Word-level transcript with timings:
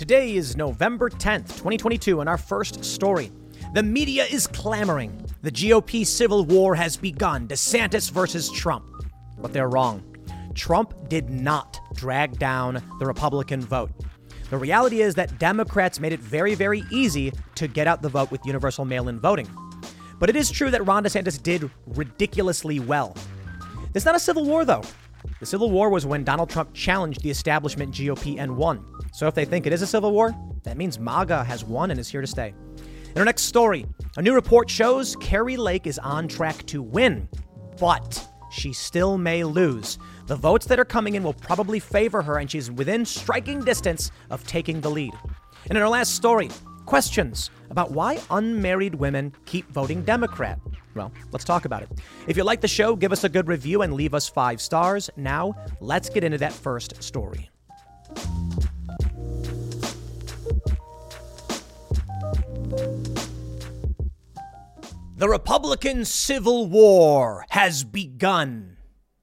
Today 0.00 0.34
is 0.34 0.56
November 0.56 1.10
10th, 1.10 1.48
2022, 1.48 2.20
and 2.20 2.28
our 2.28 2.38
first 2.38 2.82
story. 2.82 3.30
The 3.74 3.82
media 3.82 4.24
is 4.24 4.46
clamoring. 4.46 5.26
The 5.42 5.50
GOP 5.50 6.06
civil 6.06 6.46
war 6.46 6.74
has 6.74 6.96
begun 6.96 7.46
DeSantis 7.46 8.10
versus 8.10 8.50
Trump. 8.50 8.86
But 9.42 9.52
they're 9.52 9.68
wrong. 9.68 10.02
Trump 10.54 10.94
did 11.10 11.28
not 11.28 11.78
drag 11.92 12.38
down 12.38 12.82
the 12.98 13.04
Republican 13.04 13.60
vote. 13.60 13.90
The 14.48 14.56
reality 14.56 15.02
is 15.02 15.14
that 15.16 15.38
Democrats 15.38 16.00
made 16.00 16.14
it 16.14 16.20
very, 16.20 16.54
very 16.54 16.82
easy 16.90 17.30
to 17.56 17.68
get 17.68 17.86
out 17.86 18.00
the 18.00 18.08
vote 18.08 18.30
with 18.30 18.46
universal 18.46 18.86
mail 18.86 19.06
in 19.08 19.20
voting. 19.20 19.50
But 20.18 20.30
it 20.30 20.36
is 20.36 20.50
true 20.50 20.70
that 20.70 20.86
Ron 20.86 21.04
DeSantis 21.04 21.42
did 21.42 21.70
ridiculously 21.86 22.80
well. 22.80 23.14
It's 23.94 24.06
not 24.06 24.16
a 24.16 24.20
civil 24.20 24.46
war, 24.46 24.64
though. 24.64 24.82
The 25.40 25.46
Civil 25.46 25.70
War 25.70 25.88
was 25.88 26.04
when 26.04 26.22
Donald 26.22 26.50
Trump 26.50 26.74
challenged 26.74 27.22
the 27.22 27.30
establishment 27.30 27.94
GOP 27.94 28.38
and 28.38 28.54
won. 28.58 28.84
So 29.14 29.26
if 29.26 29.34
they 29.34 29.46
think 29.46 29.66
it 29.66 29.72
is 29.72 29.80
a 29.80 29.86
civil 29.86 30.12
war, 30.12 30.34
that 30.64 30.76
means 30.76 30.98
MAGA 30.98 31.44
has 31.44 31.64
won 31.64 31.90
and 31.90 31.98
is 31.98 32.10
here 32.10 32.20
to 32.20 32.26
stay. 32.26 32.52
In 33.12 33.18
our 33.18 33.24
next 33.24 33.44
story, 33.44 33.86
a 34.18 34.22
new 34.22 34.34
report 34.34 34.68
shows 34.68 35.16
Kari 35.16 35.56
Lake 35.56 35.86
is 35.86 35.98
on 35.98 36.28
track 36.28 36.66
to 36.66 36.82
win, 36.82 37.26
but 37.78 38.28
she 38.50 38.74
still 38.74 39.16
may 39.16 39.42
lose. 39.42 39.98
The 40.26 40.36
votes 40.36 40.66
that 40.66 40.78
are 40.78 40.84
coming 40.84 41.14
in 41.14 41.22
will 41.22 41.32
probably 41.32 41.80
favor 41.80 42.20
her, 42.20 42.36
and 42.36 42.50
she's 42.50 42.70
within 42.70 43.06
striking 43.06 43.64
distance 43.64 44.12
of 44.28 44.46
taking 44.46 44.82
the 44.82 44.90
lead. 44.90 45.14
And 45.70 45.78
in 45.78 45.82
our 45.82 45.88
last 45.88 46.16
story, 46.16 46.50
questions 46.90 47.50
about 47.70 47.92
why 47.92 48.18
unmarried 48.30 48.96
women 48.96 49.32
keep 49.46 49.64
voting 49.70 50.02
Democrat. 50.02 50.58
Well, 50.96 51.12
let's 51.30 51.44
talk 51.44 51.64
about 51.64 51.82
it. 51.82 51.88
If 52.26 52.36
you 52.36 52.42
like 52.42 52.60
the 52.60 52.66
show, 52.66 52.96
give 52.96 53.12
us 53.12 53.22
a 53.22 53.28
good 53.28 53.46
review 53.46 53.82
and 53.82 53.94
leave 53.94 54.12
us 54.12 54.28
five 54.28 54.60
stars. 54.60 55.08
Now, 55.16 55.54
let's 55.78 56.10
get 56.10 56.24
into 56.24 56.38
that 56.38 56.52
first 56.52 57.00
story. 57.00 57.48
The 65.16 65.28
Republican 65.28 66.04
Civil 66.04 66.66
War 66.66 67.46
has 67.50 67.84
begun, 67.84 68.78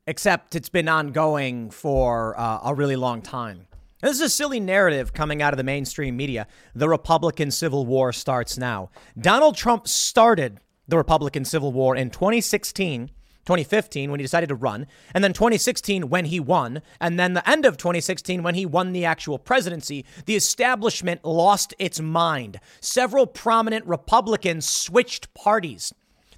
except 0.05 0.55
it's 0.55 0.69
been 0.69 0.87
ongoing 0.87 1.69
for 1.71 2.39
uh, 2.39 2.61
a 2.63 2.73
really 2.73 2.95
long 2.95 3.21
time. 3.21 3.66
This 3.99 4.17
is 4.17 4.21
a 4.21 4.29
silly 4.29 4.59
narrative 4.59 5.11
coming 5.11 5.41
out 5.41 5.53
of 5.53 5.57
the 5.57 5.63
mainstream 5.63 6.15
media. 6.15 6.45
The 6.75 6.87
Republican 6.87 7.49
Civil 7.49 7.87
War 7.87 8.13
starts 8.13 8.55
now. 8.55 8.91
Donald 9.19 9.55
Trump 9.55 9.87
started 9.87 10.59
the 10.87 10.97
Republican 10.97 11.43
Civil 11.43 11.73
War 11.73 11.95
in 11.95 12.11
2016, 12.11 13.07
2015 13.07 14.11
when 14.11 14.19
he 14.19 14.23
decided 14.23 14.49
to 14.49 14.55
run, 14.55 14.85
and 15.15 15.23
then 15.23 15.33
2016 15.33 16.09
when 16.09 16.25
he 16.25 16.39
won, 16.39 16.83
and 17.01 17.19
then 17.19 17.33
the 17.33 17.49
end 17.49 17.65
of 17.65 17.75
2016 17.75 18.43
when 18.43 18.53
he 18.53 18.67
won 18.67 18.91
the 18.93 19.03
actual 19.03 19.39
presidency. 19.39 20.05
The 20.27 20.35
establishment 20.35 21.25
lost 21.25 21.73
its 21.79 21.99
mind. 21.99 22.59
Several 22.79 23.25
prominent 23.25 23.87
Republicans 23.87 24.69
switched 24.69 25.33
parties. 25.33 25.91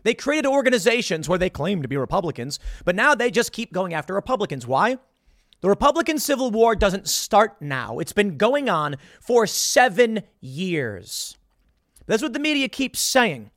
They 0.04 0.14
created 0.14 0.48
organizations 0.48 1.28
where 1.28 1.38
they 1.38 1.50
claim 1.50 1.82
to 1.82 1.90
be 1.90 1.98
Republicans, 1.98 2.58
but 2.86 2.96
now 2.96 3.16
they 3.16 3.30
just 3.30 3.52
keep 3.52 3.74
going 3.74 3.94
after 3.94 4.14
Republicans. 4.14 4.66
Why? 4.66 4.98
The 5.62 5.70
Republican 5.70 6.20
Civil 6.20 6.52
War 6.52 6.74
doesn't 6.74 7.10
start 7.10 7.62
now. 7.62 8.00
It's 8.00 8.14
been 8.14 8.38
going 8.38 8.70
on 8.70 8.96
for 9.20 9.46
seven 9.46 10.24
years. 10.40 11.38
That's 12.06 12.24
what 12.24 12.32
the 12.32 12.40
media 12.40 12.70
keeps 12.70 13.02
saying. 13.02 13.52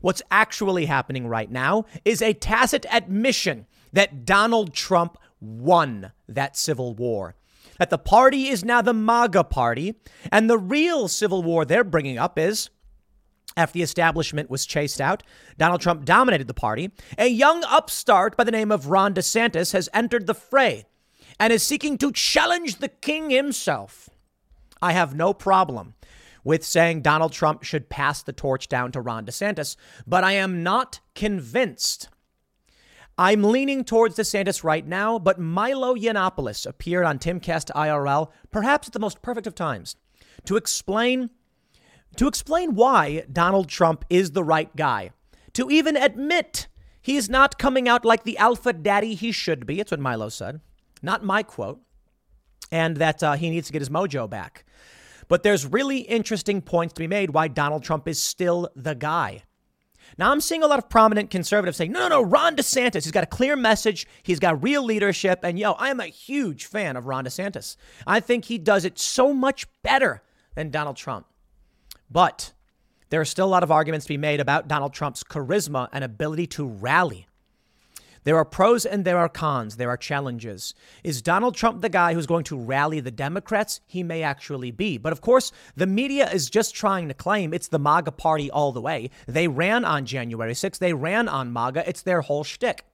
What's 0.00 0.22
actually 0.32 0.86
happening 0.86 1.28
right 1.28 1.50
now 1.50 1.84
is 2.04 2.20
a 2.20 2.34
tacit 2.34 2.86
admission 2.90 3.66
that 3.92 4.24
Donald 4.24 4.74
Trump 4.74 5.16
won 5.40 6.10
that 6.28 6.56
civil 6.56 6.92
war. 6.92 7.36
That 7.78 7.90
the 7.90 7.98
party 7.98 8.48
is 8.48 8.64
now 8.64 8.82
the 8.82 8.92
MAGA 8.92 9.44
party, 9.44 9.94
and 10.32 10.50
the 10.50 10.58
real 10.58 11.06
civil 11.06 11.42
war 11.42 11.64
they're 11.64 11.84
bringing 11.84 12.18
up 12.18 12.36
is 12.36 12.70
after 13.56 13.74
the 13.74 13.82
establishment 13.82 14.50
was 14.50 14.66
chased 14.66 15.00
out, 15.00 15.22
Donald 15.56 15.80
Trump 15.80 16.04
dominated 16.04 16.48
the 16.48 16.54
party. 16.54 16.90
A 17.16 17.28
young 17.28 17.62
upstart 17.64 18.36
by 18.36 18.42
the 18.42 18.50
name 18.50 18.72
of 18.72 18.88
Ron 18.88 19.14
DeSantis 19.14 19.72
has 19.72 19.88
entered 19.94 20.26
the 20.26 20.34
fray 20.34 20.86
and 21.38 21.52
is 21.52 21.62
seeking 21.62 21.98
to 21.98 22.12
challenge 22.12 22.76
the 22.76 22.88
king 22.88 23.30
himself. 23.30 24.10
I 24.80 24.92
have 24.92 25.14
no 25.14 25.32
problem 25.32 25.94
with 26.44 26.64
saying 26.64 27.00
Donald 27.00 27.32
Trump 27.32 27.62
should 27.62 27.88
pass 27.88 28.22
the 28.22 28.32
torch 28.32 28.68
down 28.68 28.92
to 28.92 29.00
Ron 29.00 29.24
DeSantis, 29.24 29.76
but 30.06 30.22
I 30.24 30.32
am 30.32 30.62
not 30.62 31.00
convinced. 31.14 32.08
I'm 33.16 33.44
leaning 33.44 33.84
towards 33.84 34.16
DeSantis 34.16 34.64
right 34.64 34.86
now, 34.86 35.18
but 35.18 35.38
Milo 35.38 35.94
Yiannopoulos 35.94 36.66
appeared 36.66 37.06
on 37.06 37.18
Timcast 37.18 37.70
IRL, 37.74 38.30
perhaps 38.50 38.88
at 38.88 38.92
the 38.92 38.98
most 38.98 39.22
perfect 39.22 39.46
of 39.46 39.54
times, 39.54 39.96
to 40.44 40.56
explain 40.56 41.30
to 42.16 42.28
explain 42.28 42.76
why 42.76 43.24
Donald 43.32 43.68
Trump 43.68 44.04
is 44.08 44.32
the 44.32 44.44
right 44.44 44.74
guy, 44.76 45.10
to 45.52 45.68
even 45.68 45.96
admit 45.96 46.68
he's 47.02 47.28
not 47.28 47.58
coming 47.58 47.88
out 47.88 48.04
like 48.04 48.22
the 48.22 48.38
alpha 48.38 48.72
daddy 48.72 49.14
he 49.14 49.32
should 49.32 49.66
be. 49.66 49.80
It's 49.80 49.90
what 49.90 49.98
Milo 49.98 50.28
said 50.28 50.60
not 51.04 51.22
my 51.22 51.42
quote, 51.42 51.80
and 52.72 52.96
that 52.96 53.22
uh, 53.22 53.34
he 53.34 53.50
needs 53.50 53.66
to 53.68 53.72
get 53.72 53.80
his 53.80 53.90
mojo 53.90 54.28
back. 54.28 54.64
But 55.28 55.42
there's 55.42 55.66
really 55.66 55.98
interesting 55.98 56.60
points 56.60 56.94
to 56.94 57.00
be 57.00 57.06
made 57.06 57.30
why 57.30 57.48
Donald 57.48 57.82
Trump 57.82 58.08
is 58.08 58.22
still 58.22 58.68
the 58.74 58.94
guy. 58.94 59.42
Now, 60.18 60.30
I'm 60.30 60.40
seeing 60.40 60.62
a 60.62 60.66
lot 60.66 60.78
of 60.78 60.88
prominent 60.88 61.30
conservatives 61.30 61.76
saying, 61.76 61.92
no, 61.92 62.00
no, 62.00 62.08
no, 62.08 62.22
Ron 62.22 62.56
DeSantis, 62.56 63.04
he's 63.04 63.10
got 63.10 63.24
a 63.24 63.28
clear 63.28 63.56
message. 63.56 64.06
He's 64.22 64.38
got 64.38 64.62
real 64.62 64.84
leadership. 64.84 65.40
And 65.42 65.58
yo, 65.58 65.72
I 65.72 65.88
am 65.90 65.98
a 65.98 66.06
huge 66.06 66.66
fan 66.66 66.96
of 66.96 67.06
Ron 67.06 67.24
DeSantis. 67.24 67.76
I 68.06 68.20
think 68.20 68.44
he 68.44 68.58
does 68.58 68.84
it 68.84 68.98
so 68.98 69.32
much 69.32 69.66
better 69.82 70.22
than 70.54 70.70
Donald 70.70 70.96
Trump. 70.96 71.26
But 72.10 72.52
there 73.10 73.20
are 73.20 73.24
still 73.24 73.46
a 73.46 73.48
lot 73.48 73.62
of 73.62 73.70
arguments 73.70 74.06
to 74.06 74.12
be 74.12 74.18
made 74.18 74.40
about 74.40 74.68
Donald 74.68 74.92
Trump's 74.92 75.24
charisma 75.24 75.88
and 75.92 76.04
ability 76.04 76.46
to 76.48 76.66
rally. 76.66 77.26
There 78.24 78.36
are 78.36 78.44
pros 78.44 78.84
and 78.86 79.04
there 79.04 79.18
are 79.18 79.28
cons. 79.28 79.76
There 79.76 79.90
are 79.90 79.96
challenges. 79.96 80.74
Is 81.02 81.22
Donald 81.22 81.54
Trump 81.54 81.82
the 81.82 81.88
guy 81.88 82.14
who's 82.14 82.26
going 82.26 82.44
to 82.44 82.58
rally 82.58 83.00
the 83.00 83.10
Democrats? 83.10 83.80
He 83.86 84.02
may 84.02 84.22
actually 84.22 84.70
be. 84.70 84.98
But 84.98 85.12
of 85.12 85.20
course, 85.20 85.52
the 85.76 85.86
media 85.86 86.30
is 86.30 86.50
just 86.50 86.74
trying 86.74 87.08
to 87.08 87.14
claim 87.14 87.52
it's 87.52 87.68
the 87.68 87.78
MAGA 87.78 88.12
party 88.12 88.50
all 88.50 88.72
the 88.72 88.80
way. 88.80 89.10
They 89.26 89.46
ran 89.46 89.84
on 89.84 90.06
January 90.06 90.54
6th, 90.54 90.78
they 90.78 90.94
ran 90.94 91.28
on 91.28 91.52
MAGA. 91.52 91.88
It's 91.88 92.02
their 92.02 92.22
whole 92.22 92.44
shtick. 92.44 92.84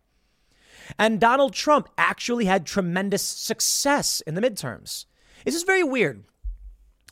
And 0.98 1.20
Donald 1.20 1.52
Trump 1.52 1.88
actually 1.96 2.46
had 2.46 2.66
tremendous 2.66 3.22
success 3.22 4.20
in 4.22 4.34
the 4.34 4.40
midterms. 4.40 5.06
This 5.44 5.54
is 5.54 5.62
very 5.62 5.84
weird. 5.84 6.24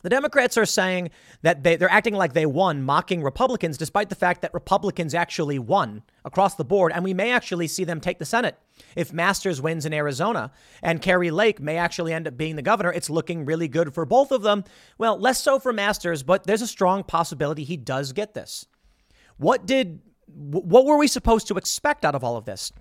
The 0.01 0.09
Democrats 0.09 0.57
are 0.57 0.65
saying 0.65 1.09
that 1.41 1.63
they, 1.63 1.75
they're 1.75 1.91
acting 1.91 2.15
like 2.15 2.33
they 2.33 2.45
won, 2.45 2.83
mocking 2.83 3.21
Republicans, 3.21 3.77
despite 3.77 4.09
the 4.09 4.15
fact 4.15 4.41
that 4.41 4.53
Republicans 4.53 5.13
actually 5.13 5.59
won 5.59 6.03
across 6.23 6.55
the 6.55 6.63
board. 6.63 6.91
And 6.93 7.03
we 7.03 7.13
may 7.13 7.31
actually 7.31 7.67
see 7.67 7.83
them 7.83 7.99
take 7.99 8.19
the 8.19 8.25
Senate. 8.25 8.57
If 8.95 9.11
Masters 9.11 9.61
wins 9.61 9.85
in 9.85 9.93
Arizona 9.93 10.51
and 10.81 11.01
Kari 11.01 11.31
Lake 11.31 11.59
may 11.59 11.77
actually 11.77 12.13
end 12.13 12.27
up 12.27 12.37
being 12.37 12.55
the 12.55 12.61
governor, 12.61 12.91
it's 12.91 13.09
looking 13.09 13.45
really 13.45 13.67
good 13.67 13.93
for 13.93 14.05
both 14.05 14.31
of 14.31 14.41
them. 14.41 14.63
Well, 14.97 15.17
less 15.19 15.41
so 15.41 15.59
for 15.59 15.73
Masters, 15.73 16.23
but 16.23 16.45
there's 16.45 16.61
a 16.61 16.67
strong 16.67 17.03
possibility 17.03 17.63
he 17.63 17.77
does 17.77 18.13
get 18.13 18.33
this. 18.33 18.65
What 19.37 19.65
did, 19.65 20.01
what 20.27 20.85
were 20.85 20.97
we 20.97 21.07
supposed 21.07 21.47
to 21.47 21.55
expect 21.55 22.05
out 22.05 22.15
of 22.15 22.23
all 22.23 22.37
of 22.37 22.45
this? 22.45 22.71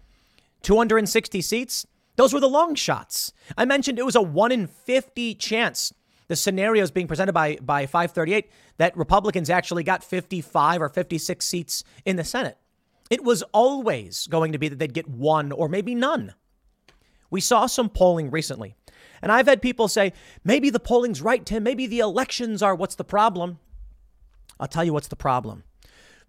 260 0.63 1.41
seats? 1.41 1.87
Those 2.17 2.35
were 2.35 2.41
the 2.41 2.49
long 2.49 2.75
shots. 2.75 3.33
I 3.57 3.65
mentioned 3.65 3.99
it 3.99 4.05
was 4.05 4.17
a 4.17 4.23
1 4.23 4.51
in 4.51 4.67
50 4.67 5.37
chance 5.37 5.93
the 6.29 6.37
scenarios 6.37 6.91
being 6.91 7.09
presented 7.09 7.33
by, 7.33 7.57
by 7.61 7.87
538 7.87 8.51
that 8.77 8.97
Republicans 8.97 9.51
actually 9.51 9.83
got 9.83 10.05
55 10.05 10.83
or 10.83 10.89
56 10.89 11.45
seats 11.45 11.85
in 12.05 12.17
the 12.17 12.25
Senate. 12.25 12.59
It 13.11 13.25
was 13.25 13.43
always 13.53 14.27
going 14.27 14.53
to 14.53 14.59
be 14.59 14.69
that 14.69 14.79
they'd 14.79 14.93
get 14.93 15.09
one 15.09 15.51
or 15.51 15.69
maybe 15.69 15.95
none. 15.95 16.35
We 17.31 17.41
saw 17.41 17.67
some 17.67 17.89
polling 17.89 18.31
recently, 18.31 18.75
and 19.21 19.33
I've 19.33 19.47
had 19.47 19.61
people 19.61 19.89
say, 19.89 20.13
maybe 20.45 20.71
the 20.71 20.81
polling's 20.81 21.23
right, 21.23 21.45
Tim. 21.45 21.63
Maybe 21.63 21.87
the 21.87 22.01
elections 22.01 22.63
are 22.63 22.75
what's 22.75 22.95
the 22.95 23.05
problem. 23.05 23.59
I'll 24.61 24.69
tell 24.69 24.85
you 24.85 24.93
what's 24.93 25.09
the 25.09 25.17
problem 25.17 25.65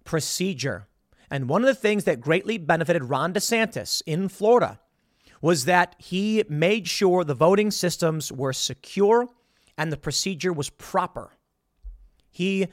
procedure. 0.06 0.88
And 1.30 1.48
one 1.48 1.62
of 1.62 1.68
the 1.68 1.76
things 1.76 2.06
that 2.06 2.20
greatly 2.20 2.58
benefited 2.58 3.04
Ron 3.04 3.32
DeSantis 3.32 4.02
in 4.08 4.28
Florida 4.28 4.80
was 5.40 5.66
that 5.66 5.96
he 6.00 6.44
made 6.50 6.88
sure 6.88 7.24
the 7.24 7.36
voting 7.36 7.70
systems 7.70 8.32
were 8.32 8.52
secure 8.52 9.28
and 9.80 9.94
the 9.94 9.98
procedure 9.98 10.52
was 10.52 10.70
proper. 10.70 11.32
He 12.30 12.68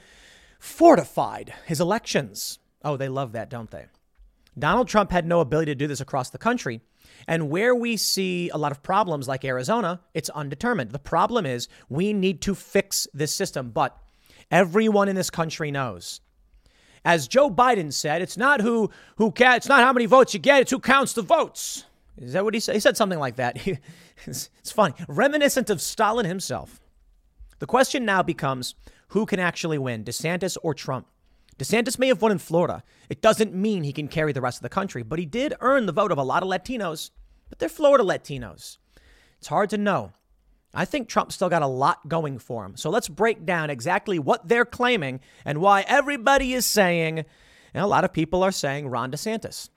fortified 0.59 1.53
his 1.65 1.79
elections. 1.79 2.59
Oh, 2.83 2.97
they 2.97 3.07
love 3.07 3.31
that, 3.31 3.49
don't 3.49 3.71
they? 3.71 3.85
Donald 4.59 4.89
Trump 4.89 5.11
had 5.11 5.25
no 5.25 5.39
ability 5.39 5.71
to 5.71 5.75
do 5.75 5.87
this 5.87 6.01
across 6.01 6.29
the 6.29 6.37
country. 6.37 6.81
And 7.25 7.49
where 7.49 7.73
we 7.73 7.95
see 7.95 8.49
a 8.49 8.57
lot 8.57 8.73
of 8.73 8.83
problems 8.83 9.27
like 9.27 9.45
Arizona, 9.45 10.01
it's 10.13 10.29
undetermined. 10.31 10.91
The 10.91 10.99
problem 10.99 11.45
is 11.45 11.69
we 11.87 12.11
need 12.11 12.41
to 12.41 12.53
fix 12.53 13.07
this 13.13 13.33
system. 13.33 13.69
But 13.69 13.97
everyone 14.51 15.07
in 15.07 15.15
this 15.15 15.29
country 15.29 15.71
knows. 15.71 16.19
As 17.05 17.29
Joe 17.29 17.49
Biden 17.49 17.93
said, 17.93 18.21
it's 18.21 18.35
not 18.35 18.59
who 18.59 18.91
who 19.15 19.31
ca- 19.31 19.55
it's 19.55 19.69
not 19.69 19.83
how 19.83 19.93
many 19.93 20.07
votes 20.07 20.33
you 20.33 20.41
get, 20.41 20.61
it's 20.61 20.71
who 20.71 20.79
counts 20.79 21.13
the 21.13 21.21
votes. 21.21 21.85
Is 22.17 22.33
that 22.33 22.43
what 22.43 22.53
he 22.53 22.59
said? 22.59 22.75
He 22.75 22.81
said 22.81 22.97
something 22.97 23.19
like 23.19 23.37
that. 23.37 23.65
it's, 24.25 24.49
it's 24.59 24.71
funny, 24.73 24.93
reminiscent 25.07 25.69
of 25.69 25.81
Stalin 25.81 26.25
himself. 26.25 26.81
The 27.59 27.67
question 27.67 28.05
now 28.05 28.21
becomes 28.21 28.75
who 29.09 29.25
can 29.25 29.39
actually 29.39 29.77
win, 29.77 30.03
DeSantis 30.03 30.57
or 30.61 30.73
Trump? 30.73 31.07
DeSantis 31.57 31.97
may 31.97 32.07
have 32.07 32.21
won 32.21 32.31
in 32.31 32.37
Florida. 32.37 32.83
It 33.09 33.21
doesn't 33.21 33.55
mean 33.55 33.83
he 33.83 33.93
can 33.93 34.07
carry 34.07 34.31
the 34.31 34.41
rest 34.41 34.59
of 34.59 34.63
the 34.63 34.69
country, 34.69 35.01
but 35.01 35.17
he 35.17 35.25
did 35.25 35.55
earn 35.59 35.85
the 35.85 35.91
vote 35.91 36.11
of 36.11 36.17
a 36.17 36.23
lot 36.23 36.43
of 36.43 36.49
Latinos, 36.49 37.09
but 37.49 37.57
they're 37.57 37.69
Florida 37.69 38.03
Latinos. 38.03 38.77
It's 39.39 39.47
hard 39.47 39.69
to 39.71 39.77
know. 39.77 40.11
I 40.73 40.85
think 40.85 41.07
Trump 41.07 41.31
still 41.31 41.49
got 41.49 41.63
a 41.63 41.67
lot 41.67 42.07
going 42.07 42.37
for 42.37 42.63
him. 42.63 42.77
So 42.77 42.91
let's 42.91 43.09
break 43.09 43.45
down 43.45 43.71
exactly 43.71 44.19
what 44.19 44.47
they're 44.47 44.65
claiming 44.65 45.19
and 45.43 45.59
why 45.59 45.83
everybody 45.87 46.53
is 46.53 46.65
saying, 46.65 47.25
and 47.73 47.83
a 47.83 47.87
lot 47.87 48.03
of 48.03 48.13
people 48.13 48.43
are 48.43 48.51
saying 48.51 48.87
Ron 48.87 49.11
DeSantis. 49.11 49.69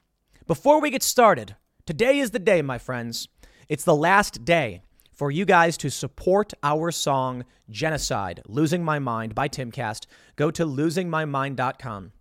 Before 0.47 0.81
we 0.81 0.91
get 0.91 1.03
started, 1.03 1.57
today 1.87 2.19
is 2.19 2.33
the 2.33 2.39
day, 2.39 2.61
my 2.61 2.77
friends. 2.77 3.29
It's 3.69 3.85
the 3.85 3.97
last 3.97 4.45
day 4.45 4.83
for 5.21 5.31
you 5.31 5.45
guys 5.45 5.77
to 5.77 5.91
support 5.91 6.55
our 6.63 6.91
song 6.91 7.45
Genocide, 7.69 8.41
Losing 8.47 8.83
My 8.83 8.99
Mind 8.99 9.35
by 9.35 9.51
Timcast. 9.51 10.07
Go 10.37 10.51
to 10.51 10.65
losingmymind.com. 10.65 12.13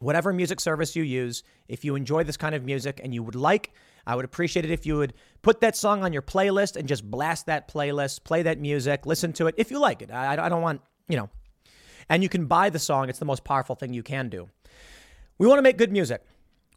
Whatever 0.00 0.32
music 0.32 0.58
service 0.58 0.96
you 0.96 1.02
use, 1.02 1.42
if 1.68 1.84
you 1.84 1.94
enjoy 1.94 2.24
this 2.24 2.38
kind 2.38 2.54
of 2.54 2.64
music 2.64 3.02
and 3.04 3.12
you 3.12 3.22
would 3.22 3.34
like, 3.34 3.74
I 4.06 4.16
would 4.16 4.24
appreciate 4.24 4.64
it 4.64 4.70
if 4.70 4.86
you 4.86 4.96
would 4.96 5.12
put 5.42 5.60
that 5.60 5.76
song 5.76 6.02
on 6.04 6.14
your 6.14 6.22
playlist 6.22 6.76
and 6.76 6.88
just 6.88 7.04
blast 7.04 7.44
that 7.44 7.70
playlist, 7.70 8.24
play 8.24 8.42
that 8.44 8.58
music, 8.58 9.04
listen 9.04 9.34
to 9.34 9.46
it 9.46 9.54
if 9.58 9.70
you 9.70 9.78
like 9.78 10.00
it. 10.00 10.10
I, 10.10 10.42
I 10.42 10.48
don't 10.48 10.62
want, 10.62 10.80
you 11.08 11.18
know. 11.18 11.28
And 12.08 12.22
you 12.22 12.30
can 12.30 12.46
buy 12.46 12.70
the 12.70 12.78
song, 12.78 13.10
it's 13.10 13.18
the 13.18 13.26
most 13.26 13.44
powerful 13.44 13.76
thing 13.76 13.92
you 13.92 14.02
can 14.02 14.30
do. 14.30 14.48
We 15.36 15.46
want 15.46 15.58
to 15.58 15.62
make 15.62 15.76
good 15.76 15.92
music. 15.92 16.24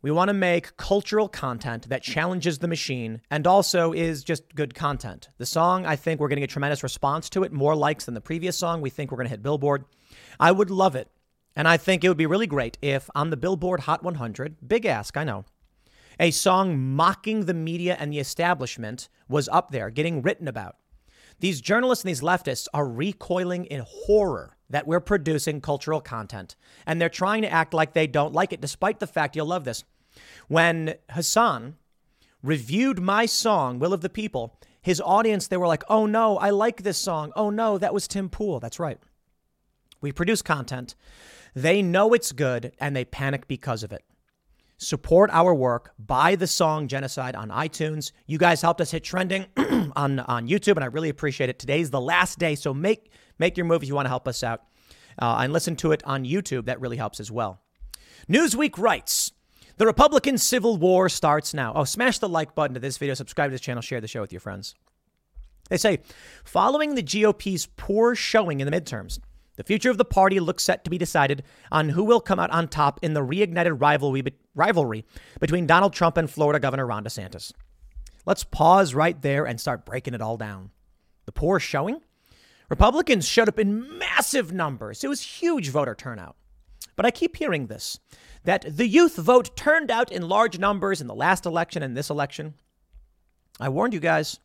We 0.05 0.11
want 0.11 0.29
to 0.29 0.35
make 0.35 0.77
cultural 0.77 1.27
content 1.27 1.89
that 1.89 2.03
challenges 2.03 2.59
the 2.59 2.67
machine 2.67 3.21
and 3.31 3.47
also 3.47 3.91
is 3.91 4.23
just 4.23 4.53
good 4.53 4.75
content. 4.75 5.29
The 5.39 5.47
song, 5.47 5.87
I 5.87 5.95
think 5.95 6.19
we're 6.19 6.27
getting 6.27 6.43
a 6.43 6.47
tremendous 6.47 6.83
response 6.83 7.27
to 7.31 7.41
it, 7.41 7.51
more 7.51 7.75
likes 7.75 8.05
than 8.05 8.13
the 8.13 8.21
previous 8.21 8.55
song. 8.55 8.81
We 8.81 8.91
think 8.91 9.09
we're 9.09 9.17
going 9.17 9.25
to 9.25 9.31
hit 9.31 9.41
Billboard. 9.41 9.83
I 10.39 10.51
would 10.51 10.69
love 10.69 10.95
it. 10.95 11.09
And 11.55 11.67
I 11.67 11.77
think 11.77 12.03
it 12.03 12.07
would 12.07 12.17
be 12.17 12.27
really 12.27 12.45
great 12.45 12.77
if 12.83 13.09
on 13.15 13.31
the 13.31 13.35
Billboard 13.35 13.79
Hot 13.79 14.03
100, 14.03 14.57
big 14.67 14.85
ask, 14.85 15.17
I 15.17 15.23
know, 15.23 15.43
a 16.19 16.29
song 16.29 16.79
mocking 16.79 17.45
the 17.45 17.55
media 17.55 17.97
and 17.99 18.13
the 18.13 18.19
establishment 18.19 19.09
was 19.27 19.49
up 19.49 19.71
there, 19.71 19.89
getting 19.89 20.21
written 20.21 20.47
about. 20.47 20.75
These 21.39 21.61
journalists 21.61 22.05
and 22.05 22.09
these 22.09 22.21
leftists 22.21 22.67
are 22.75 22.87
recoiling 22.87 23.65
in 23.65 23.83
horror 23.87 24.55
that 24.69 24.85
we're 24.85 24.99
producing 24.99 25.61
cultural 25.61 25.99
content, 25.99 26.55
and 26.85 27.01
they're 27.01 27.09
trying 27.09 27.41
to 27.41 27.51
act 27.51 27.73
like 27.73 27.93
they 27.93 28.05
don't 28.07 28.33
like 28.33 28.53
it, 28.53 28.61
despite 28.61 28.99
the 28.99 29.07
fact 29.07 29.35
you'll 29.35 29.47
love 29.47 29.63
this. 29.63 29.83
When 30.47 30.95
Hassan 31.09 31.75
reviewed 32.43 32.99
my 32.99 33.25
song, 33.25 33.79
Will 33.79 33.93
of 33.93 34.01
the 34.01 34.09
People, 34.09 34.59
his 34.81 35.01
audience, 35.01 35.47
they 35.47 35.57
were 35.57 35.67
like, 35.67 35.83
oh 35.89 36.05
no, 36.05 36.37
I 36.37 36.51
like 36.51 36.83
this 36.83 36.97
song. 36.97 37.31
Oh 37.35 37.49
no, 37.49 37.77
that 37.77 37.93
was 37.93 38.07
Tim 38.07 38.29
Pool. 38.29 38.59
That's 38.59 38.79
right. 38.79 38.99
We 39.99 40.11
produce 40.11 40.43
content. 40.43 40.93
They 41.55 41.81
know 41.81 42.13
it's 42.13 42.31
good 42.31 42.73
and 42.79 42.95
they 42.95 43.05
panic 43.05 43.47
because 43.47 43.81
of 43.81 43.91
it. 43.91 44.03
Support 44.77 45.29
our 45.31 45.55
work. 45.55 45.93
Buy 45.97 46.35
the 46.35 46.47
song 46.47 46.87
Genocide 46.87 47.35
on 47.35 47.49
iTunes. 47.49 48.11
You 48.27 48.37
guys 48.37 48.61
helped 48.61 48.81
us 48.81 48.91
hit 48.91 49.03
trending 49.03 49.45
on, 49.95 50.19
on 50.19 50.47
YouTube, 50.49 50.75
and 50.75 50.83
I 50.83 50.87
really 50.87 51.09
appreciate 51.09 51.49
it. 51.49 51.59
Today's 51.59 51.89
the 51.89 52.01
last 52.01 52.39
day, 52.39 52.55
so 52.55 52.73
make, 52.73 53.09
make 53.39 53.55
your 53.55 53.65
move 53.65 53.83
if 53.83 53.87
you 53.87 53.95
want 53.95 54.05
to 54.05 54.09
help 54.09 54.27
us 54.27 54.43
out. 54.43 54.63
Uh, 55.17 55.37
and 55.39 55.53
listen 55.53 55.77
to 55.77 55.93
it 55.93 56.03
on 56.03 56.25
YouTube. 56.25 56.65
That 56.65 56.81
really 56.81 56.97
helps 56.97 57.21
as 57.21 57.31
well. 57.31 57.61
Newsweek 58.29 58.77
writes 58.77 59.31
the 59.77 59.85
Republican 59.85 60.37
Civil 60.37 60.77
War 60.77 61.09
starts 61.09 61.53
now. 61.53 61.73
Oh, 61.75 61.83
smash 61.83 62.19
the 62.19 62.29
like 62.29 62.55
button 62.55 62.73
to 62.75 62.79
this 62.79 62.97
video, 62.97 63.13
subscribe 63.13 63.49
to 63.49 63.51
this 63.51 63.61
channel, 63.61 63.81
share 63.81 64.01
the 64.01 64.07
show 64.07 64.21
with 64.21 64.31
your 64.31 64.39
friends. 64.39 64.75
They 65.69 65.77
say, 65.77 65.99
following 66.43 66.95
the 66.95 67.01
GOP's 67.01 67.67
poor 67.75 68.15
showing 68.15 68.59
in 68.59 68.69
the 68.69 68.81
midterms, 68.81 69.19
the 69.55 69.63
future 69.63 69.89
of 69.89 69.97
the 69.97 70.05
party 70.05 70.39
looks 70.39 70.63
set 70.63 70.83
to 70.83 70.89
be 70.89 70.97
decided 70.97 71.43
on 71.71 71.89
who 71.89 72.03
will 72.03 72.19
come 72.19 72.39
out 72.39 72.51
on 72.51 72.67
top 72.67 72.99
in 73.01 73.13
the 73.13 73.21
reignited 73.21 73.81
rivalry, 73.81 74.23
rivalry 74.53 75.05
between 75.39 75.65
Donald 75.65 75.93
Trump 75.93 76.17
and 76.17 76.29
Florida 76.29 76.59
Governor 76.59 76.85
Ron 76.85 77.03
DeSantis. 77.03 77.51
Let's 78.25 78.43
pause 78.43 78.93
right 78.93 79.19
there 79.21 79.45
and 79.45 79.59
start 79.59 79.85
breaking 79.85 80.13
it 80.13 80.21
all 80.21 80.37
down. 80.37 80.71
The 81.25 81.31
poor 81.31 81.59
showing? 81.59 82.01
Republicans 82.69 83.27
showed 83.27 83.47
up 83.47 83.59
in 83.59 83.97
massive 83.97 84.51
numbers. 84.51 85.03
It 85.03 85.07
was 85.07 85.21
huge 85.21 85.69
voter 85.69 85.95
turnout. 85.95 86.35
But 86.95 87.05
I 87.05 87.11
keep 87.11 87.35
hearing 87.35 87.67
this 87.67 87.99
that 88.43 88.77
the 88.77 88.87
youth 88.87 89.15
vote 89.15 89.55
turned 89.57 89.89
out 89.89 90.11
in 90.11 90.29
large 90.29 90.59
numbers 90.59 91.01
in 91.01 91.07
the 91.07 91.15
last 91.15 91.45
election 91.45 91.81
and 91.81 91.97
this 91.97 92.09
election. 92.09 92.53
I 93.59 93.69
warned 93.69 93.93
you 93.93 93.99
guys. 93.99 94.39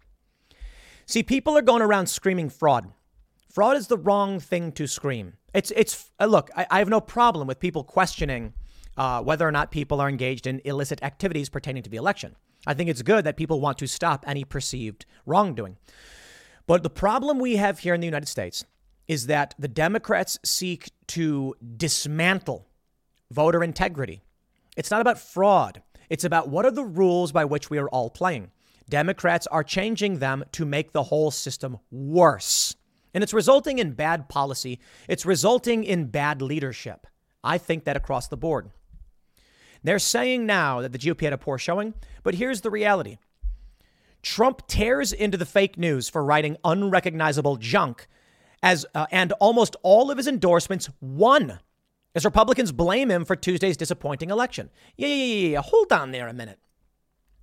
See, 1.07 1.23
people 1.23 1.57
are 1.57 1.63
going 1.63 1.83
around 1.83 2.07
screaming 2.07 2.49
fraud. 2.49 2.93
Fraud 3.51 3.77
is 3.77 3.89
the 3.89 3.99
wrong 3.99 4.39
thing 4.39 4.73
to 4.73 4.87
scream. 4.87 5.35
It's 5.53 5.73
it's 5.73 6.11
uh, 6.21 6.27
look. 6.27 6.51
I, 6.57 6.67
I, 6.71 6.79
have 6.79 6.89
no 6.89 7.01
problem 7.01 7.49
with 7.49 7.59
people 7.59 7.83
questioning 7.83 8.55
uh, 8.97 9.21
whether 9.23 9.47
or 9.47 9.51
not 9.51 9.73
people 9.73 10.01
are 10.01 10.09
engaged 10.09 10.47
in 10.47 10.61
illicit 10.65 11.03
activities 11.03 11.49
pertaining 11.49 11.83
to 11.83 11.91
the 11.91 11.97
election. 11.97 12.37
I 12.67 12.75
think 12.75 12.89
it's 12.89 13.03
good 13.03 13.25
that 13.25 13.37
people 13.37 13.61
want 13.61 13.79
to 13.79 13.89
stop 13.89 14.25
any 14.29 14.45
perceived 14.45 15.07
wrongdoing. 15.27 15.79
But 16.67 16.85
the 16.85 16.91
problem 16.91 17.41
we 17.41 17.57
have 17.57 17.81
here 17.81 17.95
in 17.95 18.01
the 18.01 18.07
United 18.07 18.29
States 18.29 18.65
is 19.11 19.27
that 19.27 19.57
the 19.59 19.67
Democrats 19.67 20.39
seek 20.45 20.89
to 21.09 21.53
dismantle 21.77 22.69
voter 23.33 23.65
integrity. 23.65 24.23
It's 24.77 24.93
not 24.93 25.01
about 25.01 25.19
fraud. 25.19 25.83
It's 26.09 26.23
about 26.23 26.49
what 26.49 26.65
are 26.65 26.71
the 26.71 26.85
rules 26.85 27.33
by 27.33 27.45
which 27.45 27.71
we 27.71 27.79
are 27.79 27.89
all 27.89 28.09
playing. 28.09 28.53
Democrats 28.89 29.49
are 29.49 29.65
changing 29.65 30.21
them 30.21 30.45
to 30.53 30.65
make 30.65 30.93
the 30.93 31.03
whole 31.03 31.33
system 31.33 31.79
worse. 31.91 32.77
And 33.13 33.25
it's 33.25 33.35
resulting 33.35 33.81
in 33.81 33.95
bad 33.95 34.29
policy. 34.29 34.79
It's 35.09 35.27
resulting 35.27 35.83
in 35.83 36.07
bad 36.07 36.41
leadership. 36.41 37.09
I 37.43 37.59
think 37.59 37.87
that 37.87 37.97
across 37.97 38.29
the 38.29 38.37
board. 38.37 38.71
They're 39.83 39.99
saying 39.99 40.47
now 40.47 40.83
that 40.83 40.93
the 40.93 40.99
GOP 40.99 41.23
had 41.23 41.33
a 41.33 41.39
poor 41.39 41.59
showing, 41.59 41.95
but 42.23 42.37
here's 42.37 42.61
the 42.61 42.71
reality 42.71 43.19
Trump 44.23 44.69
tears 44.69 45.13
into 45.13 45.37
the 45.37 45.47
fake 45.47 45.77
news 45.77 46.09
for 46.09 46.23
writing 46.23 46.59
unrecognizable 46.63 47.57
junk, 47.57 48.07
as, 48.63 48.87
uh, 48.95 49.07
and 49.11 49.33
almost 49.33 49.77
all 49.83 50.11
of 50.11 50.17
his 50.17 50.27
endorsements 50.27 50.89
won 51.01 51.59
as 52.15 52.25
Republicans 52.25 52.73
blame 52.73 53.11
him 53.11 53.25
for 53.25 53.37
Tuesday's 53.37 53.77
disappointing 53.77 54.31
election. 54.31 54.71
Yeah, 54.97 55.09
yeah, 55.09 55.15
yeah, 55.25 55.49
yeah. 55.49 55.63
Hold 55.63 55.93
on 55.93 56.11
there 56.11 56.29
a 56.29 56.33
minute. 56.33 56.59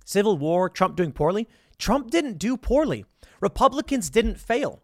Civil 0.04 0.38
war, 0.38 0.68
Trump 0.68 0.96
doing 0.96 1.12
poorly? 1.12 1.48
Trump 1.78 2.10
didn't 2.10 2.38
do 2.38 2.56
poorly. 2.56 3.04
Republicans 3.40 4.10
didn't 4.10 4.40
fail. 4.40 4.82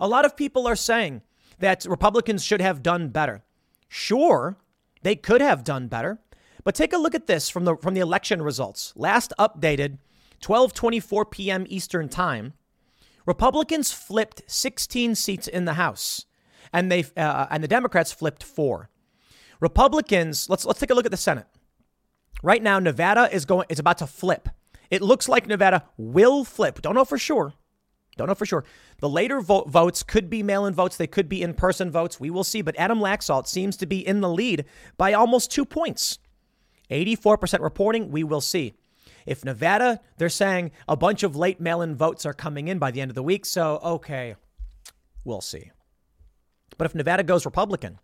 A 0.00 0.08
lot 0.08 0.24
of 0.24 0.36
people 0.36 0.66
are 0.66 0.76
saying 0.76 1.22
that 1.58 1.84
Republicans 1.84 2.44
should 2.44 2.60
have 2.60 2.82
done 2.82 3.08
better. 3.08 3.44
Sure, 3.88 4.56
they 5.02 5.14
could 5.14 5.40
have 5.40 5.64
done 5.64 5.88
better, 5.88 6.18
but 6.64 6.74
take 6.74 6.92
a 6.92 6.98
look 6.98 7.14
at 7.14 7.26
this 7.26 7.48
from 7.48 7.64
the 7.64 7.76
from 7.76 7.94
the 7.94 8.00
election 8.00 8.42
results. 8.42 8.92
Last 8.96 9.32
updated 9.38 9.98
12:24 10.40 11.30
p.m. 11.30 11.66
Eastern 11.68 12.08
Time, 12.08 12.54
Republicans 13.26 13.92
flipped 13.92 14.42
16 14.46 15.14
seats 15.14 15.48
in 15.48 15.64
the 15.64 15.74
House, 15.74 16.26
and 16.72 16.90
they 16.90 17.04
uh, 17.16 17.46
and 17.50 17.62
the 17.62 17.68
Democrats 17.68 18.12
flipped 18.12 18.42
4. 18.42 18.90
Republicans, 19.60 20.48
let's 20.50 20.64
let's 20.64 20.80
take 20.80 20.90
a 20.90 20.94
look 20.94 21.06
at 21.06 21.10
the 21.10 21.16
Senate. 21.16 21.46
Right 22.42 22.62
now, 22.62 22.78
Nevada 22.78 23.28
is 23.32 23.44
going 23.44 23.66
is 23.70 23.78
about 23.78 23.98
to 23.98 24.06
flip. 24.06 24.48
It 24.90 25.02
looks 25.02 25.28
like 25.28 25.46
Nevada 25.46 25.84
will 25.96 26.44
flip. 26.44 26.82
Don't 26.82 26.94
know 26.94 27.04
for 27.04 27.18
sure. 27.18 27.54
Don't 28.16 28.28
know 28.28 28.34
for 28.34 28.46
sure. 28.46 28.64
The 29.00 29.08
later 29.08 29.40
vo- 29.40 29.64
votes 29.64 30.02
could 30.02 30.30
be 30.30 30.42
mail 30.42 30.66
in 30.66 30.74
votes, 30.74 30.96
they 30.96 31.06
could 31.06 31.28
be 31.28 31.42
in 31.42 31.54
person 31.54 31.90
votes. 31.90 32.20
We 32.20 32.30
will 32.30 32.44
see. 32.44 32.62
But 32.62 32.76
Adam 32.78 33.00
Laxalt 33.00 33.46
seems 33.46 33.76
to 33.78 33.86
be 33.86 34.06
in 34.06 34.20
the 34.20 34.28
lead 34.28 34.64
by 34.96 35.12
almost 35.12 35.50
two 35.50 35.64
points. 35.64 36.18
84% 36.90 37.60
reporting, 37.60 38.10
we 38.10 38.22
will 38.22 38.40
see. 38.40 38.74
If 39.26 39.44
Nevada, 39.44 40.00
they're 40.18 40.28
saying 40.28 40.70
a 40.88 40.96
bunch 40.96 41.22
of 41.22 41.36
late 41.36 41.60
mail 41.60 41.82
in 41.82 41.94
votes 41.94 42.26
are 42.26 42.34
coming 42.34 42.68
in 42.68 42.78
by 42.78 42.90
the 42.90 43.00
end 43.00 43.10
of 43.10 43.14
the 43.14 43.22
week. 43.22 43.46
So, 43.46 43.80
okay, 43.82 44.36
we'll 45.24 45.40
see. 45.40 45.70
But 46.76 46.86
if 46.86 46.94
Nevada 46.94 47.22
goes 47.22 47.44
Republican, 47.44 47.98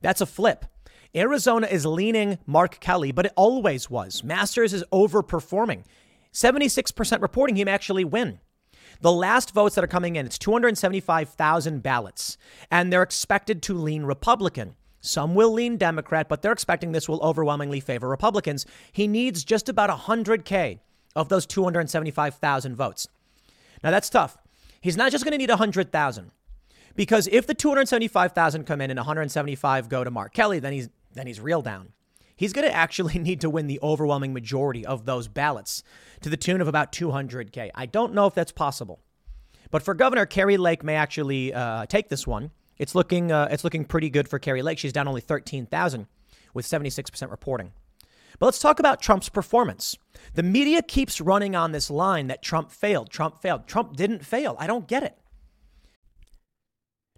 that's 0.00 0.20
a 0.20 0.26
flip. 0.26 0.66
Arizona 1.14 1.66
is 1.66 1.86
leaning 1.86 2.38
Mark 2.46 2.80
Kelly, 2.80 3.12
but 3.12 3.26
it 3.26 3.32
always 3.36 3.88
was. 3.88 4.22
Masters 4.22 4.74
is 4.74 4.84
overperforming. 4.92 5.84
76% 6.32 7.22
reporting 7.22 7.56
may 7.56 7.70
actually 7.70 8.04
win. 8.04 8.40
The 9.00 9.12
last 9.12 9.54
votes 9.54 9.74
that 9.76 9.84
are 9.84 9.88
coming 9.88 10.16
in, 10.16 10.26
it's 10.26 10.38
275,000 10.38 11.82
ballots, 11.82 12.36
and 12.70 12.92
they're 12.92 13.02
expected 13.02 13.62
to 13.62 13.74
lean 13.74 14.02
Republican. 14.04 14.74
Some 15.00 15.34
will 15.34 15.52
lean 15.52 15.76
Democrat, 15.76 16.28
but 16.28 16.42
they're 16.42 16.52
expecting 16.52 16.92
this 16.92 17.08
will 17.08 17.22
overwhelmingly 17.22 17.80
favor 17.80 18.08
Republicans. 18.08 18.66
He 18.92 19.06
needs 19.06 19.44
just 19.44 19.68
about 19.68 19.90
100K 19.90 20.80
of 21.14 21.28
those 21.28 21.46
275,000 21.46 22.74
votes. 22.74 23.08
Now, 23.82 23.90
that's 23.90 24.10
tough. 24.10 24.38
He's 24.80 24.96
not 24.96 25.12
just 25.12 25.24
going 25.24 25.32
to 25.32 25.38
need 25.38 25.50
100,000 25.50 26.30
because 26.94 27.28
if 27.30 27.46
the 27.46 27.54
275,000 27.54 28.64
come 28.64 28.80
in 28.80 28.90
and 28.90 28.98
175 28.98 29.88
go 29.88 30.02
to 30.02 30.10
Mark 30.10 30.34
Kelly, 30.34 30.58
then 30.58 30.72
he's 30.72 30.88
then 31.14 31.26
he's 31.26 31.40
real 31.40 31.62
down. 31.62 31.92
He's 32.36 32.52
going 32.52 32.66
to 32.66 32.74
actually 32.74 33.18
need 33.18 33.40
to 33.40 33.50
win 33.50 33.66
the 33.66 33.80
overwhelming 33.82 34.32
majority 34.32 34.86
of 34.86 35.06
those 35.06 35.26
ballots 35.26 35.82
to 36.20 36.28
the 36.28 36.36
tune 36.36 36.60
of 36.60 36.68
about 36.68 36.92
200K. 36.92 37.70
I 37.74 37.86
don't 37.86 38.14
know 38.14 38.26
if 38.26 38.34
that's 38.34 38.52
possible. 38.52 39.00
But 39.70 39.82
for 39.82 39.94
governor, 39.94 40.26
Kari 40.26 40.56
Lake 40.56 40.82
may 40.82 40.94
actually 40.94 41.52
uh, 41.52 41.86
take 41.86 42.08
this 42.08 42.26
one. 42.26 42.50
It's 42.78 42.94
looking, 42.94 43.32
uh, 43.32 43.48
it's 43.50 43.64
looking 43.64 43.84
pretty 43.84 44.10
good 44.10 44.28
for 44.28 44.38
Kari 44.38 44.62
Lake. 44.62 44.78
She's 44.78 44.92
down 44.92 45.08
only 45.08 45.20
13,000 45.20 46.06
with 46.54 46.66
76% 46.66 47.30
reporting. 47.30 47.72
But 48.38 48.46
let's 48.46 48.60
talk 48.60 48.78
about 48.78 49.00
Trump's 49.02 49.28
performance. 49.28 49.96
The 50.34 50.42
media 50.42 50.82
keeps 50.82 51.20
running 51.20 51.56
on 51.56 51.72
this 51.72 51.90
line 51.90 52.28
that 52.28 52.42
Trump 52.42 52.70
failed. 52.70 53.10
Trump 53.10 53.40
failed. 53.42 53.66
Trump 53.66 53.96
didn't 53.96 54.24
fail. 54.24 54.56
I 54.58 54.66
don't 54.66 54.86
get 54.86 55.02
it. 55.02 55.18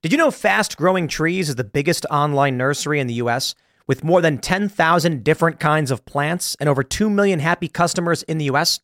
Did 0.02 0.12
you 0.12 0.18
know 0.18 0.30
Fast 0.30 0.78
Growing 0.78 1.08
Trees 1.08 1.50
is 1.50 1.56
the 1.56 1.64
biggest 1.64 2.06
online 2.10 2.56
nursery 2.56 3.00
in 3.00 3.06
the 3.06 3.14
US 3.14 3.54
with 3.86 4.02
more 4.02 4.22
than 4.22 4.38
10,000 4.38 5.22
different 5.22 5.60
kinds 5.60 5.90
of 5.90 6.06
plants 6.06 6.56
and 6.58 6.70
over 6.70 6.82
2 6.82 7.10
million 7.10 7.38
happy 7.38 7.68
customers 7.68 8.22
in 8.22 8.38
the 8.38 8.46
US? 8.46 8.80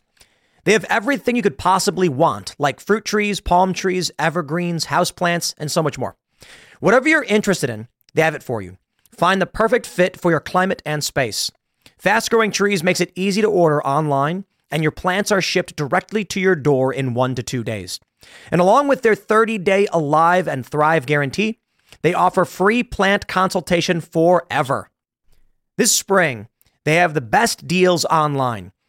They 0.64 0.72
have 0.72 0.84
everything 0.90 1.36
you 1.36 1.42
could 1.42 1.56
possibly 1.56 2.08
want, 2.10 2.54
like 2.58 2.80
fruit 2.80 3.04
trees, 3.06 3.40
palm 3.40 3.72
trees, 3.72 4.10
evergreens, 4.18 4.86
houseplants, 4.86 5.54
and 5.56 5.70
so 5.70 5.82
much 5.82 5.96
more. 5.96 6.16
Whatever 6.80 7.08
you're 7.08 7.24
interested 7.24 7.70
in, 7.70 7.88
they 8.14 8.22
have 8.22 8.34
it 8.34 8.42
for 8.42 8.60
you. 8.60 8.76
Find 9.10 9.40
the 9.40 9.46
perfect 9.46 9.86
fit 9.86 10.18
for 10.18 10.30
your 10.30 10.40
climate 10.40 10.82
and 10.84 11.02
space. 11.02 11.50
Fast 11.98 12.30
Growing 12.30 12.50
Trees 12.50 12.82
makes 12.82 13.00
it 13.00 13.12
easy 13.14 13.40
to 13.40 13.48
order 13.48 13.84
online, 13.86 14.44
and 14.70 14.82
your 14.82 14.92
plants 14.92 15.32
are 15.32 15.40
shipped 15.40 15.76
directly 15.76 16.24
to 16.26 16.40
your 16.40 16.54
door 16.56 16.92
in 16.92 17.14
one 17.14 17.34
to 17.34 17.42
two 17.42 17.64
days. 17.64 17.98
And 18.50 18.60
along 18.60 18.88
with 18.88 19.02
their 19.02 19.14
30 19.14 19.58
day 19.58 19.86
Alive 19.92 20.46
and 20.48 20.66
Thrive 20.66 21.06
guarantee, 21.06 21.60
they 22.02 22.14
offer 22.14 22.44
free 22.44 22.82
plant 22.82 23.26
consultation 23.26 24.00
forever. 24.00 24.90
This 25.78 25.94
spring, 25.94 26.48
they 26.84 26.96
have 26.96 27.14
the 27.14 27.20
best 27.20 27.66
deals 27.66 28.04
online, 28.06 28.72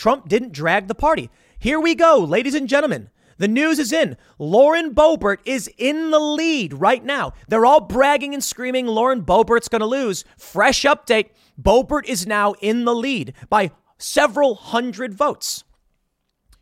Trump 0.00 0.28
didn't 0.30 0.52
drag 0.52 0.88
the 0.88 0.94
party. 0.94 1.28
Here 1.58 1.78
we 1.78 1.94
go, 1.94 2.16
ladies 2.16 2.54
and 2.54 2.66
gentlemen. 2.66 3.10
The 3.36 3.46
news 3.46 3.78
is 3.78 3.92
in. 3.92 4.16
Lauren 4.38 4.94
Boebert 4.94 5.40
is 5.44 5.68
in 5.76 6.10
the 6.10 6.18
lead 6.18 6.72
right 6.72 7.04
now. 7.04 7.34
They're 7.48 7.66
all 7.66 7.82
bragging 7.82 8.32
and 8.32 8.42
screaming 8.42 8.86
Lauren 8.86 9.22
Boebert's 9.22 9.68
going 9.68 9.80
to 9.80 9.86
lose. 9.86 10.24
Fresh 10.38 10.84
update 10.84 11.32
Boebert 11.60 12.06
is 12.06 12.26
now 12.26 12.54
in 12.62 12.86
the 12.86 12.94
lead 12.94 13.34
by 13.50 13.72
several 13.98 14.54
hundred 14.54 15.12
votes. 15.12 15.64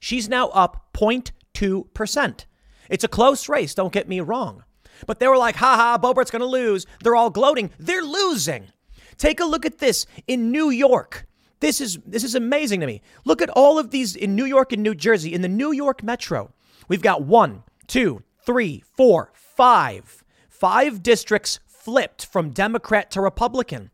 She's 0.00 0.28
now 0.28 0.48
up 0.48 0.88
0.2%. 0.94 2.44
It's 2.90 3.04
a 3.04 3.08
close 3.08 3.48
race, 3.48 3.72
don't 3.72 3.92
get 3.92 4.08
me 4.08 4.18
wrong. 4.18 4.64
But 5.06 5.20
they 5.20 5.28
were 5.28 5.38
like, 5.38 5.54
haha, 5.54 5.96
Boebert's 5.96 6.32
going 6.32 6.40
to 6.40 6.46
lose. 6.46 6.86
They're 7.04 7.14
all 7.14 7.30
gloating. 7.30 7.70
They're 7.78 8.02
losing. 8.02 8.72
Take 9.16 9.38
a 9.38 9.44
look 9.44 9.64
at 9.64 9.78
this 9.78 10.06
in 10.26 10.50
New 10.50 10.70
York. 10.70 11.27
This 11.60 11.80
is 11.80 11.98
this 12.06 12.24
is 12.24 12.34
amazing 12.34 12.80
to 12.80 12.86
me. 12.86 13.02
Look 13.24 13.42
at 13.42 13.50
all 13.50 13.78
of 13.78 13.90
these 13.90 14.14
in 14.14 14.36
New 14.36 14.44
York 14.44 14.72
and 14.72 14.82
New 14.82 14.94
Jersey. 14.94 15.34
In 15.34 15.42
the 15.42 15.48
New 15.48 15.72
York 15.72 16.02
Metro, 16.02 16.52
we've 16.86 17.02
got 17.02 17.22
one, 17.22 17.64
two, 17.86 18.22
three, 18.44 18.84
four, 18.96 19.32
five. 19.34 20.24
Five 20.48 21.02
districts 21.02 21.60
flipped 21.66 22.26
from 22.26 22.50
Democrat 22.50 23.10
to 23.12 23.20
Republican. 23.20 23.90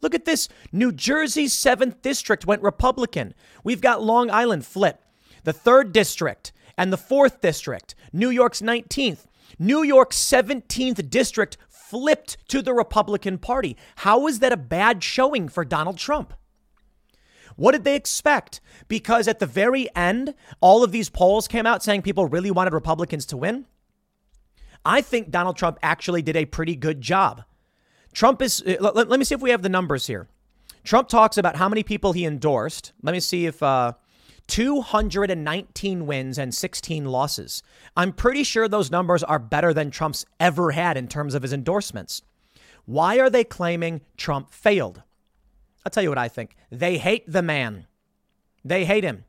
Look 0.00 0.14
at 0.14 0.24
this. 0.24 0.48
New 0.70 0.92
Jersey's 0.92 1.54
7th 1.54 2.02
district 2.02 2.46
went 2.46 2.62
Republican. 2.62 3.34
We've 3.64 3.80
got 3.80 4.02
Long 4.02 4.30
Island 4.30 4.64
flip. 4.64 5.02
The 5.44 5.52
3rd 5.52 5.92
district 5.92 6.52
and 6.76 6.92
the 6.92 6.96
4th 6.96 7.40
district, 7.40 7.94
New 8.12 8.30
York's 8.30 8.60
19th. 8.60 9.26
New 9.58 9.82
York's 9.82 10.16
17th 10.18 11.10
district 11.10 11.56
flipped 11.68 12.36
to 12.48 12.62
the 12.62 12.74
Republican 12.74 13.38
Party. 13.38 13.76
How 13.96 14.26
is 14.28 14.38
that 14.38 14.52
a 14.52 14.56
bad 14.56 15.02
showing 15.02 15.48
for 15.48 15.64
Donald 15.64 15.98
Trump? 15.98 16.34
What 17.58 17.72
did 17.72 17.82
they 17.82 17.96
expect? 17.96 18.60
Because 18.86 19.26
at 19.26 19.40
the 19.40 19.46
very 19.46 19.88
end, 19.96 20.32
all 20.60 20.84
of 20.84 20.92
these 20.92 21.10
polls 21.10 21.48
came 21.48 21.66
out 21.66 21.82
saying 21.82 22.02
people 22.02 22.26
really 22.26 22.52
wanted 22.52 22.72
Republicans 22.72 23.26
to 23.26 23.36
win. 23.36 23.66
I 24.84 25.00
think 25.00 25.32
Donald 25.32 25.56
Trump 25.56 25.76
actually 25.82 26.22
did 26.22 26.36
a 26.36 26.44
pretty 26.44 26.76
good 26.76 27.00
job. 27.00 27.42
Trump 28.12 28.40
is, 28.42 28.62
uh, 28.62 28.76
let, 28.78 29.08
let 29.08 29.18
me 29.18 29.24
see 29.24 29.34
if 29.34 29.40
we 29.40 29.50
have 29.50 29.62
the 29.62 29.68
numbers 29.68 30.06
here. 30.06 30.28
Trump 30.84 31.08
talks 31.08 31.36
about 31.36 31.56
how 31.56 31.68
many 31.68 31.82
people 31.82 32.12
he 32.12 32.24
endorsed. 32.24 32.92
Let 33.02 33.10
me 33.10 33.18
see 33.18 33.46
if, 33.46 33.60
uh, 33.60 33.94
219 34.46 36.06
wins 36.06 36.38
and 36.38 36.54
16 36.54 37.06
losses. 37.06 37.64
I'm 37.96 38.12
pretty 38.12 38.44
sure 38.44 38.68
those 38.68 38.92
numbers 38.92 39.24
are 39.24 39.40
better 39.40 39.74
than 39.74 39.90
Trump's 39.90 40.24
ever 40.38 40.70
had 40.70 40.96
in 40.96 41.08
terms 41.08 41.34
of 41.34 41.42
his 41.42 41.52
endorsements. 41.52 42.22
Why 42.86 43.18
are 43.18 43.28
they 43.28 43.42
claiming 43.42 44.02
Trump 44.16 44.52
failed? 44.52 45.02
I'll 45.84 45.90
tell 45.90 46.02
you 46.02 46.08
what 46.08 46.18
I 46.18 46.28
think. 46.28 46.56
They 46.70 46.98
hate 46.98 47.24
the 47.30 47.42
man. 47.42 47.86
They 48.64 48.84
hate 48.84 49.04
him. 49.04 49.24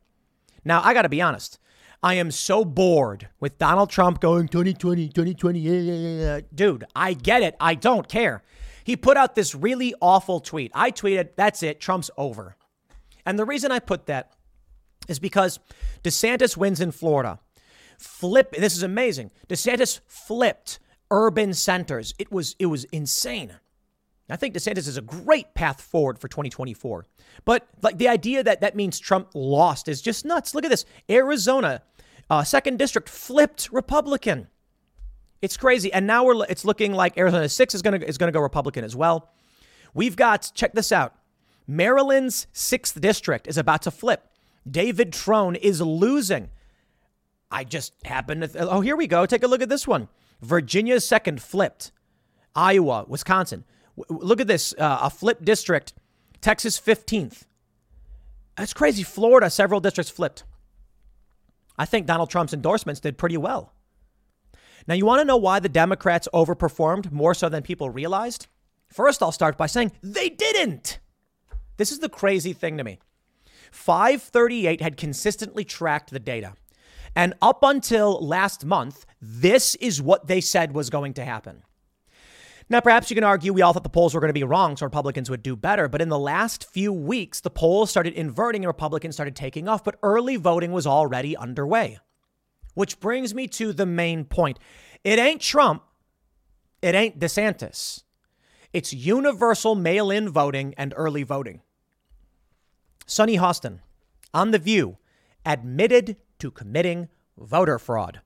Now, 0.64 0.82
I 0.82 0.92
got 0.92 1.02
to 1.02 1.08
be 1.08 1.22
honest. 1.22 1.58
I 2.02 2.14
am 2.14 2.30
so 2.30 2.64
bored 2.64 3.28
with 3.40 3.58
Donald 3.58 3.90
Trump 3.90 4.20
going 4.20 4.48
2020, 4.48 5.08
2020. 5.08 6.42
Dude, 6.54 6.84
I 6.96 7.12
get 7.12 7.42
it. 7.42 7.56
I 7.60 7.74
don't 7.74 8.08
care. 8.08 8.42
He 8.84 8.96
put 8.96 9.16
out 9.16 9.34
this 9.34 9.54
really 9.54 9.94
awful 10.00 10.40
tweet. 10.40 10.72
I 10.74 10.90
tweeted, 10.90 11.30
that's 11.36 11.62
it. 11.62 11.80
Trump's 11.80 12.10
over. 12.16 12.56
And 13.26 13.38
the 13.38 13.44
reason 13.44 13.70
I 13.70 13.78
put 13.78 14.06
that 14.06 14.32
is 15.08 15.18
because 15.18 15.58
DeSantis 16.02 16.56
wins 16.56 16.80
in 16.80 16.90
Florida. 16.90 17.38
Flip, 17.98 18.52
this 18.52 18.76
is 18.76 18.82
amazing. 18.82 19.30
DeSantis 19.48 20.00
flipped 20.06 20.78
urban 21.10 21.52
centers. 21.52 22.14
It 22.18 22.32
was 22.32 22.56
it 22.58 22.66
was 22.66 22.84
insane. 22.84 23.56
I 24.30 24.36
think 24.36 24.54
DeSantis 24.54 24.88
is 24.88 24.96
a 24.96 25.02
great 25.02 25.54
path 25.54 25.80
forward 25.80 26.18
for 26.18 26.28
2024. 26.28 27.06
But 27.44 27.66
like 27.82 27.98
the 27.98 28.08
idea 28.08 28.42
that 28.42 28.60
that 28.60 28.76
means 28.76 28.98
Trump 28.98 29.30
lost 29.34 29.88
is 29.88 30.00
just 30.00 30.24
nuts. 30.24 30.54
Look 30.54 30.64
at 30.64 30.70
this. 30.70 30.84
Arizona, 31.08 31.82
uh, 32.28 32.44
second 32.44 32.78
district 32.78 33.08
flipped 33.08 33.70
Republican. 33.72 34.48
It's 35.42 35.56
crazy. 35.56 35.92
And 35.92 36.06
now 36.06 36.24
we're 36.24 36.44
it's 36.46 36.64
looking 36.64 36.92
like 36.92 37.16
Arizona 37.16 37.48
6 37.48 37.74
is 37.74 37.82
going 37.82 38.00
to 38.00 38.06
is 38.06 38.18
going 38.18 38.28
to 38.28 38.36
go 38.36 38.40
Republican 38.40 38.84
as 38.84 38.94
well. 38.94 39.30
We've 39.94 40.16
got 40.16 40.50
check 40.54 40.72
this 40.72 40.92
out. 40.92 41.14
Maryland's 41.66 42.46
6th 42.52 43.00
district 43.00 43.46
is 43.46 43.56
about 43.56 43.82
to 43.82 43.90
flip. 43.90 44.26
David 44.68 45.12
Trone 45.12 45.56
is 45.56 45.80
losing. 45.80 46.50
I 47.50 47.64
just 47.64 47.94
happened 48.04 48.42
to 48.42 48.68
Oh, 48.70 48.80
here 48.80 48.96
we 48.96 49.06
go. 49.06 49.26
Take 49.26 49.42
a 49.42 49.46
look 49.46 49.62
at 49.62 49.68
this 49.68 49.86
one. 49.86 50.08
Virginia's 50.42 51.06
second 51.06 51.42
flipped. 51.42 51.92
Iowa, 52.54 53.04
Wisconsin. 53.08 53.64
Look 53.96 54.40
at 54.40 54.46
this 54.46 54.74
uh, 54.78 55.00
a 55.02 55.10
flip 55.10 55.44
district, 55.44 55.92
Texas 56.40 56.80
15th. 56.80 57.42
That's 58.56 58.72
crazy. 58.72 59.02
Florida, 59.02 59.50
several 59.50 59.80
districts 59.80 60.10
flipped. 60.10 60.44
I 61.78 61.86
think 61.86 62.06
Donald 62.06 62.30
Trump's 62.30 62.52
endorsements 62.52 63.00
did 63.00 63.16
pretty 63.16 63.36
well. 63.36 63.72
Now, 64.86 64.94
you 64.94 65.06
want 65.06 65.20
to 65.20 65.24
know 65.24 65.36
why 65.36 65.60
the 65.60 65.68
Democrats 65.68 66.28
overperformed 66.34 67.12
more 67.12 67.34
so 67.34 67.48
than 67.48 67.62
people 67.62 67.90
realized? 67.90 68.48
First, 68.88 69.22
I'll 69.22 69.32
start 69.32 69.56
by 69.56 69.66
saying 69.66 69.92
they 70.02 70.28
didn't. 70.28 70.98
This 71.76 71.92
is 71.92 72.00
the 72.00 72.08
crazy 72.08 72.52
thing 72.52 72.76
to 72.76 72.84
me. 72.84 72.98
538 73.70 74.80
had 74.80 74.96
consistently 74.96 75.64
tracked 75.64 76.10
the 76.10 76.18
data. 76.18 76.54
And 77.14 77.34
up 77.40 77.62
until 77.62 78.20
last 78.20 78.64
month, 78.64 79.06
this 79.20 79.74
is 79.76 80.02
what 80.02 80.26
they 80.26 80.40
said 80.40 80.72
was 80.72 80.90
going 80.90 81.14
to 81.14 81.24
happen. 81.24 81.62
Now, 82.70 82.80
perhaps 82.80 83.10
you 83.10 83.16
can 83.16 83.24
argue 83.24 83.52
we 83.52 83.62
all 83.62 83.72
thought 83.72 83.82
the 83.82 83.88
polls 83.88 84.14
were 84.14 84.20
going 84.20 84.28
to 84.28 84.32
be 84.32 84.44
wrong, 84.44 84.76
so 84.76 84.86
Republicans 84.86 85.28
would 85.28 85.42
do 85.42 85.56
better. 85.56 85.88
But 85.88 86.00
in 86.00 86.08
the 86.08 86.18
last 86.18 86.70
few 86.70 86.92
weeks, 86.92 87.40
the 87.40 87.50
polls 87.50 87.90
started 87.90 88.14
inverting 88.14 88.62
and 88.62 88.68
Republicans 88.68 89.16
started 89.16 89.34
taking 89.34 89.68
off, 89.68 89.82
but 89.82 89.98
early 90.04 90.36
voting 90.36 90.70
was 90.70 90.86
already 90.86 91.36
underway. 91.36 91.98
Which 92.74 93.00
brings 93.00 93.34
me 93.34 93.48
to 93.48 93.72
the 93.72 93.86
main 93.86 94.24
point 94.24 94.60
it 95.02 95.18
ain't 95.18 95.40
Trump, 95.40 95.82
it 96.80 96.94
ain't 96.94 97.18
DeSantis. 97.18 98.04
It's 98.72 98.92
universal 98.92 99.74
mail 99.74 100.12
in 100.12 100.28
voting 100.28 100.72
and 100.78 100.94
early 100.96 101.24
voting. 101.24 101.62
Sunny 103.04 103.36
Hostin 103.36 103.80
on 104.32 104.52
The 104.52 104.60
View 104.60 104.98
admitted 105.44 106.16
to 106.38 106.52
committing 106.52 107.08
voter 107.36 107.80
fraud. 107.80 108.20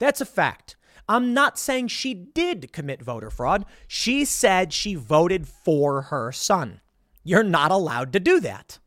That's 0.00 0.20
a 0.20 0.26
fact. 0.26 0.74
I'm 1.08 1.34
not 1.34 1.58
saying 1.58 1.88
she 1.88 2.14
did 2.14 2.72
commit 2.72 3.02
voter 3.02 3.30
fraud. 3.30 3.64
She 3.86 4.24
said 4.24 4.72
she 4.72 4.94
voted 4.94 5.46
for 5.46 6.02
her 6.02 6.32
son. 6.32 6.80
You're 7.22 7.42
not 7.42 7.70
allowed 7.70 8.12
to 8.12 8.20
do 8.20 8.40
that. 8.40 8.78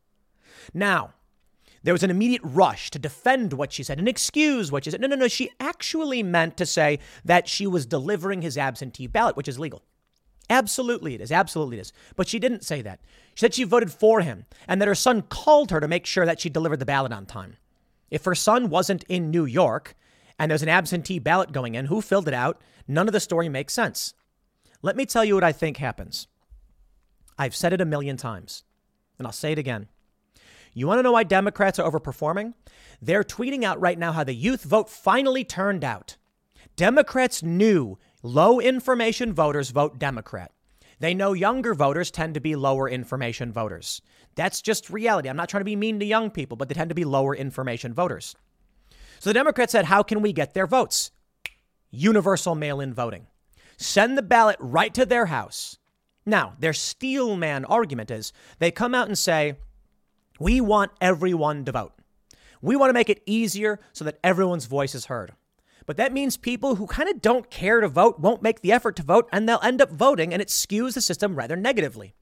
Now, 0.74 1.14
there 1.84 1.94
was 1.94 2.04
an 2.04 2.10
immediate 2.10 2.42
rush 2.44 2.90
to 2.92 3.00
defend 3.00 3.54
what 3.54 3.72
she 3.72 3.84
said 3.84 4.00
and 4.00 4.08
excuse 4.08 4.72
what 4.72 4.84
she 4.84 4.92
said. 4.92 5.00
No, 5.00 5.08
no, 5.08 5.16
no. 5.16 5.28
She 5.28 5.50
actually 5.60 6.24
meant 6.24 6.58
to 6.58 6.66
say 6.66 7.00
that 7.24 7.48
she 7.48 7.68
was 7.68 7.86
delivering 7.86 8.42
his 8.42 8.58
absentee 8.58 9.08
ballot, 9.08 9.38
which 9.38 9.48
is 9.48 9.60
legal. 9.60 9.84
Absolutely 10.50 11.14
it 11.14 11.22
is. 11.22 11.32
Absolutely 11.32 11.78
it 11.78 11.82
is. 11.82 11.94
But 12.16 12.28
she 12.28 12.40
didn't 12.40 12.66
say 12.66 12.82
that. 12.82 13.00
She 13.36 13.42
said 13.42 13.54
she 13.54 13.64
voted 13.64 13.92
for 13.92 14.22
him 14.22 14.46
and 14.68 14.82
that 14.82 14.88
her 14.88 14.96
son 14.96 15.22
called 15.24 15.72
her 15.72 15.80
to 15.80 15.88
make 15.88 16.06
sure 16.06 16.26
that 16.26 16.40
she 16.40 16.50
delivered 16.50 16.80
the 16.80 16.86
ballot 16.86 17.12
on 17.12 17.26
time. 17.26 17.58
If 18.10 18.26
her 18.26 18.36
son 18.36 18.70
wasn't 18.70 19.04
in 19.10 19.30
New 19.30 19.46
York 19.46 19.96
and 20.40 20.50
there's 20.50 20.64
an 20.64 20.70
absentee 20.70 21.20
ballot 21.20 21.52
going 21.52 21.76
in, 21.76 21.86
who 21.86 22.02
filled 22.02 22.28
it 22.28 22.34
out? 22.34 22.62
None 22.88 23.08
of 23.08 23.14
the 23.14 23.20
story 23.20 23.50
makes 23.50 23.74
sense. 23.74 24.14
Let 24.82 24.96
me 24.96 25.06
tell 25.06 25.26
you 25.26 25.36
what 25.36 25.44
I 25.44 25.52
think 25.52 25.78
happens. 25.78 26.28
I've 27.38 27.56
said 27.56 27.74
it 27.74 27.82
a 27.82 27.86
million 27.86 28.18
times, 28.18 28.64
and 29.18 29.28
I'll 29.28 29.34
say 29.34 29.52
it 29.52 29.60
again. 29.60 29.88
You 30.74 30.88
want 30.88 31.00
to 31.00 31.04
know 31.04 31.12
why 31.12 31.24
Democrats 31.24 31.80
are 31.80 31.90
overperforming? 31.90 32.54
They're 33.02 33.24
tweeting 33.24 33.64
out 33.64 33.82
right 33.82 33.98
now 33.98 34.12
how 34.12 34.24
the 34.24 34.34
youth 34.34 34.64
vote 34.64 34.90
finally 34.90 35.44
turned 35.44 35.84
out. 35.84 36.18
Democrats 36.76 37.42
knew 37.42 37.98
low 38.22 38.60
information 38.60 39.34
voters 39.34 39.72
vote 39.72 39.98
Democrat. 39.98 40.52
They 41.00 41.14
know 41.14 41.34
younger 41.34 41.74
voters 41.74 42.12
tend 42.12 42.34
to 42.36 42.40
be 42.40 42.56
lower 42.56 42.90
information 42.90 43.52
voters. 43.52 44.02
That's 44.36 44.62
just 44.62 44.90
reality. 44.90 45.30
I'm 45.30 45.38
not 45.38 45.50
trying 45.50 45.62
to 45.62 45.66
be 45.66 45.76
mean 45.76 46.00
to 46.00 46.06
young 46.06 46.30
people, 46.30 46.58
but 46.58 46.70
they 46.70 46.76
tend 46.76 46.90
to 46.90 46.96
be 46.96 47.06
lower 47.06 47.36
information 47.36 47.94
voters. 47.94 48.36
So 49.20 49.30
the 49.30 49.34
Democrats 49.36 49.72
said, 49.72 49.86
How 49.86 50.04
can 50.04 50.22
we 50.22 50.34
get 50.34 50.54
their 50.54 50.68
votes? 50.68 51.12
Universal 51.92 52.56
mail 52.56 52.80
in 52.80 52.94
voting. 52.94 53.28
Send 53.78 54.18
the 54.18 54.24
ballot 54.24 54.58
right 54.60 54.94
to 54.94 55.06
their 55.06 55.28
house. 55.28 55.78
Now, 56.26 56.56
their 56.60 56.74
steelman 56.74 57.66
argument 57.66 58.12
is 58.12 58.34
they 58.60 58.72
come 58.72 58.94
out 58.94 59.08
and 59.08 59.18
say, 59.18 59.58
We 60.40 60.62
want 60.62 60.92
everyone 61.00 61.66
to 61.66 61.72
vote. 61.72 61.94
We 62.62 62.76
want 62.76 62.90
to 62.90 62.94
make 62.94 63.10
it 63.10 63.24
easier 63.26 63.80
so 63.94 64.04
that 64.06 64.20
everyone's 64.24 64.66
voice 64.66 64.96
is 64.96 65.06
heard. 65.06 65.34
But 65.86 65.98
that 65.98 66.12
means 66.12 66.36
people 66.36 66.76
who 66.76 66.86
kind 66.86 67.08
of 67.08 67.22
don't 67.22 67.50
care 67.50 67.80
to 67.80 67.88
vote 67.88 68.20
won't 68.20 68.42
make 68.42 68.60
the 68.60 68.74
effort 68.74 68.98
to 68.98 69.04
vote 69.04 69.30
and 69.32 69.48
they'll 69.48 69.60
end 69.64 69.82
up 69.82 69.92
voting, 69.92 70.34
and 70.34 70.42
it 70.42 70.50
skews 70.50 70.96
the 70.96 71.02
system 71.02 71.36
rather 71.36 71.56
negatively. 71.56 72.14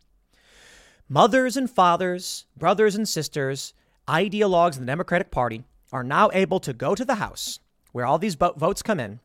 Mothers 1.09 1.57
and 1.57 1.69
fathers, 1.69 2.45
brothers 2.55 2.95
and 2.95 3.09
sisters, 3.09 3.73
ideologues 4.07 4.75
in 4.75 4.81
the 4.81 4.91
Democratic 4.91 5.31
Party 5.31 5.63
are 5.95 6.03
now 6.03 6.29
able 6.33 6.59
to 6.59 6.73
go 6.73 6.93
to 6.93 7.05
the 7.05 7.15
House 7.15 7.61
where 7.93 8.05
all 8.05 8.19
these 8.19 8.35
votes 8.35 8.81
come 8.83 8.99
in, 8.99 9.21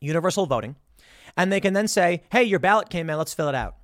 universal 0.00 0.46
voting, 0.46 0.74
and 1.36 1.52
they 1.52 1.60
can 1.60 1.74
then 1.74 1.86
say, 1.86 2.22
hey, 2.32 2.42
your 2.42 2.58
ballot 2.58 2.88
came 2.88 3.10
in, 3.10 3.18
let's 3.18 3.34
fill 3.34 3.50
it 3.50 3.54
out. 3.54 3.76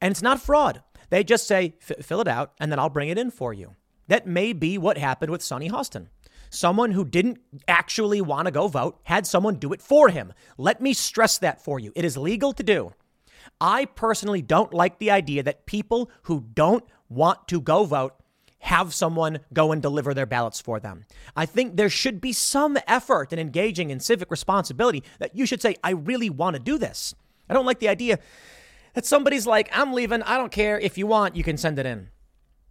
And 0.00 0.12
it's 0.12 0.22
not 0.22 0.40
fraud. 0.40 0.84
They 1.10 1.24
just 1.24 1.48
say, 1.48 1.74
fill 1.80 2.20
it 2.20 2.28
out, 2.28 2.52
and 2.60 2.70
then 2.70 2.78
I'll 2.78 2.88
bring 2.88 3.08
it 3.08 3.18
in 3.18 3.32
for 3.32 3.52
you. 3.52 3.74
That 4.06 4.24
may 4.24 4.52
be 4.52 4.78
what 4.78 4.98
happened 4.98 5.32
with 5.32 5.42
Sunny 5.42 5.68
Hostin. 5.68 6.06
Someone 6.48 6.92
who 6.92 7.04
didn't 7.04 7.40
actually 7.66 8.20
want 8.20 8.46
to 8.46 8.52
go 8.52 8.68
vote 8.68 9.00
had 9.02 9.26
someone 9.26 9.56
do 9.56 9.72
it 9.72 9.82
for 9.82 10.10
him. 10.10 10.32
Let 10.56 10.80
me 10.80 10.92
stress 10.92 11.38
that 11.38 11.64
for 11.64 11.80
you. 11.80 11.92
It 11.96 12.04
is 12.04 12.16
legal 12.16 12.52
to 12.52 12.62
do. 12.62 12.92
I 13.60 13.86
personally 13.86 14.42
don't 14.42 14.72
like 14.72 15.00
the 15.00 15.10
idea 15.10 15.42
that 15.42 15.66
people 15.66 16.08
who 16.22 16.46
don't 16.54 16.84
want 17.08 17.48
to 17.48 17.60
go 17.60 17.82
vote 17.82 18.14
have 18.62 18.94
someone 18.94 19.40
go 19.52 19.72
and 19.72 19.82
deliver 19.82 20.14
their 20.14 20.24
ballots 20.26 20.60
for 20.60 20.78
them. 20.78 21.04
I 21.34 21.46
think 21.46 21.76
there 21.76 21.90
should 21.90 22.20
be 22.20 22.32
some 22.32 22.78
effort 22.86 23.32
in 23.32 23.40
engaging 23.40 23.90
in 23.90 23.98
civic 23.98 24.30
responsibility 24.30 25.02
that 25.18 25.36
you 25.36 25.46
should 25.46 25.60
say, 25.60 25.74
I 25.82 25.90
really 25.90 26.30
want 26.30 26.54
to 26.54 26.62
do 26.62 26.78
this. 26.78 27.12
I 27.50 27.54
don't 27.54 27.66
like 27.66 27.80
the 27.80 27.88
idea 27.88 28.20
that 28.94 29.04
somebody's 29.04 29.48
like, 29.48 29.68
I'm 29.72 29.92
leaving. 29.92 30.22
I 30.22 30.36
don't 30.36 30.52
care. 30.52 30.78
If 30.78 30.96
you 30.96 31.08
want, 31.08 31.34
you 31.34 31.42
can 31.42 31.56
send 31.56 31.78
it 31.80 31.86
in 31.86 32.08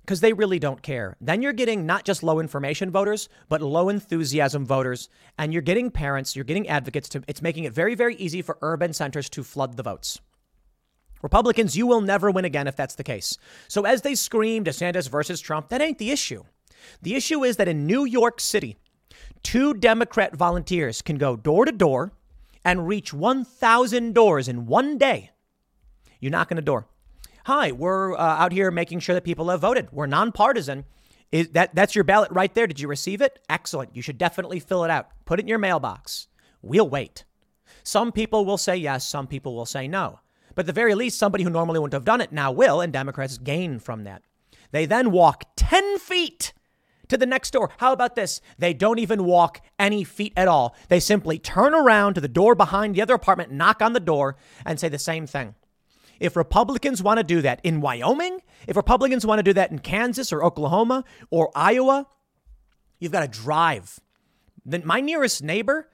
because 0.01 0.21
they 0.21 0.31
really 0.31 0.59
don't 0.59 0.81
care. 0.81 1.17
Then 1.19 1.41
you're 1.41 1.51
getting 1.51 1.85
not 1.85 2.05
just 2.05 2.23
low 2.23 2.39
information 2.39 2.89
voters, 2.89 3.27
but 3.49 3.61
low 3.61 3.89
enthusiasm 3.89 4.65
voters. 4.65 5.09
And 5.37 5.51
you're 5.51 5.61
getting 5.61 5.91
parents, 5.91 6.37
you're 6.37 6.45
getting 6.45 6.69
advocates 6.69 7.09
to, 7.09 7.23
it's 7.27 7.41
making 7.41 7.65
it 7.65 7.73
very, 7.73 7.95
very 7.95 8.15
easy 8.15 8.41
for 8.41 8.57
urban 8.61 8.93
centers 8.93 9.29
to 9.31 9.43
flood 9.43 9.75
the 9.75 9.83
votes. 9.83 10.21
Republicans, 11.21 11.77
you 11.77 11.87
will 11.87 12.01
never 12.01 12.31
win 12.31 12.45
again 12.45 12.67
if 12.67 12.75
that's 12.75 12.95
the 12.95 13.03
case. 13.03 13.37
So 13.67 13.85
as 13.85 14.01
they 14.01 14.15
scream 14.15 14.63
DeSantis 14.63 15.09
versus 15.09 15.41
Trump, 15.41 15.69
that 15.69 15.81
ain't 15.81 15.97
the 15.97 16.11
issue. 16.11 16.43
The 17.01 17.15
issue 17.15 17.43
is 17.43 17.57
that 17.57 17.67
in 17.67 17.85
New 17.85 18.05
York 18.05 18.39
City, 18.39 18.77
two 19.43 19.73
Democrat 19.73 20.35
volunteers 20.35 21.01
can 21.01 21.17
go 21.17 21.35
door 21.35 21.65
to 21.65 21.71
door 21.71 22.11
and 22.63 22.87
reach 22.87 23.13
1,000 23.13 24.13
doors 24.13 24.47
in 24.47 24.65
one 24.65 24.97
day. 24.97 25.31
You 26.19 26.29
knock 26.29 26.51
on 26.51 26.57
a 26.57 26.61
door. 26.61 26.87
Hi, 27.45 27.71
we're 27.71 28.13
uh, 28.13 28.19
out 28.19 28.51
here 28.51 28.69
making 28.69 28.99
sure 28.99 29.15
that 29.15 29.23
people 29.23 29.49
have 29.49 29.61
voted. 29.61 29.89
We're 29.91 30.05
nonpartisan. 30.05 30.85
Is 31.31 31.49
that 31.49 31.73
that's 31.73 31.95
your 31.95 32.03
ballot 32.03 32.31
right 32.31 32.53
there? 32.53 32.67
Did 32.67 32.79
you 32.79 32.87
receive 32.87 33.21
it? 33.21 33.39
Excellent. 33.49 33.95
You 33.95 34.01
should 34.01 34.17
definitely 34.17 34.59
fill 34.59 34.83
it 34.83 34.91
out. 34.91 35.09
Put 35.25 35.39
it 35.39 35.43
in 35.43 35.47
your 35.47 35.57
mailbox. 35.57 36.27
We'll 36.61 36.89
wait. 36.89 37.23
Some 37.83 38.11
people 38.11 38.45
will 38.45 38.57
say 38.57 38.75
yes, 38.75 39.07
some 39.07 39.27
people 39.27 39.55
will 39.55 39.65
say 39.65 39.87
no. 39.87 40.19
But 40.55 40.63
at 40.63 40.67
the 40.67 40.73
very 40.73 40.95
least, 40.95 41.17
somebody 41.17 41.43
who 41.43 41.49
normally 41.49 41.79
wouldn't 41.79 41.93
have 41.93 42.05
done 42.05 42.21
it 42.21 42.31
now 42.31 42.51
will, 42.51 42.81
and 42.81 42.91
Democrats 42.91 43.37
gain 43.37 43.79
from 43.79 44.03
that. 44.03 44.23
They 44.71 44.85
then 44.85 45.11
walk 45.11 45.45
10 45.55 45.99
feet 45.99 46.53
to 47.09 47.17
the 47.17 47.25
next 47.25 47.51
door. 47.51 47.69
How 47.77 47.91
about 47.91 48.15
this? 48.15 48.39
They 48.57 48.73
don't 48.73 48.99
even 48.99 49.25
walk 49.25 49.61
any 49.77 50.03
feet 50.03 50.33
at 50.37 50.47
all. 50.47 50.75
They 50.87 50.99
simply 50.99 51.39
turn 51.39 51.73
around 51.73 52.13
to 52.13 52.21
the 52.21 52.27
door 52.27 52.55
behind 52.55 52.95
the 52.95 53.01
other 53.01 53.13
apartment, 53.13 53.51
knock 53.51 53.81
on 53.81 53.93
the 53.93 53.99
door, 53.99 54.37
and 54.65 54.79
say 54.79 54.87
the 54.87 54.97
same 54.97 55.27
thing. 55.27 55.55
If 56.21 56.35
Republicans 56.35 57.01
want 57.01 57.17
to 57.17 57.23
do 57.23 57.41
that 57.41 57.59
in 57.63 57.81
Wyoming, 57.81 58.39
if 58.67 58.75
Republicans 58.75 59.25
want 59.25 59.39
to 59.39 59.43
do 59.43 59.53
that 59.53 59.71
in 59.71 59.79
Kansas 59.79 60.31
or 60.31 60.43
Oklahoma 60.43 61.03
or 61.31 61.51
Iowa, 61.55 62.07
you've 62.99 63.11
got 63.11 63.21
to 63.21 63.39
drive. 63.39 63.99
My 64.63 65.01
nearest 65.01 65.43
neighbor, 65.43 65.89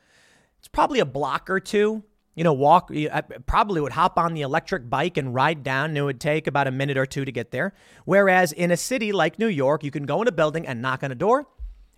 it's 0.59 0.67
probably 0.67 0.99
a 0.99 1.05
block 1.05 1.49
or 1.49 1.59
two. 1.59 2.03
You 2.37 2.43
know, 2.43 2.53
walk, 2.53 2.91
I 2.93 3.07
uh, 3.07 3.21
probably 3.47 3.81
would 3.81 3.93
hop 3.93 4.19
on 4.19 4.35
the 4.35 4.43
electric 4.43 4.91
bike 4.91 5.17
and 5.17 5.33
ride 5.33 5.63
down, 5.63 5.89
and 5.89 5.97
it 5.97 6.03
would 6.03 6.21
take 6.21 6.45
about 6.45 6.67
a 6.67 6.71
minute 6.71 6.95
or 6.95 7.07
two 7.07 7.25
to 7.25 7.31
get 7.31 7.49
there. 7.49 7.73
Whereas 8.05 8.51
in 8.51 8.69
a 8.69 8.77
city 8.77 9.11
like 9.11 9.39
New 9.39 9.47
York, 9.47 9.83
you 9.83 9.89
can 9.89 10.05
go 10.05 10.21
in 10.21 10.27
a 10.27 10.31
building 10.31 10.67
and 10.67 10.79
knock 10.79 11.03
on 11.03 11.11
a 11.11 11.15
door. 11.15 11.47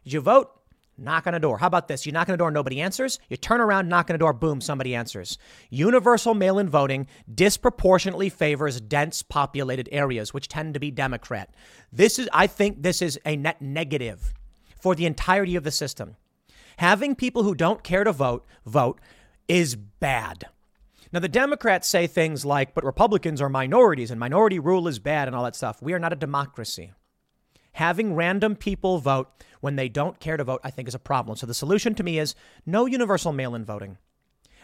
You 0.06 0.22
vote? 0.22 0.50
Knock 0.98 1.28
on 1.28 1.36
a 1.36 1.42
door. 1.42 1.58
How 1.58 1.68
about 1.68 1.90
this? 1.90 2.06
You 2.06 2.14
knock 2.14 2.30
on 2.30 2.36
a 2.36 2.38
door, 2.38 2.52
nobody 2.52 2.80
answers. 2.80 3.20
You 3.30 3.36
turn 3.36 3.60
around, 3.60 3.90
knock 3.90 4.10
on 4.10 4.16
a 4.16 4.18
door, 4.18 4.32
boom, 4.32 4.62
somebody 4.62 4.96
answers. 4.96 5.38
Universal 5.70 6.36
mail 6.36 6.58
in 6.58 6.70
voting 6.70 7.08
disproportionately 7.36 8.30
favors 8.30 8.80
dense 8.80 9.22
populated 9.22 9.90
areas, 9.92 10.34
which 10.34 10.48
tend 10.48 10.74
to 10.74 10.80
be 10.80 10.90
Democrat. 10.90 11.54
This 11.92 12.18
is, 12.18 12.30
I 12.32 12.48
think, 12.48 12.82
this 12.82 13.02
is 13.02 13.20
a 13.26 13.36
net 13.36 13.62
negative 13.62 14.34
for 14.80 14.96
the 14.96 15.06
entirety 15.06 15.58
of 15.58 15.66
the 15.66 15.72
system. 15.72 16.16
Having 16.78 17.16
people 17.16 17.44
who 17.44 17.56
don't 17.56 17.84
care 17.84 18.06
to 18.06 18.14
vote 18.14 18.46
vote 18.66 19.02
is 19.50 19.76
bad. 19.76 20.46
Now, 21.12 21.20
the 21.20 21.28
Democrats 21.28 21.88
say 21.88 22.08
things 22.08 22.46
like, 22.46 22.74
but 22.76 22.86
Republicans 22.86 23.42
are 23.42 23.50
minorities 23.50 24.12
and 24.12 24.20
minority 24.20 24.60
rule 24.60 24.88
is 24.88 25.00
bad 25.00 25.28
and 25.28 25.36
all 25.36 25.44
that 25.44 25.56
stuff. 25.56 25.82
We 25.82 25.94
are 25.94 26.00
not 26.00 26.14
a 26.14 26.16
democracy. 26.16 26.94
Having 27.74 28.16
random 28.16 28.56
people 28.56 29.00
vote 29.00 29.30
when 29.60 29.76
they 29.76 29.90
don't 29.90 30.20
care 30.20 30.38
to 30.38 30.44
vote, 30.44 30.62
I 30.64 30.72
think, 30.72 30.88
is 30.88 30.96
a 30.96 31.00
problem. 31.00 31.36
So 31.36 31.48
the 31.48 31.54
solution 31.54 31.96
to 31.96 32.04
me 32.04 32.20
is 32.20 32.36
no 32.66 32.86
universal 32.86 33.34
mail 33.34 33.56
in 33.56 33.66
voting. 33.66 33.98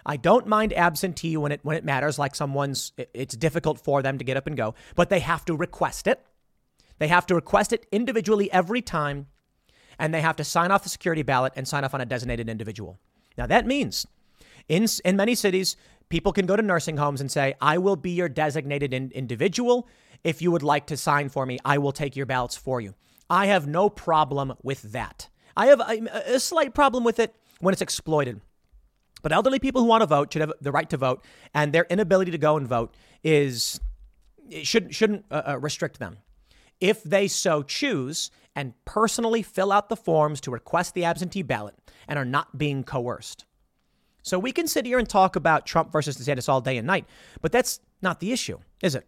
I 0.06 0.18
don't 0.18 0.46
mind 0.46 0.72
absentee 0.74 1.36
when 1.36 1.52
it 1.52 1.62
when 1.64 1.78
it 1.78 1.84
matters, 1.84 2.20
like 2.20 2.36
someone's 2.36 2.92
it's 3.14 3.36
difficult 3.36 3.80
for 3.80 4.04
them 4.04 4.20
to 4.20 4.24
get 4.24 4.38
up 4.38 4.46
and 4.46 4.56
go, 4.56 4.76
but 4.96 5.10
they 5.10 5.20
have 5.20 5.46
to 5.46 5.56
request 5.56 6.06
it. 6.06 6.24
They 7.00 7.08
have 7.08 7.26
to 7.26 7.36
request 7.36 7.74
it 7.74 7.88
individually 7.92 8.52
every 8.52 8.82
time. 8.84 9.28
and 9.98 10.14
they 10.14 10.22
have 10.22 10.36
to 10.38 10.44
sign 10.44 10.72
off 10.72 10.84
the 10.84 10.90
security 10.90 11.24
ballot 11.24 11.54
and 11.56 11.68
sign 11.68 11.84
off 11.84 11.94
on 11.94 12.02
a 12.02 12.06
designated 12.06 12.50
individual. 12.50 13.00
Now, 13.38 13.48
that 13.48 13.66
means 13.66 14.06
in, 14.68 14.88
in 15.04 15.16
many 15.16 15.36
cities, 15.36 15.76
people 16.10 16.34
can 16.34 16.46
go 16.46 16.56
to 16.56 16.62
nursing 16.62 16.98
homes 16.98 17.22
and 17.22 17.32
say, 17.32 17.56
I 17.62 17.78
will 17.78 17.96
be 17.96 18.12
your 18.12 18.30
designated 18.30 18.94
in- 18.94 19.12
individual. 19.12 19.88
If 20.24 20.42
you 20.42 20.52
would 20.52 20.64
like 20.64 20.88
to 20.88 20.98
sign 20.98 21.30
for 21.30 21.46
me, 21.46 21.60
I 21.64 21.78
will 21.78 21.92
take 21.92 22.16
your 22.16 22.26
ballots 22.26 22.56
for 22.56 22.82
you. 22.82 22.96
I 23.30 23.48
have 23.48 23.68
no 23.68 23.90
problem 23.90 24.54
with 24.64 24.82
that. 24.92 25.30
I 25.58 25.68
have 25.68 25.80
a, 25.80 26.34
a 26.36 26.40
slight 26.40 26.74
problem 26.74 27.04
with 27.04 27.20
it 27.20 27.36
when 27.60 27.74
it's 27.74 27.82
exploited. 27.82 28.42
But 29.22 29.32
elderly 29.32 29.60
people 29.60 29.82
who 29.82 29.88
want 29.88 30.02
to 30.02 30.08
vote 30.08 30.32
should 30.32 30.42
have 30.42 30.54
the 30.62 30.72
right 30.72 30.90
to 30.90 30.98
vote, 30.98 31.26
and 31.54 31.74
their 31.74 31.88
inability 31.90 32.32
to 32.32 32.38
go 32.38 32.58
and 32.58 32.68
vote 32.68 32.94
is 33.24 33.80
should, 34.62 34.94
shouldn't 34.94 35.26
uh, 35.32 35.42
uh, 35.48 35.58
restrict 35.60 35.98
them. 35.98 36.18
If 36.80 37.02
they 37.04 37.28
so 37.28 37.64
choose 37.64 38.30
and 38.56 38.74
personally 38.86 39.42
fill 39.42 39.72
out 39.72 39.90
the 39.90 39.96
forms 39.96 40.42
to 40.42 40.52
request 40.52 40.94
the 40.94 41.06
absentee 41.06 41.42
ballot 41.42 41.76
and 42.08 42.20
are 42.20 42.26
not 42.26 42.58
being 42.58 42.84
coerced. 42.84 43.46
So 44.26 44.40
we 44.40 44.52
can 44.52 44.68
sit 44.68 44.88
here 44.88 44.98
and 44.98 45.08
talk 45.08 45.36
about 45.36 45.68
Trump 45.68 45.92
versus 45.92 46.18
DeSantis 46.18 46.50
all 46.50 46.60
day 46.60 46.78
and 46.78 46.88
night, 46.88 47.06
but 47.42 47.52
that's 47.52 47.80
not 48.02 48.20
the 48.20 48.32
issue, 48.32 48.58
is 48.82 48.96
it? 48.96 49.08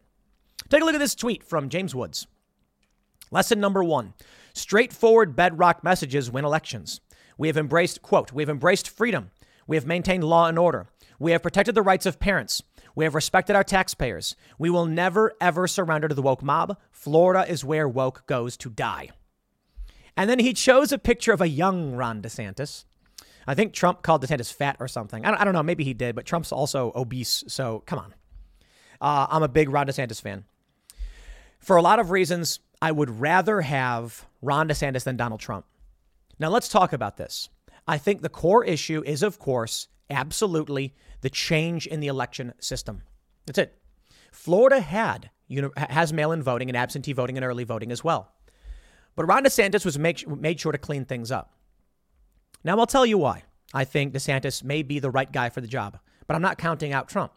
Take 0.69 0.84
a 0.84 0.86
look 0.86 0.93
at 0.93 0.99
this 0.99 1.15
tweet 1.15 1.43
from 1.43 1.69
James 1.69 1.95
Woods. 1.95 2.27
Lesson 3.32 3.60
number 3.60 3.84
one 3.84 4.13
straightforward 4.53 5.36
bedrock 5.36 5.84
messages 5.84 6.30
win 6.30 6.45
elections. 6.45 7.01
We 7.36 7.47
have 7.47 7.58
embraced, 7.58 8.03
quote, 8.03 8.32
we 8.32 8.43
have 8.43 8.49
embraced 8.49 8.89
freedom. 8.89 9.32
We 9.65 9.75
have 9.75 9.88
maintained 9.88 10.23
law 10.23 10.47
and 10.47 10.58
order. 10.60 10.88
We 11.19 11.32
have 11.32 11.41
protected 11.41 11.73
the 11.73 11.82
rights 11.82 12.06
of 12.06 12.19
parents. 12.19 12.62
We 12.93 13.03
have 13.03 13.15
respected 13.15 13.56
our 13.56 13.63
taxpayers. 13.63 14.36
We 14.60 14.69
will 14.69 14.86
never, 14.86 15.34
ever 15.41 15.67
surrender 15.67 16.08
to 16.08 16.15
the 16.15 16.21
woke 16.21 16.43
mob. 16.43 16.77
Florida 16.91 17.51
is 17.51 17.65
where 17.65 17.89
woke 17.89 18.27
goes 18.27 18.56
to 18.58 18.69
die. 18.69 19.10
And 20.15 20.30
then 20.30 20.39
he 20.39 20.53
chose 20.53 20.91
a 20.91 20.99
picture 20.99 21.34
of 21.34 21.41
a 21.41 21.49
young 21.49 21.95
Ron 21.95 22.21
DeSantis. 22.21 22.86
I 23.47 23.55
think 23.55 23.73
Trump 23.73 24.01
called 24.01 24.23
DeSantis 24.23 24.53
fat 24.53 24.75
or 24.79 24.88
something. 24.88 25.25
I 25.25 25.31
don't, 25.31 25.41
I 25.41 25.45
don't 25.45 25.53
know. 25.53 25.63
Maybe 25.63 25.86
he 25.86 25.93
did, 25.93 26.15
but 26.15 26.25
Trump's 26.25 26.51
also 26.51 26.91
obese. 26.95 27.45
So 27.47 27.81
come 27.86 27.99
on. 27.99 28.13
Uh, 28.99 29.27
I'm 29.29 29.43
a 29.43 29.47
big 29.47 29.69
Ron 29.69 29.88
DeSantis 29.88 30.21
fan. 30.21 30.43
For 31.60 31.77
a 31.77 31.81
lot 31.81 31.99
of 31.99 32.12
reasons, 32.12 32.60
I 32.81 32.91
would 32.91 33.19
rather 33.19 33.62
have 33.62 34.25
Ron 34.41 34.67
DeSantis 34.67 35.03
than 35.03 35.17
Donald 35.17 35.39
Trump. 35.39 35.65
Now, 36.39 36.49
let's 36.49 36.69
talk 36.69 36.93
about 36.93 37.17
this. 37.17 37.49
I 37.88 37.97
think 37.97 38.21
the 38.21 38.29
core 38.29 38.63
issue 38.63 39.01
is, 39.05 39.23
of 39.23 39.39
course, 39.39 39.88
absolutely 40.10 40.93
the 41.21 41.29
change 41.29 41.88
in 41.88 41.99
the 41.99 42.07
election 42.07 42.53
system. 42.60 43.03
That's 43.45 43.57
it. 43.57 43.77
Florida 44.31 44.81
had 44.81 45.31
has 45.75 46.12
mail-in 46.12 46.43
voting 46.43 46.69
and 46.69 46.77
absentee 46.77 47.13
voting 47.13 47.38
and 47.38 47.45
early 47.45 47.63
voting 47.63 47.91
as 47.91 48.03
well. 48.03 48.33
But 49.15 49.25
Ron 49.25 49.45
DeSantis 49.45 49.86
was 49.86 49.97
make, 49.97 50.27
made 50.27 50.60
sure 50.60 50.73
to 50.73 50.77
clean 50.77 51.05
things 51.05 51.31
up. 51.31 51.53
Now 52.67 52.77
I'll 52.77 52.86
tell 52.86 53.06
you 53.06 53.17
why. 53.17 53.43
I 53.73 53.86
think 53.86 54.13
DeSantis 54.13 54.62
may 54.62 54.84
be 54.84 54.99
the 54.99 55.10
right 55.10 55.32
guy 55.32 55.47
for 55.47 55.62
the 55.62 55.69
job, 55.69 55.99
but 56.27 56.36
I'm 56.36 56.41
not 56.41 56.58
counting 56.58 56.91
out 56.91 57.08
Trump. 57.08 57.32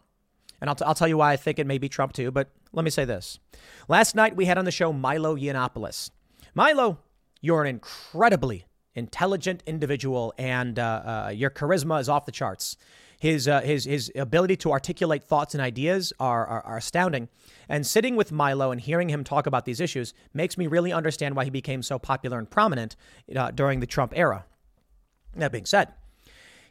And 0.59 0.69
I'll, 0.69 0.75
t- 0.75 0.83
I'll 0.83 0.93
tell 0.93 1.07
you 1.07 1.17
why 1.17 1.31
I 1.31 1.37
think 1.37 1.57
it 1.57 1.65
may 1.65 1.77
be 1.77 1.87
Trump 1.87 2.11
too, 2.11 2.31
but 2.31 2.49
let 2.73 2.83
me 2.83 2.91
say 2.91 3.05
this. 3.05 3.39
Last 3.87 4.13
night 4.13 4.35
we 4.35 4.43
had 4.43 4.57
on 4.57 4.65
the 4.65 4.71
show 4.71 4.91
Milo 4.91 5.37
Yiannopoulos. 5.37 6.11
Milo, 6.53 6.99
you're 7.39 7.61
an 7.61 7.69
incredibly 7.69 8.65
intelligent 8.93 9.63
individual, 9.65 10.33
and 10.37 10.77
uh, 10.77 11.27
uh, 11.27 11.31
your 11.33 11.49
charisma 11.49 12.01
is 12.01 12.09
off 12.09 12.25
the 12.25 12.33
charts. 12.33 12.75
His, 13.17 13.47
uh, 13.47 13.61
his, 13.61 13.85
his 13.85 14.11
ability 14.17 14.57
to 14.57 14.71
articulate 14.73 15.23
thoughts 15.23 15.53
and 15.53 15.61
ideas 15.61 16.11
are, 16.19 16.45
are, 16.45 16.61
are, 16.65 16.77
astounding. 16.77 17.29
And 17.69 17.87
sitting 17.87 18.17
with 18.17 18.33
Milo 18.33 18.71
and 18.71 18.81
hearing 18.81 19.07
him 19.07 19.23
talk 19.23 19.47
about 19.47 19.63
these 19.63 19.79
issues 19.79 20.13
makes 20.33 20.57
me 20.57 20.67
really 20.67 20.91
understand 20.91 21.37
why 21.37 21.45
he 21.45 21.49
became 21.49 21.83
so 21.83 21.97
popular 21.97 22.37
and 22.37 22.49
prominent 22.49 22.97
uh, 23.33 23.51
during 23.51 23.79
the 23.79 23.87
Trump 23.87 24.11
era. 24.13 24.43
That 25.35 25.51
being 25.51 25.65
said, 25.65 25.93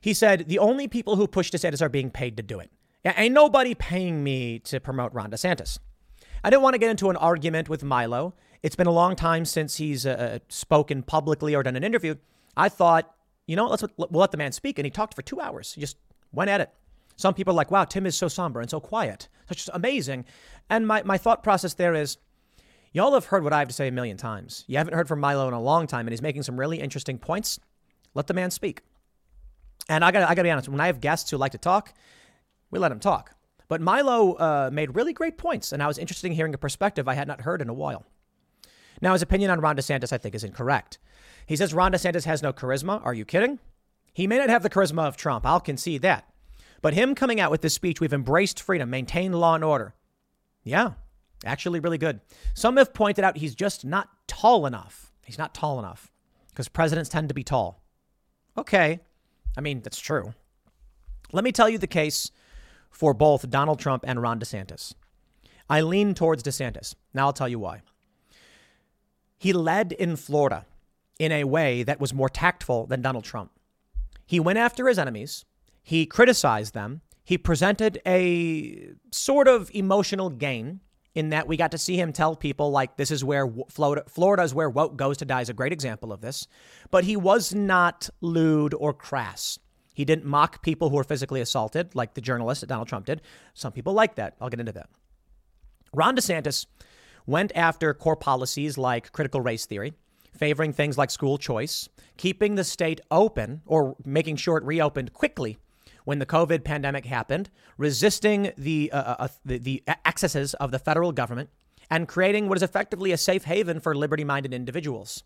he 0.01 0.14
said 0.14 0.49
the 0.49 0.59
only 0.59 0.88
people 0.88 1.16
who 1.16 1.27
push 1.27 1.51
DeSantis 1.51 1.83
are 1.83 1.88
being 1.88 2.11
paid 2.11 2.37
to 2.37 2.42
do 2.42 2.61
it. 2.61 2.70
Ain't 3.05 3.35
nobody 3.35 3.75
paying 3.75 4.23
me 4.23 4.59
to 4.61 4.81
promote 4.81 5.12
Ron 5.14 5.31
DeSantis. 5.31 5.79
I 6.44 6.51
didn't 6.51 6.62
want 6.62 6.75
to 6.75 6.79
get 6.79 6.90
into 6.90 7.11
an 7.11 7.16
argument 7.16 7.68
with 7.68 7.83
Milo. 7.83 8.35
It's 8.62 8.77
been 8.77 8.87
a 8.87 8.92
long 8.92 9.16
time 9.16 9.44
since 9.44 9.77
he's 9.77 10.05
uh, 10.07 10.11
uh, 10.11 10.38
spoken 10.49 11.03
publicly 11.03 11.55
or 11.55 11.62
done 11.62 11.77
an 11.77 11.85
interview. 11.85 12.14
I 12.57 12.68
thought, 12.68 13.14
you 13.46 13.57
know, 13.57 13.68
let's 13.68 13.83
we'll 13.96 14.09
let 14.20 14.33
the 14.33 14.37
man 14.37 14.53
speak, 14.53 14.79
and 14.79 14.85
he 14.85 14.90
talked 14.90 15.14
for 15.14 15.23
two 15.23 15.40
hours. 15.40 15.73
He 15.73 15.81
just 15.81 15.96
went 16.33 16.51
at 16.51 16.61
it. 16.61 16.70
Some 17.16 17.35
people 17.35 17.53
are 17.53 17.57
like, 17.57 17.70
wow, 17.70 17.85
Tim 17.85 18.07
is 18.07 18.16
so 18.16 18.29
somber 18.29 18.61
and 18.61 18.70
so 18.70 18.81
quiet, 18.81 19.29
such 19.49 19.68
amazing. 19.75 20.25
And 20.70 20.87
my, 20.87 21.03
my 21.03 21.18
thought 21.18 21.42
process 21.42 21.75
there 21.75 21.94
is, 21.94 22.16
y'all 22.92 23.12
have 23.12 23.27
heard 23.27 23.44
what 23.44 23.53
I 23.53 23.59
have 23.59 23.68
to 23.68 23.75
say 23.75 23.88
a 23.88 23.92
million 23.92 24.16
times. 24.16 24.64
You 24.68 24.79
haven't 24.79 24.94
heard 24.94 25.09
from 25.09 25.20
Milo 25.20 25.46
in 25.49 25.55
a 25.55 25.61
long 25.61 25.87
time, 25.87 26.07
and 26.07 26.12
he's 26.12 26.23
making 26.23 26.44
some 26.44 26.59
really 26.59 26.81
interesting 26.81 27.18
points. 27.18 27.61
Let 28.14 28.27
the 28.27 28.35
man 28.35 28.51
speak. 28.51 28.83
And 29.88 30.05
I 30.05 30.11
got 30.12 30.23
I 30.23 30.35
got 30.35 30.42
to 30.42 30.42
be 30.44 30.51
honest, 30.51 30.68
when 30.68 30.81
I 30.81 30.87
have 30.87 31.01
guests 31.01 31.31
who 31.31 31.37
like 31.37 31.53
to 31.53 31.59
talk, 31.59 31.92
we 32.70 32.79
let 32.79 32.90
them 32.90 33.01
talk. 33.01 33.33
But 33.68 33.81
Milo 33.81 34.35
uh, 34.35 34.70
made 34.73 34.96
really 34.96 35.12
great 35.12 35.38
points, 35.38 35.73
and 35.73 35.83
I 35.83 35.87
was 35.87 35.96
interested 35.99 36.27
in 36.27 36.33
hearing 36.33 36.55
a 36.55 36.59
perspective 36.59 37.07
I 37.07 37.14
had 37.14 37.29
not 37.29 37.42
heard 37.42 37.62
in 37.62 37.68
a 37.68 37.75
while. 37.75 38.05
Now, 39.01 39.12
his 39.12 39.23
opinion 39.23 39.51
on 39.51 39.61
Ron 39.61 39.77
DeSantis, 39.77 40.12
I 40.12 40.18
think, 40.18 40.35
is 40.35 40.44
incorrect. 40.44 40.99
He 41.46 41.57
says 41.57 41.73
Ron 41.73 41.92
DeSantis 41.92 42.25
has 42.25 42.42
no 42.42 42.53
charisma. 42.53 43.05
Are 43.05 43.14
you 43.14 43.25
kidding? 43.25 43.59
He 44.12 44.27
may 44.27 44.38
not 44.38 44.51
have 44.51 44.62
the 44.62 44.70
charisma 44.70 45.07
of 45.07 45.16
Trump. 45.16 45.46
I'll 45.46 45.61
concede 45.61 46.03
that. 46.03 46.29
But 46.83 46.94
him 46.94 47.14
coming 47.14 47.40
out 47.40 47.51
with 47.51 47.61
this 47.61 47.75
speech, 47.75 48.01
we've 48.01 48.12
embraced 48.12 48.61
freedom, 48.61 48.90
maintained 48.90 49.35
law 49.35 49.55
and 49.55 49.64
order. 49.64 49.94
Yeah, 50.62 50.92
actually, 51.44 51.81
really 51.81 51.99
good. 51.99 52.20
Some 52.55 52.77
have 52.77 52.92
pointed 52.92 53.25
out 53.25 53.37
he's 53.37 53.55
just 53.55 53.85
not 53.85 54.09
tall 54.27 54.66
enough. 54.66 55.12
He's 55.25 55.38
not 55.38 55.55
tall 55.55 55.79
enough 55.79 56.11
because 56.49 56.68
presidents 56.68 57.09
tend 57.09 57.29
to 57.29 57.35
be 57.35 57.44
tall. 57.44 57.83
Okay. 58.57 59.01
I 59.57 59.61
mean, 59.61 59.81
that's 59.81 60.01
true. 60.01 60.35
Let 61.33 61.45
me 61.45 61.53
tell 61.53 61.69
you 61.69 61.79
the 61.79 61.87
case 61.87 62.31
for 62.91 63.15
both 63.15 63.51
Donald 63.51 63.79
Trump 63.79 64.05
and 64.07 64.21
Ron 64.21 64.41
DeSantis. 64.41 64.95
I 65.69 65.81
lean 65.81 66.15
towards 66.15 66.43
DeSantis. 66.43 66.95
Now 67.15 67.27
I'll 67.27 67.33
tell 67.33 67.49
you 67.49 67.59
why. 67.59 67.83
He 69.39 69.53
led 69.53 69.93
in 69.93 70.17
Florida 70.17 70.67
in 71.19 71.33
a 71.33 71.45
way 71.45 71.83
that 71.83 72.01
was 72.01 72.13
more 72.13 72.29
tactful 72.29 72.87
than 72.87 73.03
Donald 73.03 73.25
Trump. 73.25 73.53
He 74.27 74.41
went 74.41 74.59
after 74.59 74.87
his 74.89 74.99
enemies, 74.99 75.45
he 75.83 76.07
criticized 76.07 76.75
them, 76.75 77.01
he 77.25 77.39
presented 77.39 78.01
a 78.07 78.91
sort 79.13 79.49
of 79.49 79.71
emotional 79.73 80.31
gain 80.31 80.81
in 81.14 81.31
that 81.31 81.49
we 81.49 81.57
got 81.57 81.73
to 81.73 81.79
see 81.79 81.96
him 81.96 82.12
tell 82.12 82.37
people 82.37 82.70
like 82.70 82.96
this 82.96 83.11
is 83.11 83.25
where 83.25 83.53
Florida, 83.68 84.05
is 84.42 84.55
where 84.55 84.70
woke 84.70 84.96
goes 84.96 85.16
to 85.18 85.25
die 85.25 85.40
is 85.40 85.49
a 85.49 85.55
great 85.55 85.73
example 85.73 86.12
of 86.12 86.20
this. 86.20 86.46
But 86.90 87.05
he 87.05 87.16
was 87.16 87.55
not 87.55 88.09
lewd 88.20 88.75
or 88.75 88.92
crass. 88.92 89.59
He 89.94 90.05
didn't 90.05 90.25
mock 90.25 90.62
people 90.62 90.88
who 90.88 90.96
were 90.96 91.05
physically 91.05 91.40
assaulted 91.40 91.94
like 91.94 92.14
the 92.14 92.20
journalist 92.20 92.61
that 92.61 92.68
Donald 92.68 92.88
Trump 92.88 93.07
did. 93.07 93.23
Some 93.55 93.73
people 93.73 93.92
like 93.92 94.14
that. 94.14 94.37
I'll 94.40 94.49
get 94.49 94.61
into 94.61 94.73
that. 94.73 94.88
Ron 95.92 96.16
DeSantis 96.16 96.66
went 97.27 97.53
after 97.55 97.92
core 97.92 98.16
policies 98.16 98.79
like 98.79 99.11
critical 99.12 99.40
race 99.40 99.66
theory, 99.66 99.92
favoring 100.33 100.73
things 100.73 100.96
like 100.96 101.11
school 101.11 101.38
choice, 101.38 101.88
keeping 102.16 102.55
the 102.55 102.64
state 102.64 103.01
open 103.11 103.62
or 103.66 103.96
making 104.05 104.37
sure 104.37 104.57
it 104.57 104.64
reopened 104.64 105.12
quickly 105.12 105.59
when 106.11 106.18
the 106.18 106.27
COVID 106.27 106.64
pandemic 106.64 107.07
happened, 107.07 107.51
resisting 107.79 108.51
the, 108.59 108.90
uh, 108.90 108.96
uh, 108.96 109.16
uh 109.20 109.29
the, 109.44 109.59
the 109.59 109.85
excesses 110.05 110.55
of 110.55 110.73
the 110.73 110.79
federal 110.81 111.12
government, 111.12 111.51
and 111.88 112.09
creating 112.09 112.49
what 112.49 112.59
is 112.59 112.64
effectively 112.64 113.12
a 113.12 113.16
safe 113.16 113.44
haven 113.44 113.79
for 113.79 113.94
liberty 113.94 114.25
minded 114.25 114.53
individuals. 114.53 115.23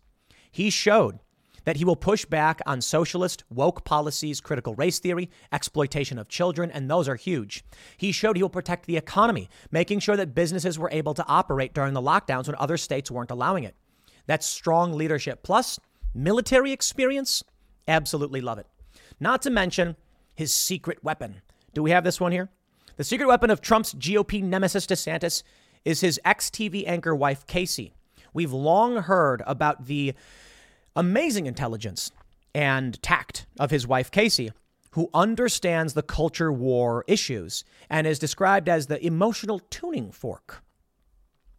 He 0.51 0.69
showed 0.69 1.21
that 1.63 1.77
he 1.77 1.85
will 1.85 1.95
push 1.95 2.23
back 2.23 2.61
on 2.67 2.81
socialist, 2.81 3.43
woke 3.49 3.83
policies, 3.83 4.39
critical 4.39 4.75
race 4.75 4.99
theory, 4.99 5.31
exploitation 5.51 6.19
of 6.19 6.29
children, 6.29 6.69
and 6.69 6.87
those 6.87 7.09
are 7.09 7.15
huge. 7.15 7.65
He 7.97 8.11
showed 8.11 8.35
he 8.35 8.43
will 8.43 8.49
protect 8.49 8.85
the 8.85 8.95
economy, 8.95 9.49
making 9.71 10.01
sure 10.01 10.15
that 10.17 10.35
businesses 10.35 10.77
were 10.77 10.91
able 10.91 11.15
to 11.15 11.25
operate 11.25 11.73
during 11.73 11.95
the 11.95 11.99
lockdowns 11.99 12.45
when 12.45 12.57
other 12.57 12.77
states 12.77 13.09
weren't 13.09 13.31
allowing 13.31 13.63
it. 13.63 13.75
That's 14.27 14.45
strong 14.45 14.93
leadership. 14.93 15.41
Plus, 15.41 15.79
military 16.13 16.71
experience, 16.71 17.43
absolutely 17.87 18.41
love 18.41 18.59
it. 18.59 18.67
Not 19.19 19.41
to 19.41 19.49
mention 19.49 19.95
his 20.35 20.53
secret 20.53 21.03
weapon. 21.03 21.41
Do 21.73 21.81
we 21.81 21.91
have 21.91 22.03
this 22.03 22.19
one 22.19 22.31
here? 22.31 22.49
The 22.97 23.03
secret 23.03 23.27
weapon 23.27 23.49
of 23.49 23.61
Trump's 23.61 23.93
GOP 23.93 24.43
nemesis 24.43 24.85
DeSantis 24.85 25.43
is 25.83 26.01
his 26.01 26.19
ex 26.23 26.49
TV 26.49 26.87
anchor 26.87 27.15
wife, 27.15 27.45
Casey. 27.47 27.93
We've 28.33 28.53
long 28.53 28.97
heard 28.97 29.41
about 29.45 29.85
the 29.85 30.13
amazing 30.95 31.45
intelligence 31.45 32.11
and 32.53 33.01
tact 33.01 33.45
of 33.59 33.71
his 33.71 33.85
wife, 33.85 34.11
Casey, 34.11 34.51
who 34.91 35.09
understands 35.13 35.93
the 35.93 36.01
culture 36.01 36.51
war 36.51 37.03
issues 37.07 37.65
and 37.89 38.07
is 38.07 38.17
described 38.17 38.69
as 38.69 38.87
the 38.87 39.05
emotional 39.05 39.59
tuning 39.69 40.11
fork. 40.11 40.63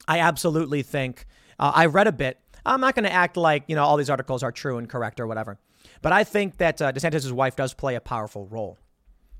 I 0.08 0.20
absolutely 0.20 0.82
think, 0.82 1.26
uh, 1.58 1.72
I 1.74 1.86
read 1.86 2.06
a 2.06 2.12
bit. 2.12 2.38
I'm 2.64 2.80
not 2.80 2.94
going 2.94 3.04
to 3.04 3.12
act 3.12 3.36
like, 3.36 3.64
you 3.66 3.76
know, 3.76 3.84
all 3.84 3.96
these 3.96 4.10
articles 4.10 4.42
are 4.42 4.52
true 4.52 4.78
and 4.78 4.88
correct 4.88 5.20
or 5.20 5.26
whatever. 5.26 5.58
But 6.06 6.12
I 6.12 6.22
think 6.22 6.58
that 6.58 6.80
uh, 6.80 6.92
DeSantis' 6.92 7.32
wife 7.32 7.56
does 7.56 7.74
play 7.74 7.96
a 7.96 8.00
powerful 8.00 8.46
role. 8.46 8.78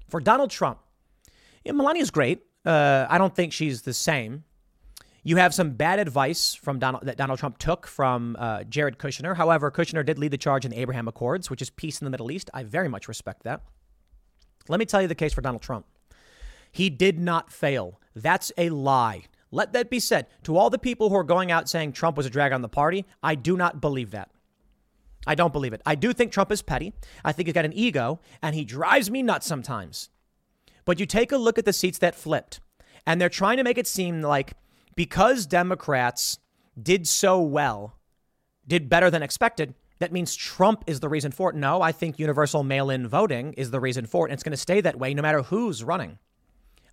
For 0.09 0.19
Donald 0.19 0.51
Trump, 0.51 0.81
yeah, 1.63 1.71
Melania's 1.71 2.11
great. 2.11 2.43
Uh, 2.65 3.07
I 3.09 3.19
don't 3.19 3.33
think 3.33 3.53
she's 3.53 3.83
the 3.83 3.95
same. 3.95 4.43
You 5.23 5.37
have 5.37 5.55
some 5.55 5.75
bad 5.75 6.01
advice 6.01 6.55
from 6.55 6.81
Donald 6.81 7.05
that 7.07 7.17
Donald 7.19 7.39
Trump 7.39 7.59
took 7.59 7.87
from 7.87 8.35
uh, 8.41 8.65
Jared 8.65 8.99
Kushner. 8.99 9.37
However, 9.37 9.71
Kushner 9.71 10.05
did 10.05 10.19
lead 10.19 10.33
the 10.33 10.39
charge 10.39 10.65
in 10.65 10.73
the 10.73 10.81
Abraham 10.81 11.07
Accords, 11.07 11.51
which 11.51 11.63
is 11.63 11.71
peace 11.71 12.01
in 12.01 12.05
the 12.05 12.11
Middle 12.11 12.33
East. 12.33 12.51
I 12.53 12.65
very 12.65 12.89
much 12.89 13.07
respect 13.07 13.45
that. 13.45 13.63
Let 14.69 14.81
me 14.81 14.87
tell 14.87 15.01
you 15.01 15.07
the 15.07 15.15
case 15.15 15.33
for 15.33 15.43
Donald 15.43 15.63
Trump. 15.63 15.87
He 16.73 16.91
did 16.91 17.21
not 17.21 17.53
fail. 17.53 18.01
That's 18.17 18.51
a 18.59 18.71
lie. 18.71 19.27
Let 19.53 19.73
that 19.75 19.89
be 19.89 20.01
said. 20.01 20.27
To 20.43 20.57
all 20.57 20.71
the 20.71 20.81
people 20.81 21.11
who 21.11 21.15
are 21.15 21.23
going 21.23 21.53
out 21.53 21.69
saying 21.69 21.93
Trump 21.93 22.17
was 22.17 22.27
a 22.27 22.31
drag 22.31 22.51
on 22.51 22.63
the 22.63 22.69
party, 22.69 23.07
I 23.23 23.37
do 23.37 23.57
not 23.57 23.81
believe 23.81 24.11
that. 24.11 24.31
I 25.27 25.35
don't 25.35 25.53
believe 25.53 25.73
it. 25.73 25.83
I 25.85 25.95
do 25.95 26.13
think 26.13 26.33
Trump 26.33 26.53
is 26.53 26.63
petty. 26.63 26.93
I 27.25 27.33
think 27.33 27.47
he's 27.47 27.55
got 27.55 27.65
an 27.65 27.73
ego, 27.73 28.21
and 28.43 28.55
he 28.55 28.65
drives 28.65 29.11
me 29.11 29.23
nuts 29.23 29.47
sometimes. 29.47 30.11
But 30.85 31.01
you 31.01 31.07
take 31.07 31.33
a 31.33 31.37
look 31.37 31.59
at 31.59 31.65
the 31.65 31.73
seats 31.73 31.99
that 31.99 32.15
flipped, 32.15 32.61
and 33.07 33.21
they're 33.21 33.29
trying 33.29 33.57
to 33.57 33.65
make 33.65 33.79
it 33.79 33.87
seem 33.87 34.23
like 34.23 34.53
because 34.95 35.47
Democrats 35.47 36.39
did 36.81 37.07
so 37.07 37.41
well, 37.41 37.97
did 38.67 38.89
better 38.89 39.11
than 39.11 39.23
expected, 39.23 39.75
that 39.99 40.13
means 40.13 40.35
Trump 40.35 40.85
is 40.87 41.01
the 41.01 41.09
reason 41.09 41.33
for 41.33 41.51
it. 41.51 41.57
No, 41.57 41.81
I 41.81 41.93
think 41.93 42.19
universal 42.19 42.63
mail 42.63 42.91
in 42.91 43.09
voting 43.09 43.55
is 43.55 43.71
the 43.71 43.81
reason 43.81 44.07
for 44.07 44.27
it. 44.27 44.31
And 44.31 44.35
it's 44.35 44.43
going 44.43 44.53
to 44.53 44.57
stay 44.57 44.81
that 44.83 44.99
way 44.99 45.15
no 45.15 45.23
matter 45.23 45.43
who's 45.43 45.83
running. 45.83 46.19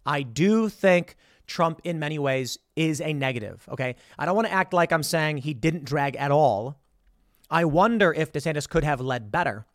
I 0.06 0.22
do 0.22 0.70
think 0.70 1.16
Trump, 1.48 1.82
in 1.84 2.00
many 2.00 2.20
ways, 2.20 2.58
is 2.76 3.02
a 3.02 3.14
negative. 3.14 3.68
Okay. 3.70 3.96
I 4.18 4.26
don't 4.26 4.36
want 4.36 4.48
to 4.48 4.54
act 4.54 4.74
like 4.74 4.92
I'm 4.92 5.04
saying 5.04 5.38
he 5.38 5.54
didn't 5.54 5.86
drag 5.86 6.16
at 6.16 6.32
all. 6.32 6.80
I 7.50 7.66
wonder 7.66 8.14
if 8.14 8.32
DeSantis 8.32 8.68
could 8.68 8.84
have 8.84 9.02
led 9.02 9.32
better. 9.32 9.66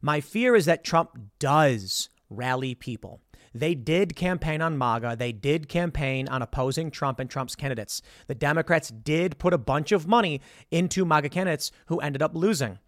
My 0.00 0.20
fear 0.20 0.54
is 0.54 0.66
that 0.66 0.84
Trump 0.84 1.18
does 1.38 2.08
rally 2.28 2.74
people. 2.74 3.20
They 3.52 3.74
did 3.74 4.14
campaign 4.14 4.62
on 4.62 4.78
MAGA. 4.78 5.16
They 5.18 5.32
did 5.32 5.68
campaign 5.68 6.28
on 6.28 6.40
opposing 6.40 6.90
Trump 6.90 7.18
and 7.18 7.28
Trump's 7.28 7.56
candidates. 7.56 8.00
The 8.28 8.34
Democrats 8.34 8.90
did 8.90 9.38
put 9.38 9.52
a 9.52 9.58
bunch 9.58 9.90
of 9.90 10.06
money 10.06 10.40
into 10.70 11.04
MAGA 11.04 11.30
candidates 11.30 11.72
who 11.86 11.98
ended 11.98 12.22
up 12.22 12.34
losing. 12.34 12.78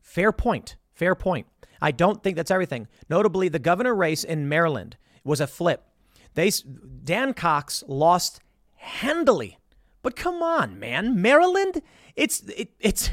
Fair 0.00 0.30
point. 0.30 0.76
Fair 0.92 1.14
point. 1.14 1.46
I 1.80 1.90
don't 1.90 2.22
think 2.22 2.36
that's 2.36 2.50
everything. 2.50 2.86
Notably, 3.08 3.48
the 3.48 3.58
governor 3.58 3.94
race 3.94 4.24
in 4.24 4.48
Maryland 4.48 4.96
was 5.24 5.40
a 5.40 5.46
flip. 5.46 5.84
They 6.34 6.50
Dan 7.04 7.34
Cox 7.34 7.82
lost 7.86 8.40
handily. 8.76 9.58
But 10.02 10.16
come 10.16 10.42
on, 10.42 10.78
man, 10.78 11.22
Maryland, 11.22 11.80
it's 12.16 12.40
it, 12.42 12.70
it's 12.80 13.10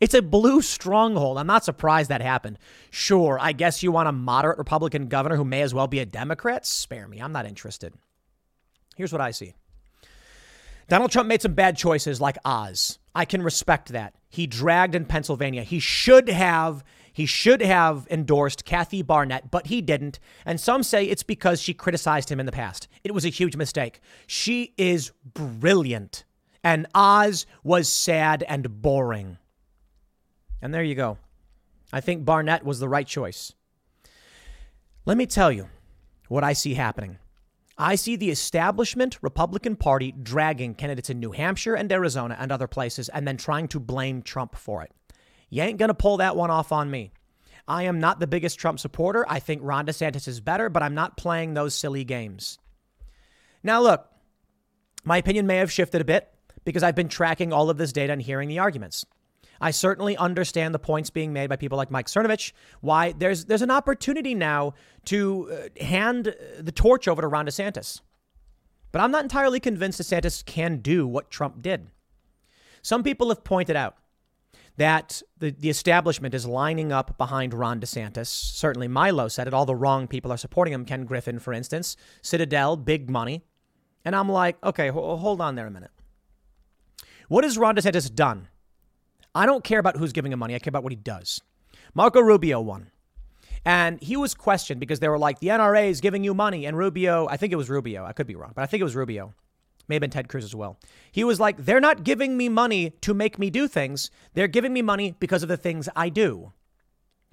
it's 0.00 0.14
a 0.14 0.22
blue 0.22 0.62
stronghold. 0.62 1.38
I'm 1.38 1.46
not 1.46 1.64
surprised 1.64 2.10
that 2.10 2.22
happened. 2.22 2.58
Sure, 2.90 3.38
I 3.40 3.52
guess 3.52 3.82
you 3.82 3.92
want 3.92 4.08
a 4.08 4.12
moderate 4.12 4.58
Republican 4.58 5.08
governor 5.08 5.36
who 5.36 5.44
may 5.44 5.62
as 5.62 5.74
well 5.74 5.86
be 5.86 6.00
a 6.00 6.06
Democrat? 6.06 6.66
Spare 6.66 7.06
me. 7.06 7.20
I'm 7.20 7.32
not 7.32 7.46
interested. 7.46 7.94
Here's 8.96 9.12
what 9.12 9.20
I 9.20 9.30
see 9.30 9.54
Donald 10.88 11.12
Trump 11.12 11.28
made 11.28 11.42
some 11.42 11.54
bad 11.54 11.76
choices 11.76 12.20
like 12.20 12.36
Oz. 12.44 12.98
I 13.14 13.24
can 13.24 13.42
respect 13.42 13.90
that. 13.90 14.14
He 14.28 14.46
dragged 14.46 14.94
in 14.94 15.04
Pennsylvania. 15.04 15.62
He 15.62 15.80
should 15.80 16.28
have 16.28 16.82
he 17.20 17.26
should 17.26 17.60
have 17.60 18.06
endorsed 18.10 18.64
Kathy 18.64 19.02
Barnett, 19.02 19.50
but 19.50 19.66
he 19.66 19.82
didn't. 19.82 20.18
And 20.46 20.58
some 20.58 20.82
say 20.82 21.04
it's 21.04 21.22
because 21.22 21.60
she 21.60 21.74
criticized 21.74 22.32
him 22.32 22.40
in 22.40 22.46
the 22.46 22.50
past. 22.50 22.88
It 23.04 23.12
was 23.12 23.26
a 23.26 23.28
huge 23.28 23.56
mistake. 23.56 24.00
She 24.26 24.72
is 24.78 25.12
brilliant. 25.34 26.24
And 26.64 26.86
Oz 26.94 27.44
was 27.62 27.90
sad 27.90 28.42
and 28.48 28.80
boring. 28.80 29.36
And 30.62 30.72
there 30.72 30.82
you 30.82 30.94
go. 30.94 31.18
I 31.92 32.00
think 32.00 32.24
Barnett 32.24 32.64
was 32.64 32.80
the 32.80 32.88
right 32.88 33.06
choice. 33.06 33.52
Let 35.04 35.18
me 35.18 35.26
tell 35.26 35.52
you 35.52 35.68
what 36.28 36.42
I 36.42 36.54
see 36.54 36.72
happening. 36.72 37.18
I 37.76 37.96
see 37.96 38.16
the 38.16 38.30
establishment 38.30 39.18
Republican 39.20 39.76
Party 39.76 40.10
dragging 40.12 40.74
candidates 40.74 41.10
in 41.10 41.20
New 41.20 41.32
Hampshire 41.32 41.74
and 41.74 41.92
Arizona 41.92 42.34
and 42.40 42.50
other 42.50 42.66
places 42.66 43.10
and 43.10 43.28
then 43.28 43.36
trying 43.36 43.68
to 43.68 43.78
blame 43.78 44.22
Trump 44.22 44.56
for 44.56 44.82
it. 44.82 44.92
You 45.50 45.62
ain't 45.62 45.78
going 45.78 45.88
to 45.88 45.94
pull 45.94 46.18
that 46.18 46.36
one 46.36 46.50
off 46.50 46.72
on 46.72 46.90
me. 46.90 47.12
I 47.68 47.84
am 47.84 48.00
not 48.00 48.18
the 48.18 48.26
biggest 48.26 48.58
Trump 48.58 48.80
supporter. 48.80 49.24
I 49.28 49.38
think 49.38 49.60
Ron 49.62 49.86
DeSantis 49.86 50.26
is 50.26 50.40
better, 50.40 50.68
but 50.68 50.82
I'm 50.82 50.94
not 50.94 51.16
playing 51.16 51.54
those 51.54 51.74
silly 51.74 52.04
games. 52.04 52.58
Now, 53.62 53.82
look, 53.82 54.06
my 55.04 55.18
opinion 55.18 55.46
may 55.46 55.56
have 55.56 55.70
shifted 55.70 56.00
a 56.00 56.04
bit 56.04 56.28
because 56.64 56.82
I've 56.82 56.94
been 56.94 57.08
tracking 57.08 57.52
all 57.52 57.70
of 57.70 57.76
this 57.76 57.92
data 57.92 58.12
and 58.12 58.22
hearing 58.22 58.48
the 58.48 58.58
arguments. 58.58 59.04
I 59.60 59.72
certainly 59.72 60.16
understand 60.16 60.74
the 60.74 60.78
points 60.78 61.10
being 61.10 61.32
made 61.32 61.48
by 61.48 61.56
people 61.56 61.76
like 61.76 61.90
Mike 61.90 62.06
Cernovich. 62.06 62.52
Why 62.80 63.12
there's 63.12 63.44
there's 63.44 63.62
an 63.62 63.70
opportunity 63.70 64.34
now 64.34 64.74
to 65.06 65.52
uh, 65.52 65.84
hand 65.84 66.34
the 66.58 66.72
torch 66.72 67.06
over 67.06 67.20
to 67.20 67.28
Ron 67.28 67.46
DeSantis. 67.46 68.00
But 68.90 69.02
I'm 69.02 69.10
not 69.10 69.22
entirely 69.22 69.60
convinced 69.60 70.00
DeSantis 70.00 70.44
can 70.44 70.78
do 70.78 71.06
what 71.06 71.30
Trump 71.30 71.62
did. 71.62 71.88
Some 72.82 73.02
people 73.02 73.28
have 73.28 73.44
pointed 73.44 73.76
out 73.76 73.96
that 74.80 75.20
the, 75.38 75.50
the 75.50 75.68
establishment 75.68 76.34
is 76.34 76.46
lining 76.46 76.90
up 76.90 77.18
behind 77.18 77.52
Ron 77.52 77.80
DeSantis. 77.80 78.28
Certainly, 78.28 78.88
Milo 78.88 79.28
said 79.28 79.46
it. 79.46 79.52
All 79.52 79.66
the 79.66 79.74
wrong 79.74 80.08
people 80.08 80.32
are 80.32 80.38
supporting 80.38 80.72
him. 80.72 80.86
Ken 80.86 81.04
Griffin, 81.04 81.38
for 81.38 81.52
instance, 81.52 81.98
Citadel, 82.22 82.76
big 82.78 83.10
money. 83.10 83.44
And 84.06 84.16
I'm 84.16 84.30
like, 84.30 84.56
okay, 84.64 84.88
hold 84.88 85.42
on 85.42 85.54
there 85.54 85.66
a 85.66 85.70
minute. 85.70 85.90
What 87.28 87.44
has 87.44 87.58
Ron 87.58 87.76
DeSantis 87.76 88.12
done 88.12 88.48
I 89.34 89.46
don't 89.46 89.62
care 89.62 89.78
about 89.78 89.96
who's 89.96 90.12
giving 90.12 90.32
him 90.32 90.38
money. 90.38 90.54
I 90.54 90.58
care 90.58 90.70
about 90.70 90.82
what 90.82 90.92
he 90.92 90.96
does. 90.96 91.40
Marco 91.94 92.20
Rubio 92.20 92.60
won. 92.60 92.90
And 93.64 94.02
he 94.02 94.16
was 94.16 94.34
questioned 94.34 94.80
because 94.80 95.00
they 95.00 95.08
were 95.08 95.18
like, 95.18 95.38
the 95.40 95.48
NRA 95.48 95.88
is 95.88 96.00
giving 96.00 96.24
you 96.24 96.34
money. 96.34 96.64
And 96.66 96.76
Rubio, 96.76 97.28
I 97.28 97.36
think 97.36 97.52
it 97.52 97.56
was 97.56 97.68
Rubio. 97.68 98.04
I 98.04 98.12
could 98.12 98.26
be 98.26 98.34
wrong, 98.34 98.52
but 98.54 98.62
I 98.62 98.66
think 98.66 98.80
it 98.80 98.84
was 98.84 98.96
Rubio. 98.96 99.34
May 99.90 99.96
have 99.96 100.02
been 100.02 100.10
Ted 100.10 100.28
Cruz 100.28 100.44
as 100.44 100.54
well. 100.54 100.78
He 101.10 101.24
was 101.24 101.40
like, 101.40 101.56
they're 101.56 101.80
not 101.80 102.04
giving 102.04 102.36
me 102.36 102.48
money 102.48 102.90
to 103.00 103.12
make 103.12 103.40
me 103.40 103.50
do 103.50 103.66
things. 103.66 104.08
They're 104.34 104.46
giving 104.46 104.72
me 104.72 104.82
money 104.82 105.16
because 105.18 105.42
of 105.42 105.48
the 105.48 105.56
things 105.56 105.88
I 105.96 106.10
do. 106.10 106.52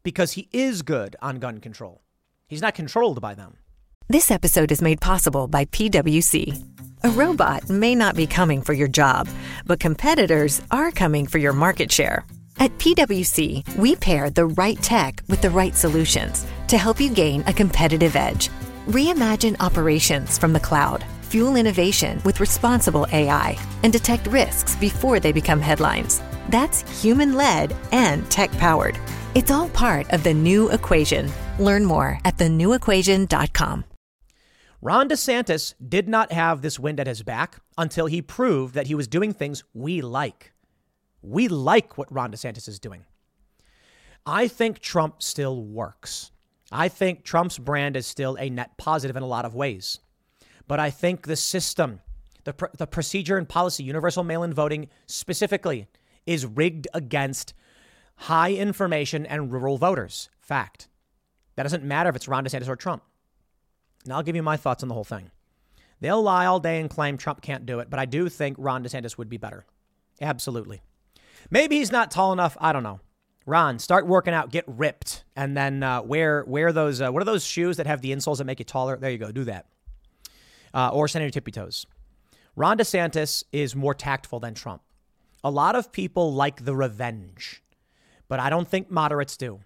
Because 0.01 0.31
he 0.31 0.49
is 0.51 0.81
good 0.81 1.15
on 1.21 1.37
gun 1.37 1.59
control. 1.59 2.01
He's 2.47 2.63
not 2.63 2.73
controlled 2.73 3.21
by 3.21 3.35
them. 3.35 3.57
This 4.09 4.31
episode 4.31 4.71
is 4.71 4.81
made 4.81 4.99
possible 4.99 5.47
by 5.47 5.65
PWC. 5.65 6.63
A 7.03 7.09
robot 7.11 7.69
may 7.69 7.93
not 7.93 8.15
be 8.15 8.25
coming 8.25 8.63
for 8.63 8.73
your 8.73 8.87
job, 8.87 9.29
but 9.67 9.79
competitors 9.79 10.59
are 10.71 10.89
coming 10.89 11.27
for 11.27 11.37
your 11.37 11.53
market 11.53 11.91
share. 11.91 12.25
At 12.57 12.75
PWC, 12.79 13.75
we 13.75 13.95
pair 13.95 14.31
the 14.31 14.47
right 14.47 14.81
tech 14.81 15.21
with 15.29 15.43
the 15.43 15.51
right 15.51 15.75
solutions 15.75 16.47
to 16.69 16.79
help 16.79 16.99
you 16.99 17.11
gain 17.11 17.43
a 17.45 17.53
competitive 17.53 18.15
edge. 18.15 18.49
Reimagine 18.87 19.57
operations 19.59 20.37
from 20.37 20.53
the 20.53 20.61
cloud, 20.61 21.03
fuel 21.23 21.57
innovation 21.57 22.21
with 22.23 22.39
responsible 22.39 23.05
AI, 23.11 23.57
and 23.83 23.91
detect 23.91 24.27
risks 24.27 24.77
before 24.77 25.19
they 25.19 25.33
become 25.33 25.59
headlines. 25.59 26.21
That's 26.47 26.89
human 27.01 27.35
led 27.35 27.75
and 27.91 28.31
tech 28.31 28.49
powered. 28.53 28.97
It's 29.35 29.51
all 29.51 29.67
part 29.71 30.09
of 30.13 30.23
the 30.23 30.33
new 30.33 30.69
equation. 30.71 31.29
Learn 31.59 31.83
more 31.83 32.19
at 32.23 32.37
thenewequation.com. 32.37 33.83
Ron 34.81 35.09
DeSantis 35.09 35.73
did 35.85 36.07
not 36.07 36.31
have 36.31 36.61
this 36.61 36.79
wind 36.79 37.01
at 37.01 37.07
his 37.07 37.23
back 37.23 37.57
until 37.77 38.05
he 38.05 38.21
proved 38.21 38.73
that 38.73 38.87
he 38.87 38.95
was 38.95 39.09
doing 39.09 39.33
things 39.33 39.65
we 39.73 39.99
like. 39.99 40.53
We 41.21 41.49
like 41.49 41.97
what 41.97 42.09
Ron 42.09 42.31
DeSantis 42.31 42.69
is 42.69 42.79
doing. 42.79 43.03
I 44.25 44.47
think 44.47 44.79
Trump 44.79 45.21
still 45.21 45.61
works. 45.61 46.31
I 46.71 46.89
think 46.89 47.23
Trump's 47.23 47.57
brand 47.57 47.95
is 47.95 48.05
still 48.05 48.35
a 48.35 48.49
net 48.49 48.77
positive 48.77 49.15
in 49.15 49.23
a 49.23 49.27
lot 49.27 49.45
of 49.45 49.55
ways. 49.55 49.99
But 50.67 50.79
I 50.79 50.89
think 50.89 51.25
the 51.25 51.35
system, 51.35 52.01
the, 52.43 52.53
pr- 52.53 52.65
the 52.77 52.87
procedure 52.87 53.37
and 53.37 53.47
policy, 53.47 53.83
universal 53.83 54.23
mail 54.23 54.43
in 54.43 54.53
voting 54.53 54.89
specifically, 55.05 55.87
is 56.25 56.45
rigged 56.45 56.87
against 56.93 57.53
high 58.15 58.53
information 58.53 59.25
and 59.25 59.51
rural 59.51 59.77
voters. 59.77 60.29
Fact. 60.39 60.89
That 61.55 61.63
doesn't 61.63 61.83
matter 61.83 62.09
if 62.09 62.15
it's 62.15 62.27
Ron 62.27 62.45
DeSantis 62.45 62.67
or 62.67 62.75
Trump. 62.75 63.03
And 64.03 64.13
I'll 64.13 64.23
give 64.23 64.35
you 64.35 64.43
my 64.43 64.57
thoughts 64.57 64.83
on 64.83 64.89
the 64.89 64.95
whole 64.95 65.03
thing. 65.03 65.31
They'll 65.99 66.21
lie 66.21 66.45
all 66.45 66.59
day 66.59 66.79
and 66.79 66.89
claim 66.89 67.17
Trump 67.17 67.41
can't 67.41 67.65
do 67.65 67.79
it, 67.79 67.89
but 67.89 67.99
I 67.99 68.05
do 68.05 68.29
think 68.29 68.57
Ron 68.59 68.83
DeSantis 68.83 69.17
would 69.17 69.29
be 69.29 69.37
better. 69.37 69.65
Absolutely. 70.21 70.81
Maybe 71.49 71.77
he's 71.77 71.91
not 71.91 72.11
tall 72.11 72.33
enough. 72.33 72.57
I 72.59 72.73
don't 72.73 72.83
know. 72.83 72.99
Ron, 73.47 73.79
start 73.79 74.05
working 74.05 74.33
out, 74.33 74.51
get 74.51 74.65
ripped, 74.67 75.23
and 75.33 75.55
then 75.55 75.81
uh, 75.81 76.01
wear 76.01 76.43
wear 76.45 76.73
those. 76.73 77.01
Uh, 77.01 77.09
what 77.11 77.21
are 77.21 77.25
those 77.25 77.45
shoes 77.45 77.77
that 77.77 77.87
have 77.87 78.01
the 78.01 78.11
insoles 78.11 78.39
that 78.39 78.43
make 78.43 78.59
you 78.59 78.65
taller? 78.65 78.97
There 78.97 79.09
you 79.09 79.17
go. 79.17 79.31
Do 79.31 79.45
that. 79.45 79.67
Uh, 80.73 80.89
or 80.91 81.07
stand 81.07 81.21
on 81.21 81.27
your 81.27 81.31
tippy 81.31 81.51
toes. 81.51 81.85
Ron 82.57 82.77
DeSantis 82.77 83.45
is 83.53 83.73
more 83.73 83.93
tactful 83.93 84.41
than 84.41 84.53
Trump. 84.53 84.81
A 85.45 85.49
lot 85.49 85.77
of 85.77 85.93
people 85.93 86.33
like 86.33 86.65
the 86.65 86.75
revenge, 86.75 87.63
but 88.27 88.41
I 88.41 88.49
don't 88.49 88.67
think 88.67 88.91
moderates 88.91 89.37
do. 89.37 89.61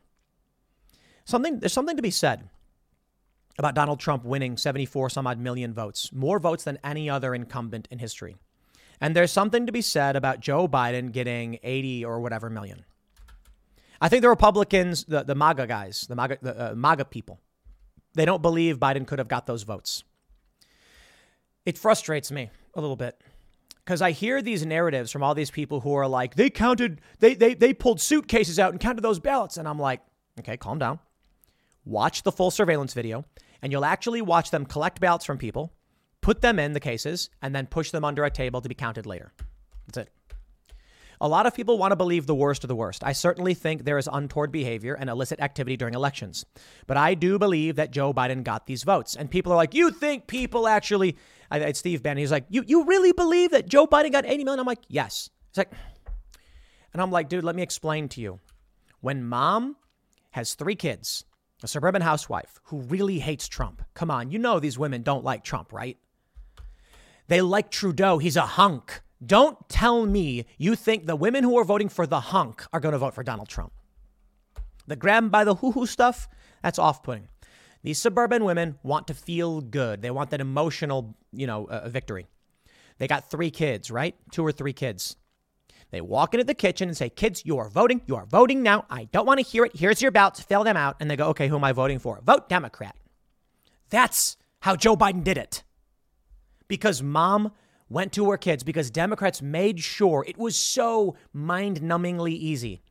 Something 1.25 1.59
there's 1.59 1.73
something 1.73 1.95
to 1.95 2.03
be 2.03 2.11
said 2.11 2.49
about 3.57 3.73
Donald 3.73 3.99
Trump 3.99 4.23
winning 4.23 4.57
74 4.57 5.09
some 5.09 5.25
odd 5.25 5.39
million 5.39 5.73
votes, 5.73 6.13
more 6.13 6.37
votes 6.37 6.63
than 6.63 6.77
any 6.83 7.09
other 7.09 7.33
incumbent 7.33 7.87
in 7.89 7.97
history. 7.97 8.37
And 8.99 9.15
there's 9.15 9.31
something 9.31 9.65
to 9.65 9.71
be 9.71 9.81
said 9.81 10.15
about 10.15 10.39
Joe 10.39 10.67
Biden 10.67 11.11
getting 11.11 11.57
80 11.63 12.05
or 12.05 12.19
whatever 12.19 12.47
million. 12.51 12.85
I 14.01 14.09
think 14.09 14.23
the 14.23 14.29
Republicans, 14.29 15.05
the, 15.05 15.23
the 15.23 15.35
MAGA 15.35 15.67
guys, 15.67 16.05
the 16.09 16.15
MAGA, 16.15 16.39
the, 16.41 16.71
uh, 16.71 16.75
MAGA 16.75 17.05
people, 17.05 17.39
they 18.15 18.25
don't 18.25 18.41
believe 18.41 18.79
Biden 18.79 19.07
could 19.07 19.19
have 19.19 19.27
got 19.27 19.45
those 19.45 19.63
votes. 19.63 20.03
It 21.65 21.77
frustrates 21.77 22.31
me. 22.31 22.49
a 22.75 22.81
little 22.81 22.95
bit 22.95 23.21
because 23.85 24.01
I 24.01 24.11
hear 24.11 24.41
these 24.41 24.65
narratives 24.65 25.11
from 25.11 25.23
all 25.23 25.33
these 25.33 25.51
people 25.51 25.81
who 25.81 25.93
are 25.93 26.07
like, 26.07 26.35
they 26.35 26.49
counted, 26.49 27.01
they, 27.19 27.33
they, 27.33 27.53
they 27.53 27.73
pulled 27.73 27.99
suitcases 27.99 28.59
out 28.59 28.71
and 28.71 28.79
counted 28.79 29.01
those 29.01 29.19
ballots. 29.19 29.57
And 29.57 29.67
I'm 29.67 29.79
like, 29.79 30.01
okay, 30.39 30.57
calm 30.57 30.79
down. 30.79 30.99
Watch 31.83 32.23
the 32.23 32.31
full 32.31 32.51
surveillance 32.51 32.93
video, 32.93 33.25
and 33.61 33.71
you'll 33.71 33.85
actually 33.85 34.21
watch 34.21 34.51
them 34.51 34.65
collect 34.65 34.99
ballots 34.99 35.25
from 35.25 35.39
people, 35.39 35.73
put 36.21 36.41
them 36.41 36.59
in 36.59 36.73
the 36.73 36.79
cases, 36.79 37.31
and 37.41 37.55
then 37.55 37.65
push 37.65 37.89
them 37.89 38.05
under 38.05 38.23
a 38.23 38.29
table 38.29 38.61
to 38.61 38.69
be 38.69 38.75
counted 38.75 39.07
later. 39.07 39.33
That's 39.87 39.97
it. 40.07 40.13
A 41.21 41.27
lot 41.27 41.45
of 41.45 41.53
people 41.53 41.77
want 41.77 41.91
to 41.91 41.95
believe 41.95 42.25
the 42.25 42.33
worst 42.33 42.63
of 42.63 42.67
the 42.67 42.75
worst. 42.75 43.03
I 43.03 43.13
certainly 43.13 43.53
think 43.53 43.83
there 43.83 43.99
is 43.99 44.09
untoward 44.11 44.51
behavior 44.51 44.95
and 44.95 45.07
illicit 45.07 45.39
activity 45.39 45.77
during 45.77 45.93
elections. 45.93 46.45
But 46.87 46.97
I 46.97 47.13
do 47.13 47.37
believe 47.37 47.75
that 47.75 47.91
Joe 47.91 48.11
Biden 48.11 48.43
got 48.43 48.65
these 48.65 48.81
votes. 48.81 49.15
And 49.15 49.29
people 49.29 49.51
are 49.51 49.55
like, 49.55 49.75
you 49.75 49.91
think 49.91 50.25
people 50.25 50.67
actually, 50.67 51.15
I 51.51 51.59
it's 51.59 51.77
Steve 51.77 52.01
Bannon. 52.01 52.17
He's 52.17 52.31
like, 52.31 52.45
you, 52.49 52.63
you 52.65 52.85
really 52.85 53.11
believe 53.11 53.51
that 53.51 53.67
Joe 53.67 53.85
Biden 53.85 54.11
got 54.11 54.25
80 54.25 54.43
million? 54.43 54.59
I'm 54.59 54.65
like, 54.65 54.81
yes. 54.87 55.29
It's 55.49 55.59
like, 55.59 55.71
and 56.91 57.01
I'm 57.01 57.11
like, 57.11 57.29
dude, 57.29 57.43
let 57.43 57.55
me 57.55 57.61
explain 57.61 58.09
to 58.09 58.21
you. 58.21 58.39
When 58.99 59.23
mom 59.23 59.75
has 60.31 60.55
three 60.55 60.75
kids, 60.75 61.23
a 61.61 61.67
suburban 61.67 62.01
housewife 62.01 62.59
who 62.65 62.81
really 62.81 63.19
hates 63.19 63.47
Trump. 63.47 63.83
Come 63.93 64.09
on, 64.09 64.31
you 64.31 64.39
know 64.39 64.59
these 64.59 64.79
women 64.79 65.03
don't 65.03 65.23
like 65.23 65.43
Trump, 65.43 65.71
right? 65.71 65.97
They 67.27 67.41
like 67.41 67.69
Trudeau. 67.69 68.17
He's 68.17 68.35
a 68.35 68.41
hunk. 68.41 69.01
Don't 69.23 69.57
tell 69.69 70.05
me 70.05 70.45
you 70.57 70.75
think 70.75 71.05
the 71.05 71.15
women 71.15 71.43
who 71.43 71.57
are 71.57 71.63
voting 71.63 71.89
for 71.89 72.07
the 72.07 72.19
hunk 72.19 72.63
are 72.73 72.79
going 72.79 72.93
to 72.93 72.97
vote 72.97 73.13
for 73.13 73.23
Donald 73.23 73.47
Trump. 73.47 73.71
The 74.87 74.95
grab 74.95 75.29
by 75.29 75.43
the 75.43 75.55
hoo 75.55 75.71
hoo 75.71 75.85
stuff, 75.85 76.27
that's 76.63 76.79
off 76.79 77.03
putting. 77.03 77.27
These 77.83 77.99
suburban 77.99 78.43
women 78.45 78.77
want 78.83 79.07
to 79.07 79.13
feel 79.13 79.61
good. 79.61 80.01
They 80.01 80.11
want 80.11 80.31
that 80.31 80.41
emotional, 80.41 81.15
you 81.31 81.47
know, 81.47 81.65
uh, 81.65 81.87
victory. 81.89 82.27
They 82.97 83.07
got 83.07 83.29
three 83.29 83.49
kids, 83.49 83.89
right? 83.89 84.15
Two 84.31 84.45
or 84.45 84.51
three 84.51 84.73
kids. 84.73 85.15
They 85.89 86.01
walk 86.01 86.33
into 86.33 86.43
the 86.43 86.53
kitchen 86.53 86.87
and 86.87 86.97
say, 86.97 87.09
Kids, 87.09 87.43
you 87.45 87.57
are 87.57 87.69
voting. 87.69 88.01
You 88.05 88.15
are 88.15 88.25
voting 88.25 88.63
now. 88.63 88.85
I 88.89 89.05
don't 89.05 89.25
want 89.25 89.39
to 89.39 89.45
hear 89.45 89.65
it. 89.65 89.75
Here's 89.75 90.01
your 90.01 90.11
ballots. 90.11 90.41
Fill 90.41 90.63
them 90.63 90.77
out. 90.77 90.97
And 90.99 91.09
they 91.09 91.15
go, 91.15 91.29
Okay, 91.29 91.47
who 91.47 91.55
am 91.55 91.63
I 91.63 91.73
voting 91.73 91.99
for? 91.99 92.21
Vote 92.23 92.47
Democrat. 92.47 92.95
That's 93.89 94.37
how 94.61 94.75
Joe 94.75 94.95
Biden 94.95 95.23
did 95.23 95.37
it. 95.37 95.63
Because 96.67 97.03
mom 97.03 97.51
went 97.91 98.11
to 98.13 98.29
her 98.29 98.37
kids 98.37 98.63
because 98.63 98.89
Democrats 98.89 99.41
made 99.41 99.79
sure 99.79 100.23
it 100.27 100.37
was 100.37 100.55
so 100.55 101.15
mind 101.33 101.81
numbingly 101.81 102.31
easy 102.31 102.81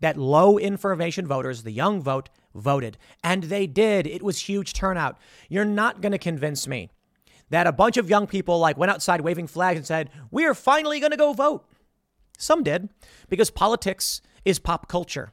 that 0.00 0.16
low 0.16 0.58
information 0.58 1.26
voters, 1.26 1.64
the 1.64 1.72
young 1.72 2.00
vote, 2.00 2.28
voted. 2.54 2.96
And 3.24 3.44
they 3.44 3.66
did. 3.66 4.06
It 4.06 4.22
was 4.22 4.40
huge 4.40 4.72
turnout. 4.72 5.18
You're 5.48 5.64
not 5.64 6.00
going 6.00 6.12
to 6.12 6.18
convince 6.18 6.68
me 6.68 6.90
that 7.50 7.66
a 7.66 7.72
bunch 7.72 7.96
of 7.96 8.08
young 8.08 8.26
people 8.26 8.58
like 8.58 8.76
went 8.76 8.92
outside 8.92 9.22
waving 9.22 9.48
flags 9.48 9.78
and 9.78 9.86
said, 9.86 10.10
"We 10.30 10.44
are 10.46 10.54
finally 10.54 11.00
going 11.00 11.10
to 11.10 11.16
go 11.16 11.32
vote." 11.32 11.64
Some 12.38 12.62
did 12.62 12.88
because 13.28 13.50
politics 13.50 14.22
is 14.44 14.58
pop 14.58 14.88
culture 14.88 15.32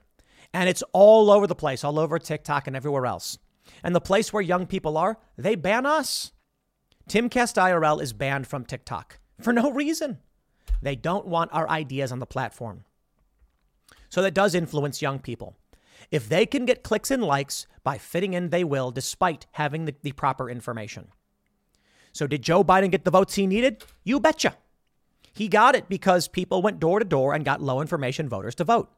and 0.53 0.67
it's 0.67 0.83
all 0.93 1.29
over 1.29 1.45
the 1.45 1.53
place, 1.55 1.83
all 1.83 1.99
over 1.99 2.17
TikTok 2.17 2.65
and 2.65 2.75
everywhere 2.75 3.05
else. 3.05 3.37
And 3.83 3.95
the 3.95 4.01
place 4.01 4.31
where 4.31 4.41
young 4.41 4.65
people 4.65 4.97
are, 4.97 5.19
they 5.37 5.55
ban 5.55 5.85
us. 5.85 6.31
Timcast 7.09 7.55
IRL 7.61 8.01
is 8.01 8.13
banned 8.13 8.47
from 8.47 8.65
TikTok 8.65 9.19
for 9.39 9.53
no 9.53 9.71
reason. 9.71 10.17
They 10.81 10.95
don't 10.95 11.27
want 11.27 11.53
our 11.53 11.69
ideas 11.69 12.11
on 12.11 12.19
the 12.19 12.25
platform. 12.25 12.83
So 14.09 14.21
that 14.21 14.33
does 14.33 14.55
influence 14.55 15.01
young 15.01 15.19
people. 15.19 15.55
If 16.09 16.27
they 16.27 16.45
can 16.45 16.65
get 16.65 16.83
clicks 16.83 17.11
and 17.11 17.23
likes 17.23 17.67
by 17.83 17.97
fitting 17.97 18.33
in, 18.33 18.49
they 18.49 18.63
will, 18.63 18.91
despite 18.91 19.45
having 19.51 19.85
the, 19.85 19.95
the 20.01 20.11
proper 20.13 20.49
information. 20.49 21.09
So, 22.11 22.27
did 22.27 22.41
Joe 22.41 22.63
Biden 22.63 22.91
get 22.91 23.03
the 23.03 23.11
votes 23.11 23.35
he 23.35 23.45
needed? 23.45 23.83
You 24.03 24.19
betcha. 24.19 24.55
He 25.33 25.49
got 25.49 25.75
it 25.75 25.89
because 25.89 26.29
people 26.29 26.61
went 26.61 26.79
door 26.79 26.99
to 26.99 27.05
door 27.05 27.33
and 27.33 27.43
got 27.43 27.61
low 27.61 27.81
information 27.81 28.29
voters 28.29 28.55
to 28.55 28.63
vote 28.63 28.89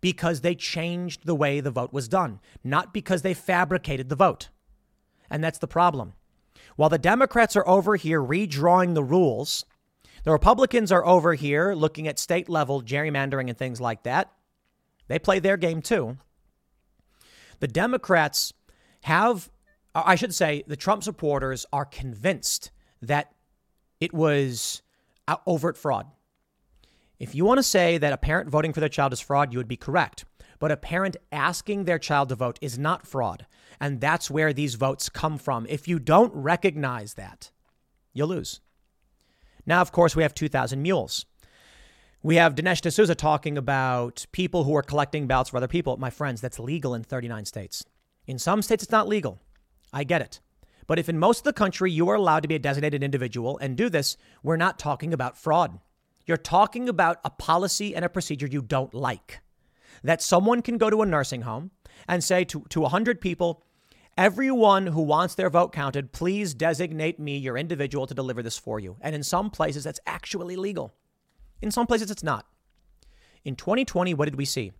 because 0.00 0.40
they 0.40 0.54
changed 0.54 1.24
the 1.24 1.34
way 1.34 1.60
the 1.60 1.70
vote 1.70 1.92
was 1.92 2.08
done, 2.08 2.40
not 2.64 2.92
because 2.92 3.22
they 3.22 3.34
fabricated 3.34 4.08
the 4.08 4.16
vote. 4.16 4.48
And 5.30 5.44
that's 5.44 5.58
the 5.58 5.68
problem. 5.68 6.14
While 6.76 6.90
the 6.90 6.98
Democrats 6.98 7.56
are 7.56 7.66
over 7.66 7.96
here 7.96 8.22
redrawing 8.22 8.94
the 8.94 9.02
rules, 9.02 9.64
the 10.24 10.32
Republicans 10.32 10.92
are 10.92 11.04
over 11.04 11.34
here 11.34 11.74
looking 11.74 12.06
at 12.06 12.18
state 12.18 12.48
level 12.48 12.82
gerrymandering 12.82 13.48
and 13.48 13.56
things 13.56 13.80
like 13.80 14.02
that. 14.04 14.30
They 15.08 15.18
play 15.18 15.38
their 15.38 15.56
game 15.56 15.82
too. 15.82 16.18
The 17.60 17.68
Democrats 17.68 18.52
have, 19.02 19.50
I 19.94 20.16
should 20.16 20.34
say, 20.34 20.64
the 20.66 20.76
Trump 20.76 21.02
supporters 21.02 21.64
are 21.72 21.84
convinced 21.84 22.70
that 23.00 23.32
it 24.00 24.12
was 24.12 24.82
uh, 25.26 25.36
overt 25.46 25.78
fraud. 25.78 26.06
If 27.18 27.34
you 27.34 27.46
want 27.46 27.58
to 27.58 27.62
say 27.62 27.96
that 27.96 28.12
a 28.12 28.18
parent 28.18 28.50
voting 28.50 28.74
for 28.74 28.80
their 28.80 28.90
child 28.90 29.14
is 29.14 29.20
fraud, 29.20 29.52
you 29.52 29.58
would 29.58 29.68
be 29.68 29.76
correct. 29.76 30.26
But 30.58 30.72
a 30.72 30.76
parent 30.76 31.16
asking 31.30 31.84
their 31.84 31.98
child 31.98 32.28
to 32.30 32.34
vote 32.34 32.58
is 32.60 32.78
not 32.78 33.06
fraud. 33.06 33.46
And 33.80 34.00
that's 34.00 34.30
where 34.30 34.52
these 34.52 34.74
votes 34.74 35.08
come 35.08 35.38
from. 35.38 35.66
If 35.68 35.86
you 35.86 35.98
don't 35.98 36.34
recognize 36.34 37.14
that, 37.14 37.50
you'll 38.12 38.28
lose. 38.28 38.60
Now, 39.66 39.80
of 39.80 39.92
course, 39.92 40.16
we 40.16 40.22
have 40.22 40.34
2,000 40.34 40.80
mules. 40.80 41.26
We 42.22 42.36
have 42.36 42.54
Dinesh 42.54 42.80
D'Souza 42.80 43.14
talking 43.14 43.58
about 43.58 44.26
people 44.32 44.64
who 44.64 44.74
are 44.74 44.82
collecting 44.82 45.26
ballots 45.26 45.50
for 45.50 45.58
other 45.58 45.68
people. 45.68 45.96
My 45.96 46.10
friends, 46.10 46.40
that's 46.40 46.58
legal 46.58 46.94
in 46.94 47.04
39 47.04 47.44
states. 47.44 47.84
In 48.26 48.38
some 48.38 48.62
states, 48.62 48.82
it's 48.82 48.92
not 48.92 49.08
legal. 49.08 49.40
I 49.92 50.04
get 50.04 50.22
it. 50.22 50.40
But 50.86 50.98
if 50.98 51.08
in 51.08 51.18
most 51.18 51.38
of 51.38 51.44
the 51.44 51.52
country 51.52 51.90
you 51.90 52.08
are 52.08 52.14
allowed 52.14 52.40
to 52.40 52.48
be 52.48 52.54
a 52.54 52.60
designated 52.60 53.02
individual 53.02 53.58
and 53.58 53.76
do 53.76 53.88
this, 53.88 54.16
we're 54.42 54.56
not 54.56 54.78
talking 54.78 55.12
about 55.12 55.36
fraud. 55.36 55.78
You're 56.26 56.36
talking 56.36 56.88
about 56.88 57.20
a 57.24 57.30
policy 57.30 57.94
and 57.94 58.04
a 58.04 58.08
procedure 58.08 58.46
you 58.46 58.62
don't 58.62 58.94
like. 58.94 59.40
That 60.02 60.22
someone 60.22 60.62
can 60.62 60.78
go 60.78 60.90
to 60.90 61.02
a 61.02 61.06
nursing 61.06 61.42
home 61.42 61.70
and 62.08 62.22
say 62.22 62.44
to, 62.44 62.64
to 62.70 62.80
100 62.80 63.20
people, 63.20 63.62
Everyone 64.18 64.86
who 64.86 65.02
wants 65.02 65.34
their 65.34 65.50
vote 65.50 65.72
counted, 65.72 66.10
please 66.10 66.54
designate 66.54 67.20
me 67.20 67.36
your 67.36 67.58
individual 67.58 68.06
to 68.06 68.14
deliver 68.14 68.42
this 68.42 68.56
for 68.56 68.80
you. 68.80 68.96
And 69.02 69.14
in 69.14 69.22
some 69.22 69.50
places, 69.50 69.84
that's 69.84 70.00
actually 70.06 70.56
legal. 70.56 70.94
In 71.60 71.70
some 71.70 71.86
places, 71.86 72.10
it's 72.10 72.22
not. 72.22 72.46
In 73.44 73.56
2020, 73.56 74.14
what 74.14 74.24
did 74.24 74.36
we 74.36 74.46
see? 74.46 74.72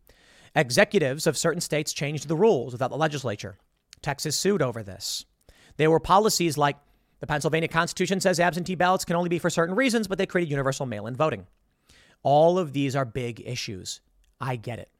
Executives 0.55 1.27
of 1.27 1.37
certain 1.37 1.61
states 1.61 1.93
changed 1.93 2.29
the 2.29 2.35
rules 2.35 2.73
without 2.73 2.91
the 2.91 2.97
legislature. 2.97 3.59
Texas 4.01 4.39
sued 4.39 4.63
over 4.63 4.83
this. 4.83 5.27
There 5.77 5.91
were 5.91 6.01
policies 6.01 6.57
like 6.57 6.77
the 7.21 7.27
Pennsylvania 7.27 7.69
Constitution 7.69 8.21
says 8.21 8.41
absentee 8.41 8.75
ballots 8.75 9.05
can 9.05 9.17
only 9.17 9.29
be 9.29 9.39
for 9.39 9.51
certain 9.51 9.75
reasons, 9.75 10.09
but 10.09 10.17
they 10.17 10.27
created 10.27 10.51
universal 10.51 10.87
mail 10.87 11.07
in 11.07 11.15
voting. 11.15 11.47
All 12.23 12.59
of 12.59 12.73
these 12.73 12.97
are 12.97 13.05
big 13.05 13.43
issues. 13.45 14.01
I 14.41 14.57
get 14.57 14.79
it. 14.79 14.91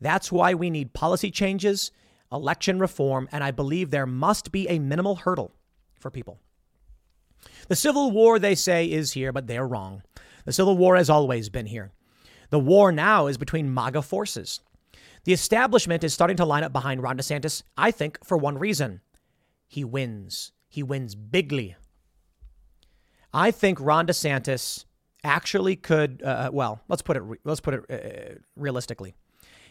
That's 0.00 0.32
why 0.32 0.54
we 0.54 0.70
need 0.70 0.92
policy 0.92 1.30
changes 1.30 1.90
election 2.32 2.78
reform, 2.78 3.28
and 3.30 3.44
I 3.44 3.52
believe 3.52 3.90
there 3.90 4.06
must 4.06 4.50
be 4.50 4.68
a 4.68 4.78
minimal 4.78 5.16
hurdle 5.16 5.52
for 6.00 6.10
people. 6.10 6.40
The 7.68 7.76
Civil 7.76 8.10
War, 8.10 8.38
they 8.38 8.54
say, 8.54 8.86
is 8.86 9.12
here, 9.12 9.32
but 9.32 9.46
they're 9.46 9.66
wrong. 9.66 10.02
The 10.44 10.52
Civil 10.52 10.76
War 10.76 10.96
has 10.96 11.08
always 11.08 11.48
been 11.48 11.66
here. 11.66 11.92
The 12.50 12.58
war 12.58 12.92
now 12.92 13.26
is 13.26 13.38
between 13.38 13.72
MAGA 13.72 14.02
forces. 14.02 14.60
The 15.24 15.32
establishment 15.32 16.04
is 16.04 16.12
starting 16.12 16.36
to 16.36 16.44
line 16.44 16.64
up 16.64 16.72
behind 16.72 17.02
Ron 17.02 17.16
DeSantis, 17.16 17.62
I 17.76 17.90
think, 17.90 18.18
for 18.24 18.36
one 18.36 18.58
reason 18.58 19.00
he 19.66 19.84
wins. 19.84 20.52
He 20.68 20.82
wins 20.82 21.14
bigly. 21.14 21.76
I 23.32 23.50
think 23.50 23.80
Ron 23.80 24.06
DeSantis 24.06 24.84
actually 25.24 25.76
could, 25.76 26.22
uh, 26.22 26.28
uh 26.28 26.50
well, 26.52 26.80
let's 26.88 27.02
put 27.02 27.16
it, 27.16 27.22
let's 27.44 27.60
put 27.60 27.74
it 27.74 27.90
uh, 27.90 28.38
realistically. 28.56 29.14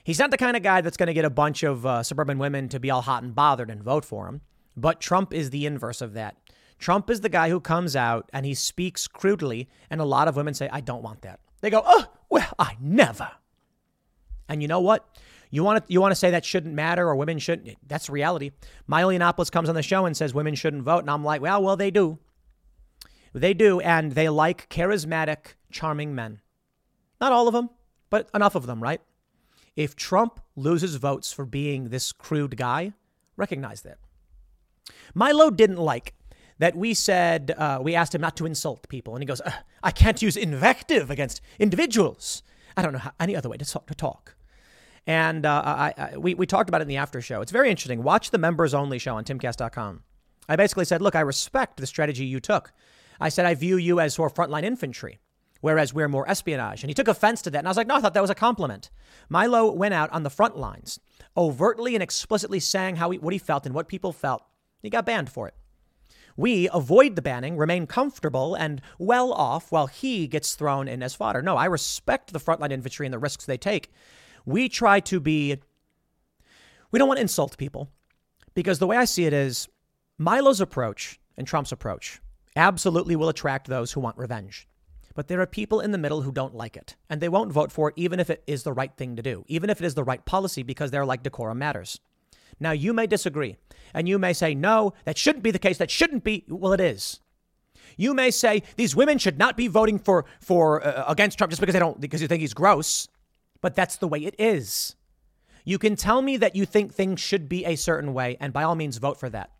He's 0.04 0.20
not 0.20 0.32
the 0.32 0.38
kind 0.38 0.58
of 0.58 0.64
guy 0.64 0.82
that's 0.82 0.98
going 0.98 1.08
to 1.08 1.14
get 1.14 1.26
a 1.26 1.30
bunch 1.30 1.64
of 1.64 1.86
uh, 1.86 2.04
suburban 2.04 2.38
women 2.38 2.68
to 2.70 2.80
be 2.80 2.92
all 2.92 3.02
hot 3.02 3.24
and 3.24 3.34
bothered 3.34 3.70
and 3.70 3.82
vote 3.82 4.04
for 4.04 4.28
him. 4.28 4.42
But 4.76 5.00
Trump 5.00 5.34
is 5.34 5.50
the 5.50 5.66
inverse 5.66 6.02
of 6.02 6.14
that. 6.14 6.38
Trump 6.78 7.10
is 7.10 7.22
the 7.22 7.30
guy 7.30 7.50
who 7.50 7.60
comes 7.60 7.96
out 7.96 8.30
and 8.34 8.46
he 8.46 8.54
speaks 8.54 9.08
crudely, 9.08 9.70
and 9.90 10.02
a 10.02 10.06
lot 10.06 10.28
of 10.28 10.36
women 10.36 10.54
say, 10.54 10.68
I 10.72 10.82
don't 10.82 11.04
want 11.04 11.22
that. 11.22 11.40
They 11.62 11.70
go, 11.70 11.82
Oh, 11.86 12.08
well, 12.30 12.54
I 12.60 12.76
never. 12.82 13.32
And 14.50 14.62
you 14.62 14.68
know 14.68 14.82
what? 14.82 15.08
You 15.50 15.64
want 15.64 15.86
to 15.86 15.94
you 15.94 16.02
want 16.02 16.12
to 16.12 16.16
say 16.16 16.32
that 16.32 16.44
shouldn't 16.44 16.74
matter 16.74 17.08
or 17.08 17.16
women 17.16 17.38
shouldn't? 17.38 17.78
That's 17.88 18.10
reality. 18.10 18.52
Milo 18.88 19.14
Yiannopoulos 19.14 19.52
comes 19.52 19.70
on 19.70 19.76
the 19.76 19.84
show 19.84 20.06
and 20.06 20.18
says 20.18 20.34
women 20.34 20.56
shouldn't 20.56 20.84
vote, 20.84 21.00
and 21.00 21.12
I'm 21.12 21.24
like, 21.24 21.42
well, 21.42 21.62
well, 21.62 21.78
they 21.78 21.92
do. 21.92 22.18
They 23.34 23.54
do, 23.54 23.80
and 23.80 24.14
they 24.14 24.30
like 24.30 24.68
charismatic, 24.70 25.54
charming 25.72 26.14
men. 26.16 26.42
Not 27.22 27.32
all 27.32 27.48
of 27.48 27.54
them, 27.54 27.70
but 28.10 28.30
enough 28.34 28.56
of 28.56 28.66
them, 28.66 28.82
right? 28.82 29.00
If 29.76 29.96
Trump 29.96 30.40
loses 30.56 30.96
votes 30.96 31.34
for 31.34 31.46
being 31.46 31.90
this 31.90 32.12
crude 32.12 32.58
guy, 32.58 32.94
recognize 33.36 33.82
that. 33.82 33.98
Milo 35.14 35.50
didn't 35.50 35.78
like 35.78 36.14
that 36.60 36.76
we 36.76 36.94
said, 36.94 37.54
uh, 37.58 37.80
we 37.82 37.96
asked 37.96 38.14
him 38.14 38.22
not 38.22 38.38
to 38.38 38.46
insult 38.46 38.88
people. 38.90 39.16
And 39.16 39.24
he 39.24 39.26
goes, 39.26 39.42
I 39.84 39.92
can't 39.92 40.22
use 40.22 40.38
invective 40.38 41.10
against 41.10 41.42
individuals. 41.60 42.44
I 42.78 42.82
don't 42.82 42.94
know 42.94 43.00
how, 43.00 43.12
any 43.20 43.36
other 43.36 43.50
way 43.50 43.58
to 43.58 43.66
talk. 43.66 43.88
To 43.88 43.96
talk. 43.96 44.36
And 45.06 45.46
uh, 45.46 45.62
I, 45.66 45.94
I, 45.98 46.18
we, 46.18 46.34
we 46.34 46.46
talked 46.46 46.70
about 46.70 46.80
it 46.80 46.84
in 46.84 46.88
the 46.88 46.98
after 46.98 47.20
show. 47.22 47.42
It's 47.42 47.52
very 47.52 47.70
interesting. 47.70 48.04
Watch 48.04 48.32
the 48.32 48.38
members 48.38 48.74
only 48.74 49.00
show 49.00 49.16
on 49.18 49.26
timcast.com. 49.26 50.04
I 50.48 50.56
basically 50.56 50.86
said, 50.86 51.02
look, 51.02 51.16
I 51.16 51.22
respect 51.22 51.78
the 51.78 51.88
strategy 51.88 52.26
you 52.26 52.40
took. 52.40 52.72
I 53.20 53.30
said, 53.30 53.46
I 53.46 53.56
view 53.56 53.78
you 53.78 54.00
as 54.00 54.14
sort 54.14 54.32
of 54.32 54.38
frontline 54.38 54.64
infantry, 54.64 55.20
whereas 55.64 55.94
we're 55.94 56.10
more 56.10 56.30
espionage. 56.30 56.84
And 56.84 56.90
he 56.90 56.94
took 56.94 57.08
offense 57.08 57.42
to 57.42 57.50
that. 57.50 57.60
And 57.60 57.68
I 57.68 57.70
was 57.70 57.78
like, 57.78 57.88
no, 57.88 57.96
I 57.96 58.02
thought 58.02 58.14
that 58.16 58.22
was 58.22 58.30
a 58.30 58.36
compliment. 58.36 58.90
Milo 59.30 59.72
went 59.72 59.94
out 59.94 60.12
on 60.12 60.24
the 60.24 60.30
front 60.30 60.58
lines, 60.58 61.00
overtly 61.38 61.96
and 61.96 62.04
explicitly 62.04 62.60
saying 62.60 62.98
how 62.98 63.12
he, 63.12 63.18
what 63.18 63.32
he 63.32 63.40
felt 63.40 63.66
and 63.66 63.74
what 63.74 63.88
people 63.88 64.12
felt. 64.12 64.44
He 64.82 64.90
got 64.90 65.06
banned 65.06 65.30
for 65.30 65.48
it. 65.48 65.54
We 66.36 66.68
avoid 66.74 67.16
the 67.16 67.22
banning, 67.22 67.56
remain 67.56 67.88
comfortable 67.88 68.56
and 68.56 68.82
well 69.00 69.32
off 69.32 69.72
while 69.72 69.88
he 69.88 70.28
gets 70.28 70.56
thrown 70.56 70.90
in 70.90 71.02
as 71.02 71.16
fodder. 71.16 71.42
No, 71.42 71.56
I 71.56 71.66
respect 71.66 72.34
the 72.34 72.42
frontline 72.42 72.74
infantry 72.74 73.08
and 73.08 73.14
the 73.14 73.18
risks 73.20 73.46
they 73.46 73.58
take. 73.58 73.90
We 74.46 74.68
try 74.68 75.00
to 75.00 75.22
be, 75.22 75.56
we 76.92 77.00
don't 77.00 77.08
want 77.08 77.20
to 77.20 77.22
insult 77.22 77.58
people 77.58 77.88
because 78.54 78.80
the 78.80 78.88
way 78.88 78.98
I 78.98 79.06
see 79.06 79.24
it 79.24 79.32
is 79.32 79.70
Milo's 80.18 80.60
approach 80.60 81.22
and 81.38 81.48
Trump's 81.48 81.72
approach 81.72 82.20
absolutely 82.58 83.16
will 83.16 83.30
attract 83.30 83.68
those 83.68 83.94
who 83.94 84.02
want 84.02 84.18
revenge. 84.18 84.68
But 85.16 85.28
there 85.28 85.42
are 85.42 85.48
people 85.48 85.80
in 85.80 85.92
the 85.92 85.98
middle 85.98 86.22
who 86.22 86.32
don't 86.32 86.56
like 86.56 86.76
it, 86.76 86.96
and 87.10 87.22
they 87.22 87.30
won't 87.30 87.52
vote 87.52 87.72
for 87.72 87.90
it 87.90 87.94
even 87.98 88.20
if 88.20 88.30
it 88.30 88.44
is 88.48 88.64
the 88.64 88.74
right 88.74 88.96
thing 88.96 89.16
to 89.16 89.22
do, 89.22 89.46
even 89.48 89.70
if 89.70 89.80
it 89.82 89.86
is 89.86 89.94
the 89.94 90.04
right 90.04 90.26
policy 90.26 90.64
because 90.64 90.92
they're 90.92 91.06
like 91.06 91.24
decorum 91.24 91.60
matters. 91.60 92.00
Now, 92.60 92.72
you 92.72 92.94
may 92.94 93.08
disagree, 93.08 93.58
and 93.94 94.08
you 94.08 94.18
may 94.18 94.34
say, 94.34 94.56
no, 94.56 94.94
that 95.06 95.18
shouldn't 95.18 95.44
be 95.44 95.52
the 95.52 95.60
case. 95.60 95.78
That 95.78 95.92
shouldn't 95.92 96.24
be. 96.24 96.46
Well, 96.48 96.74
it 96.74 96.82
is. 96.82 97.20
You 97.98 98.14
may 98.14 98.32
say 98.32 98.64
these 98.76 98.96
women 98.96 99.18
should 99.18 99.38
not 99.38 99.58
be 99.58 99.68
voting 99.68 100.00
for 100.00 100.26
for 100.40 100.86
uh, 100.86 101.06
against 101.08 101.38
Trump 101.38 101.52
just 101.52 101.60
because 101.60 101.74
they 101.74 101.80
don't 101.80 102.00
because 102.00 102.22
you 102.22 102.28
think 102.28 102.42
he's 102.42 102.54
gross, 102.54 103.08
but 103.62 103.76
that's 103.76 103.98
the 103.98 104.08
way 104.08 104.20
it 104.20 104.36
is. 104.40 104.96
You 105.66 105.78
can 105.78 105.96
tell 105.96 106.22
me 106.22 106.38
that 106.38 106.56
you 106.56 106.66
think 106.66 106.94
things 106.94 107.20
should 107.20 107.48
be 107.48 107.66
a 107.66 107.76
certain 107.76 108.14
way, 108.14 108.38
and 108.40 108.52
by 108.52 108.64
all 108.64 108.76
means, 108.76 108.98
vote 108.98 109.20
for 109.20 109.30
that. 109.30 109.52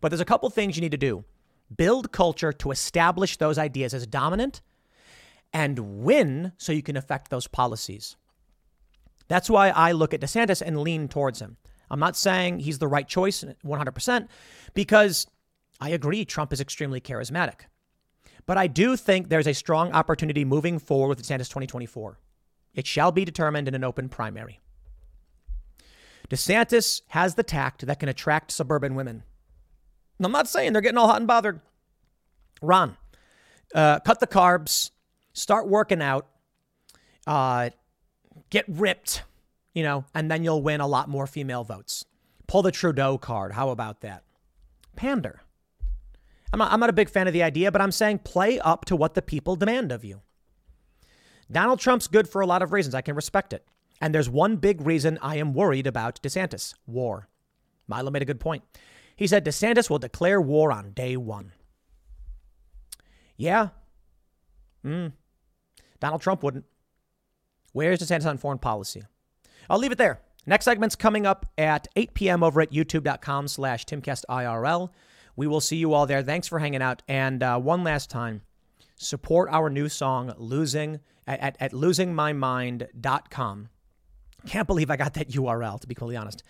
But 0.00 0.08
there's 0.08 0.20
a 0.20 0.26
couple 0.26 0.48
things 0.50 0.76
you 0.76 0.82
need 0.82 0.92
to 0.92 0.96
do: 0.96 1.24
build 1.76 2.12
culture 2.12 2.52
to 2.52 2.70
establish 2.70 3.36
those 3.36 3.58
ideas 3.58 3.92
as 3.94 4.06
dominant, 4.06 4.62
and 5.52 5.78
win 6.04 6.52
so 6.56 6.72
you 6.72 6.82
can 6.82 6.96
affect 6.96 7.30
those 7.30 7.46
policies. 7.46 8.16
That's 9.28 9.50
why 9.50 9.70
I 9.70 9.92
look 9.92 10.14
at 10.14 10.20
DeSantis 10.20 10.62
and 10.62 10.80
lean 10.80 11.08
towards 11.08 11.40
him. 11.40 11.56
I'm 11.90 12.00
not 12.00 12.16
saying 12.16 12.60
he's 12.60 12.78
the 12.78 12.88
right 12.88 13.06
choice 13.06 13.44
100% 13.64 14.28
because 14.74 15.26
I 15.80 15.90
agree 15.90 16.24
Trump 16.24 16.52
is 16.52 16.60
extremely 16.60 17.00
charismatic. 17.00 17.62
But 18.46 18.58
I 18.58 18.66
do 18.66 18.96
think 18.96 19.28
there's 19.28 19.46
a 19.46 19.54
strong 19.54 19.92
opportunity 19.92 20.44
moving 20.44 20.78
forward 20.78 21.08
with 21.08 21.22
DeSantis 21.22 21.48
2024. 21.48 22.18
It 22.74 22.86
shall 22.86 23.12
be 23.12 23.24
determined 23.24 23.68
in 23.68 23.74
an 23.74 23.84
open 23.84 24.08
primary. 24.08 24.60
DeSantis 26.30 27.02
has 27.08 27.34
the 27.34 27.42
tact 27.42 27.86
that 27.86 28.00
can 28.00 28.08
attract 28.08 28.50
suburban 28.50 28.94
women. 28.94 29.22
I'm 30.22 30.32
not 30.32 30.48
saying 30.48 30.72
they're 30.72 30.82
getting 30.82 30.98
all 30.98 31.08
hot 31.08 31.18
and 31.18 31.26
bothered. 31.26 31.60
Ron, 32.62 32.96
uh, 33.74 34.00
cut 34.00 34.20
the 34.20 34.26
carbs, 34.26 34.90
start 35.32 35.68
working 35.68 36.02
out, 36.02 36.26
uh, 37.26 37.70
get 38.50 38.64
ripped, 38.68 39.22
you 39.74 39.82
know, 39.82 40.04
and 40.14 40.30
then 40.30 40.44
you'll 40.44 40.62
win 40.62 40.80
a 40.80 40.86
lot 40.86 41.08
more 41.08 41.26
female 41.26 41.64
votes. 41.64 42.04
Pull 42.46 42.62
the 42.62 42.72
Trudeau 42.72 43.18
card. 43.18 43.52
How 43.52 43.70
about 43.70 44.00
that? 44.02 44.24
Pander. 44.96 45.40
I'm 46.52 46.58
not, 46.58 46.72
I'm 46.72 46.80
not 46.80 46.90
a 46.90 46.94
big 46.94 47.08
fan 47.08 47.26
of 47.26 47.32
the 47.32 47.42
idea, 47.42 47.72
but 47.72 47.80
I'm 47.80 47.92
saying 47.92 48.20
play 48.20 48.58
up 48.60 48.84
to 48.86 48.96
what 48.96 49.14
the 49.14 49.22
people 49.22 49.56
demand 49.56 49.90
of 49.90 50.04
you. 50.04 50.20
Donald 51.50 51.80
Trump's 51.80 52.06
good 52.06 52.28
for 52.28 52.40
a 52.40 52.46
lot 52.46 52.62
of 52.62 52.72
reasons. 52.72 52.94
I 52.94 53.00
can 53.00 53.14
respect 53.14 53.52
it. 53.52 53.66
And 54.00 54.14
there's 54.14 54.28
one 54.28 54.56
big 54.56 54.84
reason 54.84 55.18
I 55.22 55.36
am 55.36 55.54
worried 55.54 55.86
about 55.86 56.20
DeSantis 56.22 56.74
war. 56.86 57.28
Milo 57.86 58.10
made 58.10 58.22
a 58.22 58.26
good 58.26 58.40
point. 58.40 58.64
He 59.16 59.26
said 59.26 59.44
DeSantis 59.44 59.88
will 59.88 59.98
declare 59.98 60.40
war 60.40 60.72
on 60.72 60.92
day 60.92 61.16
one. 61.16 61.52
Yeah. 63.36 63.68
Mm. 64.84 65.12
Donald 66.02 66.20
Trump 66.20 66.42
wouldn't. 66.42 66.64
Where's 67.72 68.00
DeSantis 68.00 68.26
on 68.26 68.36
foreign 68.36 68.58
policy? 68.58 69.04
I'll 69.70 69.78
leave 69.78 69.92
it 69.92 69.98
there. 69.98 70.20
Next 70.46 70.64
segment's 70.64 70.96
coming 70.96 71.26
up 71.26 71.46
at 71.56 71.86
8 71.94 72.12
p.m. 72.12 72.42
over 72.42 72.60
at 72.60 72.72
youtube.com 72.72 73.46
slash 73.46 73.86
timcastirl. 73.86 74.90
We 75.36 75.46
will 75.46 75.60
see 75.60 75.76
you 75.76 75.94
all 75.94 76.06
there. 76.06 76.20
Thanks 76.24 76.48
for 76.48 76.58
hanging 76.58 76.82
out. 76.82 77.02
And 77.06 77.40
uh, 77.40 77.60
one 77.60 77.84
last 77.84 78.10
time, 78.10 78.42
support 78.96 79.48
our 79.52 79.70
new 79.70 79.88
song, 79.88 80.34
Losing, 80.38 80.98
at, 81.24 81.56
at, 81.60 81.70
losingmymind.com. 81.70 83.68
Can't 84.48 84.66
believe 84.66 84.90
I 84.90 84.96
got 84.96 85.14
that 85.14 85.28
URL, 85.30 85.80
to 85.80 85.86
be 85.86 85.94
completely 85.94 86.16
honest. 86.16 86.42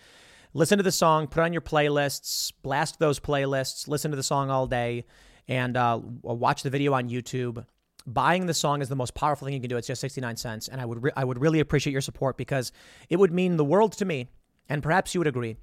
Listen 0.55 0.79
to 0.79 0.83
the 0.83 0.91
song, 0.91 1.27
put 1.27 1.41
it 1.41 1.43
on 1.43 1.53
your 1.53 1.61
playlists, 1.61 2.51
blast 2.63 2.97
those 2.97 3.19
playlists, 3.19 3.87
listen 3.87 4.09
to 4.09 4.17
the 4.17 4.23
song 4.23 4.49
all 4.49 4.65
day, 4.65 5.05
and 5.47 5.77
uh, 5.77 5.99
watch 6.23 6.63
the 6.63 6.71
video 6.71 6.93
on 6.93 7.07
YouTube 7.07 7.63
buying 8.05 8.45
the 8.45 8.53
song 8.53 8.81
is 8.81 8.89
the 8.89 8.95
most 8.95 9.13
powerful 9.13 9.45
thing 9.45 9.53
you 9.53 9.59
can 9.59 9.69
do. 9.69 9.77
It's 9.77 9.87
just 9.87 10.01
69 10.01 10.37
cents. 10.37 10.67
And 10.67 10.81
I 10.81 10.85
would, 10.85 11.03
re- 11.03 11.11
I 11.15 11.23
would 11.23 11.39
really 11.39 11.59
appreciate 11.59 11.91
your 11.91 12.01
support 12.01 12.37
because 12.37 12.71
it 13.09 13.17
would 13.17 13.31
mean 13.31 13.57
the 13.57 13.65
world 13.65 13.93
to 13.93 14.05
me. 14.05 14.29
And 14.69 14.83
perhaps 14.83 15.13
you 15.13 15.19
would 15.19 15.27
agree 15.27 15.57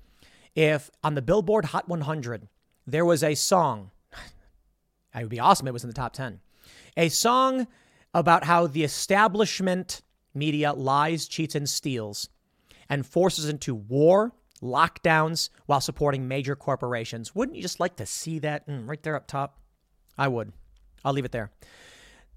if 0.55 0.91
on 1.03 1.15
the 1.15 1.23
Billboard 1.23 1.67
Hot 1.67 1.89
100, 1.89 2.49
there 2.87 3.05
was 3.05 3.23
a 3.23 3.35
song, 3.35 3.91
it 5.15 5.21
would 5.21 5.29
be 5.29 5.41
awesome. 5.41 5.69
It 5.69 5.73
was 5.73 5.85
in 5.85 5.91
the 5.91 5.95
top 5.95 6.13
10. 6.13 6.41
A 6.97 7.09
song 7.09 7.67
about 8.15 8.45
how 8.45 8.67
the 8.67 8.85
establishment 8.85 10.03
media 10.35 10.73
lies, 10.73 11.29
cheats, 11.29 11.55
and 11.55 11.69
steals 11.69 12.29
and 12.89 13.07
forces 13.07 13.49
into 13.49 13.75
war, 13.75 14.33
lockdowns 14.63 15.49
while 15.67 15.81
supporting 15.81 16.29
major 16.29 16.57
corporations. 16.57 17.35
Wouldn't 17.35 17.57
you 17.57 17.63
just 17.63 17.81
like 17.81 17.97
to 17.97 18.07
see 18.07 18.39
that 18.41 18.67
mm, 18.69 18.89
right 18.89 19.03
there 19.03 19.17
up 19.17 19.27
top? 19.27 19.59
I 20.19 20.29
would. 20.29 20.53
I'll 21.05 21.13
leave 21.13 21.25
it 21.25 21.33
there. 21.33 21.51